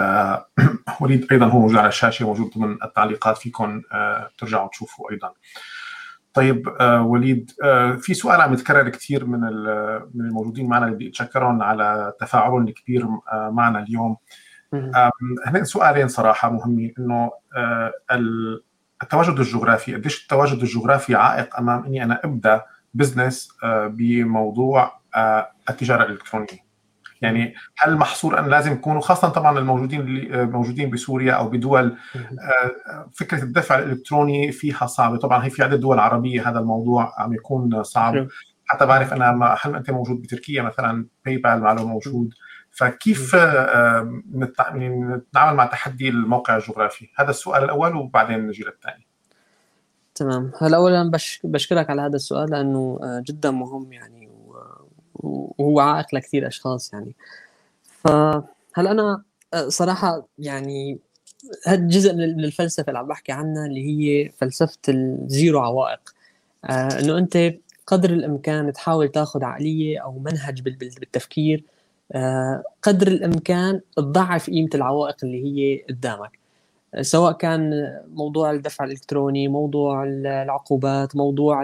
وليد 1.02 1.28
أيضا 1.32 1.46
هو 1.46 1.60
موجود 1.60 1.78
على 1.78 1.88
الشاشة 1.88 2.26
موجود 2.26 2.52
ضمن 2.58 2.78
التعليقات 2.84 3.38
فيكم 3.38 3.82
آه، 3.92 4.30
ترجعوا 4.38 4.70
تشوفوا 4.70 5.12
أيضا. 5.12 5.34
طيب 6.34 6.70
آه، 6.80 7.02
وليد 7.02 7.52
آه، 7.64 7.92
في 7.92 8.14
سؤال 8.14 8.42
عم 8.42 8.54
يتكرر 8.54 8.90
كثير 8.90 9.26
من 9.26 9.40
من 10.14 10.26
الموجودين 10.26 10.70
معنا 10.70 10.86
اللي 10.86 10.96
بدي 10.96 11.10
اتشكرهم 11.10 11.64
على 11.64 12.14
تفاعلهم 12.20 12.68
الكبير 12.68 13.08
معنا 13.34 13.80
اليوم. 13.80 14.18
هنا 15.46 15.64
سؤالين 15.64 16.08
صراحة 16.08 16.50
مهمين 16.50 16.94
إنه 17.00 17.32
التواجد 19.04 19.40
الجغرافي 19.40 19.96
قديش 19.96 20.24
التواجد 20.24 20.60
الجغرافي 20.60 21.16
عائق 21.16 21.58
أمام 21.58 21.86
إني 21.86 22.04
أنا 22.04 22.20
أبدأ 22.24 22.62
بزنس 22.94 23.50
بموضوع 23.64 25.00
التجارة 25.70 26.04
الإلكترونية؟ 26.04 26.63
يعني 27.24 27.54
هل 27.78 27.98
محصور 27.98 28.40
أن 28.40 28.50
لازم 28.50 28.74
يكونوا 28.74 29.02
خاصة 29.02 29.30
طبعا 29.30 29.60
الموجودين 29.60 30.02
اللي 30.02 30.42
آه، 30.42 30.46
موجودين 30.46 30.90
بسوريا 30.90 31.34
أو 31.34 31.50
بدول 31.50 31.98
آه، 32.16 33.10
فكرة 33.14 33.44
الدفع 33.44 33.80
الإلكتروني 33.80 34.52
فيها 34.52 34.86
صعبه 34.86 35.18
طبعا 35.18 35.46
هي 35.46 35.50
في 35.50 35.64
عدة 35.64 35.76
دول 35.76 36.00
عربية 36.00 36.50
هذا 36.50 36.60
الموضوع 36.60 37.14
عم 37.18 37.34
يكون 37.34 37.84
صعب. 37.84 38.28
حتى 38.66 38.86
بعرف 38.86 39.14
أنا 39.14 39.58
هل 39.62 39.76
أنت 39.76 39.92
موجود 39.92 40.22
بتركيا 40.22 40.62
مثلا؟ 40.62 41.08
PayPal 41.26 41.60
معه 41.60 41.74
موجود. 41.74 42.34
فكيف 42.72 43.36
آه، 43.36 44.22
يعني 44.60 44.90
نتعامل 44.90 45.58
مع 45.58 45.66
تحدي 45.66 46.10
الموقع 46.10 46.56
الجغرافي؟ 46.56 47.10
هذا 47.16 47.30
السؤال 47.30 47.64
الأول 47.64 47.96
وبعدين 47.96 48.48
نجي 48.48 48.64
للثاني. 48.64 49.08
تمام. 50.16 50.52
هلا 50.62 50.78
اولا 50.78 51.12
بشكرك 51.44 51.90
على 51.90 52.02
هذا 52.02 52.16
السؤال 52.16 52.50
لأنه 52.52 53.00
جدا 53.28 53.52
مهم 53.52 53.94
يعني 53.94 54.23
وهو 55.16 55.80
عائق 55.80 56.16
لكثير 56.16 56.48
اشخاص 56.48 56.94
يعني. 56.94 57.16
فهل 58.04 58.88
أنا 58.88 59.24
آه، 59.54 59.70
صراحة 59.70 60.28
يعني 60.40 61.00
هذا 61.68 61.88
جزء 61.88 62.14
من 62.14 62.44
الفلسفه 62.44 62.88
اللي 62.88 63.00
عم 63.00 63.08
بحكي 63.08 63.32
عنها 63.32 63.66
اللي 63.66 63.82
هي 63.88 64.30
فلسفة 64.30 64.80
ال 64.90 65.04
zero 65.04 65.60
عوائق. 65.60 66.14
آه 66.66 67.00
إنه 67.00 67.18
أنت 67.18 67.54
قدر 67.88 68.10
الإمكان 68.10 68.74
تحاول 68.74 69.08
تاخذ 69.10 69.44
عقلية 69.44 70.00
أو 70.04 70.20
منهج 70.20 70.62
بالتفكير 70.62 71.64
آه 72.12 72.64
قدر 72.82 73.08
الإمكان 73.08 73.82
تضعف 73.96 74.50
قيمة 74.50 74.70
العوائق 74.76 75.18
اللي 75.24 75.44
هي 75.46 75.84
قدامك. 75.90 76.40
آه، 76.96 77.02
سواء 77.02 77.34
كان 77.34 77.72
موضوع 78.14 78.52
الدفع 78.52 78.86
الإلكتروني 78.86 79.48
موضوع 79.48 80.04
العقوبات 80.06 81.16
موضوع 81.16 81.64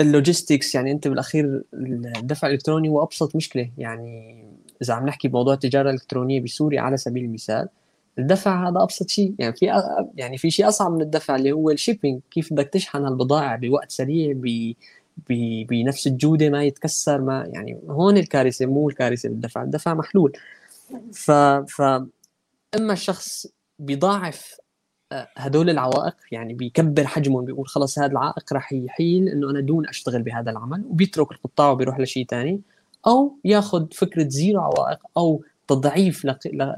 اللوجيستكس 0.00 0.74
يعني 0.74 0.92
أنت 0.92 1.08
بالأخير 1.08 1.62
الدفع 1.74 2.48
الإلكتروني 2.48 2.88
هو 2.88 3.02
أبسط 3.02 3.36
مشكلة. 3.36 3.70
يعني 3.78 4.44
إذا 4.82 4.94
عم 4.94 5.06
نحكي 5.06 5.28
بموضوع 5.28 5.54
التجارة 5.54 5.90
الإلكترونية 5.90 6.40
بسوريا 6.40 6.80
على 6.80 6.96
سبيل 6.96 7.24
المثال 7.24 7.68
الدفع 8.18 8.68
هذا 8.68 8.82
أبسط 8.82 9.08
شيء. 9.08 9.34
يعني 9.38 9.56
في 9.56 9.66
يعني 10.14 10.38
في 10.38 10.50
شيء 10.50 10.68
أصعب 10.68 10.92
من 10.92 11.00
الدفع 11.02 11.36
اللي 11.36 11.52
هو 11.52 11.70
ال 11.70 11.76
shipping 11.76 12.20
كيف 12.30 12.52
بدك 12.52 12.68
تشحن 12.68 13.06
البضائع 13.06 13.56
بوقت 13.56 13.90
سريع 13.90 14.32
ب 14.36 14.72
بنفس 15.68 16.06
الجودة 16.06 16.48
ما 16.50 16.64
يتكسر 16.64 17.20
ما 17.20 17.48
يعني 17.52 17.80
هون 17.88 18.16
الكارثة 18.16 18.66
مو 18.66 18.88
الكارثة 18.88 19.28
بالدفع 19.28 19.62
الدفع 19.62 19.94
محلول. 19.94 20.32
ف 21.12 21.30
ف 21.30 21.82
أما 22.76 22.92
الشخص 22.92 23.46
بيضاعف 23.78 24.56
هدول 25.12 25.70
العوائق 25.70 26.16
يعني 26.32 26.54
بيكبر 26.54 27.06
حجمهم 27.06 27.44
بيقول 27.44 27.66
خلص 27.66 27.98
هذا 27.98 28.12
العائق 28.12 28.52
راح 28.52 28.72
يخليني 28.72 29.28
إنه 29.28 29.50
أنا 29.50 29.60
دون 29.60 29.88
أشتغل 29.88 30.22
بهذا 30.22 30.50
العمل 30.50 30.84
وبيترك 30.90 31.32
القطاع 31.32 31.70
وبيروح 31.70 32.00
لشيء 32.00 32.26
ثاني 32.26 32.60
أو 33.06 33.36
ياخذ 33.44 33.86
فكرة 33.92 34.28
zero 34.28 34.60
عوائق 34.60 34.98
أو 35.16 35.44
تضعيف 35.68 36.24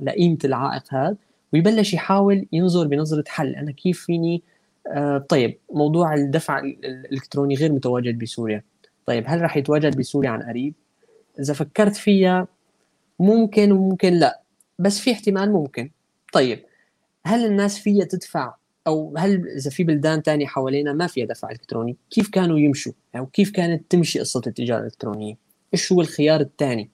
لقيمة 0.03 0.39
العائق 0.45 0.95
هذا 0.95 1.17
ويبلش 1.53 1.95
يحاول 1.95 2.47
ينظر 2.53 2.87
بنظرة 2.87 3.25
حل 3.27 3.55
أنا 3.55 3.73
كيف 3.73 4.05
فيني 4.05 4.43
آه 4.87 5.19
طيب 5.19 5.59
موضوع 5.73 6.15
الدفع 6.15 6.59
الإلكتروني 6.59 7.55
غير 7.55 7.73
متواجد 7.73 8.19
بسوريا 8.19 8.63
طيب 9.07 9.25
هل 9.27 9.41
راح 9.43 9.57
يتواجد 9.57 9.97
بسوريا 9.97 10.31
عن 10.31 10.43
قريب؟ 10.43 10.75
إذا 11.41 11.55
فكرت 11.55 11.97
فيها 11.97 12.49
ممكن 13.21 13.73
وممكن 13.73 14.13
لا 14.13 14.41
بس 14.79 15.01
في 15.01 15.13
احتمال 15.13 15.53
ممكن 15.53 15.91
طيب 16.33 16.65
هل 17.27 17.45
الناس 17.45 17.79
فيها 17.79 18.05
تدفع؟ 18.05 18.55
أو 18.87 19.15
هل 19.19 19.49
إذا 19.49 19.71
في 19.71 19.85
بلدان 19.85 20.23
تانية 20.23 20.47
حوالينا 20.47 20.93
ما 20.93 21.07
فيها 21.07 21.27
دفع 21.27 21.51
إلكتروني؟ 21.51 21.97
كيف 22.11 22.29
كانوا 22.29 22.59
يمشوا؟ 22.59 22.93
أو 23.17 23.27
كيف 23.27 23.51
كانت 23.51 23.91
تمشي 23.91 24.21
قصة 24.21 24.43
التجارة 24.47 24.81
الإلكترونية؟ 24.81 25.35
إيش 25.75 25.93
هو 25.93 26.01
الخيار 26.01 26.41
الثاني 26.41 26.91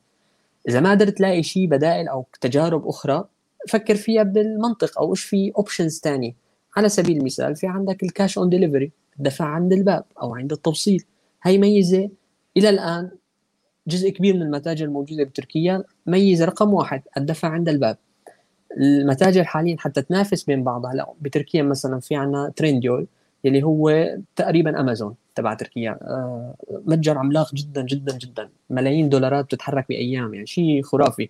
إذا 0.69 0.81
ما 0.81 0.91
قدرت 0.91 1.19
تلاقي 1.19 1.43
شيء 1.43 1.67
بدائل 1.67 2.09
أو 2.09 2.27
تجارب 2.41 2.89
أخرى 2.89 3.25
فكر 3.69 3.95
فيها 3.95 4.23
بالمنطق 4.23 4.99
أو 4.99 5.11
إيش 5.11 5.25
في 5.25 5.53
options 5.57 6.01
ثانية 6.01 6.35
على 6.77 6.89
سبيل 6.89 7.17
المثال 7.17 7.57
في 7.57 7.67
عندك 7.67 8.03
ال 8.03 8.10
cash 8.10 8.39
on 8.39 8.49
delivery 8.49 8.93
الدفع 9.19 9.45
عند 9.45 9.73
الباب 9.73 10.05
أو 10.23 10.35
عند 10.35 10.53
التوصيل. 10.53 11.05
هي 11.43 11.59
ميزة. 11.59 12.11
إلى 12.57 12.69
الآن 12.69 13.11
جزء 13.87 14.11
كبير 14.11 14.35
من 14.35 14.43
المتاجر 14.43 14.85
الموجودة 14.85 15.25
بتركيا 15.25 15.85
ميزه 16.07 16.45
رقم 16.45 16.75
واحد 16.75 17.03
الدفع 17.17 17.49
عند 17.49 17.69
الباب. 17.69 17.97
المتاجر 18.77 19.45
حاليا 19.45 19.77
حتى 19.79 20.03
تنافس 20.03 20.45
بين 20.45 20.65
بعضها. 20.65 20.93
هلا 20.93 21.13
بتركيا 21.21 21.63
مثلا 21.63 22.01
في 22.01 22.17
عنا 22.17 22.53
ترينديول 22.57 23.07
اللي 23.45 23.63
هو 23.63 24.17
تقريبا 24.37 24.81
أمازون 24.81 25.15
تبع 25.35 25.55
تركيا. 25.55 25.99
آه، 26.03 26.55
متجر 26.87 27.19
عملاق 27.19 27.55
جدا 27.55 27.83
جدا 27.83 28.19
جدا. 28.19 28.49
ملايين 28.71 29.09
دولارات 29.09 29.45
بتتحرك 29.45 29.89
بأيام 29.89 30.35
يعني 30.35 30.47
شيء 30.47 30.83
خرافي. 30.83 31.29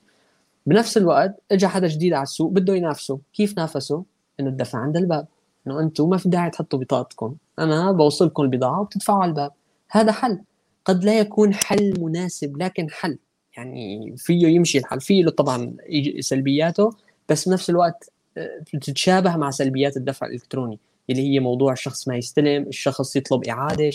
بنفس 0.66 0.96
الوقت 0.96 1.40
اجى 1.52 1.66
حدا 1.66 1.86
جديد 1.86 2.12
على 2.12 2.22
السوق 2.22 2.52
بده 2.52 2.74
ينافسه. 2.74 3.18
كيف 3.34 3.58
نافسه؟ 3.58 4.04
إنه 4.40 4.48
الدفع 4.48 4.78
عند 4.78 4.96
الباب. 4.96 5.26
إنه 5.66 5.80
أنتم 5.80 6.10
ما 6.10 6.16
في 6.16 6.28
داعي 6.28 6.50
تحطوا 6.50 6.78
بطاقتكم. 6.78 7.34
أنا 7.58 7.92
بوصلكم 7.92 8.42
البضاعة 8.42 8.80
وبتدفعوا 8.80 9.22
على 9.22 9.28
الباب. 9.28 9.52
هذا 9.90 10.12
حل. 10.12 10.40
قد 10.84 11.04
لا 11.04 11.18
يكون 11.18 11.54
حل 11.54 11.94
مناسب 12.00 12.62
لكن 12.62 12.90
حل. 12.90 13.18
يعني 13.56 14.14
فيه 14.16 14.46
يمشي 14.46 14.78
الحل. 14.78 15.00
فيه 15.00 15.24
له 15.24 15.30
طبعا 15.30 15.76
سلبياته. 16.20 16.90
بس 17.28 17.48
بنفس 17.48 17.70
الوقت 17.70 18.10
آه، 18.38 18.60
تتشابه 18.72 19.36
مع 19.36 19.50
سلبيات 19.50 19.96
الدفع 19.96 20.26
الإلكتروني 20.26 20.78
اللي 21.10 21.22
هي 21.22 21.40
موضوع 21.40 21.72
الشخص 21.72 22.08
ما 22.08 22.16
يستلم 22.16 22.62
الشخص 22.62 23.16
يطلب 23.16 23.44
إعادة 23.44 23.90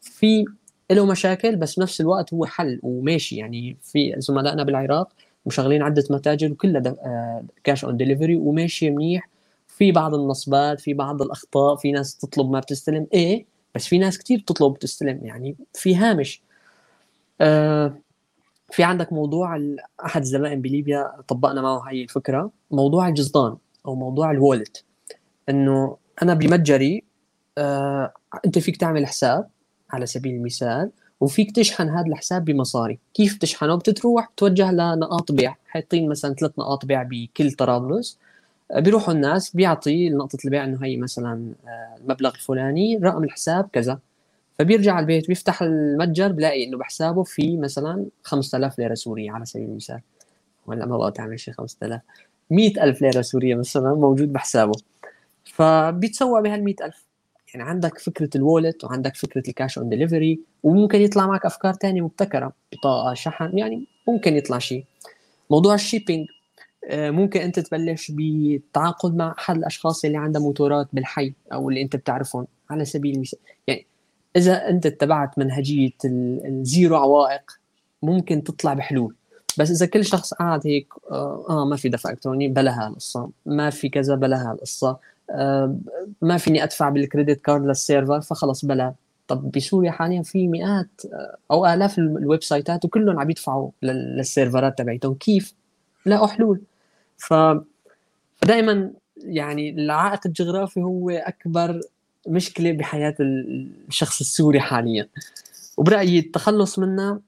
في 0.00 0.44
له 0.90 1.06
مشاكل 1.06 1.56
بس 1.56 1.78
بنفس 1.78 2.00
الوقت 2.00 2.34
هو 2.34 2.46
حل 2.46 2.80
وماشي. 2.82 3.36
يعني 3.36 3.76
في 3.82 4.14
زملائنا 4.18 4.62
بالعراق 4.62 5.12
مشغلين 5.46 5.82
عدة 5.82 6.04
متاجر 6.10 6.52
وكلها 6.52 6.96
cash 7.64 7.84
on 7.84 7.96
delivery 7.96 8.36
وماشي 8.36 8.90
منيح. 8.90 9.28
في 9.68 9.92
بعض 9.92 10.14
النصبات 10.14 10.80
في 10.80 10.94
بعض 10.94 11.22
الأخطاء 11.22 11.76
في 11.76 11.92
ناس 11.92 12.16
تطلب 12.16 12.50
ما 12.50 12.60
بتستلم 12.60 13.06
إيه 13.14 13.46
بس 13.74 13.86
في 13.86 13.98
ناس 13.98 14.18
كثير 14.18 14.38
بتطلب 14.38 14.72
بتستلم. 14.74 15.20
يعني 15.22 15.56
في 15.74 15.96
هامش. 15.96 16.42
آه 17.40 17.98
في 18.72 18.82
عندك 18.82 19.12
موضوع 19.12 19.60
أحد 20.04 20.20
الزبائن 20.20 20.60
بليبيا 20.60 21.12
طبقنا 21.28 21.62
معه 21.62 21.88
هاي 21.88 22.02
الفكرة 22.02 22.50
موضوع 22.70 23.08
الجزدان 23.08 23.56
أو 23.86 23.94
موضوع 23.94 24.30
الوالت. 24.30 24.84
إنه 25.48 25.96
أنا 26.22 26.34
بمتجري 26.34 27.04
آه 27.58 28.12
أنت 28.46 28.58
فيك 28.58 28.76
تعمل 28.76 29.06
حساب 29.06 29.48
على 29.90 30.06
سبيل 30.06 30.34
المثال 30.34 30.90
وفيك 31.20 31.56
تشحن 31.56 31.88
هذا 31.88 32.06
الحساب 32.06 32.44
بمصاري. 32.44 32.98
كيف 33.14 33.38
تشحنه 33.38 33.74
بتروح 33.76 34.30
بتوجه 34.32 34.72
لنقاط 34.72 35.32
بيع. 35.32 35.56
حاطين 35.68 36.08
مثلا 36.08 36.34
ثلاث 36.34 36.58
نقاط 36.58 36.86
بيع 36.86 37.02
بكل 37.02 37.52
طرابلس. 37.52 38.18
بيروحوا 38.76 39.14
الناس 39.14 39.56
بيعطي 39.56 40.10
نقطة 40.10 40.38
البيع 40.44 40.64
إنه 40.64 40.84
هي 40.84 40.96
مثلا 40.96 41.52
آه، 41.66 41.96
المبلغ 42.00 42.34
الفلاني 42.34 42.96
رقم 42.96 43.24
الحساب 43.24 43.68
كذا. 43.72 43.98
فبيرجع 44.60 44.92
على 44.92 45.02
البيت 45.02 45.28
بيفتح 45.28 45.62
المتجر 45.62 46.32
بلاقي 46.32 46.64
إنه 46.64 46.78
بحسابه 46.78 47.22
في 47.22 47.56
مثلا 47.56 48.06
5000 48.22 48.78
ليرة 48.78 48.94
سورية 48.94 49.30
على 49.30 49.44
سبيل 49.44 49.68
المثال. 49.68 50.00
ولا 50.66 50.86
ما 50.86 50.98
بقى 50.98 51.12
تعمل 51.12 51.40
شيء 51.40 51.54
5000 51.54 52.00
100000 52.50 53.02
ليرة 53.02 53.20
سورية 53.20 53.54
مثلا 53.54 53.94
موجود 53.94 54.32
بحسابه. 54.32 54.72
فبيتسوى 55.44 56.42
بهال 56.42 56.64
100000 56.64 57.04
يعني 57.54 57.70
عندك 57.70 57.98
فكرة 57.98 58.30
ال 58.34 58.41
wallet 58.41 58.84
وعندك 58.84 59.16
فكرة 59.16 59.42
ال 59.48 59.54
cash 59.54 59.78
on 59.78 59.88
delivery 59.88 60.40
وممكن 60.62 61.00
يطلع 61.00 61.26
معك 61.26 61.46
أفكار 61.46 61.72
ثانية 61.72 62.02
مبتكرة. 62.02 62.52
بطاقة 62.72 63.14
شحن 63.14 63.58
يعني 63.58 63.84
ممكن 64.08 64.36
يطلع 64.36 64.58
شيء 64.58 64.84
موضوع 65.50 65.74
ال 65.74 65.80
shipping 65.80 66.26
آه، 66.84 67.10
ممكن 67.10 67.40
أنت 67.40 67.60
تبلش 67.60 68.10
بالتعاقد 68.10 69.16
مع 69.16 69.34
أحد 69.38 69.56
الأشخاص 69.56 70.04
اللي 70.04 70.18
عندها 70.18 70.42
موتورات 70.42 70.88
بالحي 70.92 71.32
أو 71.52 71.68
اللي 71.68 71.82
أنت 71.82 71.96
بتعرفهم 71.96 72.46
على 72.70 72.84
سبيل 72.84 73.14
المثال. 73.14 73.38
يعني 73.66 73.86
إذا 74.36 74.68
أنت 74.68 74.86
اتبعت 74.86 75.38
منهجية 75.38 75.92
ال 76.04 76.22
zero 76.22 76.96
عوائق 76.96 77.60
ممكن 78.02 78.44
تطلع 78.44 78.74
بحلول. 78.74 79.14
بس 79.58 79.70
إذا 79.70 79.86
كل 79.86 80.04
شخص 80.04 80.34
قاعد 80.34 80.66
هيك 80.66 80.86
آه, 81.10 81.44
آه 81.48 81.64
ما 81.64 81.76
في 81.76 81.88
دفع 81.88 82.10
إلكتروني 82.10 82.48
بلا 82.48 82.86
هالقصه 82.86 83.30
ما 83.46 83.70
في 83.70 83.88
كذا 83.88 84.14
بلا 84.14 84.50
هالقصه 84.50 84.96
آه 85.30 85.76
ما 86.22 86.38
فيني 86.38 86.64
أدفع 86.64 86.88
بال 86.88 87.01
credit 87.01 87.40
card 87.40 87.66
لل 87.66 87.80
server 87.80 88.20
فخلص 88.20 88.64
بلا. 88.64 88.94
طب 89.28 89.50
بسوريا 89.50 89.90
حاليا 89.90 90.22
في 90.22 90.48
مئات 90.48 90.88
آه، 91.12 91.36
أو 91.50 91.66
آلاف 91.66 91.98
ال 91.98 92.42
website 92.42 92.79
ات 92.79 92.84
وكلهم 92.84 93.18
عم 93.18 93.30
يدفعوا 93.30 93.70
لل 93.82 94.03
server 94.03 94.67
ات 94.67 94.78
تبعتهم 94.78 95.14
كيف؟ 95.14 95.54
لاقوا 96.06 96.26
حلول. 96.26 96.60
ف 97.18 97.34
فدائما 98.36 98.90
يعني 99.16 99.70
العائق 99.70 100.20
الجغرافي 100.26 100.82
هو 100.82 101.10
أكبر 101.10 101.80
مشكلة 102.28 102.72
بحياة 102.72 103.14
الشخص 103.88 104.20
السوري 104.20 104.60
حاليا. 104.60 105.08
وبرأيي 105.76 106.18
التخلص 106.18 106.78
منها 106.78 107.20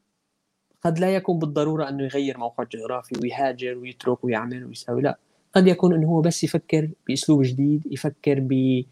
قد 0.83 0.99
لا 0.99 1.15
يكون 1.15 1.39
بالضرورة 1.39 1.89
إنه 1.89 2.05
يغير 2.05 2.39
موقع 2.39 2.65
جغرافي 2.65 3.21
ويهاجر 3.23 3.79
ويترك 3.79 4.25
ويعمل 4.25 4.65
ويساوي 4.65 5.03
لا. 5.03 5.19
قد 5.55 5.67
يكون 5.67 5.95
إنه 5.95 6.09
هو 6.09 6.21
بس 6.21 6.45
يفكر 6.45 6.91
بأسلوب 7.09 7.43
جديد 7.43 7.83
يفكر 7.91 8.41
ب 8.41 8.83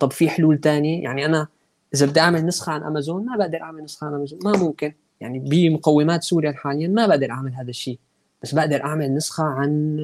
طب 0.00 0.12
في 0.12 0.28
حلول 0.28 0.58
تانية. 0.58 1.02
يعني 1.02 1.26
أنا 1.26 1.48
إذا 1.94 2.06
بدي 2.06 2.20
أعمل 2.20 2.46
نسخة 2.46 2.72
عن 2.72 2.82
أمازون 2.82 3.24
ما 3.26 3.36
بقدر 3.36 3.60
أعمل 3.62 3.84
نسخة 3.84 4.06
عن 4.06 4.14
أمازون. 4.14 4.38
ما 4.44 4.56
ممكن. 4.56 4.92
يعني 5.20 5.38
بمقومات 5.38 6.22
سوريا 6.22 6.52
حاليا 6.52 6.88
ما 6.88 7.06
بقدر 7.06 7.30
أعمل 7.30 7.54
هذا 7.54 7.70
الشيء. 7.70 7.98
بس 8.42 8.54
بقدر 8.54 8.84
أعمل 8.84 9.14
نسخة 9.14 9.44
عن 9.44 9.98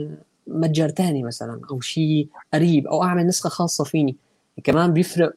متجر 0.47 0.89
ثاني 0.89 1.23
مثلا 1.23 1.61
أو 1.71 1.81
شيء 1.81 2.29
قريب 2.55 2.87
أو 2.87 3.03
أعمل 3.03 3.27
نسخة 3.27 3.49
خاصة 3.49 3.85
فيني. 3.85 4.17
كمان 4.65 4.93
بيفرق 4.93 5.33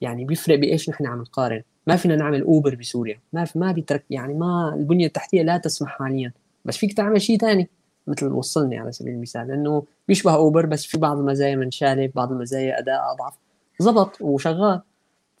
يعني 0.00 0.24
بيفرق 0.24 0.58
بإيش 0.58 0.90
نحن 0.90 1.06
عم 1.06 1.20
نقارن. 1.20 1.62
ما 1.86 1.96
فينا 1.96 2.16
نعمل 2.16 2.42
اوبر 2.42 2.74
بسوريا. 2.74 3.20
ما 3.32 3.46
ما 3.54 3.72
بيترك 3.72 4.04
يعني 4.10 4.34
ما 4.34 4.74
البنية 4.74 5.06
التحتية 5.06 5.42
لا 5.42 5.56
تسمح 5.56 5.98
حاليا. 5.98 6.32
بس 6.64 6.76
فيك 6.76 6.92
تعمل 6.92 7.20
شيء 7.20 7.38
ثاني 7.38 7.68
مثل 8.06 8.26
وصلني 8.26 8.78
على 8.78 8.92
سبيل 8.92 9.14
المثال 9.14 9.48
لأنه 9.48 9.82
بيشبه 10.08 10.34
اوبر 10.34 10.66
بس 10.66 10.84
في 10.86 10.98
بعض 10.98 11.18
المزايا 11.18 11.56
منشالة 11.56 12.10
بعض 12.14 12.32
المزايا 12.32 12.78
أداء 12.78 13.12
أضعف. 13.12 13.34
زبط 13.78 14.20
وشغال. 14.20 14.80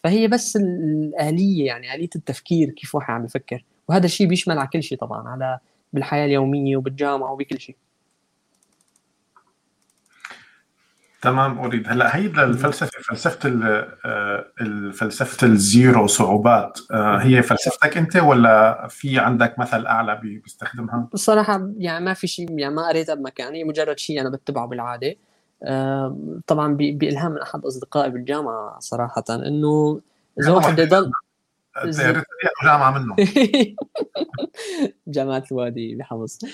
فهي 0.04 0.28
بس 0.28 0.56
الآلية 0.56 1.66
يعني 1.66 1.94
آلية 1.94 2.10
التفكير 2.16 2.70
كيف 2.70 2.94
واحد 2.94 3.10
عم 3.10 3.24
يفكر. 3.24 3.64
وهذا 3.88 4.06
الشيء 4.06 4.26
بيشمل 4.26 4.58
على 4.58 4.68
كل 4.72 4.82
شيء 4.82 4.98
طبعا 4.98 5.28
على 5.28 5.58
بالحياة 5.92 6.26
اليومية 6.26 6.76
وبالجامعة 6.76 7.32
وبكل 7.32 7.60
شيء 7.60 7.76
تمام 11.22 11.58
أريد. 11.58 11.88
هلا 11.88 12.16
هي 12.16 12.26
الفلسفه 12.26 13.02
فلسفة 13.02 13.48
الفلسفه 14.60 15.46
الزيرو 15.46 16.06
صعوبات. 16.06 16.78
آه، 16.90 17.16
هي 17.16 17.42
فلسفتك 17.42 17.96
أنت 17.96 18.16
ولا 18.16 18.86
في 18.88 19.18
عندك 19.18 19.58
مثل 19.58 19.86
أعلى 19.86 20.20
بيستخدمها؟ 20.22 21.08
الصراحه 21.14 21.70
يعني 21.78 22.04
ما 22.04 22.14
في 22.14 22.26
شيء 22.26 22.58
يعني 22.58 22.74
ما 22.74 22.88
قريتها 22.88 23.14
بمكاني. 23.14 23.64
مجرد 23.64 23.98
شيء 23.98 24.20
أنا 24.20 24.30
بتبعه 24.30 24.66
بالعادة. 24.66 25.14
آه، 25.62 26.16
طبعا 26.46 26.74
بإلهام 26.74 27.32
من 27.32 27.38
أحد 27.38 27.64
أصدقائي 27.64 28.10
بالجامعة 28.10 28.78
صراحة 28.78 29.24
إنه 29.30 30.00
إذا 30.40 30.52
واحد 30.52 30.72
بده 30.72 30.82
يضل 30.82 31.12
جامعة 32.64 32.98
منه. 32.98 33.16
جامعة 35.06 35.44
الوادي 35.52 35.94
آه، 35.94 36.48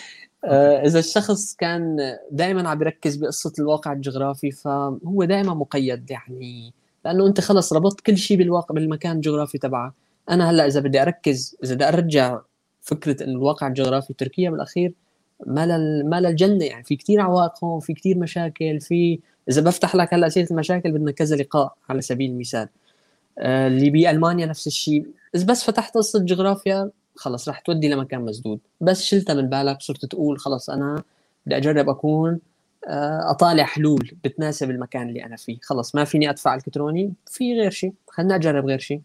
إذا 0.85 0.99
الشخص 0.99 1.55
كان 1.55 1.97
دائما 2.31 2.69
عم 2.69 2.83
يركز 2.83 3.17
بقصة 3.17 3.53
الواقع 3.59 3.93
الجغرافي 3.93 4.51
فهو 4.51 5.25
دائما 5.25 5.55
مقيد 5.55 6.11
يعني 6.11 6.73
لأنه 7.05 7.27
أنت 7.27 7.41
خلص 7.41 7.73
ربطت 7.73 8.01
كل 8.01 8.17
شيء 8.17 8.39
بالواقع 8.39 8.75
بالمكان 8.75 9.17
الجغرافي 9.17 9.59
تبعك 9.59 9.93
أنا 10.31 10.51
هلأ 10.51 10.67
إذا 10.67 10.81
بدي 10.81 11.03
أركز 11.03 11.57
إذا 11.65 11.75
بدي 11.75 11.89
أرجع 11.89 12.41
فكرة 12.81 13.25
إنه 13.25 13.33
الواقع 13.33 13.67
الجغرافي 13.67 14.15
تركيا 14.15 14.51
بالأخير 14.51 14.95
ما 15.47 15.67
لل... 15.67 16.11
ما 16.11 16.21
للجنة 16.21 16.65
يعني 16.65 16.85
في 16.85 16.97
كثير 16.97 17.21
عوائق 17.21 17.65
هون 17.65 17.81
في 17.81 17.93
كثير 17.95 18.19
مشاكل 18.19 18.81
في 18.81 19.21
إذا 19.49 19.63
بفتح 19.63 19.95
لك 19.95 20.15
هلأ 20.15 20.29
سيرة 20.29 20.51
المشاكل 20.51 20.93
بدنا 20.93 21.11
كذا 21.11 21.37
لقاء 21.37 21.77
على 21.89 22.01
سبيل 22.01 22.31
المثال. 22.31 22.69
آه، 23.39 23.67
اللي 23.67 23.91
بألمانيا 23.91 24.47
نفس 24.47 24.67
الشيء. 24.67 25.07
إذا 25.35 25.47
بس 25.47 25.65
فتحت 25.65 25.95
قصة 25.95 26.25
جغرافيا 26.25 26.91
خلص 27.17 27.49
رح 27.49 27.61
تودي 27.61 27.89
لمكان 27.89 28.21
مسدود. 28.21 28.61
بس 28.81 29.03
شلتها 29.03 29.35
من 29.35 29.49
بالك 29.49 29.81
صرت 29.81 30.05
تقول 30.05 30.39
خلص 30.39 30.71
أنا 30.71 31.03
بدي 31.47 31.57
أجرب 31.57 31.89
أكون 31.89 32.41
آه، 32.89 33.31
أطالع 33.31 33.65
حلول 33.65 34.11
بتناسب 34.25 34.71
المكان 34.71 35.09
اللي 35.09 35.25
أنا 35.25 35.37
فيه. 35.37 35.59
خلص 35.63 35.95
ما 35.95 36.05
فيني 36.05 36.31
أدفع 36.31 36.55
الكتروني 36.55 37.15
في 37.27 37.55
غير 37.61 37.71
شيء 37.71 37.95
خلينا 38.09 38.35
اجرب 38.35 38.67
غير 38.67 38.79
شيء 38.79 39.03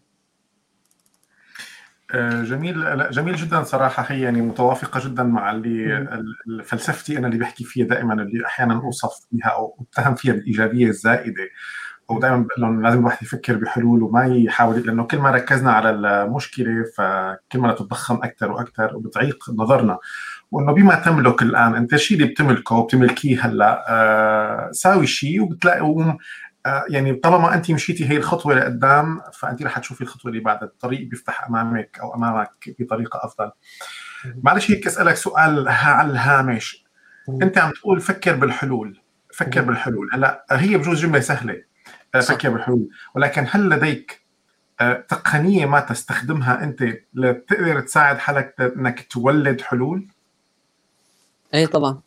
آه، 2.14 2.42
جميل. 2.42 2.80
لا 2.80 3.10
جميل 3.10 3.36
جدا 3.36 3.62
صراحة. 3.62 4.02
هي 4.08 4.20
يعني 4.20 4.40
متوافقة 4.42 5.08
جدا 5.08 5.22
مع 5.22 5.50
اللي 5.50 6.06
فلسفتي 6.64 7.18
أنا 7.18 7.26
اللي 7.26 7.38
بحكي 7.38 7.64
فيها 7.64 7.86
دائما 7.86 8.14
اللي 8.14 8.46
أحيانا 8.46 8.74
أوصف 8.74 9.26
فيها 9.30 9.48
أو 9.48 9.86
اتهم 9.92 10.14
فيها 10.14 10.32
بالإيجابية 10.32 10.86
الزائدة. 10.86 11.48
ودائما 12.08 12.36
بقول 12.36 12.48
لهم 12.58 12.82
لازم 12.82 12.98
الواحد 12.98 13.22
يفكر 13.22 13.56
بحلول 13.56 14.02
وما 14.02 14.26
يحاول 14.26 14.80
لأنه 14.80 15.04
كل 15.04 15.18
ما 15.18 15.30
ركزنا 15.30 15.72
على 15.72 15.90
المشكلة 15.90 16.84
فكل 16.96 17.58
ما 17.58 17.72
تتضخم 17.72 18.16
أكثر 18.16 18.52
وأكثر 18.52 18.96
وبتعيق 18.96 19.44
نظرنا. 19.50 19.98
وإنه 20.50 20.72
بما 20.72 20.94
تملك 20.94 21.42
الآن 21.42 21.74
أنت 21.74 21.94
الشيء 21.94 22.16
اللي 22.16 22.28
بتملكه 22.28 22.74
وبتملكيه 22.76 23.46
هلأ 23.46 23.84
آه 23.88 24.70
ساوي 24.72 25.06
شيء 25.06 25.42
وبتلاقي 25.42 25.80
آه 26.66 26.84
يعني 26.90 27.14
طالما 27.14 27.54
أنت 27.54 27.70
مشيتي 27.70 28.10
هي 28.10 28.16
الخطوة 28.16 28.54
لقدام 28.54 29.20
فأنت 29.32 29.62
رح 29.62 29.78
تشوفي 29.78 30.00
الخطوة 30.00 30.30
اللي 30.30 30.42
بعد 30.42 30.62
الطريق 30.62 31.08
بيفتح 31.08 31.44
أمامك 31.44 31.98
أو 32.02 32.14
أمامك 32.14 32.74
بطريقة 32.78 33.20
أفضل. 33.24 33.50
معلش 34.42 34.70
هيك 34.70 34.86
أسألك 34.86 35.16
سؤال 35.16 35.68
على 35.68 36.10
الهامش. 36.10 36.84
أنت 37.42 37.58
عم 37.58 37.70
تقول 37.70 38.00
فكر 38.00 38.36
بالحلول 38.36 39.00
فكر 39.34 39.62
بالحلول. 39.62 40.08
هلأ 40.12 40.44
هي 40.50 40.76
بجوز 40.78 41.02
جملة 41.02 41.20
سهلة. 41.20 41.68
فكر 42.12 42.50
بالحلول 42.50 42.88
ولكن 43.14 43.46
هل 43.50 43.68
لديك 43.68 44.28
آه، 44.80 45.04
تقنية 45.08 45.66
ما 45.66 45.80
تستخدمها 45.80 46.64
أنت 46.64 46.82
لتقدر 47.14 47.80
تساعد 47.80 48.18
حالك 48.18 48.54
إنك 48.60 49.06
تولد 49.12 49.60
حلول؟ 49.60 50.06
اي 51.54 51.66
طبعا. 51.66 52.00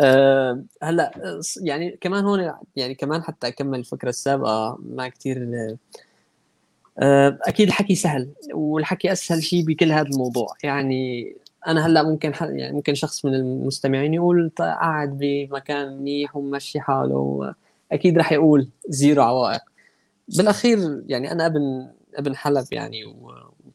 أه 0.00 0.64
هلأ 0.82 1.40
يعني 1.62 1.98
كمان 2.00 2.24
هون 2.24 2.52
يعني 2.76 2.94
كمان 2.94 3.22
حتى 3.22 3.48
أكمل 3.48 3.78
الفكرة 3.78 4.08
السابقة 4.08 4.78
ما 4.82 5.08
كثير 5.08 5.48
أه 6.98 7.38
أكيد 7.42 7.68
الحكي 7.68 7.94
سهل 7.94 8.28
والحكي 8.54 9.12
أسهل 9.12 9.42
شيء 9.42 9.64
بكل 9.64 9.92
هذا 9.92 10.08
الموضوع. 10.08 10.48
يعني 10.62 11.34
أنا 11.66 11.86
هلأ 11.86 12.02
ممكن 12.02 12.32
يعني 12.40 12.72
ممكن 12.72 12.94
شخص 12.94 13.24
من 13.24 13.34
المستمعين 13.34 14.14
يقول 14.14 14.50
قاعد 14.58 15.18
بمكان 15.18 15.98
منيح 15.98 16.36
ومشي 16.36 16.80
حاله. 16.80 17.54
أكيد 17.92 18.18
رح 18.18 18.32
يقول 18.32 18.68
زيرو 18.88 19.22
عوائق. 19.22 19.60
بالأخير 20.28 21.02
يعني 21.06 21.32
أنا 21.32 21.46
ابن 21.46 21.88
ابن 22.14 22.36
حلب 22.36 22.64
يعني 22.72 23.04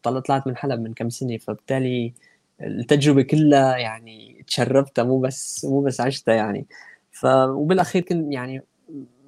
وطلعت 0.06 0.48
من 0.48 0.58
حلب 0.58 0.82
من 0.82 0.94
كم 0.94 1.10
سنة 1.10 1.38
فبالتالي 1.38 2.14
التجربة 2.62 3.22
كلها 3.22 3.78
يعني 3.78 4.44
تشربتها 4.48 5.04
مو 5.04 5.20
بس 5.20 5.66
مو 5.66 5.82
بس 5.82 6.02
عشتها 6.02 6.34
يعني. 6.36 6.66
ف 7.12 7.26
وبالأخير 7.26 8.02
كنت 8.02 8.34
يعني 8.34 8.64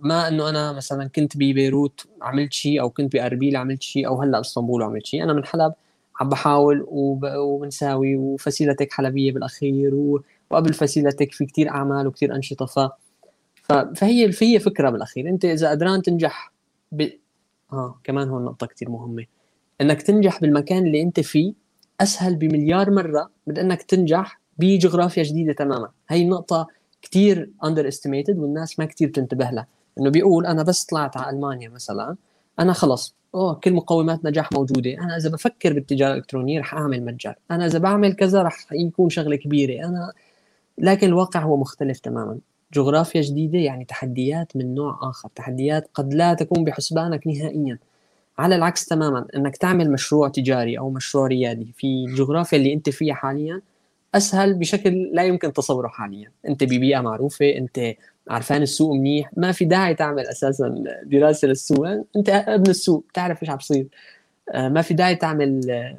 ما 0.01 0.27
إنه 0.27 0.49
أنا 0.49 0.71
مثلا 0.71 1.07
كنت 1.07 1.37
ببيروت 1.37 2.07
عملت 2.21 2.53
شيء 2.53 2.81
أو 2.81 2.89
كنت 2.89 3.13
بأربيل 3.13 3.55
عملت 3.55 3.81
شيء 3.81 4.07
أو 4.07 4.21
هلأ 4.21 4.39
إسطنبول 4.39 4.83
عملت 4.83 5.05
شيء 5.05 5.23
أنا 5.23 5.33
من 5.33 5.45
حلب 5.45 5.73
عم 6.19 6.29
بحاول 6.29 6.85
وبنساوي 6.87 8.15
وفسيلتك 8.15 8.93
حلبية 8.93 9.31
بالأخير 9.31 10.19
وقبل 10.51 10.73
فسيلتك 10.73 11.31
في 11.31 11.45
كتير 11.45 11.69
أعمال 11.69 12.07
وكتير 12.07 12.35
أنشطة 12.35 12.65
ف 12.65 12.79
فهي 13.71 14.31
فهي 14.31 14.59
فكرة 14.59 14.89
بالأخير. 14.89 15.29
أنت 15.29 15.45
إذا 15.45 15.69
قدران 15.69 16.01
تنجح 16.01 16.53
ب... 16.91 17.09
آه 17.73 17.99
كمان 18.03 18.29
هون 18.29 18.45
نقطة 18.45 18.67
كثير 18.67 18.89
مهمة. 18.89 19.25
إنك 19.81 20.01
تنجح 20.01 20.41
بالمكان 20.41 20.85
اللي 20.85 21.01
أنت 21.01 21.19
فيه 21.19 21.53
أسهل 22.01 22.35
بمليار 22.35 22.91
مرة 22.91 23.29
من 23.47 23.57
إنك 23.57 23.83
تنجح 23.83 24.41
بجغرافيا 24.57 25.23
جديدة 25.23 25.53
تماما. 25.53 25.89
هي 26.09 26.21
النقطة 26.21 26.67
كثير 27.01 27.49
underestimated 27.63 28.37
والناس 28.37 28.79
ما 28.79 28.85
كثير 28.85 29.07
بتنتبه 29.07 29.49
لها. 29.49 29.67
إنه 29.99 30.09
بيقول 30.09 30.45
أنا 30.45 30.63
بس 30.63 30.85
طلعت 30.85 31.17
على 31.17 31.35
ألمانيا 31.35 31.69
مثلا 31.69 32.15
أنا 32.61 32.73
خلص 32.73 33.15
أوه 33.35 33.53
كل 33.53 33.73
مقومات 33.73 34.25
نجاح 34.25 34.51
موجودة. 34.53 34.93
أنا 34.93 35.17
إذا 35.17 35.29
بفكر 35.29 35.73
بالتجاره 35.73 36.11
الالكترونيه 36.11 36.59
رح 36.59 36.73
أعمل 36.73 37.05
متجر. 37.05 37.35
أنا 37.51 37.65
إذا 37.65 37.79
بعمل 37.79 38.13
كذا 38.13 38.43
رح 38.43 38.67
يكون 38.73 39.09
شغلة 39.09 39.35
كبيرة. 39.35 39.85
أنا 39.85 40.13
لكن 40.77 41.07
الواقع 41.07 41.39
هو 41.39 41.57
مختلف 41.57 41.99
تماما. 41.99 42.37
جغرافيا 42.73 43.21
جديدة 43.21 43.59
يعني 43.59 43.85
تحديات 43.85 44.55
من 44.55 44.75
نوع 44.75 44.99
آخر. 45.01 45.29
تحديات 45.35 45.89
قد 45.93 46.13
لا 46.13 46.33
تكون 46.33 46.63
بحسبانك 46.63 47.27
نهائيا. 47.27 47.77
على 48.37 48.55
العكس 48.55 48.85
تماما 48.85 49.25
إنك 49.35 49.57
تعمل 49.57 49.91
مشروع 49.91 50.29
تجاري 50.29 50.79
أو 50.79 50.89
مشروع 50.89 51.27
ريادي 51.27 51.73
في 51.77 52.05
الجغرافيا 52.09 52.57
اللي 52.57 52.73
أنت 52.73 52.89
فيها 52.89 53.13
حاليا 53.13 53.61
أسهل 54.15 54.53
بشكل 54.53 55.09
لا 55.13 55.23
يمكن 55.23 55.53
تصوره 55.53 55.87
حاليا. 55.87 56.31
أنت 56.47 56.63
ببيئة 56.63 57.01
معروفة 57.01 57.57
أنت 57.57 57.79
عرفان 58.29 58.61
السوق 58.61 58.93
منيح 58.93 59.31
ما 59.37 59.51
في 59.51 59.65
داعي 59.65 59.95
تعمل 59.95 60.27
أساسا 60.27 60.83
دراسة 61.03 61.47
للسوق. 61.47 61.87
أنت 62.15 62.29
ابن 62.29 62.69
السوق 62.69 63.05
بتعرف 63.09 63.43
إيش 63.43 63.49
عم 63.49 63.57
بصير. 63.57 63.87
آه، 64.53 64.69
ما 64.69 64.81
في 64.81 64.93
داعي 64.93 65.15
تعمل 65.15 65.71
آه، 65.71 65.97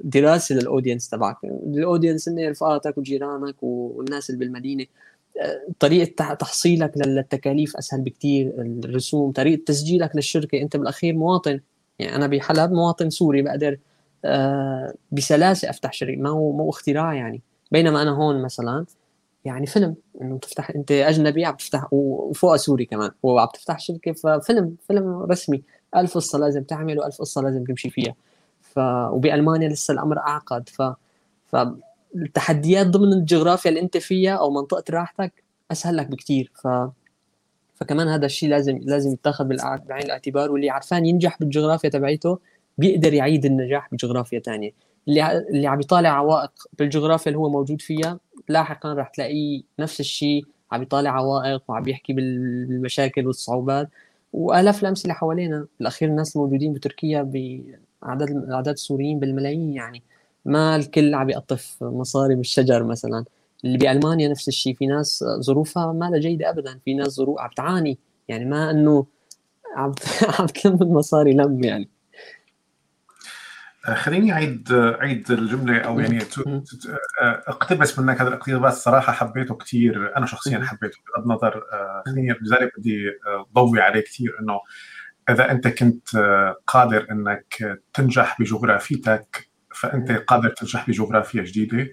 دراسة 0.00 0.54
لل 0.54 0.65
audience 0.65 1.08
تبعك. 1.08 1.36
ال 1.44 1.53
audience 1.53 2.28
هن 2.28 2.48
رفقاتك 2.48 2.98
وجيرانك 2.98 3.62
والناس 3.62 4.30
اللي 4.30 4.38
بالمدينة. 4.38 4.84
آه، 5.40 5.62
طريقة 5.80 6.34
تحصيلك 6.34 6.92
للتكاليف 6.96 7.76
أسهل 7.76 8.00
بكثير 8.00 8.52
الرسوم 8.58 9.32
طريقة 9.32 9.62
تسجيلك 9.66 10.16
للشركة. 10.16 10.60
أنت 10.62 10.76
بالأخير 10.76 11.14
مواطن. 11.14 11.60
يعني 11.98 12.16
أنا 12.16 12.26
بحلب 12.26 12.72
مواطن 12.72 13.10
سوري 13.10 13.42
بقدر 13.42 13.78
بسلاسة 15.12 15.70
أفتح 15.70 15.92
شركة. 15.92 16.16
ما 16.16 16.30
هو 16.30 16.52
مو 16.52 16.70
اختراع 16.70 17.14
يعني. 17.14 17.42
بينما 17.72 18.02
أنا 18.02 18.10
هون 18.10 18.42
مثلا 18.42 18.84
يعني 19.44 19.66
فيلم 19.66 19.96
إنه 20.22 20.38
تفتح 20.38 20.70
أنت 20.70 20.92
أجنبي 20.92 21.44
عم 21.44 21.54
تفتح 21.54 21.92
وفوق 21.92 22.56
سوري 22.56 22.84
كمان 22.84 23.10
وعم 23.22 23.48
تفتح 23.54 23.78
شركة 23.78 24.12
ففيلم 24.12 24.76
فيلم 24.88 25.22
رسمي. 25.22 25.62
ألف 25.96 26.14
قصة 26.14 26.38
لازم 26.38 26.62
تعمل 26.62 26.98
وألف 26.98 27.18
قصة 27.20 27.42
لازم 27.42 27.64
تمشي 27.64 27.90
فيها. 27.90 28.14
ف 28.62 28.78
وبألمانيا 29.12 29.68
لسه 29.68 29.92
الأمر 29.94 30.18
أعقد. 30.18 30.68
ف 30.68 30.82
فالتحديات 31.52 32.86
ضمن 32.86 33.12
الجغرافيا 33.12 33.70
اللي 33.70 33.80
أنت 33.80 33.96
فيها 33.96 34.36
أو 34.36 34.50
منطقة 34.50 34.84
راحتك 34.90 35.32
أسهل 35.72 35.96
لك 35.96 36.06
بكثير 36.06 36.52
ف 36.54 36.68
فكمان 37.74 38.08
هذا 38.08 38.26
الشيء 38.26 38.48
لازم 38.48 38.78
لازم 38.82 39.12
يتاخذ 39.12 39.44
بعين 39.88 40.04
الاعتبار 40.04 40.52
واللي 40.52 40.70
عرفان 40.70 41.06
ينجح 41.06 41.38
بالجغرافيا 41.40 41.90
تبعيته 41.90 42.38
بيقدر 42.78 43.14
يعيد 43.14 43.44
النجاح 43.44 43.88
بجغرافيا 43.92 44.40
ثانية 44.40 44.70
اللي 45.08 45.38
اللي 45.38 45.66
عم 45.66 45.80
يطالع 45.80 46.08
عوائق 46.10 46.52
بالجغرافيا 46.78 47.32
اللي 47.32 47.38
هو 47.38 47.50
موجود 47.50 47.80
فيها 47.80 48.18
لاحقا 48.48 48.94
رح 48.94 49.08
تلاقيه 49.08 49.62
نفس 49.78 50.00
الشيء 50.00 50.44
عم 50.72 50.82
يطالع 50.82 51.10
عوائق 51.10 51.62
وعم 51.68 51.88
يحكي 51.88 52.12
بالمشاكل 52.12 53.26
والصعوبات. 53.26 53.88
وآلاف 54.32 54.82
الأمثلة 54.82 55.14
حوالينا 55.14 55.66
بالاخير 55.78 56.08
الناس 56.08 56.36
الموجودين 56.36 56.72
بتركيا 56.72 57.22
بعدد 57.22 58.50
أعداد 58.50 58.74
السوريين 58.74 59.20
بالملايين 59.20 59.72
يعني. 59.74 60.02
ما 60.44 60.76
الكل 60.76 61.14
عم 61.14 61.30
يقطف 61.30 61.76
مصاري 61.82 62.34
من 62.34 62.40
الشجر 62.40 62.84
مثلا. 62.84 63.24
اللي 63.64 63.78
بألمانيا 63.78 64.28
نفس 64.28 64.48
الشيء 64.48 64.74
في 64.76 64.86
ناس 64.86 65.24
ظروفها 65.40 65.92
ما 65.92 66.18
جيدة 66.18 66.50
ابدا. 66.50 66.78
في 66.84 66.94
ناس 66.94 67.08
ظروف 67.08 67.40
عم 67.40 67.50
تعاني 67.56 67.98
يعني 68.28 68.44
ما 68.44 68.70
إنه 68.70 69.06
عم 69.76 69.92
عم 70.38 70.46
تلم 70.46 70.82
المصاري 70.82 71.32
لم 71.32 71.64
يعني. 71.64 71.88
خليني 73.84 74.32
أعيد 74.32 74.72
أعيد 74.72 75.30
الجملة 75.30 75.78
أو 75.80 76.00
يعني 76.00 76.18
آه، 76.20 77.42
اقتبس 77.46 77.98
منك 77.98 78.20
هذا 78.20 78.28
الاقتباس. 78.28 78.84
صراحة 78.84 79.12
حبيته 79.12 79.54
كثير 79.56 80.16
أنا 80.16 80.26
شخصيا 80.26 80.64
حبيته 80.64 80.98
بغض 81.06 81.22
النظر 81.24 81.56
آه، 81.72 82.02
خليني 82.06 82.36
لذلك 82.42 82.72
بدي 82.78 83.10
ضوي 83.54 83.80
عليه 83.80 84.00
كثير 84.00 84.36
إنه 84.40 84.60
إذا 85.30 85.50
أنت 85.50 85.68
كنت 85.68 86.08
قادر 86.66 87.06
إنك 87.10 87.78
تنجح 87.94 88.40
بجغرافيتك 88.40 89.48
فأنت 89.74 90.12
قادر 90.12 90.48
تنجح 90.48 90.88
بجغرافيا 90.88 91.42
جديدة. 91.42 91.88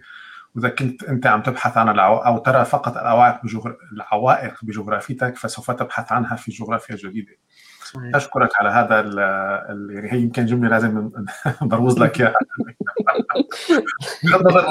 وإذا 0.55 0.69
كنت 0.69 1.03
أنت 1.03 1.27
عم 1.27 1.41
تبحث 1.41 1.77
عن 1.77 1.89
العو... 1.89 2.17
أو 2.17 2.37
ترى 2.37 2.65
فقط 2.65 2.97
العوائق 2.97 3.43
بجغر... 3.43 3.77
العوائق 3.93 4.53
بجغرافيتك 4.63 5.35
فسوف 5.35 5.71
تبحث 5.71 6.11
عنها 6.11 6.35
في 6.35 6.51
جغرافيا 6.51 6.95
جديدة. 6.95 7.31
صحيح. 7.93 8.15
أشكرك 8.15 8.49
على 8.55 8.69
هذا 8.69 8.99
ال 8.99 9.19
ال 9.19 9.95
يعني 9.95 10.13
هي 10.13 10.21
يمكن 10.21 10.45
جملة 10.45 10.69
لازم 10.69 11.11
نبروز 11.61 11.99
لك 11.99 12.21
إياها. 12.21 12.33
بغض 14.23 14.47
النظر 14.47 14.65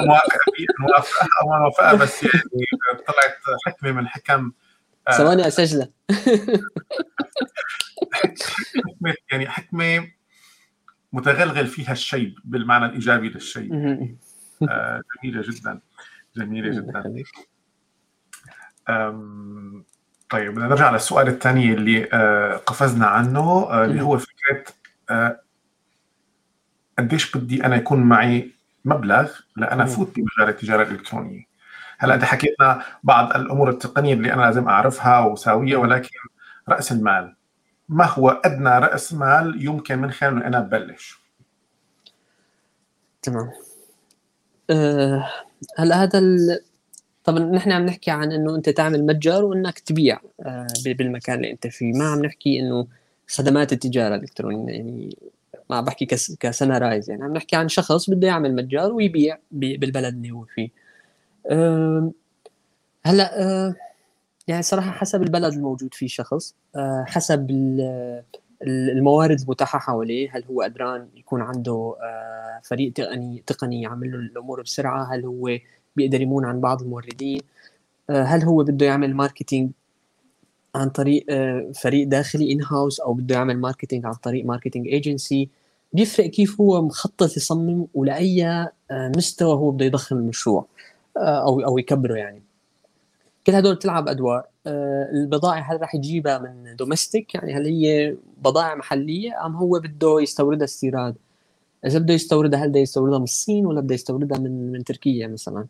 موافقه 0.79 1.27
أو 1.41 1.49
ما 1.49 1.59
موافقة 1.59 1.95
بس 1.95 2.23
يعني 2.23 2.65
طلعت 3.07 3.37
حكمة 3.65 3.91
من 3.91 4.07
حكم 4.07 4.51
آه، 5.07 5.11
ثواني 5.11 5.47
أسجلها. 5.47 5.89
حكمة 8.75 9.13
يعني 9.31 9.49
حكمة 9.49 10.07
متغلغل 11.13 11.67
فيها 11.67 11.91
الشيب 11.91 12.39
بالمعنى 12.43 12.85
الإيجابي 12.85 13.29
للشيء 13.29 13.73
آه، 14.69 15.01
جميلة 15.23 15.41
جدا 15.41 15.79
جميلة 16.37 16.69
جدا. 16.81 17.23
طيب 20.29 20.51
بدنا 20.51 20.67
نرجع 20.67 20.91
للسؤال 20.91 21.27
الثاني 21.27 21.73
اللي 21.73 22.09
آه، 22.13 22.55
قفزنا 22.55 23.07
عنه 23.07 23.41
آه، 23.41 23.85
اللي 23.85 24.01
هو 24.01 24.17
فكرة 24.17 24.63
آه، 25.09 25.39
قديش 26.99 27.37
بدي 27.37 27.65
أنا 27.65 27.75
يكون 27.75 28.01
معي 28.01 28.51
مبلغ 28.85 29.31
لأنا 29.55 29.83
افوت 29.83 30.15
بمجال 30.15 30.55
التجارة 30.55 30.83
الإلكترونية. 30.83 31.49
هلأ 31.97 32.15
انت 32.15 32.23
حكيتنا 32.23 32.83
بعض 33.03 33.35
الأمور 33.35 33.69
التقنية 33.69 34.13
اللي 34.13 34.33
أنا 34.33 34.41
لازم 34.41 34.67
أعرفها 34.67 35.19
وساويها 35.19 35.77
ولكن 35.77 36.09
رأس 36.69 36.91
المال 36.91 37.35
ما 37.89 38.05
هو 38.05 38.29
أدنى 38.29 38.69
رأس 38.69 39.13
مال 39.13 39.65
يمكن 39.65 39.99
من 39.99 40.11
خلاله 40.11 40.47
أنا 40.47 40.57
أبلش؟ 40.57 41.19
تمام. 43.21 43.51
أه 44.69 45.29
هلأ 45.77 46.03
هذا 46.03 46.19
طبعا 47.29 47.39
نحن 47.39 47.71
عم 47.71 47.85
نحكي 47.85 48.11
عن 48.11 48.31
إنه 48.31 48.55
أنت 48.55 48.69
تعمل 48.69 49.05
متجر 49.05 49.43
وإنك 49.43 49.79
تبيع 49.79 50.19
آه، 50.41 50.67
بالمكان 50.85 51.35
اللي 51.35 51.51
أنت 51.51 51.67
فيه. 51.67 51.93
ما 51.93 52.11
عم 52.11 52.25
نحكي 52.25 52.59
إنه 52.59 52.87
خدمات 53.27 53.73
التجارة 53.73 54.15
الإلكترونية 54.15 54.73
يعني 54.73 55.17
ما 55.69 55.75
عم 55.75 55.85
بحكي 55.85 56.05
ك 56.39 56.48
Sunrise 56.48 57.09
يعني 57.09 57.23
عم 57.23 57.33
نحكي 57.33 57.55
عن 57.55 57.67
شخص 57.67 58.09
بده 58.09 58.27
يعمل 58.27 58.55
متجر 58.55 58.93
ويبيع 58.93 59.37
بالبلد 59.51 60.13
اللي 60.13 60.31
هو 60.31 60.45
فيه. 60.45 60.69
هلأ 63.05 63.41
آه، 63.41 63.75
يعني 64.47 64.61
صراحة 64.61 64.91
حسب 64.91 65.23
البلد 65.23 65.53
الموجود 65.53 65.93
فيه 65.93 66.07
شخص 66.07 66.55
آه، 66.75 67.03
حسب 67.07 67.51
الموارد 68.67 69.41
المتاحة 69.41 69.79
حواليه. 69.79 70.29
هل 70.33 70.43
هو 70.45 70.61
قدران 70.61 71.07
يكون 71.15 71.41
عنده 71.41 71.95
فريق 72.63 72.93
تقني 72.93 73.43
تقني 73.47 73.81
يعمل 73.81 74.11
له 74.11 74.17
الأمور 74.17 74.61
بسرعة. 74.61 75.15
هل 75.15 75.25
هو 75.25 75.49
بيقدر 75.99 76.21
يمون 76.21 76.45
عن 76.45 76.61
بعض 76.61 76.81
الموردين. 76.81 77.41
آه، 78.09 78.23
هل 78.23 78.43
هو 78.43 78.63
بده 78.63 78.85
يعمل 78.85 79.15
marketing 79.15 79.71
عن 80.75 80.89
طريق 80.89 81.25
آه، 81.29 81.71
فريق 81.75 82.07
داخلي 82.07 82.51
in 82.51 82.63
house 82.63 82.99
أو 82.99 83.13
بده 83.13 83.35
يعمل 83.35 83.57
marketing 83.57 84.05
عن 84.05 84.13
طريق 84.13 84.45
marketing 84.45 84.87
agency 84.87 85.49
بيفرق 85.93 86.25
كيف 86.27 86.61
هو 86.61 86.81
مخطط 86.81 87.37
يصمم 87.37 87.87
ولأي 87.93 88.45
آه، 88.45 88.71
مستوى 88.91 89.53
هو 89.55 89.71
بده 89.71 89.85
يضخم 89.85 90.17
المشروع 90.17 90.65
أو 91.17 91.61
أو 91.61 91.77
يكبره 91.77 92.15
يعني. 92.15 92.43
كل 93.47 93.55
هدول 93.55 93.75
بتلعب 93.75 94.07
أدوار. 94.07 94.45
البضائع 95.13 95.73
هل 95.73 95.81
راح 95.81 95.95
يجيبها 95.95 96.37
من 96.39 96.75
domestic 96.75 97.35
يعني 97.35 97.53
هل 97.53 97.65
هي 97.65 98.15
بضائع 98.37 98.75
محلية 98.75 99.45
أم 99.45 99.55
هو 99.55 99.79
بده 99.79 100.21
يستوردها 100.21 100.65
استيراد؟ 100.65 101.15
إذا 101.85 101.99
بده 101.99 102.13
يستوردها 102.13 102.59
هل 102.59 102.69
بده 102.69 102.79
يستوردها 102.79 103.17
من 103.17 103.23
الصين 103.23 103.65
ولا 103.65 103.81
بده 103.81 103.95
يستوردها 103.95 104.37
من 104.39 104.71
من 104.71 104.83
تركيا 104.83 105.27
مثلا؟ 105.27 105.67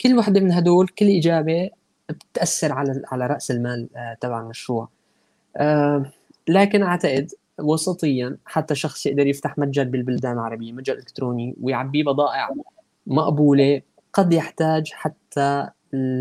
كل 0.00 0.18
وحدة 0.18 0.40
من 0.40 0.52
هدول 0.52 0.88
كل 0.88 1.08
إجابة 1.08 1.70
بتأثر 2.10 2.72
على 2.72 3.02
على 3.12 3.26
رأس 3.26 3.50
المال 3.50 3.88
آه، 3.96 4.16
تبع 4.20 4.40
المشروع. 4.40 4.88
آه، 5.56 6.04
لكن 6.48 6.82
أعتقد 6.82 7.30
وسطيا 7.58 8.36
حتى 8.44 8.74
شخص 8.74 9.06
يقدر 9.06 9.26
يفتح 9.26 9.58
متجر 9.58 9.84
بالبلدان 9.84 10.32
العربية 10.32 10.72
متجر 10.72 10.94
إلكتروني 10.94 11.54
ويعبيه 11.60 12.04
بضائع 12.04 12.50
مقبولة 13.06 13.82
قد 14.12 14.32
يحتاج 14.32 14.92
حتى 14.92 15.68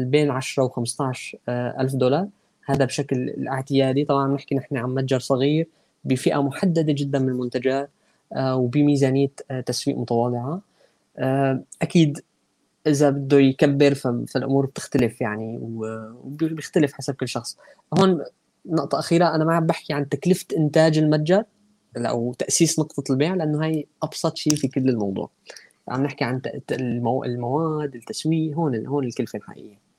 بين 0.04 0.32
10 0.32 0.64
و 0.64 0.70
15 0.70 1.38
آه، 1.50 1.82
ألف 1.82 1.96
دولار. 1.96 2.28
هذا 2.66 2.86
بشكل 2.86 3.48
اعتيادي 3.48 4.06
طبعا 4.06 4.28
نحكي 4.34 4.56
نحن 4.56 4.78
عن 4.78 4.90
متجر 4.90 5.20
صغير 5.20 5.68
بفئة 6.04 6.44
محددة 6.44 6.94
جدا 6.94 7.20
من 7.20 7.30
المنتجات 7.30 7.90
وبميزانية 8.38 9.32
تسويق 9.66 9.98
متواضعة. 9.98 10.62
أكيد 11.82 12.20
إذا 12.88 13.10
بده 13.10 13.40
يكبر 13.40 13.96
فالأمور 13.96 14.66
بتختلف 14.66 15.22
يعني 15.22 15.58
وبيختلف 15.62 16.94
حسب 16.94 17.14
كل 17.14 17.28
شخص. 17.28 17.58
هون 18.00 18.24
نقطة 18.66 19.00
أخيرة 19.00 19.36
أنا 19.36 19.46
ما 19.46 19.56
عم 19.56 19.66
بحكي 19.66 19.94
عن 19.94 20.10
تكلفة 20.10 20.46
إنتاج 20.58 20.98
المتجر 20.98 21.44
أو 21.98 22.34
تأسيس 22.34 22.80
نقطة 22.80 23.04
البيع 23.12 23.36
لأنه 23.36 23.66
هي 23.66 23.86
أبسط 24.04 24.38
شيء 24.38 24.56
في 24.56 24.68
كل 24.68 24.90
الموضوع. 24.90 25.32
عم 25.88 26.04
نحكي 26.04 26.24
عن 26.24 26.42
المواد 26.72 27.96
التسويق 27.96 28.56
هون 28.56 28.86
هون 28.86 29.04
الكلفة 29.04 29.38
الحقيقية. 29.38 29.90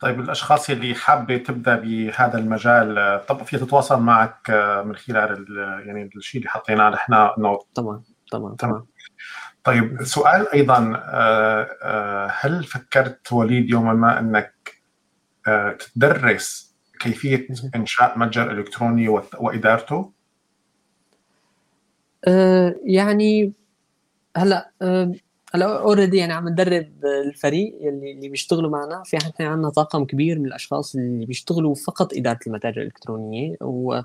طيب 0.00 0.20
الأشخاص 0.20 0.70
اللي 0.70 0.94
حابة 0.94 1.36
تبدأ 1.36 1.76
بهذا 1.76 2.38
المجال 2.38 3.20
طب 3.28 3.42
في 3.42 3.58
تتواصل 3.58 4.00
معك 4.00 4.50
من 4.86 4.96
خلال 4.96 5.46
يعني 5.86 6.10
الشيء 6.16 6.40
اللي 6.40 6.50
حطيناه 6.50 6.90
نحن 6.90 7.12
انه 7.12 7.58
طبعا 7.74 8.02
طبعا 8.32 8.54
طبعا 8.54 8.86
طيب 9.64 10.02
سؤال 10.02 10.52
أيضا 10.52 10.78
هل 12.40 12.64
فكرت 12.64 13.32
وليد 13.32 13.70
يوما 13.70 13.92
ما 13.92 14.18
أنك 14.18 14.54
تدرس 15.94 16.74
كيفية 17.00 17.48
إنشاء 17.76 18.18
متجر 18.18 18.50
إلكتروني 18.50 19.08
وإدارته؟ 19.38 20.12
يعني 22.84 23.52
هلأ 24.36 24.70
هلأ 25.54 25.78
اوريدي 25.80 26.16
يعني 26.16 26.32
عم 26.32 26.48
ندرب 26.48 26.92
الفريق 27.26 27.78
اللي 27.82 28.12
اللي 28.12 28.28
بيشتغلوا 28.28 28.70
معنا. 28.70 29.02
في 29.04 29.16
إحنا 29.16 29.48
عندنا 29.48 29.70
طاقم 29.70 30.04
كبير 30.04 30.38
من 30.38 30.46
الأشخاص 30.46 30.94
اللي 30.96 31.26
بيشتغلوا 31.26 31.74
فقط 31.74 32.14
إدارة 32.14 32.38
المتاجر 32.46 32.80
الإلكترونية. 32.80 33.56
و 33.60 34.00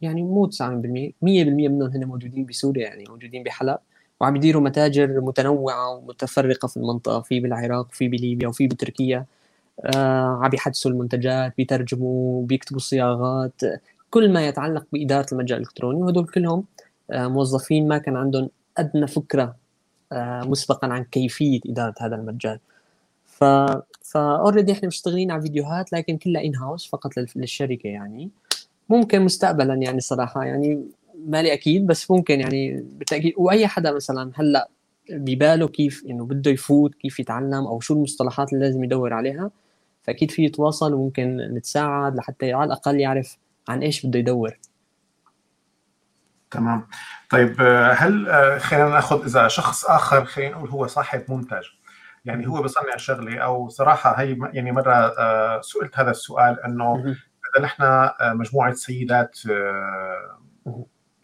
يعني 0.00 0.22
مو 0.22 0.46
90% 0.46 0.60
100% 0.60 0.62
منهم 1.22 1.82
هن 1.82 2.04
موجودين 2.04 2.44
بسوريا 2.44 2.82
يعني 2.82 3.04
موجودين 3.08 3.42
بحلب. 3.42 3.78
وعم 4.20 4.36
يديروا 4.36 4.62
متاجر 4.62 5.20
متنوعة 5.20 5.90
ومتفرقة 5.90 6.68
في 6.68 6.76
المنطقة 6.76 7.20
في 7.20 7.40
بالعراق 7.40 7.86
وفي 7.88 8.08
بليبيا 8.08 8.48
وفي 8.48 8.66
بتركيا. 8.66 9.26
آه 9.96 10.40
عم 10.42 10.50
يحدثوا 10.54 10.90
المنتجات 10.90 11.54
بيترجموا 11.56 12.46
بيكتبوا 12.46 12.80
صياغات 12.80 13.62
كل 14.10 14.32
ما 14.32 14.48
يتعلق 14.48 14.86
بإدارة 14.92 15.26
المتجر 15.32 15.56
الإلكتروني. 15.56 16.02
وهدول 16.02 16.26
كلهم 16.26 16.64
آه 17.10 17.28
موظفين 17.28 17.88
ما 17.88 17.98
كان 17.98 18.16
عندهم 18.16 18.50
أدنى 18.78 19.06
فكرة 19.06 19.56
آه، 20.12 20.42
مسبقا 20.44 20.88
عن 20.88 21.04
كيفية 21.04 21.60
إدارة 21.66 21.94
هذا 22.00 22.16
المجال 22.16 22.58
ف 23.26 23.44
فاوريدي 24.02 24.72
إحنا 24.72 24.88
مشتغلين 24.88 25.30
على 25.30 25.42
فيديوهات 25.42 25.92
لكن 25.92 26.16
كلها 26.18 26.44
ان 26.44 26.56
هاوس 26.56 26.86
فقط 26.88 27.10
للشركة 27.36 27.88
يعني. 27.88 28.30
ممكن 28.88 29.22
مستقبلا 29.22 29.74
يعني 29.74 30.00
صراحة 30.00 30.44
يعني 30.44 30.84
مالي 31.26 31.52
أكيد 31.52 31.86
بس 31.86 32.10
ممكن 32.10 32.40
يعني 32.40 32.84
بالتأكيد. 32.92 33.34
وأي 33.36 33.66
حدا 33.66 33.92
مثلا 33.92 34.32
هلأ 34.34 34.70
بباله 35.10 35.68
كيف 35.68 36.04
إنه 36.10 36.26
بده 36.26 36.50
يفوت 36.50 36.94
كيف 36.94 37.20
يتعلم 37.20 37.66
أو 37.66 37.80
شو 37.80 37.94
المصطلحات 37.94 38.52
اللي 38.52 38.64
لازم 38.64 38.84
يدور 38.84 39.12
عليها 39.12 39.50
فأكيد 40.02 40.30
في 40.30 40.44
يتواصل 40.44 40.94
وممكن 40.94 41.36
نتساعد 41.36 42.16
لحتى 42.16 42.52
على 42.52 42.64
الأقل 42.64 43.00
يعرف 43.00 43.36
عن 43.68 43.82
إيش 43.82 44.06
بده 44.06 44.18
يدور. 44.18 44.58
تمام. 46.50 46.86
طيب 47.30 47.56
هل 47.92 48.26
خلينا 48.60 48.88
نأخذ 48.88 49.24
إذا 49.24 49.48
شخص 49.48 49.84
آخر 49.84 50.24
خلينا 50.24 50.56
نقول 50.56 50.70
هو 50.70 50.86
صاحب 50.86 51.22
منتج 51.28 51.64
يعني 52.24 52.48
هو 52.48 52.62
بصنع 52.62 52.96
شغلة 52.96 53.38
أو 53.38 53.68
صراحة 53.68 54.20
هي 54.20 54.36
يعني 54.52 54.72
مرة 54.72 55.12
سئلت 55.60 55.98
هذا 55.98 56.10
السؤال 56.10 56.60
إنه 56.64 57.04
إذا 57.56 57.64
نحن 57.64 58.10
مجموعة 58.22 58.72
سيدات 58.72 59.38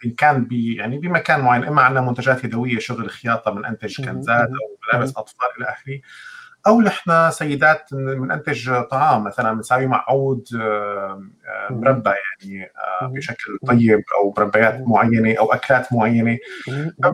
إن 0.05 0.11
كان 0.11 0.45
ب 0.45 0.53
يعني 0.53 0.99
بمكان 0.99 1.41
معين 1.41 1.65
إما 1.65 1.83
عندنا 1.83 2.01
منتجات 2.01 2.45
يدوية 2.45 2.79
شغل 2.79 3.11
خياطه 3.11 3.51
بننتج 3.51 4.05
كنزات 4.05 4.49
أو 4.49 4.79
ملابس 4.93 5.17
أطفال 5.17 5.49
إلى 5.59 5.67
آخره 5.69 6.01
أو 6.67 6.81
نحن 6.81 7.31
سيدات 7.31 7.89
بننتج 7.93 8.81
طعام 8.91 9.25
مثلا 9.25 9.53
بنساوي 9.53 9.87
معقود 9.87 10.49
مربى 11.71 12.11
يعني 12.11 12.71
آه، 13.03 13.07
بشكل 13.07 13.59
طيب 13.67 14.03
أو 14.21 14.35
مربيات 14.39 14.81
معينة 14.87 15.39
أو 15.39 15.53
أكلات 15.53 15.93
معينة. 15.93 16.39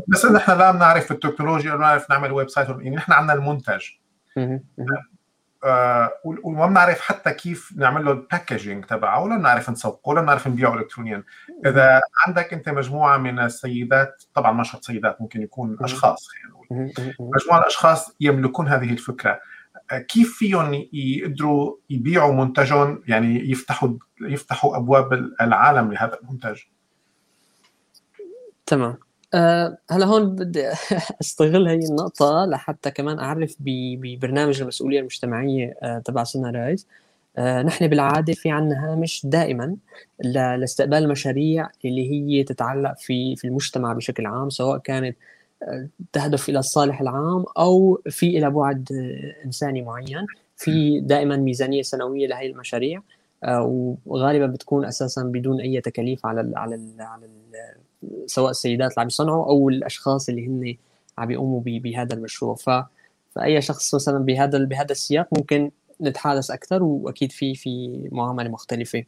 بس 0.08 0.26
نحن 0.26 0.58
لا 0.58 0.70
بنعرف 0.70 1.12
التكنولوجيا 1.12 1.70
ولا 1.70 1.78
بنعرف 1.78 2.10
نعمل 2.10 2.32
website 2.32 2.68
يعني 2.68 2.96
نحن 2.96 3.12
عندنا 3.12 3.34
المنتج. 3.34 3.82
وما 6.24 6.66
بنعرف 6.66 7.00
حتى 7.00 7.30
كيف 7.30 7.72
نعمل 7.76 8.04
له 8.04 8.12
ال 8.12 8.19
packaging 8.19 8.84
تبعه 8.84 9.22
ولا 9.22 9.36
بنعرف 9.36 9.70
نسوقه 9.70 10.08
ولا 10.08 10.20
بنعرف 10.20 10.48
نبيعه 10.48 10.74
الكترونيا. 10.74 11.24
إذا 11.66 12.00
عندك 12.26 12.52
أنت 12.52 12.68
مجموعة 12.68 13.16
من 13.16 13.38
السيدات 13.38 14.24
طبعا 14.34 14.52
ما 14.52 14.62
شرط 14.62 14.84
سيدات 14.84 15.20
ممكن 15.20 15.42
يكون 15.42 15.76
أشخاص 15.80 16.28
خلينا 16.28 16.48
نقول. 16.50 16.92
مجموعة 17.36 17.60
الأشخاص 17.60 18.16
يملكون 18.20 18.68
هذه 18.68 18.90
الفكرة. 18.90 19.40
كيف 20.08 20.36
فيهم 20.38 20.86
يقدروا 20.92 21.76
يبيعوا 21.90 22.34
منتجهم؟ 22.34 23.02
يعني 23.06 23.50
يفتحوا 23.50 23.88
يفتحوا 24.20 24.76
أبواب 24.76 25.12
العالم 25.40 25.92
لهذا 25.92 26.18
المنتج. 26.22 26.60
تمام. 28.66 28.98
أه 29.34 29.78
هلا 29.90 30.06
هون 30.06 30.36
بدي 30.36 30.68
أستغل 31.22 31.68
هي 31.68 31.78
النقطة 31.78 32.44
لحتى 32.46 32.90
كمان 32.90 33.18
أعرف 33.18 33.56
ببرنامج 33.60 34.60
المسؤولية 34.62 35.00
المجتمعية 35.00 35.74
أه 35.82 35.98
تبع 35.98 36.24
Sunrise. 36.24 36.86
أه 37.38 37.62
نحن 37.62 37.86
بالعادة 37.88 38.32
في 38.34 38.50
عنا 38.50 38.92
هامش 38.92 39.22
دائما 39.26 39.76
لاستقبال 40.24 40.98
المشاريع 40.98 41.68
اللي 41.84 42.10
هي 42.10 42.44
تتعلق 42.44 42.94
في 42.98 43.36
في 43.36 43.44
المجتمع 43.48 43.92
بشكل 43.92 44.26
عام 44.26 44.50
سواء 44.50 44.78
كانت 44.78 45.16
تهدف 46.12 46.48
إلى 46.48 46.58
الصالح 46.58 47.00
العام 47.00 47.44
أو 47.58 48.02
في 48.10 48.38
إلى 48.38 48.50
بعد 48.50 48.88
إنساني 49.44 49.82
معين. 49.82 50.26
في 50.56 51.00
دائما 51.00 51.36
ميزانية 51.36 51.82
سنوية 51.82 52.26
لهي 52.26 52.46
المشاريع 52.50 53.02
آه، 53.44 53.96
وغالبا 54.06 54.46
بتكون 54.46 54.84
أساسا 54.84 55.22
بدون 55.22 55.60
أي 55.60 55.80
تكاليف 55.80 56.26
على 56.26 56.52
على 56.56 56.74
ال 56.74 56.96
على 57.00 57.26
ال 57.26 57.41
سواء 58.26 58.50
السيدات 58.50 58.90
اللي 58.90 59.00
عم 59.00 59.06
يصنعوا 59.06 59.46
أو 59.46 59.68
الأشخاص 59.68 60.28
اللي 60.28 60.46
هن 60.46 60.76
عم 61.18 61.30
يقوموا 61.30 61.60
بهذا 61.64 62.14
المشروع. 62.14 62.54
ف 62.54 62.70
فأي 63.34 63.62
شخص 63.62 63.94
مثلا 63.94 64.18
بهذا 64.18 64.58
بهذا 64.58 64.92
السياق 64.92 65.28
ممكن 65.32 65.70
نتحدث 66.00 66.50
أكثر 66.50 66.82
وأكيد 66.82 67.32
في 67.32 67.54
في 67.54 68.02
معاملة 68.12 68.50
مختلفة. 68.50 69.04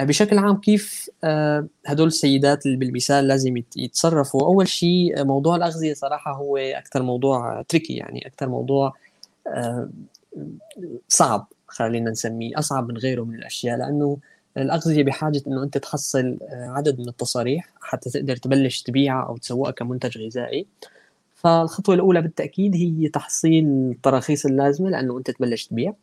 بشكل 0.00 0.38
عام 0.38 0.56
كيف 0.56 1.10
آه، 1.24 1.66
هدول 1.86 2.06
السيدات 2.06 2.66
اللي 2.66 2.76
بالمثال 2.76 3.28
لازم 3.28 3.62
يتصرفوا؟ 3.76 4.42
أول 4.42 4.68
شيء 4.68 5.24
موضوع 5.24 5.56
الأغذية 5.56 5.94
صراحة 5.94 6.32
هو 6.32 6.56
أكثر 6.56 7.02
موضوع 7.02 7.62
تريكي 7.62 7.94
يعني 7.94 8.26
أكثر 8.26 8.48
موضوع 8.48 8.94
آه، 9.46 9.88
صعب 11.08 11.48
خلينا 11.66 12.10
نسميه 12.10 12.58
أصعب 12.58 12.88
من 12.88 12.96
غيره 12.98 13.22
من 13.22 13.34
الأشياء. 13.34 13.78
لأنه 13.78 14.18
الاغذيه 14.56 15.02
بحاجة 15.04 15.42
إنه 15.46 15.62
أنت 15.62 15.78
تحصل 15.78 16.38
آه، 16.42 16.68
عدد 16.68 16.98
من 17.00 17.08
التصاريح 17.08 17.68
حتى 17.80 18.10
تقدر 18.10 18.36
تبلش 18.36 18.82
تبيعها 18.82 19.26
أو 19.26 19.36
تسوقها 19.36 19.70
كمنتج 19.70 20.18
غذائي. 20.18 20.66
فالخطوة 21.34 21.94
الأولى 21.94 22.22
بالتأكيد 22.22 22.74
هي 22.76 23.08
تحصيل 23.08 23.64
التراخيص 23.66 24.46
اللازمة 24.46 24.90
لأنه 24.90 25.18
أنت 25.18 25.30
تبلش 25.30 25.66
تبيع. 25.66 25.94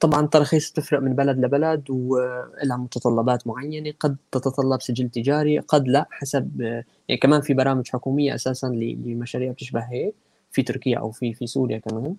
طبعا 0.00 0.24
التراخيص 0.24 0.72
تفرق 0.72 1.00
من 1.00 1.14
بلد 1.14 1.38
لبلد 1.38 1.90
ولها 1.90 2.76
متطلبات 2.76 3.46
معينة. 3.46 3.92
قد 4.00 4.16
تتطلب 4.32 4.80
سجل 4.82 5.08
تجاري 5.08 5.58
قد 5.58 5.88
لا 5.88 6.06
حسب 6.10 6.60
يعني 7.08 7.20
كمان 7.22 7.40
في 7.40 7.54
برامج 7.54 7.88
حكومية 7.88 8.34
أساسا 8.34 8.66
لمشاريع 8.66 9.52
بتشبه 9.52 9.80
هيك 9.80 10.14
في 10.52 10.62
تركيا 10.62 10.98
أو 10.98 11.10
في 11.10 11.34
في 11.34 11.46
سوريا 11.46 11.78
كمان. 11.78 12.16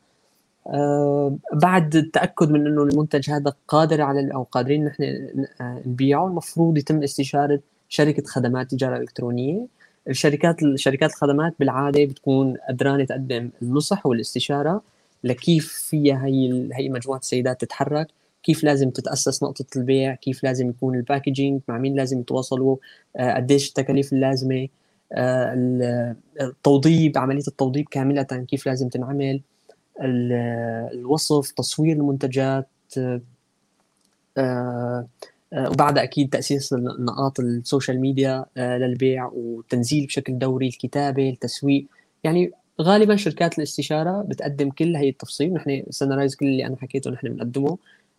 بعد 1.54 1.96
التأكد 1.96 2.52
من 2.52 2.68
أنه 2.68 2.84
المنتج 2.84 3.30
هذا 3.30 3.54
قادر 3.68 4.02
على 4.02 4.34
أو 4.34 4.44
قادرين 4.44 4.86
نحن 4.86 5.28
نبيعه 5.62 6.28
المفروض 6.28 6.78
يتم 6.78 7.04
استشارة 7.04 7.60
شركة 7.90 8.24
خدمات 8.24 8.72
تجارة 8.72 8.98
إلكترونية. 8.98 9.68
الشركات 10.08 10.56
شركات 10.76 11.10
الخدمات 11.10 11.54
بالعادة 11.60 12.06
بتكون 12.06 12.58
قدرانة 12.70 13.06
تقدم 13.06 13.50
النصح 13.62 14.06
والاستشارة 14.06 14.82
لكيف 15.24 15.74
فيها 15.74 16.26
هي 16.26 16.70
هي 16.74 16.90
مجموعة 16.90 17.20
السيدات 17.20 17.62
تتحرك 17.62 18.08
كيف 18.44 18.64
لازم 18.64 18.90
تتأسس 18.90 19.44
نقطة 19.44 19.66
البيع 19.76 20.16
كيف 20.16 20.44
لازم 20.44 20.70
يكون 20.70 20.96
الباكجينج 20.96 21.62
مع 21.68 21.78
مين 21.78 21.96
لازم 21.96 22.20
يتواصلوا 22.20 22.78
آه، 23.16 23.34
قديش 23.34 23.70
التكاليف 23.70 24.14
اللازمة 24.14 24.68
آه، 25.14 26.16
التوضيب 26.42 27.18
عملية 27.18 27.44
التوضيب 27.48 27.88
كاملة 27.92 28.24
كيف 28.24 28.68
لازم 28.68 28.90
تنعمل. 28.90 29.42
الوصف 30.00 31.52
تصوير 31.52 31.96
المنتجات 31.96 32.68
آه، 34.38 35.08
وبعدها 35.54 36.04
أكيد 36.04 36.30
تأسيس 36.30 36.74
نقاط 36.74 37.40
ال 37.40 37.48
social 37.48 38.00
media 38.02 38.46
للبيع 38.58 39.32
وتنزيل 39.34 40.06
بشكل 40.06 40.38
دوري 40.38 40.68
الكتابة 40.68 41.30
التسويق. 41.30 41.86
يعني 42.24 42.52
غالبا 42.82 43.16
شركات 43.16 43.58
الاستشارة 43.58 44.22
بتقدم 44.22 44.70
كل 44.70 44.96
هي 44.96 45.10
التفصيل. 45.10 45.54
نحن 45.54 45.84
Sunrise 45.90 46.36
كل 46.36 46.46
اللي 46.46 46.66
أنا 46.66 46.78
حكيته 46.78 47.12
نحن 47.12 47.30
بنقدمه 47.30 47.78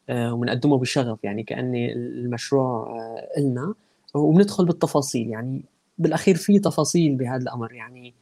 آه، 0.09 0.35
وبنقدمه 0.35 0.79
بشغف 0.79 1.25
يعني 1.25 1.43
كان 1.43 1.75
المشروع 1.75 2.87
آه، 2.87 3.39
إلنا. 3.39 3.75
وبندخل 4.15 4.65
بالتفاصيل. 4.65 5.31
يعني 5.31 5.63
بالأخير 5.99 6.37
في 6.37 6.59
تفاصيل 6.59 7.15
بهذا 7.15 7.43
الأمر. 7.43 7.73
يعني 7.73 8.15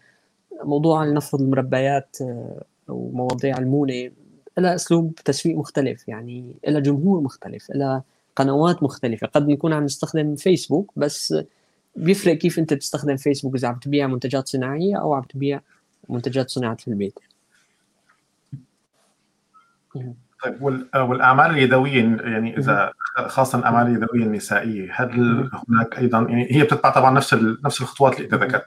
موضوع 0.64 1.04
لنفرض 1.04 1.40
المربيات 1.40 2.16
آه، 2.20 2.62
ومواضيع 2.90 3.58
المونه 3.58 4.10
لها 4.58 4.74
أسلوب 4.74 5.14
تسويق 5.14 5.56
مختلف 5.56 6.08
يعني 6.08 6.54
لها 6.68 6.80
جمهور 6.80 7.20
مختلف 7.20 7.70
لها 7.70 8.02
قنوات 8.36 8.82
مختلفة. 8.82 9.26
قد 9.26 9.48
نكون 9.48 9.72
عم 9.72 9.84
نستخدم 9.84 10.36
فيسبوك 10.36 10.92
بس 10.96 11.34
بيفرق 11.96 12.34
كيف 12.34 12.58
أنت 12.58 12.74
بتستخدم 12.74 13.16
فيسبوك 13.16 13.54
إذا 13.54 13.68
عم 13.68 13.74
تبيع 13.78 14.06
منتجات 14.06 14.48
صناعية 14.48 15.00
أو 15.00 15.14
عم 15.14 15.22
تبيع 15.22 15.60
منتجات 16.08 16.50
صناعة 16.50 16.76
في 16.76 16.88
البيت. 16.88 17.18
طيب 20.44 20.62
والأعمال 20.94 21.50
اليدوية 21.50 22.16
يعني 22.16 22.58
إذا 22.58 22.92
خاصه 23.26 23.58
الأعمال 23.58 23.86
اليدوية 23.86 24.26
النسائية 24.26 24.92
هل 24.94 25.10
هناك 25.68 25.98
أيضا 25.98 26.18
يعني 26.18 26.46
هي 26.50 26.62
بتتبع 26.62 26.90
طبعا 26.90 27.10
نفس 27.10 27.34
نفس 27.64 27.80
الخطوات 27.80 28.20
اللي 28.20 28.24
أنت 28.24 28.34
ذكرتها؟ 28.34 28.64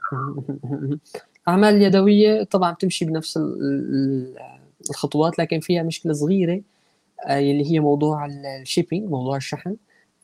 الاعمال 1.48 1.74
اليدويه 1.74 2.42
طبعا 2.42 2.72
بتمشي 2.72 3.04
بنفس 3.04 3.38
الخطوات 4.90 5.38
لكن 5.38 5.60
فيها 5.60 5.82
مشكلة 5.82 6.12
صغيرة 6.12 6.60
آه، 7.26 7.38
اللي 7.38 7.72
هي 7.72 7.80
موضوع 7.80 8.26
ال 8.26 8.35
shipping 8.35 9.10
موضوع 9.10 9.36
الشحن. 9.36 9.76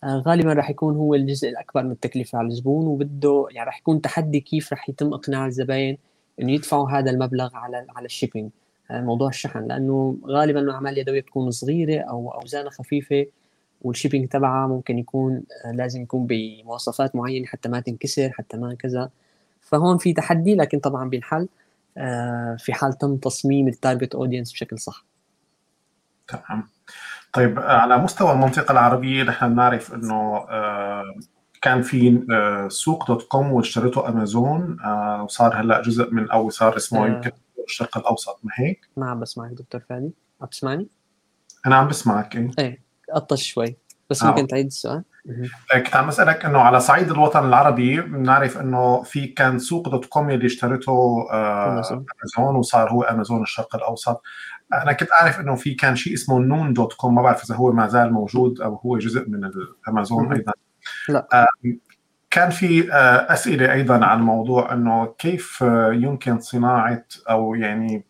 آه، 0.04 0.22
غالبا 0.26 0.52
راح 0.52 0.70
يكون 0.70 0.96
هو 0.96 1.14
الجزء 1.14 1.48
الأكبر 1.48 1.82
من 1.82 1.90
التكلفة 1.92 2.38
على 2.38 2.48
الزبون 2.48 2.86
وبده 2.86 3.46
يعني 3.50 3.66
راح 3.66 3.78
يكون 3.78 4.00
تحدي 4.00 4.40
كيف 4.40 4.72
راح 4.72 4.88
يتم 4.88 5.14
إقناع 5.14 5.46
الزباين 5.46 5.98
إنه 6.40 6.52
يدفعوا 6.52 6.90
هذا 6.90 7.10
المبلغ 7.10 7.56
على 7.56 7.86
على 7.96 8.06
ال 8.06 8.11
shipping. 8.11 8.50
آه، 8.90 9.00
موضوع 9.00 9.28
الشحن 9.28 9.66
لأنه 9.66 10.18
غالبا 10.26 10.60
الأعمال 10.60 10.92
اليدوية 10.92 11.20
بتكون 11.20 11.50
صغيرة 11.50 12.00
أو 12.02 12.30
اوزانها 12.30 12.70
خفيفة 12.70 13.26
وال 13.82 13.91
shipping 13.91 14.28
تبعها 14.28 14.66
ممكن 14.68 14.98
يكون 14.98 15.42
لازم 15.74 16.02
يكون 16.02 16.26
بمواصفات 16.26 17.16
معينة 17.16 17.46
حتى 17.46 17.68
ما 17.68 17.80
تنكسر 17.80 18.30
حتى 18.32 18.56
ما 18.56 18.74
كذا. 18.74 19.10
فهون 19.70 19.98
في 19.98 20.12
تحدي 20.12 20.54
لكن 20.54 20.78
طبعا 20.78 21.08
بينحل 21.08 21.48
في 22.58 22.72
حال 22.72 22.98
تم 22.98 23.16
تصميم 23.16 23.68
ال 23.68 23.75
target 23.75 24.14
audience 24.14 24.52
بشكل 24.52 24.78
صح. 24.78 25.04
تمام. 26.28 26.68
طيب 27.32 27.58
على 27.58 27.98
مستوى 27.98 28.32
المنطقة 28.32 28.72
العربية 28.72 29.22
نحن 29.22 29.52
بنعرف 29.52 29.94
إنه 29.94 30.36
آه، 30.50 31.14
كان 31.62 31.82
في 31.82 32.26
آه، 32.32 32.68
سوق 32.68 33.06
dot 33.06 33.22
com 33.22 33.52
واشترته 33.52 34.08
أمازون 34.08 34.80
آه، 34.80 35.22
وصار 35.22 35.60
هلأ 35.60 35.82
جزء 35.82 36.10
من 36.10 36.30
أو 36.30 36.50
صار 36.50 36.76
اسمه 36.76 37.06
يمكن 37.06 37.30
الشرق 37.64 37.98
الأوسط 37.98 38.40
ما 38.42 38.52
هيك؟ 38.54 38.88
ما 38.96 39.10
عم 39.10 39.20
بسمعك 39.20 39.50
دكتور 39.50 39.80
فادي. 39.80 40.12
عم 40.40 40.46
تسمعني؟ 40.46 40.88
أنا 41.66 41.76
عم 41.76 41.88
بسمعك 41.88 42.36
إيه؟ 42.36 42.50
إيه 42.58 42.82
قطش 43.14 43.46
شوي. 43.46 43.76
بس 44.10 44.22
ممكن 44.22 44.46
تعيد 44.46 44.66
السؤال. 44.66 45.04
كنت 45.84 45.96
عم 45.96 46.08
أسألك 46.08 46.44
إنه 46.44 46.58
على 46.58 46.80
صعيد 46.80 47.10
الوطن 47.10 47.48
العربي 47.48 48.00
بنعرف 48.00 48.58
إنه 48.58 49.02
في 49.02 49.26
كان 49.26 49.58
سوق 49.58 49.88
dot 49.88 50.06
com 50.06 50.30
اللي 50.30 50.46
اشترته 50.46 51.26
أمازون. 51.32 52.56
وصار 52.56 52.90
هو 52.90 53.02
أمازون 53.02 53.42
الشرق 53.42 53.76
الأوسط. 53.76 54.22
أنا 54.72 54.92
كنت 54.92 55.12
أعرف 55.12 55.40
إنه 55.40 55.54
في 55.54 55.74
كان 55.74 55.96
شيء 55.96 56.14
اسمه 56.14 56.38
نون 56.38 56.72
dot 56.72 56.92
com 56.92 57.14
ما 57.14 57.22
بعرف 57.22 57.44
إذا 57.44 57.54
هو 57.54 57.72
ما 57.72 57.88
زال 57.88 58.12
موجود 58.12 58.60
أو 58.60 58.74
هو 58.74 58.98
جزء 58.98 59.28
من 59.28 59.44
الأمازون 59.44 60.32
أيضا. 60.32 60.52
لا. 61.08 61.46
كان 62.30 62.50
في 62.50 62.92
آه، 62.92 63.32
أسئلة 63.32 63.72
أيضا 63.72 64.04
عن 64.04 64.22
موضوع 64.22 64.72
إنه 64.72 65.14
كيف 65.18 65.62
آه، 65.62 65.92
يمكن 65.92 66.40
صناعة 66.40 67.04
أو 67.30 67.54
يعني 67.54 68.04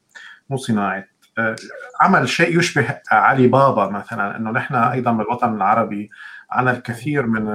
مو 0.51 0.57
صناعة 0.57 1.05
آه، 1.39 1.57
عمل 2.01 2.29
شيء 2.29 2.59
يشبه 2.59 3.01
علي 3.11 3.47
بابا 3.47 3.89
مثلا 3.89 4.37
إنه 4.37 4.51
نحن 4.51 4.75
أيضا 4.75 5.13
بالوطن 5.13 5.55
العربي 5.55 6.11
عنا 6.53 6.71
الكثير 6.71 7.27
من 7.27 7.49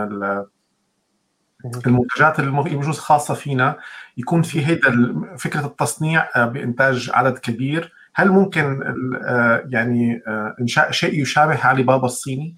المنتجات 1.87 2.39
اللي 2.39 2.51
بجوز 2.51 2.99
خاصة 2.99 3.33
فينا 3.33 3.77
يكون 4.17 4.41
في 4.41 4.65
هيدا 4.65 5.15
فكرة 5.37 5.65
التصنيع 5.65 6.45
بإنتاج 6.45 7.11
عدد 7.13 7.37
كبير. 7.37 7.93
هل 8.15 8.31
ممكن 8.31 8.83
آه، 9.25 9.63
يعني 9.69 10.23
آه، 10.27 10.55
إنشاء 10.61 10.91
شيء 10.91 11.21
يشابه 11.21 11.65
علي 11.65 11.83
بابا 11.83 12.05
الصيني؟ 12.05 12.55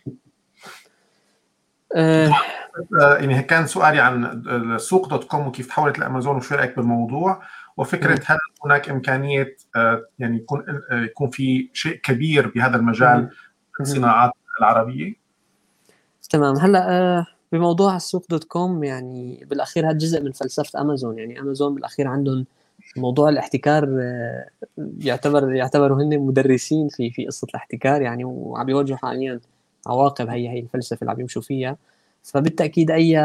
أه 1.95 2.35
يعني 3.01 3.41
كان 3.41 3.67
سؤالي 3.67 3.99
عن 3.99 4.43
سوق 4.77 5.09
دوت 5.09 5.23
كوم 5.23 5.47
وكيف 5.47 5.67
تحولت 5.67 5.99
لأمازون 5.99 6.35
وشو 6.35 6.55
رأيك 6.55 6.75
بالموضوع؟ 6.75 7.41
وفكرة 7.77 8.19
هل 8.25 8.37
هناك 8.65 8.89
إمكانية 8.89 9.55
يعني 10.19 10.37
يكون 10.37 10.63
يكون 10.91 11.29
في 11.29 11.69
شيء 11.73 11.95
كبير 11.95 12.47
بهذا 12.47 12.75
المجال 12.77 13.29
الصناعات 13.81 14.31
العربية؟ 14.59 15.26
تمام. 16.29 16.55
هلأ 16.57 17.25
بموضوع 17.51 17.95
السوق 17.95 18.25
dot 18.29 18.43
com 18.43 18.83
يعني 18.83 19.45
بالأخير 19.49 19.89
هذا 19.89 19.97
جزء 19.97 20.21
من 20.21 20.31
فلسفة 20.31 20.81
أمازون. 20.81 21.19
يعني 21.19 21.39
أمازون 21.39 21.75
بالأخير 21.75 22.07
عندهم 22.07 22.45
موضوع 22.97 23.29
الاحتكار 23.29 23.97
آه، 24.01 24.47
يعتبر 24.99 25.53
يعتبروا 25.53 26.03
هن 26.03 26.19
مدرسين 26.19 26.87
في 26.89 27.11
في 27.11 27.25
قصة 27.25 27.47
الاحتكار 27.49 28.01
يعني 28.01 28.25
وعم 28.25 28.69
يواجهوا 28.69 28.97
حاليا 28.97 29.39
عواقب 29.87 30.29
هي 30.29 30.49
هي 30.49 30.59
الفلسفة 30.59 30.97
اللي 31.01 31.11
عم 31.11 31.19
يمشوا 31.21 31.41
فيها. 31.41 31.77
فبالتأكيد 32.23 32.91
أي 32.91 33.17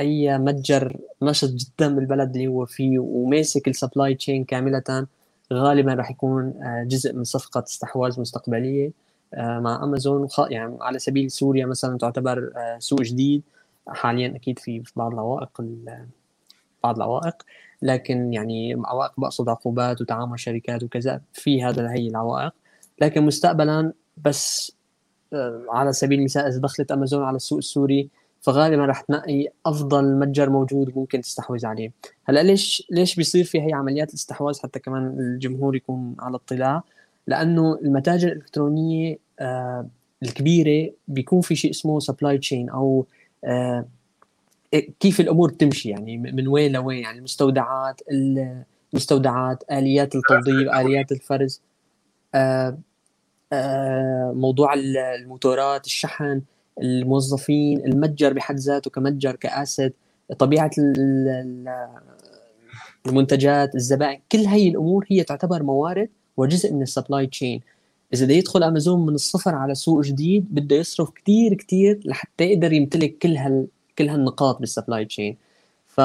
أي 0.00 0.38
متجر 0.38 0.96
نشط 1.22 1.50
جدا 1.50 1.94
بالبلد 1.94 2.30
اللي 2.36 2.46
هو 2.46 2.66
فيه 2.66 2.98
وماسك 2.98 3.68
ال 3.68 3.75
supply 3.75 4.14
chain 4.14 4.44
كاملة 4.44 5.06
غالبا 5.52 5.94
راح 5.94 6.10
يكون 6.10 6.54
آه، 6.62 6.84
جزء 6.88 7.14
من 7.14 7.24
صفقة 7.24 7.64
استحواذ 7.68 8.20
مستقبلية. 8.20 8.86
آه، 8.86 8.92
مع 9.38 9.84
أمازون 9.84 10.28
يعني 10.50 10.76
على 10.80 10.98
سبيل 10.98 11.30
سوريا 11.30 11.66
مثلا 11.66 11.98
تعتبر 11.98 12.52
سوق 12.78 13.02
جديد. 13.02 13.42
حاليا 13.88 14.36
أكيد 14.36 14.58
في 14.58 14.82
بعض 14.96 15.12
العوائق 15.12 15.64
بعض 16.84 16.96
العوائق. 16.96 17.42
لكن 17.82 18.32
يعني 18.32 18.82
عوائق 18.84 19.20
بقصد 19.20 19.48
عقوبات 19.48 20.00
وتعامل 20.00 20.40
شركات 20.40 20.82
وكذا 20.82 21.20
في 21.32 21.64
هذا 21.64 21.92
هي 21.92 22.08
العوائق. 22.08 22.52
لكن 23.00 23.26
مستقبلا 23.26 23.92
بس 24.16 24.72
آه، 25.32 25.64
على 25.68 25.92
سبيل 25.92 26.18
المثال 26.18 26.42
إذا 26.42 26.60
دخلت 26.60 26.92
أمازون 26.92 27.24
على 27.24 27.36
السوق 27.36 27.58
السوري 27.58 28.10
فغالبا 28.40 28.86
رح 28.86 29.00
تنقي 29.00 29.48
أفضل 29.66 30.18
متجر 30.18 30.50
موجود 30.50 30.96
ممكن 30.96 31.20
تستحوذ 31.20 31.66
عليه. 31.66 31.92
هلأ 32.24 32.42
ليش 32.42 32.86
ليش 32.90 33.16
بيصير 33.16 33.44
في 33.44 33.60
هي 33.60 33.72
عمليات 33.72 34.08
الاستحواذ 34.08 34.60
حتى 34.62 34.78
كمان 34.78 35.06
الجمهور 35.18 35.76
يكون 35.76 36.16
على 36.18 36.36
اطلاع؟ 36.36 36.82
لأنه 37.30 37.78
المتاجر 37.82 38.28
الإلكترونية 38.28 39.18
آه، 39.40 39.86
الكبيرة 40.22 40.92
بيكون 41.08 41.40
في 41.40 41.56
شيء 41.56 41.70
اسمه 41.70 42.00
supply 42.00 42.38
chain 42.38 42.70
أو 42.70 43.06
آه، 43.44 43.86
كيف 45.00 45.20
الأمور 45.20 45.50
تمشي 45.50 45.88
يعني 45.88 46.18
من 46.18 46.48
وين 46.48 46.72
لوين؟ 46.72 46.98
يعني 46.98 47.18
المستودعات 47.18 48.00
المستودعات 48.92 49.64
آليات 49.72 50.14
التوظيف 50.14 50.68
آليات 50.68 51.12
الفرز 51.12 51.62
آه، 52.34 52.78
موضوع 54.34 54.74
الموتورات 54.74 55.86
الشحن 55.86 56.42
الموظفين 56.82 57.86
المتجر 57.86 58.32
بحد 58.32 58.56
ذاته 58.56 58.90
كمتجر 58.90 59.36
ك 59.36 59.45
asset 59.45 59.92
طبيعة 60.38 60.70
المنتجات 63.06 63.74
الزبائن 63.74 64.20
كل 64.32 64.38
هي 64.38 64.68
الأمور 64.68 65.06
هي 65.08 65.24
تعتبر 65.24 65.62
موارد 65.62 66.08
وجزء 66.36 66.72
من 66.72 66.82
ال 66.82 66.88
supply 66.88 67.26
chain 67.26 67.60
إذا 68.14 68.24
بده 68.24 68.34
يدخل 68.34 68.62
امازون 68.62 69.06
من 69.06 69.14
الصفر 69.14 69.54
على 69.54 69.74
سوق 69.74 70.00
جديد 70.00 70.46
بده 70.50 70.76
يصرف 70.76 71.10
كثير 71.10 71.54
كثير 71.54 72.00
لحتى 72.04 72.44
يقدر 72.44 72.72
يمتلك 72.72 73.18
كل 73.18 73.36
هال 73.36 73.66
كل 73.98 74.08
هالنقاط 74.08 74.60
بال 74.60 74.71
supply 74.71 75.04
chain 75.04 75.36
ف... 75.86 76.00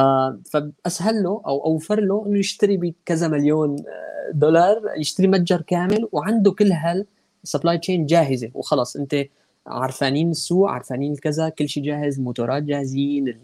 فأسهل 0.52 1.24
له 1.24 1.42
أو 1.46 1.66
أوفر 1.66 2.00
له 2.00 2.26
إنه 2.28 2.40
يشتري 2.40 2.78
بكذا 2.78 3.28
مليون 3.28 3.80
آه، 3.80 4.32
دولار 4.34 4.82
يشتري 4.98 5.28
متجر 5.28 5.62
كامل 5.62 6.08
وعنده 6.12 6.52
كل 6.52 6.72
هال 6.72 6.98
supply 6.98 7.78
chain 7.78 8.06
جاهزة. 8.06 8.52
وخلص 8.54 8.96
أنت 8.96 9.26
عرفانين 9.68 10.32
السوق 10.32 10.70
عرفانين 10.70 11.14
الكذا 11.14 11.50
كل 11.50 11.70
شيء 11.70 11.84
جاهز 11.84 12.18
الموتورات 12.18 12.64
جاهزين 12.64 13.38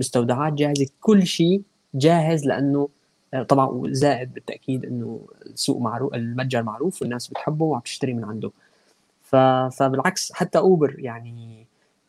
المستودعات 0.00 0.52
جاهزة 0.52 0.86
كل 1.00 1.26
شيء 1.26 1.62
جاهز 1.94 2.46
لأنه 2.46 2.88
طبعا 3.48 3.82
زائد 3.86 4.34
بالتأكيد 4.34 4.84
إنه 4.84 5.20
السوق 5.46 5.80
معروف 5.80 6.14
المتجر 6.14 6.62
معروف 6.62 7.02
والناس 7.02 7.28
بتحبه 7.28 7.64
وعم 7.64 7.80
تشتري 7.80 8.14
من 8.14 8.24
عنده. 8.24 8.50
ف... 9.22 9.36
فبالعكس 9.76 10.32
حتى 10.32 10.58
Uber 10.58 10.94
يعني 10.98 11.66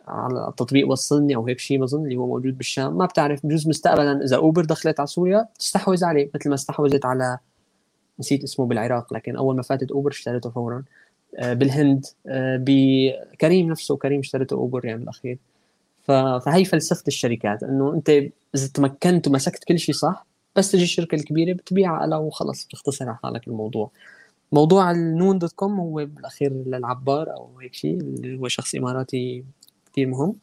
على 0.08 0.48
التطبيق 0.48 0.90
وصلني 0.92 1.36
أو 1.36 1.48
هيك 1.48 1.60
شيء 1.60 1.82
بظن 1.82 2.04
اللي 2.04 2.18
هو 2.18 2.28
موجود 2.28 2.58
بالشام. 2.58 2.98
ما 2.98 3.06
بتعرف 3.06 3.46
بجوز 3.46 3.68
مستقبلا 3.68 4.24
إذا 4.24 4.36
Uber 4.36 4.66
دخلت 4.66 5.00
على 5.00 5.08
سوريا 5.08 5.48
تستحوذ 5.60 6.06
عليه 6.06 6.30
مثل 6.36 6.50
ما 6.50 6.56
استحوذت 6.56 7.06
على 7.06 7.38
نسيت 8.20 8.44
اسمه 8.44 8.66
بالعراق 8.66 9.14
لكن 9.14 9.36
أول 9.36 9.56
ما 9.56 9.62
فاتت 9.62 9.92
Uber 9.92 10.12
اشتريته 10.12 10.50
فورا. 10.50 10.84
آه، 11.38 11.54
بالهند. 11.54 12.06
آه، 12.28 12.64
بكريم 12.66 13.70
نفسه 13.70 13.98
كريم 13.98 14.20
اشتريته 14.20 14.54
Uber 14.54 14.86
يعني 14.86 15.00
بالأخير. 15.00 15.38
فهي 16.40 16.66
فلسفة 16.66 17.04
الشركات 17.08 17.64
إنه 17.64 17.94
أنت 17.94 18.10
إذا 18.56 18.68
تمكنت 18.74 19.28
ومسكت 19.28 19.64
كل 19.64 19.80
شيء 19.80 19.96
صح 19.96 20.26
بس 20.56 20.72
تجي 20.72 20.84
الشركة 20.84 21.16
الكبيرة 21.16 21.54
بتبيعها 21.54 22.08
لها 22.08 22.18
وخلص 22.18 22.66
بتختصر 22.66 23.10
على 23.10 23.18
حالك 23.24 23.48
الموضوع. 23.48 23.92
موضوع 24.52 24.92
ال 24.92 25.02
noon 25.02 25.40
dot 25.40 25.52
com 25.52 25.80
هو 25.80 26.06
بالأخير 26.06 26.54
للعبار 26.54 27.34
أو 27.34 27.60
هيك 27.60 27.74
شيء 27.74 27.98
اللي 28.02 28.40
هو 28.40 28.48
شخص 28.48 28.76
إماراتي 28.76 29.46
كثير 29.92 30.08
مهم. 30.08 30.36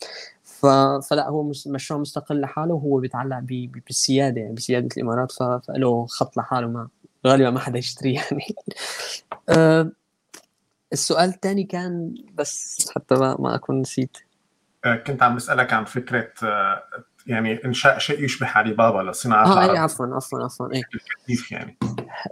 ف... 0.45 0.67
فلا 1.11 1.29
هو 1.29 1.53
مشروع 1.67 2.01
مستقل 2.01 2.41
لحاله 2.41 2.75
وهو 2.75 2.99
بيتعلق 2.99 3.39
ب... 3.39 3.73
بالسيادة 3.87 4.41
يعني 4.41 4.55
بسيادة 4.55 4.89
الإمارات 4.97 5.33
ف... 5.33 5.43
فله 5.43 6.07
خط 6.07 6.37
لحاله 6.37 6.69
ما 6.69 6.89
غالبا 7.27 7.51
ما 7.51 7.61
حدا 7.61 7.79
يشتري 7.79 8.15
يعني. 8.15 8.55
أه... 9.49 9.93
السؤال 10.93 11.29
الثاني 11.29 11.65
كان 11.65 12.15
بس 12.35 12.89
حتى 12.95 13.15
ما, 13.15 13.37
ما 13.41 13.55
أكون 13.55 13.81
نسيت. 13.81 14.19
كنت 15.07 15.23
عم 15.23 15.37
بسألك 15.37 15.73
عن 15.73 15.85
فكرة 15.85 16.33
يعني 17.27 17.65
انشاء 17.65 17.99
شيء 17.99 18.25
يشبه 18.25 18.47
علي 18.47 18.75
بابا 18.75 19.11
لصناعة 19.11 19.47
آه 19.47 19.73
اي 19.73 19.79
عفوا 19.79 20.07
عفوا 20.07 20.45
عفوا 20.45 20.75
اي 20.75 20.83
كيف 21.27 21.53
يعني. 21.53 21.77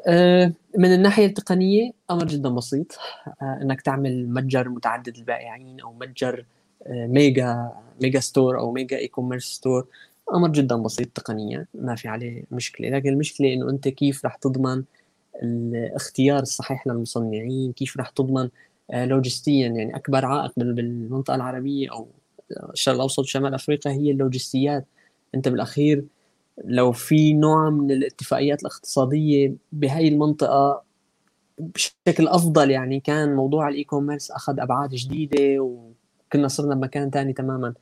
آه 0.07 0.53
من 0.79 0.95
الناحية 0.95 1.27
التقنية 1.27 1.91
أمر 2.11 2.25
جدا 2.25 2.49
بسيط 2.49 2.99
آه 3.43 3.59
إنك 3.63 3.81
تعمل 3.81 4.29
متجر 4.29 4.69
متعدد 4.69 5.17
البائعين 5.17 5.81
أو 5.81 5.93
متجر 5.93 6.45
آه 6.87 7.07
mega 7.07 7.73
mega 8.03 8.21
store 8.21 8.59
أو 8.59 8.73
mega 8.73 8.99
e-commerce 8.99 9.45
store. 9.45 9.87
أمر 10.35 10.49
جدا 10.49 10.77
بسيط 10.77 11.09
تقنيا 11.09 11.67
ما 11.75 11.95
في 11.95 12.09
عليه 12.09 12.45
مشكلة. 12.51 12.89
لكن 12.89 13.09
المشكلة 13.09 13.53
إنه 13.53 13.71
أنت 13.71 13.89
كيف 13.89 14.25
رح 14.25 14.37
تضمن 14.37 14.85
الاختيار 15.43 16.43
الصحيح 16.43 16.87
للمصنعين؟ 16.87 17.73
كيف 17.73 17.97
رح 17.97 18.09
تضمن 18.11 18.49
لوجستيا 18.95 19.69
يعني 19.69 19.97
أكبر 19.97 20.25
عائق 20.25 20.53
بالمنطقة 20.57 21.35
العربية 21.35 21.93
أو 21.93 22.09
الشرق 22.73 22.95
الأوسط 22.95 23.19
وشمال 23.19 23.55
أفريقيا 23.55 23.93
هي 23.93 24.11
اللوجستيات. 24.11 24.87
أنت 25.35 25.49
بالأخير 25.49 26.05
لو 26.65 26.93
في 26.93 27.33
نوع 27.33 27.71
من 27.71 27.91
الاتفاقيات 27.91 28.61
الاقتصادية 28.61 29.55
بهي 29.73 30.09
المنطقة 30.09 30.83
بشكل 31.59 32.29
أفضل 32.29 32.71
يعني 32.71 33.01
كان 33.01 33.37
موضوع 33.37 33.69
ال 33.69 33.85
e-commerce 33.85 34.31
أخذ 34.31 34.61
أبعاد 34.61 34.91
جديدة 34.91 35.61
وكنا 35.61 36.49
صرنا 36.49 36.75
بمكان 36.75 37.11
ثاني 37.11 37.33
تماما. 37.33 37.75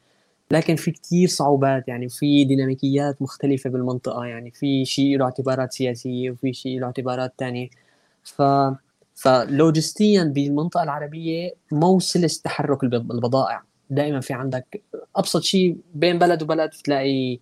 لكن 0.51 0.77
في 0.77 0.91
كثير 0.91 1.29
صعوبات 1.29 1.89
يعني 1.89 2.09
في 2.09 2.45
ديناميكيات 2.45 3.23
مختلفة 3.23 3.71
بالمنطقة 3.71 4.25
يعني 4.25 4.51
في 4.51 4.85
شيء 4.85 5.19
له 5.19 5.25
اعتبارات 5.25 5.73
سياسية 5.73 6.31
وفي 6.31 6.53
شيء 6.53 6.81
له 6.81 6.87
اعتبارات 6.87 7.35
ثانية 7.39 7.69
ف 8.25 8.43
فلوجستيا 9.15 10.25
بالمنطقة 10.25 10.83
العربية 10.83 11.55
مو 11.73 12.01
سلس 12.01 12.43
تحرك 12.43 12.85
البضائع. 12.85 13.63
دائما 13.93 14.21
في 14.21 14.33
عندك. 14.33 14.83
أبسط 15.17 15.43
شيء 15.43 15.77
بين 15.95 16.19
بلد 16.19 16.43
وبلد 16.43 16.71
تلاقي 16.71 17.39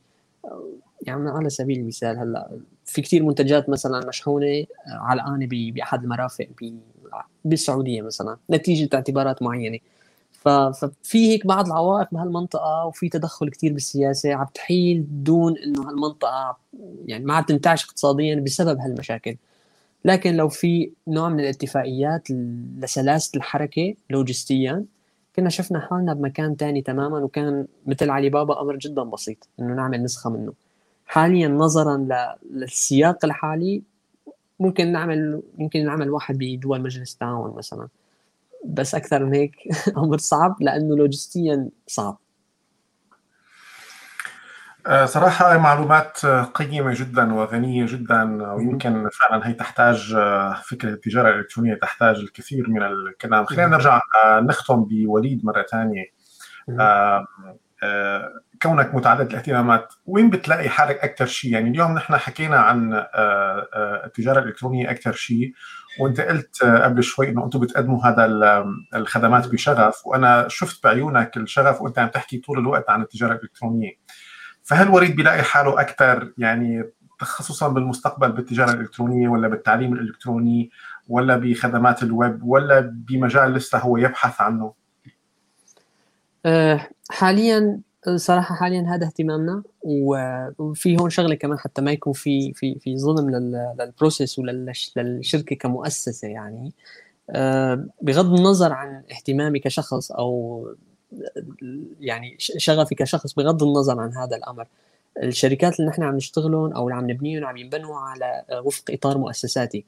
يعني 1.02 1.30
على 1.30 1.50
سبيل 1.50 1.78
المثال 1.78 2.18
هلأ 2.18 2.50
في 2.84 3.02
كثير 3.02 3.22
منتجات 3.22 3.68
مثلا 3.68 4.06
مشحونة 4.08 4.66
علقانه 4.86 5.48
بأحد 5.50 6.02
المرافق 6.02 6.48
بالسعودية 7.44 8.02
مثلا 8.02 8.36
نتيجة 8.50 8.88
اعتبارات 8.94 9.42
معينة. 9.42 9.78
ففي 10.32 11.30
هيك 11.30 11.46
بعض 11.46 11.66
العوائق 11.66 12.08
بهالمنطقة 12.12 12.84
وفي 12.86 13.08
تدخل 13.08 13.50
كثير 13.50 13.72
بالسياسة 13.72 14.34
عم 14.34 14.46
تحيل 14.54 15.06
دون 15.10 15.58
إنه 15.58 15.88
هالمنطقة 15.88 16.56
يعني 17.06 17.24
ما 17.24 17.34
عم 17.34 17.44
تنتعش 17.44 17.84
اقتصاديا 17.84 18.34
بسبب 18.34 18.78
هالمشاكل. 18.78 19.36
لكن 20.04 20.36
لو 20.36 20.48
في 20.48 20.90
نوع 21.08 21.28
من 21.28 21.40
الاتفاقيات 21.40 22.28
لسلاسة 22.80 23.36
الحركة 23.36 23.94
لوجستيا 24.10 24.84
كنا 25.36 25.48
شفنا 25.50 25.80
حالنا 25.80 26.14
بمكان 26.14 26.56
تاني 26.56 26.82
تماما 26.82 27.18
وكان 27.18 27.66
مثل 27.86 28.10
علي 28.10 28.30
بابا 28.30 28.60
أمر 28.60 28.76
جدا 28.76 29.02
بسيط 29.02 29.48
إنه 29.60 29.74
نعمل 29.74 30.02
نسخة 30.02 30.30
منه. 30.30 30.52
حاليا 31.06 31.48
نظرا 31.48 32.08
للسياق 32.50 33.24
الحالي 33.24 33.82
ممكن 34.60 34.92
نعمل 34.92 35.42
يمكن 35.58 35.84
نعمل 35.84 36.10
واحد 36.10 36.38
بدول 36.38 36.82
مجلس 36.82 37.12
التعاون 37.14 37.56
مثلا. 37.56 37.88
بس 38.66 38.94
أكثر 38.94 39.24
من 39.24 39.34
هيك 39.34 39.56
أمر 39.98 40.18
صعب 40.18 40.56
لأنه 40.62 40.96
لوجستيا 40.96 41.68
صعب. 41.86 42.18
صراحة 45.04 45.58
معلومات 45.58 46.26
قيمة 46.26 46.94
جدا 46.94 47.34
وغنية 47.34 47.86
جدا 47.86 48.52
ويمكن 48.52 49.08
فعلا 49.08 49.48
هي 49.48 49.52
تحتاج 49.52 50.14
آه، 50.16 50.54
فكرة 50.64 50.88
التجارة 50.88 51.28
الإلكترونية 51.28 51.74
تحتاج 51.74 52.16
الكثير 52.16 52.70
من 52.70 52.82
الكلام. 52.82 53.46
خلينا 53.46 53.66
نرجع 53.66 54.00
آه، 54.24 54.40
نختم 54.40 54.84
بوليد 54.84 55.44
مرة 55.44 55.62
ثانية. 55.62 56.04
كونك 58.62 58.94
متعدد 58.94 59.30
الاهتمامات 59.30 59.94
وين 60.06 60.30
بتلاقي 60.30 60.68
حالك 60.68 60.98
أكثر 60.98 61.26
شيء؟ 61.26 61.52
يعني 61.52 61.70
اليوم 61.70 61.94
نحن 61.94 62.16
حكينا 62.16 62.56
عن 62.56 63.04
التجارة 64.04 64.38
الإلكترونية 64.38 64.90
أكثر 64.90 65.12
شيء 65.12 65.52
وأنت 66.00 66.20
قلت 66.20 66.64
قبل 66.64 67.02
شوي 67.02 67.28
إنه 67.28 67.44
أنتم 67.44 67.60
بتقدموا 67.60 68.06
هذا 68.06 68.26
الخدمات 68.94 69.48
بشغف 69.48 70.06
وأنا 70.06 70.48
شفت 70.48 70.84
بعيونك 70.84 71.36
الشغف 71.36 71.82
وأنت 71.82 71.98
عم 71.98 72.08
تحكي 72.08 72.38
طول 72.38 72.58
الوقت 72.58 72.90
عن 72.90 73.02
التجارة 73.02 73.32
الإلكترونية. 73.32 73.92
فهل 74.64 74.88
وليد 74.88 75.16
بيلاقي 75.16 75.42
حاله 75.42 75.80
أكثر 75.80 76.32
يعني 76.38 76.84
تخصصا 77.20 77.68
بالمستقبل 77.68 78.32
بالتجارة 78.32 78.72
الإلكترونية 78.72 79.28
ولا 79.28 79.48
بالتعليم 79.48 79.92
الإلكتروني 79.92 80.70
ولا 81.08 81.36
بخدمات 81.36 82.02
الويب 82.02 82.44
ولا 82.44 82.80
بمجال 82.80 83.54
لسه 83.54 83.78
هو 83.78 83.96
يبحث 83.96 84.40
عنه؟ 84.40 84.72
أه 86.46 86.88
حاليا 87.10 87.80
صراحة 88.16 88.54
حاليا 88.54 88.94
هذا 88.94 89.06
اهتمامنا 89.06 89.62
وفي 89.82 90.96
هون 91.00 91.10
شغلة 91.10 91.34
كمان 91.34 91.58
حتى 91.58 91.82
ما 91.82 91.92
يكون 91.92 92.12
في 92.12 92.52
في 92.52 92.78
في 92.78 92.98
ظلم 92.98 93.30
لل 93.30 93.54
process 93.54 94.38
وللشركة 94.38 95.56
كمؤسسة 95.56 96.28
يعني 96.28 96.72
أه 97.30 97.86
بغض 98.02 98.34
النظر 98.34 98.72
عن 98.72 99.02
اهتمامي 99.10 99.58
كشخص 99.58 100.12
أو 100.12 100.66
يعني 102.00 102.36
شغفي 102.38 102.94
كشخص 102.94 103.34
بغض 103.34 103.62
النظر 103.62 104.00
عن 104.00 104.12
هذا 104.12 104.36
الأمر. 104.36 104.66
الشركات 105.22 105.80
اللي 105.80 105.90
نحن 105.90 106.02
عم 106.02 106.16
نشتغلهم 106.16 106.72
أو 106.72 106.84
اللي 106.84 106.94
عم 106.94 107.10
نبنيهم 107.10 107.44
عم 107.44 107.56
ينبنوا 107.56 107.96
على 107.96 108.44
وفق 108.64 108.84
إطار 108.90 109.18
مؤسساتي. 109.18 109.84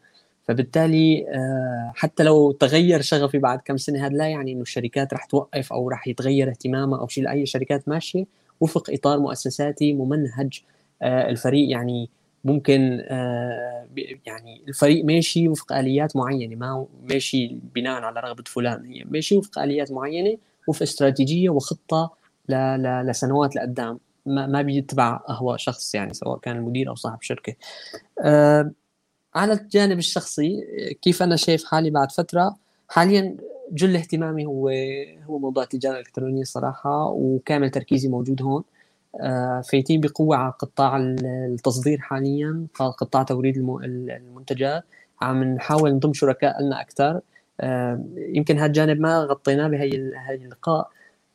فبالتالي 0.49 1.27
آه، 1.29 1.93
حتى 1.95 2.23
لو 2.23 2.53
تغير 2.53 3.01
شغفي 3.03 3.39
بعد 3.39 3.61
كم 3.65 3.77
سنة 3.77 4.07
هذا 4.07 4.15
لا 4.15 4.29
يعني 4.29 4.53
إنه 4.53 4.63
الشركات 4.63 5.15
رح 5.15 5.25
توقف 5.25 5.73
أو 5.73 5.89
رح 5.89 6.09
يتغير 6.09 6.49
اهتمامها 6.49 7.01
أو 7.01 7.09
شيء 7.09 7.25
لأي 7.25 7.47
شركات 7.47 7.89
ماشية 7.89 8.25
وفق 8.61 8.91
إطار 8.91 9.19
مؤسساتي 9.19 9.93
ممنهج 9.93 10.63
آه، 11.03 11.31
الفريق 11.31 11.71
يعني 11.71 12.11
ممكن 12.45 13.05
آه، 13.09 13.87
يعني 14.27 14.63
الفريق 14.69 15.05
ماشي 15.05 15.49
وفق 15.49 15.73
آليات 15.73 16.17
معينة 16.17 16.57
ما 16.57 16.87
ماشي 17.03 17.57
بناء 17.75 18.03
على 18.03 18.21
رغبة 18.21 18.45
فلان 18.47 18.85
هي 18.85 19.05
ماشي 19.05 19.37
وفق 19.37 19.59
آليات 19.59 19.93
معينة 19.93 20.39
وفي 20.67 20.83
استراتيجية 20.83 21.51
وخطة 21.51 22.11
لسنوات 23.05 23.57
لقدام. 23.57 23.99
ما, 24.27 24.47
ما 24.47 24.63
بيتبع 24.63 25.21
أهواء 25.29 25.57
شخص 25.57 25.95
يعني 25.95 26.15
سواء 26.15 26.39
كان 26.39 26.57
المدير 26.57 26.89
أو 26.89 26.95
صاحب 26.95 27.23
شركة. 27.23 27.55
أه 28.25 28.71
على 29.35 29.53
الجانب 29.53 29.99
الشخصي 29.99 30.61
كيف 31.03 31.23
أنا 31.23 31.37
شايف 31.37 31.65
حالي 31.65 31.91
بعد 31.91 32.13
فترة؟ 32.13 32.57
حاليا 32.89 33.37
جل 33.73 33.97
اهتمامي 33.97 34.47
هو 34.47 34.69
هو 35.27 35.39
موضوع 35.39 35.63
التجارة 35.63 35.95
الإلكترونية 35.95 36.45
صراحة 36.45 37.07
وكامل 37.09 37.71
تركيزي 37.71 38.09
موجود 38.09 38.43
هون. 38.43 38.65
أه 39.21 39.61
فايتين 39.61 40.01
بقوة 40.01 40.37
على 40.37 40.53
قطاع 40.59 40.97
التصدير 40.97 41.99
حاليا 41.99 42.67
قطاع 42.75 43.23
توريد 43.23 43.57
المنتجات. 43.57 44.85
عم 45.21 45.45
نحاول 45.45 45.95
نضم 45.95 46.13
شركاء 46.13 46.63
لنا 46.63 46.81
أكثر. 46.81 47.11
آه، 47.17 47.23
يمكن 48.17 48.59
هذا 48.59 48.67
الجانب 48.67 49.01
ما 49.01 49.19
غطيناه 49.19 49.69
بهي 49.69 49.89
اللقاء. 50.35 50.91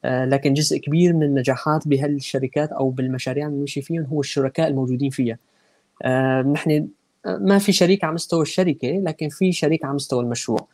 آه، 0.05 0.25
لكن 0.25 0.53
جزء 0.53 0.77
كبير 0.77 1.13
من 1.13 1.23
النجاحات 1.23 1.87
بهالشركات 1.87 2.71
أو 2.71 2.89
بالمشاريع 2.89 3.47
اللي 3.47 3.59
نمشي 3.59 3.81
فيهم 3.81 4.03
هو 4.03 4.19
الشركاء 4.19 4.67
الموجودين 4.67 5.09
فيها. 5.09 5.37
آه، 6.03 6.41
نحن 6.41 6.87
ما 7.25 7.57
في 7.57 7.71
شريك 7.71 8.03
على 8.03 8.13
مستوى 8.13 8.41
الشركة 8.41 8.87
لكن 8.87 9.29
في 9.29 9.51
شريك 9.51 9.85
على 9.85 9.93
مستوى 9.93 10.23
المشروع. 10.23 10.67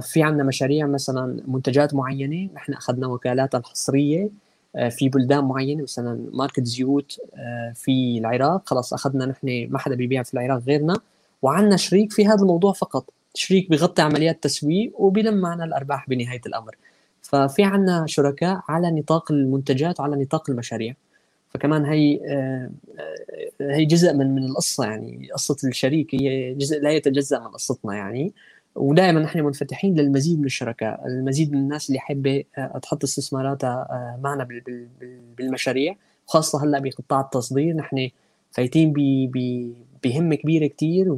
في 0.00 0.22
عندنا 0.22 0.44
مشاريع 0.44 0.86
مثلا 0.86 1.42
منتجات 1.46 1.94
معينة 1.94 2.52
نحن 2.54 2.72
أخذنا 2.72 3.06
وكالاتها 3.06 3.58
الحصرية 3.58 4.28
في 4.90 5.08
بلدان 5.08 5.44
معينة 5.44 5.82
مثلا 5.82 6.26
ماركت 6.32 6.64
زيوت 6.64 7.20
في 7.74 8.18
العراق. 8.18 8.68
خلاص 8.68 8.92
أخذنا 8.94 9.26
نحن 9.26 9.66
ما 9.70 9.78
حدا 9.78 9.94
بيبيع 9.94 10.22
في 10.22 10.34
العراق 10.34 10.62
غيرنا. 10.66 10.96
وعندنا 11.42 11.76
شريك 11.76 12.12
في 12.12 12.26
هذا 12.26 12.42
الموضوع 12.42 12.72
فقط. 12.72 13.04
شريك 13.34 13.70
بيغطي 13.70 14.02
عمليات 14.02 14.42
تسويق 14.42 15.00
وبيلم 15.00 15.40
معنا 15.40 15.64
الأرباح 15.64 16.08
بنهاية 16.08 16.40
الأمر. 16.46 16.76
ففي 17.22 17.64
عندنا 17.64 18.06
شركاء 18.06 18.62
على 18.68 18.90
نطاق 18.90 19.32
المنتجات 19.32 20.00
وعلى 20.00 20.16
نطاق 20.16 20.50
المشاريع. 20.50 20.94
فكمان 21.50 21.84
هي 21.84 22.20
آه، 22.28 22.70
آه، 23.60 23.74
هي 23.74 23.84
جزء 23.84 24.14
من 24.14 24.34
من 24.34 24.44
القصة 24.44 24.84
يعني. 24.84 25.28
قصة 25.34 25.56
الشريك 25.64 26.14
هي 26.14 26.54
جزء 26.54 26.80
لا 26.80 26.90
يتجزأ 26.90 27.38
من 27.38 27.46
قصتنا 27.46 27.94
يعني. 27.94 28.32
ودائما 28.74 29.20
نحن 29.20 29.40
منفتحين 29.40 29.94
للمزيد 29.94 30.38
من 30.38 30.44
الشركاء 30.44 31.06
المزيد 31.06 31.52
من 31.52 31.58
الناس 31.58 31.88
اللي 31.88 32.00
حابه 32.00 32.44
آه، 32.58 32.78
تحط 32.82 33.04
استثماراتها 33.04 34.18
معنا 34.22 34.48
بالمشاريع. 35.38 35.96
وخاصه 36.28 36.64
هلأ 36.64 36.78
بقطاع 36.78 37.20
التصدير. 37.20 37.76
نحن 37.76 38.10
فايتين 38.50 38.92
بهمه 40.04 40.34
كبيره 40.34 40.66
كثير 40.66 41.08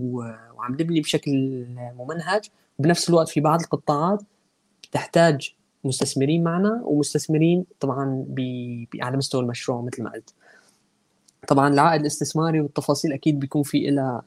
وعم 0.64 0.72
نبني 0.72 1.00
بشكل 1.00 1.64
ممنهج. 1.98 2.48
وبنفس 2.78 3.08
الوقت 3.08 3.28
في 3.28 3.40
بعض 3.40 3.60
القطاعات 3.60 4.22
بتحتاج 4.82 5.54
مستثمرين 5.84 6.44
معنا 6.44 6.82
ومستثمرين 6.84 7.64
طبعا 7.80 8.24
بي 8.28 8.88
على 9.00 9.16
مستوى 9.16 9.42
المشروع 9.42 9.80
مثل 9.82 10.02
ما 10.02 10.10
قلت. 10.10 10.34
طبعا 11.48 11.68
العائد 11.68 12.00
الاستثماري 12.00 12.60
والتفاصيل 12.60 13.12
أكيد 13.12 13.38
بيكون 13.40 13.62
في 13.62 13.90
لها 13.90 14.22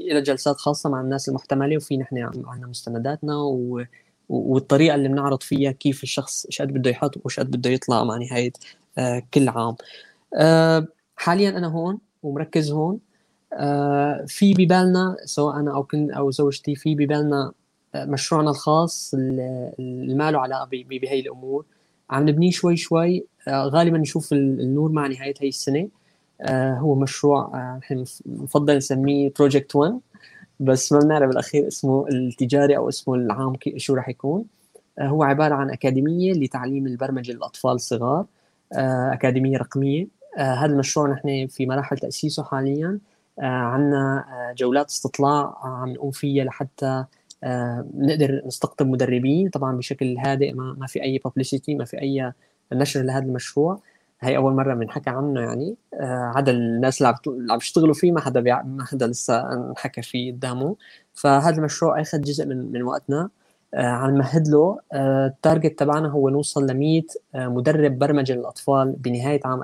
إلى 0.00 0.20
جلسات 0.20 0.56
خاصة 0.56 0.90
مع 0.90 1.00
الناس 1.00 1.28
المحتملة 1.28 1.76
وفي 1.76 1.96
نحن 1.96 2.18
عندنا 2.18 2.66
مستنداتنا 2.66 3.36
و 3.36 3.84
والطريقة 4.28 4.94
اللي 4.94 5.08
بنعرض 5.08 5.42
فيها 5.42 5.72
كيف 5.72 6.02
الشخص 6.02 6.46
إيش 6.46 6.62
قد 6.62 6.68
بده 6.72 6.90
يحط 6.90 7.16
وإيش 7.16 7.40
قد 7.40 7.56
بده 7.56 7.70
يطلع 7.70 8.04
مع 8.04 8.16
نهاية 8.16 8.52
كل 9.34 9.48
عام. 9.48 9.76
حاليا 11.16 11.50
أنا 11.50 11.66
هون 11.66 11.98
ومركز 12.22 12.72
هون. 12.72 12.98
في 14.26 14.54
ببالنا 14.54 15.16
سواء 15.24 15.56
أنا 15.56 15.74
أو 15.74 15.82
كن 15.82 16.10
أو 16.10 16.30
زوجتي 16.30 16.74
في 16.74 16.94
ببالنا 16.94 17.52
مشروعنا 17.96 18.50
الخاص 18.50 19.14
اللي 19.14 20.14
ما 20.14 20.30
له 20.30 20.38
علاقه 20.38 20.68
بهي 20.70 21.20
الأمور. 21.20 21.64
عم 22.10 22.28
نبنيه 22.28 22.50
شوي 22.50 22.76
شوي. 22.76 23.24
غالبا 23.48 23.98
نشوف 23.98 24.32
النور 24.32 24.92
مع 24.92 25.06
نهاية 25.06 25.34
هي 25.40 25.48
السنة. 25.48 25.88
هو 26.50 26.94
مشروع 26.94 27.76
نحن 27.76 28.04
نفضل 28.26 28.76
نسميه 28.76 29.32
بروجكت 29.38 29.76
1 29.76 30.00
بس 30.60 30.92
ما 30.92 30.98
بنعرف 30.98 31.28
بالأخير 31.28 31.68
اسمه 31.68 32.08
التجاري 32.08 32.76
أو 32.76 32.88
اسمه 32.88 33.14
العام 33.14 33.52
شو 33.76 33.94
راح 33.94 34.08
يكون. 34.08 34.44
هو 35.00 35.22
عبارة 35.22 35.54
عن 35.54 35.70
أكاديمية 35.70 36.32
لتعليم 36.32 36.86
البرمجة 36.86 37.32
للأطفال 37.32 37.72
الصغار. 37.72 38.26
أكاديمية 38.72 39.58
رقمية. 39.58 40.06
هذا 40.36 40.72
المشروع 40.72 41.12
نحن 41.12 41.46
في 41.46 41.66
مراحل 41.66 41.98
تأسيسه 41.98 42.42
حاليا. 42.42 42.98
عندنا 43.40 44.24
جولات 44.58 44.90
استطلاع 44.90 45.58
عم 45.62 45.88
نقوم 45.88 46.10
فيها 46.10 46.44
لحتى 46.44 47.04
نقدر 47.94 48.42
نستقطب 48.46 48.86
مدربين. 48.86 49.48
طبعا 49.50 49.76
بشكل 49.76 50.18
هادئ 50.18 50.52
ما, 50.52 50.86
في 50.86 51.02
أي 51.02 51.20
ببليستي 51.24 51.74
ما 51.74 51.84
في 51.84 52.00
أي 52.00 52.32
نشر 52.72 53.02
لهذا 53.02 53.24
المشروع. 53.24 53.80
هي 54.20 54.36
أول 54.36 54.54
مرة 54.54 54.74
بنحكى 54.74 55.10
عنه 55.10 55.40
يعني. 55.40 55.76
آه 55.94 56.32
عدا 56.36 56.52
الناس 56.52 57.02
اللي 57.02 57.14
عم 57.52 57.56
يشتغلوا 57.56 57.94
فيه 57.94 58.12
ما 58.12 58.20
حدا 58.20 58.40
بيع... 58.40 58.62
ما 58.62 58.84
حدا 58.84 59.06
لسه 59.06 59.52
انحكى 59.52 60.02
فيه 60.02 60.32
قدامه. 60.32 60.76
فهذا 61.14 61.56
المشروع 61.56 62.00
أخذ 62.00 62.20
جزء 62.20 62.46
من 62.46 62.72
من 62.72 62.82
وقتنا. 62.82 63.30
آه 63.74 63.86
عم 63.86 64.10
نمهد 64.10 64.48
له. 64.48 64.78
آه 64.92 65.26
ال 65.26 65.33
target 65.33 65.78
تبعنا 65.78 66.08
هو 66.08 66.28
نوصل 66.28 66.66
ل 66.66 66.74
100 66.78 67.02
آه 67.34 67.48
مدرب 67.48 67.98
برمجة 67.98 68.32
للأطفال 68.32 68.92
بنهاية 68.98 69.40
عام 69.44 69.62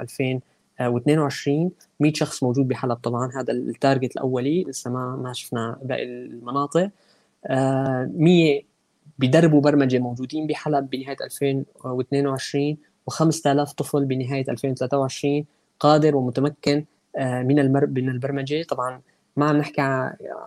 2022 0.81 1.71
100 2.01 2.13
شخص 2.13 2.43
موجود 2.43 2.69
بحلب. 2.69 2.97
طبعا 2.97 3.31
هذا 3.35 3.53
ال 3.53 3.62
target 3.62 4.17
الأولي 4.17 4.65
لسه 4.65 4.91
ما 4.91 5.17
ما 5.17 5.33
شفنا 5.33 5.79
باقي 5.83 6.03
المناطق. 6.03 6.91
100 7.51 8.63
بيدربوا 9.19 9.61
برمجة 9.61 9.99
موجودين 9.99 10.47
بحلب 10.47 10.91
بنهاية 10.91 11.17
2022 11.21 12.77
و5000 13.11 13.73
طفل 13.73 14.05
بنهاية 14.05 14.45
2023 14.49 15.45
قادر 15.81 16.17
ومتمكن 16.17 16.85
من 17.19 17.73
من 17.73 18.09
البرمجة. 18.09 18.63
طبعا 18.63 19.01
ما 19.37 19.49
عم 19.49 19.57
نحكي 19.57 19.81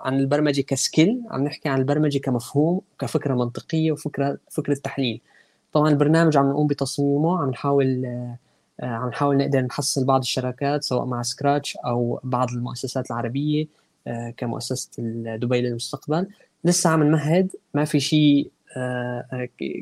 عن 0.03 0.20
البرمجة 0.20 0.62
كسكيل 0.62 1.22
عم 1.30 1.44
نحكي 1.44 1.70
عن 1.70 1.80
البرمجة 1.80 2.18
كمفهوم 2.18 2.82
وكفكره 2.94 3.34
منطقية 3.34 3.91
وفكره 3.91 4.38
فكرة 4.49 4.74
تحليل. 4.74 5.22
طبعا 5.74 5.90
البرنامج 5.90 6.38
عم 6.38 6.49
نقوم 6.49 6.68
بتصميمه 6.68 7.41
عم 7.41 7.49
نحاول 7.49 8.06
عم 8.82 9.10
نحاول 9.10 9.38
نقدر 9.38 9.62
نحصل 9.62 10.06
بعض 10.06 10.20
الشراكات 10.20 10.84
سواء 10.84 11.06
مع 11.06 11.22
سكراتش 11.22 11.78
أو 11.78 12.20
بعض 12.24 12.49
المؤسسات 12.49 13.12
العربية 13.12 13.68
كمؤسسة 14.38 14.90
دبي 15.36 15.62
للمستقبل 15.62 16.28
لسه 16.64 16.90
عم 16.90 17.03
نمهد 17.03 17.52
ما 17.74 17.86
في 17.86 17.99
شيء 17.99 18.52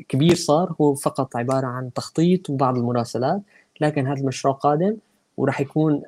كبير 0.08 0.34
صار 0.34 0.74
هو 0.80 0.94
فقط 0.94 1.36
عبارة 1.36 1.66
عن 1.66 1.92
تخطيط 1.92 2.50
وبعض 2.50 2.76
المراسلات 2.76 3.40
لكن 3.80 4.06
هذا 4.06 4.20
المشروع 4.20 4.54
قادم 4.54 4.96
وراح 5.36 5.60
يكون 5.60 6.02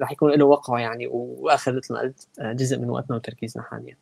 راح 0.00 0.12
يكون 0.12 0.32
له 0.32 0.44
وقعة 0.44 0.78
يعني 0.78 1.06
واخذ 1.12 1.76
مثل 1.76 1.94
ما 1.94 2.00
قلت 2.00 2.28
جزء 2.40 2.78
من 2.78 2.90
وقتنا 2.90 3.16
وتركيزنا 3.16 3.62
حاليا. 3.62 3.96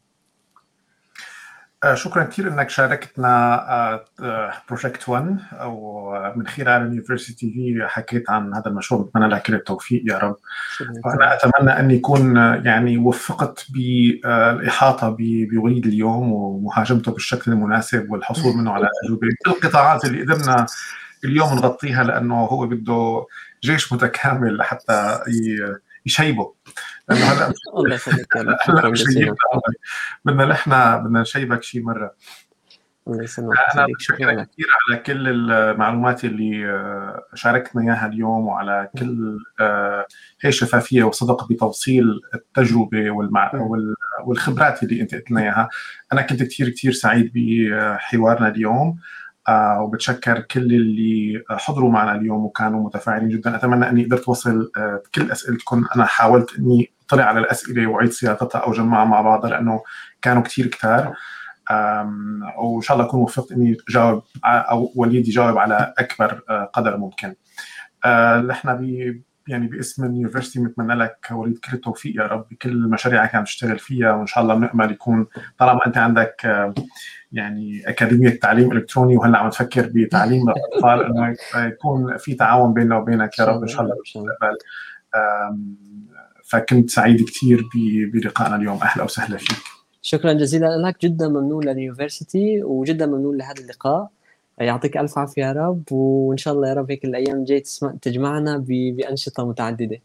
شكرا 1.94 2.24
كثير 2.24 2.48
إنك 2.48 2.70
شاركتنا 2.70 4.00
project 4.68 5.08
1 5.08 5.38
أو 5.52 6.08
من 6.36 6.46
خلال 6.46 6.68
ال 6.68 6.76
University 6.76 7.50
TV 7.52 7.86
حكيت 7.88 8.30
عن 8.30 8.54
هذا 8.54 8.66
المشروع. 8.66 9.02
بتمنى 9.02 9.26
لك 9.26 9.42
كل 9.42 9.54
التوفيق 9.54 10.02
يا 10.06 10.18
رب. 10.18 10.36
وأنا 11.04 11.34
أتمنى 11.34 11.78
اني 11.78 11.98
اكون 11.98 12.36
يعني 12.36 12.98
وفقت 12.98 13.66
بالاحاطه 13.70 15.16
بوليد 15.18 15.86
اليوم 15.86 16.32
ومهاجمته 16.32 17.12
بالشكل 17.12 17.52
المناسب 17.52 18.10
والحصول 18.10 18.56
منه 18.56 18.72
على 18.72 18.88
تجربة. 19.02 19.28
كل 19.44 19.50
القطاعات 19.50 20.04
اللي 20.04 20.22
قدرنا 20.22 20.66
اليوم 21.24 21.54
نغطيها 21.54 22.04
لأنه 22.04 22.44
هو 22.44 22.66
بده 22.66 23.26
جيش 23.64 23.92
متكامل 23.92 24.56
لحتى 24.56 25.20
يشيبه. 26.06 26.52
بدنا 30.24 30.44
نحن 30.44 30.70
بدنا 31.04 31.20
نشيبك 31.20 31.62
شي 31.62 31.80
مرة. 31.80 32.14
الله 33.08 33.22
يسلمك 33.22 33.56
أنا 33.74 33.86
بشكرك 33.98 34.48
كثير 34.50 34.66
على 34.90 35.00
كل 35.00 35.28
المعلومات 35.28 36.24
اللي 36.24 37.22
شاركتنا 37.34 37.82
إياها 37.82 38.06
اليوم 38.06 38.46
وعلى 38.46 38.88
كل 38.98 39.38
هي 40.40 40.52
شفافية 40.52 41.04
وصدق 41.04 41.48
بتوصيل 41.48 42.20
التجربة 42.34 43.10
والمع... 43.10 43.52
والخبرات 44.24 44.82
اللي 44.82 45.00
أنت 45.00 45.14
قلت 45.14 45.30
لنا 45.30 45.42
إياها. 45.42 45.68
أنا 46.12 46.22
كنت 46.22 46.42
كثير 46.42 46.68
كثير 46.68 46.92
سعيد 46.92 47.32
بحوارنا 47.34 48.48
اليوم 48.48 48.96
آه 49.48 49.82
وبتشكر 49.82 50.40
كل 50.40 50.60
اللي 50.60 51.42
حضروا 51.50 51.90
معنا 51.90 52.14
اليوم 52.14 52.44
وكانوا 52.44 52.86
متفاعلين 52.86 53.28
جدا. 53.28 53.56
أتمنى 53.56 53.88
أني 53.88 54.04
قدرت 54.04 54.24
أوصل 54.24 54.70
آه 54.76 55.02
كل 55.14 55.30
أسئلتكم. 55.30 55.84
أنا 55.96 56.04
حاولت 56.04 56.58
أني 56.58 56.90
اطلع 57.08 57.24
على 57.24 57.40
الأسئلة 57.40 57.86
واعيد 57.86 58.10
صياغتها 58.12 58.58
أو 58.58 58.72
جمعها 58.72 59.04
مع 59.04 59.20
بعضها 59.20 59.50
لأنه 59.50 59.82
كانوا 60.22 60.42
كثير 60.42 60.66
كثار 60.66 61.14
وإن 62.58 62.80
شاء 62.80 62.96
الله 62.96 63.08
أكون 63.08 63.20
وفقت 63.20 63.52
إني 63.52 63.76
جاوب 63.88 64.22
أو 64.44 64.92
وليد 64.96 65.28
يجاوب 65.28 65.58
على 65.58 65.94
أكبر 65.98 66.42
آه 66.50 66.64
قدر 66.64 66.96
ممكن. 66.96 67.34
نحن 68.46 68.76
ب 68.76 68.82
يعني 69.48 69.66
باسم 69.66 70.04
اليونيفرستي 70.04 70.58
بنتمنى 70.58 70.94
لك 70.94 71.28
وليد 71.32 71.58
كل 71.58 71.72
التوفيق 71.76 72.16
يا 72.16 72.26
رب 72.26 72.46
بكل 72.50 72.70
المشاريع 72.70 73.20
اللي 73.24 73.30
عم 73.34 73.44
تشتغل 73.44 73.78
فيها 73.78 74.12
وإن 74.12 74.26
شاء 74.26 74.42
الله 74.42 74.54
بنامل 74.54 74.92
يكون 74.92 75.26
طالما 75.58 75.86
أنت 75.86 75.96
عندك 75.96 76.64
يعني 77.32 77.82
أكاديمية 77.86 78.40
تعليم 78.40 78.72
إلكتروني 78.72 79.16
وهلأ 79.16 79.38
عم 79.38 79.50
تفكر 79.50 79.90
بتعليم 79.94 80.48
الأطفال 80.48 81.04
إنه 81.04 81.36
يكون 81.56 82.16
في 82.16 82.34
تعاون 82.34 82.72
بيننا 82.72 82.96
وبينك 82.96 83.38
يا 83.38 83.44
رب 83.44 83.62
إن 83.62 83.68
شاء 83.68 83.82
الله 83.82 83.94
بالمستقبل. 83.94 84.56
فكنت 86.48 86.90
سعيد 86.90 87.24
كثير 87.24 87.68
بلقائنا 88.12 88.56
اليوم. 88.56 88.78
أهلا 88.82 89.04
وسهلا 89.04 89.36
فيك. 89.36 89.56
شكرا 90.02 90.32
جزيلا 90.32 90.88
لك. 90.88 91.02
جدا 91.02 91.28
ممنون 91.28 91.64
لليونيفرسيتي 91.64 92.62
وجدا 92.62 93.06
ممنون 93.06 93.36
لهذا 93.36 93.60
اللقاء. 93.62 94.10
يعطيك 94.60 94.96
ألف 94.96 95.18
عافية 95.18 95.42
يا 95.42 95.52
رب 95.52 95.92
وإن 95.92 96.36
شاء 96.36 96.54
الله 96.54 96.68
يا 96.68 96.74
رب 96.74 96.90
هيك 96.90 97.04
الأيام 97.04 97.36
الجايه 97.36 97.62
تجمعنا 98.02 98.58
بأنشطة 98.68 99.48
متعددة. 99.48 99.98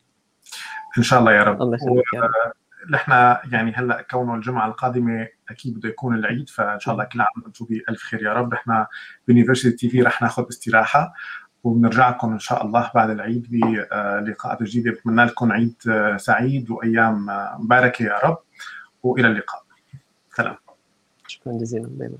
إن 0.98 1.04
شاء 1.04 1.20
الله 1.20 1.34
يا 1.34 1.44
رب. 1.44 1.62
الله 1.62 1.76
يخليك 1.76 2.14
يا 2.14 2.22
رب. 2.22 2.54
نحن 2.90 3.12
يعني 3.52 3.72
هلأ 3.76 4.06
كونه 4.12 4.36
الجمعة 4.36 4.68
القادمة 4.68 5.28
أكيد 5.50 5.78
بده 5.78 5.90
يكون 5.90 6.16
العيد 6.16 6.50
فإن 6.50 6.80
شاء 6.80 6.94
الله 6.94 7.06
كل 7.06 7.22
عام 7.22 7.44
وأنتم 7.44 7.66
بألف 7.66 8.02
خير 8.02 8.24
يا 8.24 8.34
رب. 8.34 8.54
نحن 8.54 8.86
ب 9.28 9.78
University 9.78 9.90
TV 9.90 10.02
رح 10.02 10.22
ناخذ 10.22 10.46
استراحة. 10.50 11.14
وبنرجع 11.64 12.10
لكم 12.10 12.32
إن 12.32 12.40
شاء 12.40 12.66
الله 12.66 12.92
بعد 12.96 13.10
العيد 13.10 13.48
بلقاءات 13.52 14.64
جديدة. 14.64 14.92
بتمنى 14.92 15.26
لكم 15.26 15.52
عيد 15.52 15.76
سعيد 16.18 16.70
وأيام 16.70 17.26
مباركة 17.60 18.04
يا 18.04 18.20
رب 18.24 18.38
وإلى 19.04 19.28
اللقاء. 19.28 19.64
سلام. 20.36 20.56
شكرا 21.28 21.54
جزيلا. 21.54 21.88
bye. 21.92 22.18